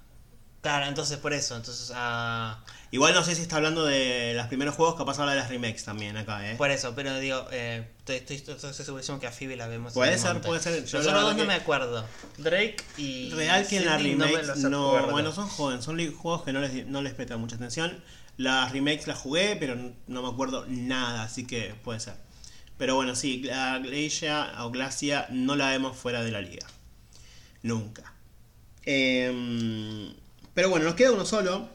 claro, 0.62 0.86
entonces 0.86 1.18
por 1.18 1.34
eso. 1.34 1.56
Entonces, 1.56 1.92
ah, 1.96 2.64
Igual 2.96 3.14
no 3.14 3.26
sé 3.26 3.36
si 3.36 3.42
está 3.42 3.58
hablando 3.58 3.84
de 3.84 4.32
los 4.36 4.48
primeros 4.48 4.74
juegos, 4.74 4.96
capaz 4.96 5.20
habla 5.20 5.34
de 5.34 5.40
las 5.40 5.50
remakes 5.50 5.84
también 5.84 6.16
acá, 6.16 6.50
¿eh? 6.50 6.56
por 6.56 6.72
eso, 6.72 6.96
pero 6.96 7.20
digo, 7.20 7.46
eh, 7.52 7.86
estoy, 7.98 8.16
estoy, 8.16 8.38
estoy, 8.38 8.56
estoy 8.56 8.86
segurísimo 8.86 9.20
que 9.20 9.28
a 9.28 9.34
Phoebe 9.34 9.58
la 9.58 9.68
vemos. 9.68 9.92
Puede 9.92 10.18
ser, 10.18 10.40
puede 10.40 10.62
ser. 10.62 10.86
Yo 10.86 11.00
Los 11.00 11.08
la 11.08 11.12
otros 11.12 11.24
dos 11.32 11.36
no 11.36 11.46
me 11.46 11.56
acuerdo. 11.56 12.06
Drake 12.38 12.78
y. 12.96 13.32
Real 13.32 13.68
que 13.68 13.80
en 13.80 13.86
las 13.86 14.02
Sidney 14.02 14.16
no 14.16 14.70
no, 14.70 15.08
bueno, 15.12 15.34
son 15.34 15.50
jóvenes, 15.50 15.84
son 15.84 15.98
juegos 16.16 16.44
que 16.44 16.54
no 16.54 16.62
les, 16.62 16.88
no 16.88 17.02
les 17.02 17.14
prestan 17.14 17.42
mucha 17.42 17.58
atención. 17.58 18.02
Las 18.38 18.72
remakes 18.72 19.08
las 19.08 19.18
jugué, 19.18 19.58
pero 19.58 19.76
no 19.76 20.22
me 20.22 20.30
acuerdo 20.30 20.66
nada, 20.70 21.24
así 21.24 21.46
que 21.46 21.76
puede 21.84 22.00
ser. 22.00 22.14
Pero 22.78 22.96
bueno, 22.96 23.14
sí, 23.16 23.44
la 23.44 23.78
Glacia 23.80 24.54
o 24.64 24.72
Glacia 24.72 25.28
no 25.32 25.58
la 25.58 25.70
vemos 25.70 25.98
fuera 25.98 26.24
de 26.24 26.32
la 26.32 26.40
liga. 26.40 26.66
Nunca. 27.62 28.14
Em, 28.86 30.14
pero 30.54 30.70
bueno, 30.70 30.86
nos 30.86 30.96
queda 30.96 31.12
uno 31.12 31.26
solo. 31.26 31.75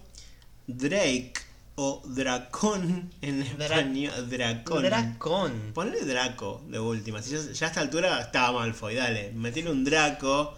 Drake 0.78 1.32
o 1.76 2.02
Dracón 2.06 3.10
en 3.22 3.42
Dra- 3.58 3.64
español. 3.78 4.28
Dracón. 4.28 4.82
Dracón. 4.84 5.70
Ponle 5.74 6.04
Draco 6.04 6.62
de 6.68 6.78
última. 6.78 7.22
Si 7.22 7.30
ya, 7.30 7.38
ya 7.52 7.66
a 7.66 7.68
esta 7.70 7.80
altura 7.80 8.20
estaba 8.20 8.60
Malfoy, 8.60 8.94
dale. 8.94 9.32
Metele 9.32 9.70
un 9.70 9.84
Draco. 9.84 10.56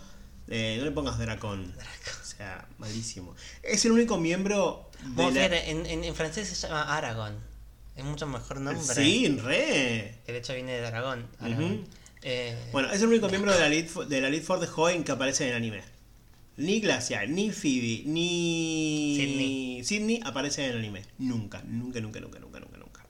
eh, 0.49 0.77
no 0.79 0.85
le 0.85 0.91
pongas 0.91 1.19
Dracón. 1.19 1.73
O 2.21 2.25
sea, 2.35 2.67
malísimo. 2.79 3.35
Es 3.63 3.85
el 3.85 3.93
único 3.93 4.19
miembro 4.19 4.91
de 5.17 5.31
la- 5.49 5.65
en, 5.65 5.87
en, 5.87 6.03
en 6.05 6.15
francés 6.15 6.49
se 6.49 6.67
llama 6.67 6.97
Aragón. 6.97 7.37
Es 7.95 8.05
mucho 8.05 8.27
mejor 8.27 8.61
nombre. 8.61 8.83
Sí, 8.95 9.29
re. 9.43 10.19
Que 10.27 10.33
de 10.33 10.39
hecho 10.39 10.55
viene 10.55 10.73
de 10.81 10.87
Aragón. 10.87 11.27
Eh, 12.23 12.57
Bueno, 12.73 12.91
es 12.91 13.01
el 13.03 13.09
único 13.09 13.29
miembro 13.29 13.53
de 13.53 13.59
la 13.61 13.67
Fo- 13.89 14.07
de 14.07 14.21
la 14.21 14.29
Elite 14.29 14.45
Four 14.45 14.61
de 14.61 14.67
joven 14.67 15.05
que 15.05 15.13
aparece 15.13 15.45
en 15.45 15.51
el 15.51 15.57
anime. 15.57 15.83
Ni 16.57 16.81
Glacia, 16.81 17.25
ni 17.27 17.51
Phoebe, 17.51 18.03
ni 18.07 19.15
Sydney. 19.17 19.85
Sydney 19.85 20.21
aparecen 20.25 20.65
en 20.67 20.71
el 20.73 20.79
anime. 20.79 21.03
Nunca, 21.19 21.63
nunca, 21.67 22.01
nunca, 22.01 22.21
nunca, 22.21 22.39
nunca, 22.41 22.61
nunca, 22.61 22.77
nunca. 22.79 23.07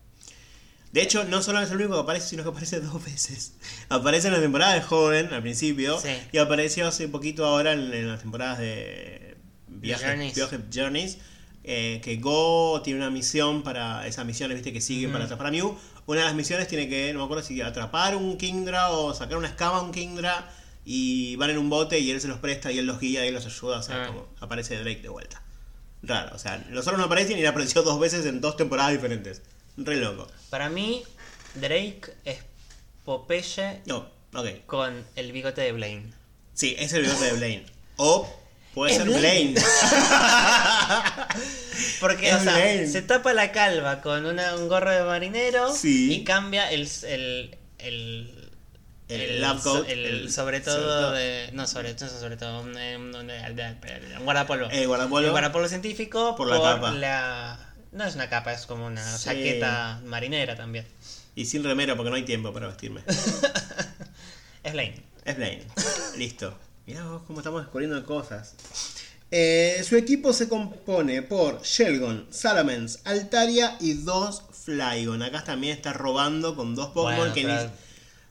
De 0.92 1.02
hecho, 1.02 1.24
no 1.24 1.42
solo 1.42 1.60
es 1.60 1.70
el 1.70 1.76
único 1.78 1.94
que 1.94 2.00
aparece, 2.00 2.28
sino 2.28 2.42
que 2.44 2.50
aparece 2.50 2.80
dos 2.80 3.04
veces. 3.04 3.54
Aparece 3.88 4.28
en 4.28 4.34
la 4.34 4.40
temporada 4.40 4.74
de 4.74 4.82
joven, 4.82 5.32
al 5.32 5.42
principio, 5.42 5.98
Sí. 6.00 6.08
y 6.32 6.38
apareció 6.38 6.86
hace 6.86 7.08
poquito 7.08 7.44
ahora 7.46 7.72
en, 7.72 7.92
en 7.92 8.08
las 8.08 8.20
temporadas 8.20 8.58
de 8.58 9.36
Viajes 9.68 10.06
Journeys. 10.06 10.34
Viaje 10.34 10.58
Journeys. 10.72 11.18
eh, 11.64 12.00
que 12.04 12.16
Go 12.16 12.80
tiene 12.82 13.00
una 13.00 13.10
misión 13.10 13.62
para 13.62 14.06
esas 14.06 14.24
misiones, 14.26 14.56
viste, 14.56 14.72
que 14.72 14.80
siguen 14.80 15.06
Ujú. 15.06 15.12
para 15.14 15.24
atrapar 15.24 15.46
a 15.48 15.50
Mew. 15.50 15.76
Una 16.06 16.20
de 16.20 16.26
las 16.26 16.34
misiones 16.34 16.68
tiene 16.68 16.88
que, 16.88 17.12
no 17.12 17.20
me 17.20 17.24
acuerdo 17.24 17.42
si 17.44 17.60
atrapar 17.60 18.16
un 18.16 18.36
Kingdra 18.36 18.90
o 18.90 19.14
sacar 19.14 19.36
una 19.38 19.46
escama 19.48 19.78
a 19.78 19.82
un 19.82 19.92
Kingdra 19.92 20.52
y 20.84 21.36
van 21.36 21.50
en 21.50 21.58
un 21.58 21.70
bote 21.70 21.98
y 22.00 22.10
él 22.10 22.20
se 22.20 22.28
los 22.28 22.38
presta 22.38 22.72
y 22.72 22.78
él 22.78 22.86
los 22.86 22.98
guía 23.00 23.24
y 23.24 23.28
él 23.28 23.34
los 23.34 23.46
ayuda, 23.46 23.78
o 23.78 23.82
sea, 23.82 24.02
Ah. 24.02 24.06
como 24.08 24.28
aparece 24.40 24.76
Drake 24.78 25.00
de 25.02 25.08
vuelta. 25.08 25.42
Raro, 26.02 26.34
o 26.34 26.38
sea, 26.38 26.64
los 26.70 26.84
otros 26.86 26.98
no 26.98 27.04
aparecen 27.06 27.36
y 27.38 27.42
él 27.42 27.46
apareció 27.46 27.82
dos 27.82 28.00
veces 28.00 28.26
en 28.26 28.40
dos 28.40 28.56
temporadas 28.56 28.92
diferentes. 28.92 29.42
Re 29.76 29.96
loco. 29.96 30.26
Para 30.50 30.68
mí, 30.68 31.02
Drake 31.54 32.02
es 32.24 32.38
Popeye 33.04 33.80
No, 33.86 34.08
ok. 34.34 34.66
con 34.66 35.04
el 35.16 35.30
bigote 35.32 35.60
de 35.60 35.72
Blaine. 35.72 36.12
Sí, 36.54 36.74
es 36.78 36.92
el 36.92 37.02
bigote 37.02 37.24
de 37.26 37.32
Blaine. 37.34 37.66
O 37.96 38.28
puede 38.74 38.94
ser 38.94 39.04
Blaine. 39.06 39.52
Blaine. 39.52 39.60
Porque, 42.00 42.28
Es 42.30 42.34
o 42.36 42.40
sea, 42.42 42.54
Blaine. 42.54 42.86
se 42.88 43.02
tapa 43.02 43.32
la 43.32 43.52
calva 43.52 44.00
con 44.02 44.26
una- 44.26 44.56
un 44.56 44.68
gorro 44.68 44.90
de 44.90 45.02
marinero 45.04 45.72
Sí. 45.74 46.12
y 46.12 46.24
cambia 46.24 46.70
el. 46.70 46.88
el, 47.04 47.58
el 47.78 48.41
El 49.08 49.20
el- 49.20 49.44
el- 50.06 50.32
sobre 50.32 50.60
todo 50.60 50.74
sobre 50.76 50.86
todo. 50.86 51.10
de. 51.12 51.50
No, 51.52 51.66
sobre, 51.66 51.92
no 51.92 51.98
sobre 52.08 52.36
todo. 52.36 52.60
Un, 52.62 52.70
un- 52.76 53.14
un- 53.14 53.30
un 53.30 54.24
guardapolvo. 54.24 54.68
El 54.70 54.86
guardapolvo. 54.86 55.26
El 55.26 55.30
guardapolvo 55.32 55.68
científico 55.68 56.34
Por 56.36 56.48
la 56.48 56.60
capa. 56.62 56.92
la- 56.92 57.74
no 57.92 58.04
es 58.04 58.14
una 58.14 58.28
capa, 58.30 58.52
es 58.52 58.64
como 58.66 58.86
una 58.86 59.04
Sí. 59.18 59.24
chaqueta 59.24 60.00
marinera 60.06 60.56
también. 60.56 60.86
Y 61.34 61.44
sin 61.46 61.62
remero 61.64 61.96
porque 61.96 62.10
no 62.10 62.16
hay 62.16 62.24
tiempo 62.24 62.52
para 62.52 62.66
vestirme. 62.68 63.02
Es 64.64 64.72
Blaine. 64.72 65.02
Es 65.24 65.36
Blaine. 65.36 65.66
Listo. 66.16 66.56
Mirá 66.86 67.04
vos 67.04 67.22
cómo 67.26 67.40
estamos 67.40 67.62
descubriendo 67.62 68.04
cosas. 68.04 68.54
Eh, 69.30 69.82
su 69.88 69.96
equipo 69.96 70.32
se 70.32 70.48
compone 70.48 71.22
por 71.22 71.62
Shelgon, 71.62 72.26
Salamence, 72.30 73.00
Altaria 73.04 73.76
y 73.80 73.94
dos 73.94 74.42
Flygon. 74.64 75.22
Acá 75.22 75.42
también 75.42 75.76
está 75.76 75.92
robando 75.92 76.54
con 76.54 76.74
dos 76.74 76.88
Pokémon 76.88 77.16
Bueno, 77.16 77.34
que 77.34 77.42
pero- 77.42 77.70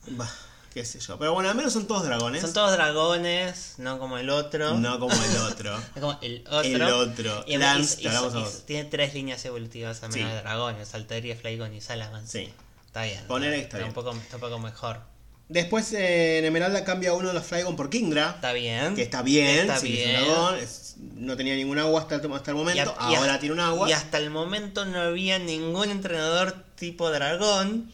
ni. 0.06 0.16
Bah, 0.16 0.30
qué 0.72 0.84
sé 0.84 1.00
yo. 1.00 1.18
Pero 1.18 1.32
bueno, 1.34 1.48
al 1.50 1.54
menos 1.54 1.72
son 1.72 1.86
todos 1.86 2.04
dragones. 2.04 2.40
Son 2.42 2.52
todos 2.52 2.72
dragones, 2.72 3.74
no 3.78 3.98
como 3.98 4.18
el 4.18 4.30
otro. 4.30 4.74
No 4.78 4.98
como 4.98 5.14
el 5.14 5.36
otro. 5.52 5.76
Es 5.94 6.00
como 6.00 6.18
el 6.22 6.44
otro. 6.48 6.60
El 6.62 6.82
otro. 6.82 7.44
Y, 7.46 7.56
Lance, 7.56 8.08
a 8.08 8.12
y 8.14 8.18
vos. 8.28 8.62
tiene 8.66 8.84
tres 8.88 9.14
líneas 9.14 9.44
evolutivas 9.44 10.00
también 10.00 10.28
Sí. 10.28 10.34
de 10.34 10.40
dragones, 10.40 10.94
Altaria, 10.94 11.36
Flygon 11.36 11.74
y 11.74 11.80
Salamence. 11.80 12.38
Sí. 12.46 12.52
Está 12.86 13.04
bien. 13.04 13.24
Ponele 13.26 13.56
que 13.56 13.62
está 13.62 13.84
Un 13.84 13.92
poco, 13.92 14.12
está 14.12 14.36
un 14.36 14.40
poco 14.42 14.58
mejor. 14.58 15.00
Después 15.48 15.92
eh, 15.92 16.38
en 16.38 16.44
Emeralda 16.46 16.82
cambia 16.84 17.12
uno 17.12 17.28
de 17.28 17.34
los 17.34 17.44
Flygon 17.44 17.76
por 17.76 17.90
Kingdra. 17.90 18.30
Está 18.36 18.52
bien. 18.52 18.94
Que 18.94 19.02
está 19.02 19.22
bien, 19.22 19.60
Está 19.60 19.78
sí, 19.78 19.98
es 20.00 20.06
un 20.20 20.24
dragón, 20.26 20.58
es- 20.58 20.94
no 20.98 21.36
tenía 21.36 21.54
ningún 21.56 21.78
agua 21.78 22.00
hasta 22.02 22.14
el, 22.14 22.32
hasta 22.32 22.50
el 22.52 22.56
momento, 22.56 22.94
a- 22.98 23.04
a- 23.08 23.16
ahora 23.18 23.38
tiene 23.38 23.54
un 23.54 23.60
agua. 23.60 23.88
Y 23.88 23.92
hasta 23.92 24.18
el 24.18 24.30
momento 24.30 24.84
no 24.86 25.00
había 25.00 25.38
ningún 25.38 25.90
entrenador 25.90 26.64
tipo 26.76 27.10
dragón. 27.10 27.92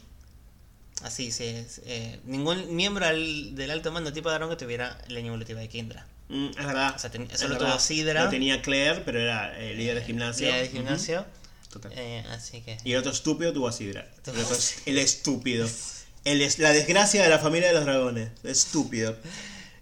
Así, 1.02 1.30
sí. 1.30 1.44
es, 1.44 1.80
eh, 1.86 2.18
ningún 2.24 2.74
miembro 2.74 3.06
al- 3.06 3.54
del 3.54 3.70
alto 3.70 3.92
mando 3.92 4.12
tipo 4.12 4.30
dragón 4.30 4.50
que 4.56 4.62
tuviera 4.64 4.98
línea 5.08 5.28
evolutiva 5.28 5.60
de 5.60 5.68
Kindra. 5.68 6.06
Mm, 6.28 6.48
es 6.58 6.66
verdad. 6.66 6.92
O 6.96 6.98
sea, 6.98 7.10
ten- 7.10 7.28
solo 7.36 7.54
verdad. 7.54 7.68
tuvo 7.70 7.78
Sidra. 7.78 8.24
Lo 8.24 8.30
tenía 8.30 8.60
Claire, 8.62 9.00
pero 9.04 9.20
era 9.20 9.56
el 9.58 9.78
líder 9.78 9.94
de 10.00 10.04
gimnasio. 10.04 10.46
Líder 10.48 10.62
de 10.62 10.68
gimnasio. 10.68 11.20
Ujú, 11.20 11.70
total. 11.72 11.92
Eh, 11.94 12.24
así 12.30 12.60
que. 12.62 12.78
Y 12.84 12.92
el 12.92 12.98
otro 12.98 13.12
estúpido 13.12 13.52
tuvo 13.52 13.68
a 13.68 13.72
Sidra. 13.72 14.08
El, 14.26 14.38
otro 14.40 14.56
el 14.86 14.98
estúpido. 14.98 15.68
El 16.24 16.42
es, 16.42 16.58
la 16.58 16.72
desgracia 16.72 17.22
de 17.22 17.28
la 17.30 17.38
familia 17.38 17.68
de 17.68 17.74
los 17.74 17.84
dragones. 17.84 18.30
Estúpido. 18.42 19.16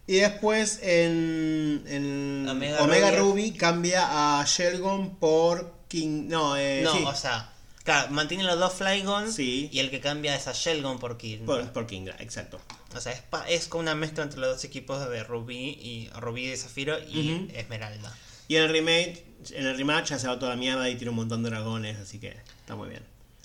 Y 0.07 0.17
después 0.17 0.79
en, 0.83 1.83
en 1.89 2.47
Omega 2.49 2.83
Omega, 2.83 3.11
Ruby. 3.11 3.19
Ruby. 3.49 3.51
cambia 3.59 4.41
a 4.41 4.45
Shelgon 4.45 5.17
por 5.17 5.75
King. 5.89 6.29
No, 6.29 6.57
eh, 6.57 6.83
No, 6.85 6.93
sí, 6.93 7.03
o 7.05 7.15
sea, 7.17 7.51
claro, 7.87 8.11
mantiene 8.11 8.45
los 8.45 8.59
dos 8.59 8.75
Flygon 8.75 9.33
Sí. 9.33 9.71
y 9.73 9.79
el 9.79 9.89
que 9.91 10.01
cambia 10.01 10.37
es 10.37 10.47
a 10.47 10.53
Shelgon 10.53 10.99
por 10.99 11.17
Kid. 11.17 11.41
por, 11.47 11.73
por 11.73 11.87
Kingdra, 11.87 12.17
exacto. 12.19 12.61
O 12.95 13.01
sea, 13.01 13.13
es, 13.13 13.21
pa- 13.23 13.49
es 13.49 13.67
como 13.69 13.81
una 13.81 13.95
mezcla 13.95 14.23
entre 14.25 14.39
los 14.41 14.51
dos 14.57 14.65
equipos 14.65 15.09
de 15.09 15.25
Rubí 15.25 15.71
y 15.81 16.11
Rubí 16.19 16.47
de 16.49 16.57
Zafiro 16.59 16.99
y. 17.01 17.49
Esmeralda. 17.55 18.15
Y 18.49 18.57
en 18.57 18.65
el 18.65 18.69
remake, 18.71 19.25
en 19.53 19.67
el 19.67 19.77
rematch 19.77 20.11
ya 20.11 20.19
se 20.19 20.29
va 20.29 20.39
toda 20.39 20.51
la 20.53 20.57
mierda 20.57 20.89
y 20.91 20.97
tiene 20.97 21.11
un 21.11 21.17
montón 21.17 21.43
de 21.43 21.49
dragones, 21.51 21.99
así 21.99 22.19
que 22.21 22.29
está 22.61 22.77
muy 22.77 22.89
bien. 22.91 23.03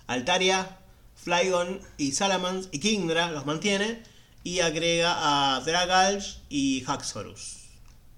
Altaria, 0.07 0.77
Flygon 1.15 1.79
y 1.97 2.11
Salamence 2.11 2.69
y 2.71 2.79
Kingdra 2.79 3.31
los 3.31 3.45
mantiene 3.45 4.03
y 4.43 4.59
agrega 4.59 5.55
a 5.55 5.59
Dragalge 5.61 6.37
y 6.49 6.83
Haxorus. 6.87 7.60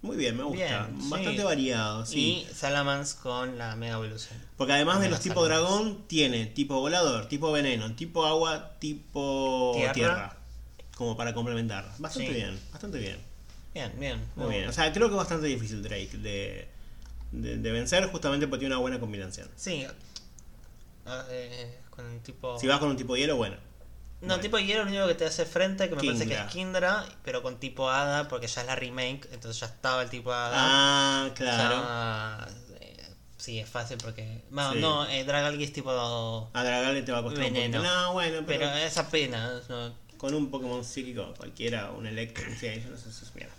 Muy 0.03 0.17
bien, 0.17 0.37
me 0.37 0.43
gusta. 0.43 0.87
Bien, 0.87 1.09
Bastante 1.09 1.37
sí. 1.37 1.43
variado, 1.43 2.05
sí. 2.05 2.45
Y 2.49 2.53
Salamance 2.53 3.17
con 3.23 3.57
la 3.57 3.75
Mega 3.75 3.93
Evolución. 3.93 4.37
Porque 4.57 4.73
además 4.73 4.99
de 5.01 5.09
los 5.09 5.19
tipo 5.21 5.43
dragón, 5.45 6.03
tiene 6.07 6.45
tipo 6.45 6.79
volador, 6.79 7.27
tipo 7.27 7.51
veneno, 7.51 7.95
tipo 7.95 8.25
agua, 8.25 8.73
tipo 8.79 9.71
Tierra. 9.75 9.93
tierra. 9.93 10.37
Como 10.95 11.17
para 11.17 11.33
complementar. 11.33 11.89
Bastante 11.97 12.27
Sí. 12.29 12.33
bien, 12.35 12.59
bastante 12.71 12.99
bien. 12.99 13.17
Bien, 13.73 13.91
bien. 13.97 14.21
Muy 14.35 14.49
bien. 14.55 14.67
O 14.69 14.73
sea, 14.73 14.91
creo 14.93 15.07
que 15.07 15.13
es 15.15 15.17
bastante 15.17 15.47
difícil 15.47 15.81
Drake 15.81 16.17
de, 16.17 16.67
de, 17.31 17.57
de 17.57 17.71
vencer 17.71 18.05
justamente 18.11 18.47
porque 18.47 18.59
tiene 18.59 18.75
una 18.75 18.81
buena 18.81 18.99
combinación. 18.99 19.49
Sí. 19.55 19.87
Ah, 21.05 21.25
eh, 21.31 21.79
con 21.89 22.05
un 22.05 22.19
tipo. 22.19 22.59
Si 22.59 22.67
vas 22.67 22.79
con 22.79 22.89
un 22.89 22.97
tipo 22.97 23.15
hielo, 23.17 23.35
bueno. 23.37 23.55
No, 24.23 24.27
Bueno. 24.29 24.41
tipo 24.41 24.57
hielo, 24.57 24.83
lo 24.85 24.89
único 24.89 25.07
que 25.07 25.15
te 25.15 25.25
hace 25.25 25.45
frente, 25.45 25.89
que 25.89 25.95
me 25.95 26.03
parece 26.03 26.25
que 26.27 26.33
es 26.33 26.43
Kindra, 26.45 27.05
pero 27.23 27.43
con 27.43 27.59
tipo 27.59 27.89
Hada, 27.89 28.27
porque 28.29 28.47
ya 28.47 28.61
es 28.61 28.67
la 28.67 28.75
remake, 28.75 29.27
entonces 29.33 29.59
ya 29.59 29.67
estaba 29.67 30.01
el 30.01 30.09
tipo 30.09 30.31
Hada. 30.31 30.53
Ah, 30.55 31.29
claro. 31.35 31.75
Ya, 31.75 32.47
eh, 32.79 33.09
sí, 33.37 33.59
es 33.59 33.69
fácil 33.69 33.97
porque. 34.01 34.41
No, 34.49 34.71
Sí. 34.73 34.79
no 34.79 35.05
eh, 35.07 35.25
Dragalgi 35.25 35.63
es 35.65 35.73
tipo. 35.73 35.91
A 36.53 36.63
Dragale 36.63 37.01
te 37.01 37.11
va 37.11 37.17
a 37.19 37.23
costar 37.23 37.43
Veneno. 37.43 37.79
un. 37.79 37.85
No, 37.85 38.13
bueno, 38.13 38.43
pero, 38.47 38.59
Pero 38.65 38.73
es 38.77 38.97
apenas. 38.97 39.69
¿no? 39.69 39.93
con 40.17 40.33
un 40.33 40.49
Pokémon 40.49 40.85
psíquico 40.85 41.33
cualquiera, 41.35 41.91
un 41.91 42.07
Electro, 42.07 42.45
sí, 42.57 42.67
yo 42.81 42.89
no 42.91 42.95
sé 42.95 43.11
si 43.11 43.25
es 43.25 43.35
mierda. 43.35 43.53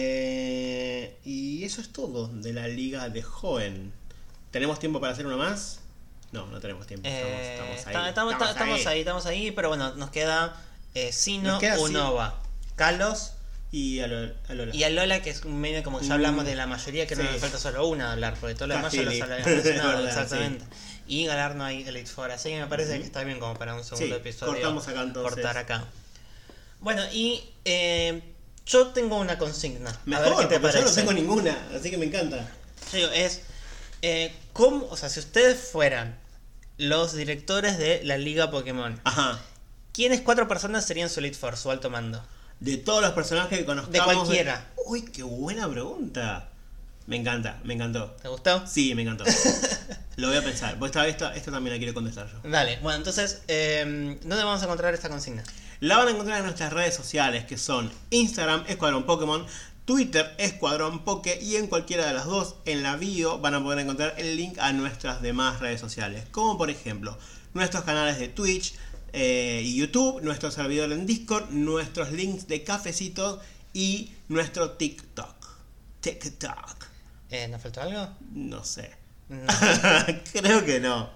Eh, 0.00 1.14
y 1.26 1.62
eso 1.64 1.82
es 1.82 1.92
todo 1.92 2.28
de 2.28 2.54
la 2.54 2.66
liga 2.68 3.10
de 3.10 3.22
Joven. 3.22 3.92
¿Tenemos 4.50 4.78
tiempo 4.78 4.98
para 4.98 5.12
hacer 5.12 5.26
una 5.26 5.36
más? 5.36 5.80
No, 6.32 6.46
no 6.46 6.60
tenemos 6.60 6.86
tiempo. 6.86 7.08
Estamos, 7.08 7.32
Eh, 7.32 7.52
estamos 7.52 7.70
ahí. 7.70 8.08
estamos, 8.08 8.32
estamos- 8.32 8.50
estamos 8.52 8.86
ahí, 8.86 8.98
estamos 9.00 9.26
ahí, 9.26 9.50
pero 9.52 9.68
bueno, 9.68 9.94
nos 9.94 10.10
queda 10.10 10.54
eh, 10.94 11.12
Sino, 11.12 11.52
Nos 11.52 11.60
queda 11.60 11.78
Unova, 11.78 12.34
Carlos 12.76 13.32
Y 13.70 14.00
a, 14.00 14.06
lo- 14.06 14.32
a 14.48 14.54
Lola. 14.54 14.74
y 14.74 14.82
a 14.84 14.88
Lola, 14.90 15.20
que 15.22 15.28
es 15.30 15.44
un 15.44 15.60
medio 15.60 15.82
como 15.82 16.00
que 16.00 16.06
ya 16.06 16.14
hablamos 16.14 16.44
de 16.46 16.54
la 16.54 16.66
mayoría, 16.66 17.06
que 17.06 17.14
no 17.16 17.22
sí. 17.22 17.28
nos 17.32 17.40
falta 17.40 17.58
solo 17.58 17.86
una 17.86 18.12
hablar, 18.12 18.34
porque 18.40 18.54
todo 18.54 18.66
lo 18.68 18.74
demás 18.76 18.92
ya 18.92 19.02
los 19.02 19.18
verdad, 19.20 20.06
exactamente. 20.06 20.64
Y 21.06 21.26
Galarno 21.26 21.64
ahí 21.64 21.82
Elite 21.86 22.06
Four, 22.10 22.30
así 22.30 22.48
que 22.50 22.60
me 22.60 22.66
parece 22.66 22.98
que 22.98 23.04
está 23.04 23.24
bien 23.24 23.38
como 23.40 23.54
para 23.58 23.74
un 23.74 23.84
segundo 23.84 24.06
Sí, 24.16 24.20
episodio. 24.20 24.52
cortamos 24.54 24.88
acá 24.88 25.02
entonces. 25.02 25.34
Cortar 25.34 25.58
acá. 25.58 25.84
Bueno, 26.80 27.02
y 27.12 27.42
eh, 27.64 28.22
yo 28.66 28.88
tengo 28.88 29.16
una 29.16 29.36
consigna. 29.38 29.94
Mejor, 30.06 30.26
a 30.26 30.28
ver 30.30 30.38
qué 30.48 30.54
te 30.54 30.60
parece. 30.60 30.80
yo 30.80 30.84
no 30.86 30.92
tengo 30.94 31.12
ninguna, 31.12 31.56
así 31.74 31.90
que 31.90 31.98
me 31.98 32.06
encanta. 32.06 32.48
Yo 32.92 32.98
digo, 32.98 33.10
es 33.12 33.42
eh, 34.02 34.34
cómo, 34.52 34.86
o 34.90 34.96
sea, 34.96 35.08
si 35.08 35.20
ustedes 35.20 35.58
fueran 35.58 36.18
los 36.76 37.14
directores 37.14 37.78
de 37.78 38.02
la 38.04 38.18
Liga 38.18 38.50
Pokémon, 38.50 39.00
Ajá. 39.04 39.40
¿quiénes 39.92 40.20
cuatro 40.20 40.46
personas 40.48 40.86
serían 40.86 41.10
su 41.10 41.20
Elite 41.20 41.36
Four, 41.36 41.56
su 41.56 41.70
alto 41.70 41.90
mando? 41.90 42.24
De 42.60 42.76
todos 42.76 43.02
los 43.02 43.12
personajes 43.12 43.58
que 43.58 43.64
conozcamos. 43.64 43.92
De 43.92 44.14
cualquiera. 44.14 44.66
Uy, 44.86 45.02
qué 45.02 45.22
buena 45.22 45.68
pregunta. 45.68 46.48
Me 47.06 47.16
encanta, 47.16 47.58
me 47.64 47.74
encantó. 47.74 48.16
¿Te 48.20 48.28
gustó? 48.28 48.66
Sí, 48.66 48.94
me 48.94 49.02
encantó. 49.02 49.24
Lo 50.16 50.28
voy 50.28 50.36
a 50.36 50.42
pensar. 50.42 50.78
Pues 50.78 50.90
esta, 50.90 51.06
esta, 51.06 51.34
esta 51.34 51.50
también 51.50 51.74
la 51.74 51.78
quiero 51.78 51.94
contestar 51.94 52.28
yo. 52.30 52.48
Dale, 52.48 52.78
bueno, 52.82 52.98
entonces, 52.98 53.42
eh, 53.48 54.18
¿dónde 54.22 54.44
vamos 54.44 54.60
a 54.60 54.64
encontrar 54.64 54.92
esta 54.92 55.08
consigna? 55.08 55.44
La 55.80 55.96
van 55.96 56.08
a 56.08 56.10
encontrar 56.10 56.38
en 56.38 56.44
nuestras 56.44 56.72
redes 56.72 56.94
sociales 56.94 57.44
que 57.44 57.56
son 57.56 57.90
Instagram, 58.10 58.64
Escuadrón 58.66 59.06
Pokémon, 59.06 59.46
Twitter, 59.88 60.34
Escuadrón 60.36 61.02
Poke 61.02 61.38
y 61.40 61.56
en 61.56 61.66
cualquiera 61.66 62.06
de 62.06 62.12
las 62.12 62.26
dos 62.26 62.56
en 62.66 62.82
la 62.82 62.96
bio 62.96 63.38
van 63.38 63.54
a 63.54 63.62
poder 63.62 63.78
encontrar 63.78 64.12
el 64.18 64.36
link 64.36 64.58
a 64.58 64.74
nuestras 64.74 65.22
demás 65.22 65.60
redes 65.60 65.80
sociales. 65.80 66.26
Como 66.30 66.58
por 66.58 66.68
ejemplo 66.68 67.16
nuestros 67.54 67.84
canales 67.84 68.18
de 68.18 68.28
Twitch 68.28 68.74
eh, 69.14 69.62
y 69.64 69.76
YouTube, 69.76 70.20
nuestro 70.20 70.50
servidor 70.50 70.92
en 70.92 71.06
Discord, 71.06 71.48
nuestros 71.52 72.12
links 72.12 72.46
de 72.48 72.64
cafecitos 72.64 73.40
y 73.72 74.12
nuestro 74.28 74.72
TikTok. 74.72 75.56
TikTok. 76.02 76.84
Eh, 77.30 77.48
¿Nos 77.48 77.62
faltó 77.62 77.80
algo? 77.80 78.10
No 78.34 78.64
sé. 78.64 78.90
No. 79.30 79.46
Creo 80.34 80.66
que 80.66 80.80
no. 80.80 81.08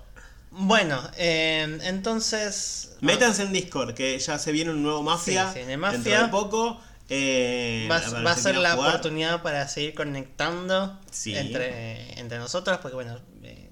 Bueno, 0.50 0.98
eh, 1.18 1.78
entonces... 1.82 2.96
Métanse 3.02 3.42
en 3.42 3.52
Discord, 3.52 3.92
que 3.92 4.18
ya 4.18 4.38
se 4.38 4.50
viene 4.50 4.70
un 4.70 4.82
nuevo 4.82 5.02
Mafia. 5.02 5.48
Sí, 5.48 5.52
se 5.52 5.58
viene 5.58 5.76
Mafia. 5.76 5.98
Dentro 5.98 6.22
de 6.22 6.28
poco. 6.28 6.80
Eh, 7.14 7.88
Va, 7.90 8.00
va 8.22 8.30
a 8.32 8.36
ser 8.36 8.56
la 8.56 8.72
jugar. 8.72 8.88
oportunidad 8.88 9.42
para 9.42 9.68
seguir 9.68 9.94
conectando 9.94 10.98
Sí. 11.10 11.36
entre, 11.36 12.18
entre 12.18 12.38
nosotros, 12.38 12.78
porque 12.80 12.94
bueno, 12.94 13.18
eh, 13.42 13.70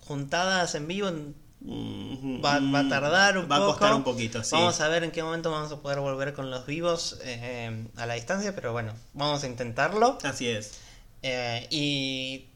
juntadas 0.00 0.74
en 0.74 0.86
vivo 0.88 1.10
Mm, 1.64 2.44
va, 2.44 2.58
va 2.58 2.80
a 2.80 2.88
tardar 2.88 3.38
un 3.38 3.44
Va 3.44 3.58
poco. 3.58 3.62
a 3.62 3.66
costar 3.74 3.94
un 3.94 4.02
poquito, 4.02 4.42
sí. 4.42 4.50
Vamos 4.56 4.80
a 4.80 4.88
ver 4.88 5.04
en 5.04 5.12
qué 5.12 5.22
momento 5.22 5.48
vamos 5.52 5.70
a 5.70 5.80
poder 5.80 6.00
volver 6.00 6.32
con 6.32 6.50
los 6.50 6.66
vivos 6.66 7.18
eh, 7.22 7.86
a 7.96 8.04
la 8.06 8.14
distancia, 8.14 8.52
pero 8.52 8.72
bueno, 8.72 8.94
vamos 9.14 9.44
a 9.44 9.46
intentarlo. 9.46 10.18
Así 10.24 10.48
es. 10.48 10.72
Y 11.70 12.46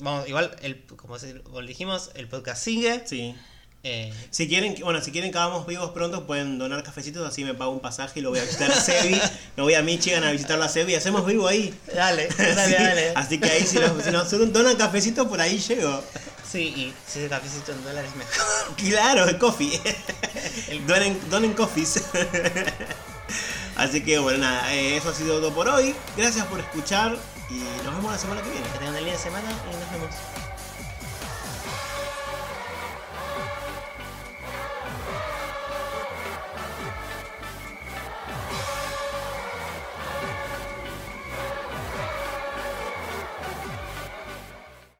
vamos, 0.00 0.28
igual, 0.28 0.54
el, 0.60 0.84
como 0.84 1.18
dijimos, 1.62 2.10
el 2.14 2.28
podcast 2.28 2.62
sigue. 2.62 3.02
Sí. 3.06 3.34
Eh, 3.84 4.12
Si 4.30 4.46
quieren, 4.48 4.76
bueno, 4.82 5.00
si 5.00 5.10
quieren 5.10 5.32
que 5.32 5.38
hagamos 5.38 5.66
vivos 5.66 5.90
pronto, 5.90 6.24
pueden 6.26 6.56
donar 6.58 6.82
cafecitos, 6.84 7.26
así 7.26 7.42
me 7.44 7.52
pago 7.54 7.72
un 7.72 7.80
pasaje 7.80 8.20
y 8.20 8.22
lo 8.22 8.30
voy 8.30 8.38
a 8.38 8.44
visitar 8.44 8.70
a 8.70 8.74
Sebi. 8.80 9.20
me 9.56 9.62
voy 9.62 9.74
a 9.74 9.82
Michigan 9.82 10.22
a 10.24 10.30
visitarlo 10.30 10.64
a 10.64 10.68
Sebi 10.68 10.92
y 10.92 10.94
hacemos 10.96 11.26
vivo 11.26 11.48
ahí. 11.48 11.74
dale, 11.94 12.28
dale, 12.38 12.66
Sí, 12.66 12.72
dale. 12.72 13.12
Así 13.16 13.38
que 13.40 13.50
ahí 13.50 13.66
si 13.66 13.78
nos, 13.78 14.04
si 14.04 14.10
nos 14.10 14.52
donan 14.52 14.76
cafecitos, 14.76 15.26
por 15.26 15.40
ahí 15.40 15.58
llego. 15.58 16.02
Sí, 16.48 16.60
y 16.76 16.94
si 17.10 17.20
el 17.20 17.28
cafecito 17.30 17.72
en 17.72 17.82
dólares 17.82 18.10
mejor. 18.14 18.76
Claro, 18.76 19.24
el 19.28 19.38
coffee. 19.38 19.80
donen, 20.86 21.18
donen 21.30 21.52
coffees. 21.54 22.02
Así 23.74 24.04
que 24.04 24.18
bueno, 24.18 24.38
nada, 24.38 24.72
eh, 24.74 24.96
eso 24.96 25.08
ha 25.08 25.14
sido 25.14 25.40
todo 25.40 25.52
por 25.54 25.66
hoy. 25.68 25.94
Gracias 26.16 26.46
por 26.46 26.60
escuchar 26.60 27.16
y 27.50 27.54
nos 27.84 27.96
vemos 27.96 28.12
la 28.12 28.18
semana 28.18 28.42
que 28.42 28.50
viene. 28.50 28.66
Que 28.70 28.78
tengan 28.78 28.94
un 28.96 29.04
día 29.04 29.12
de 29.14 29.18
semana 29.18 29.48
y 29.50 29.76
nos 29.76 29.90
vemos. 29.92 30.14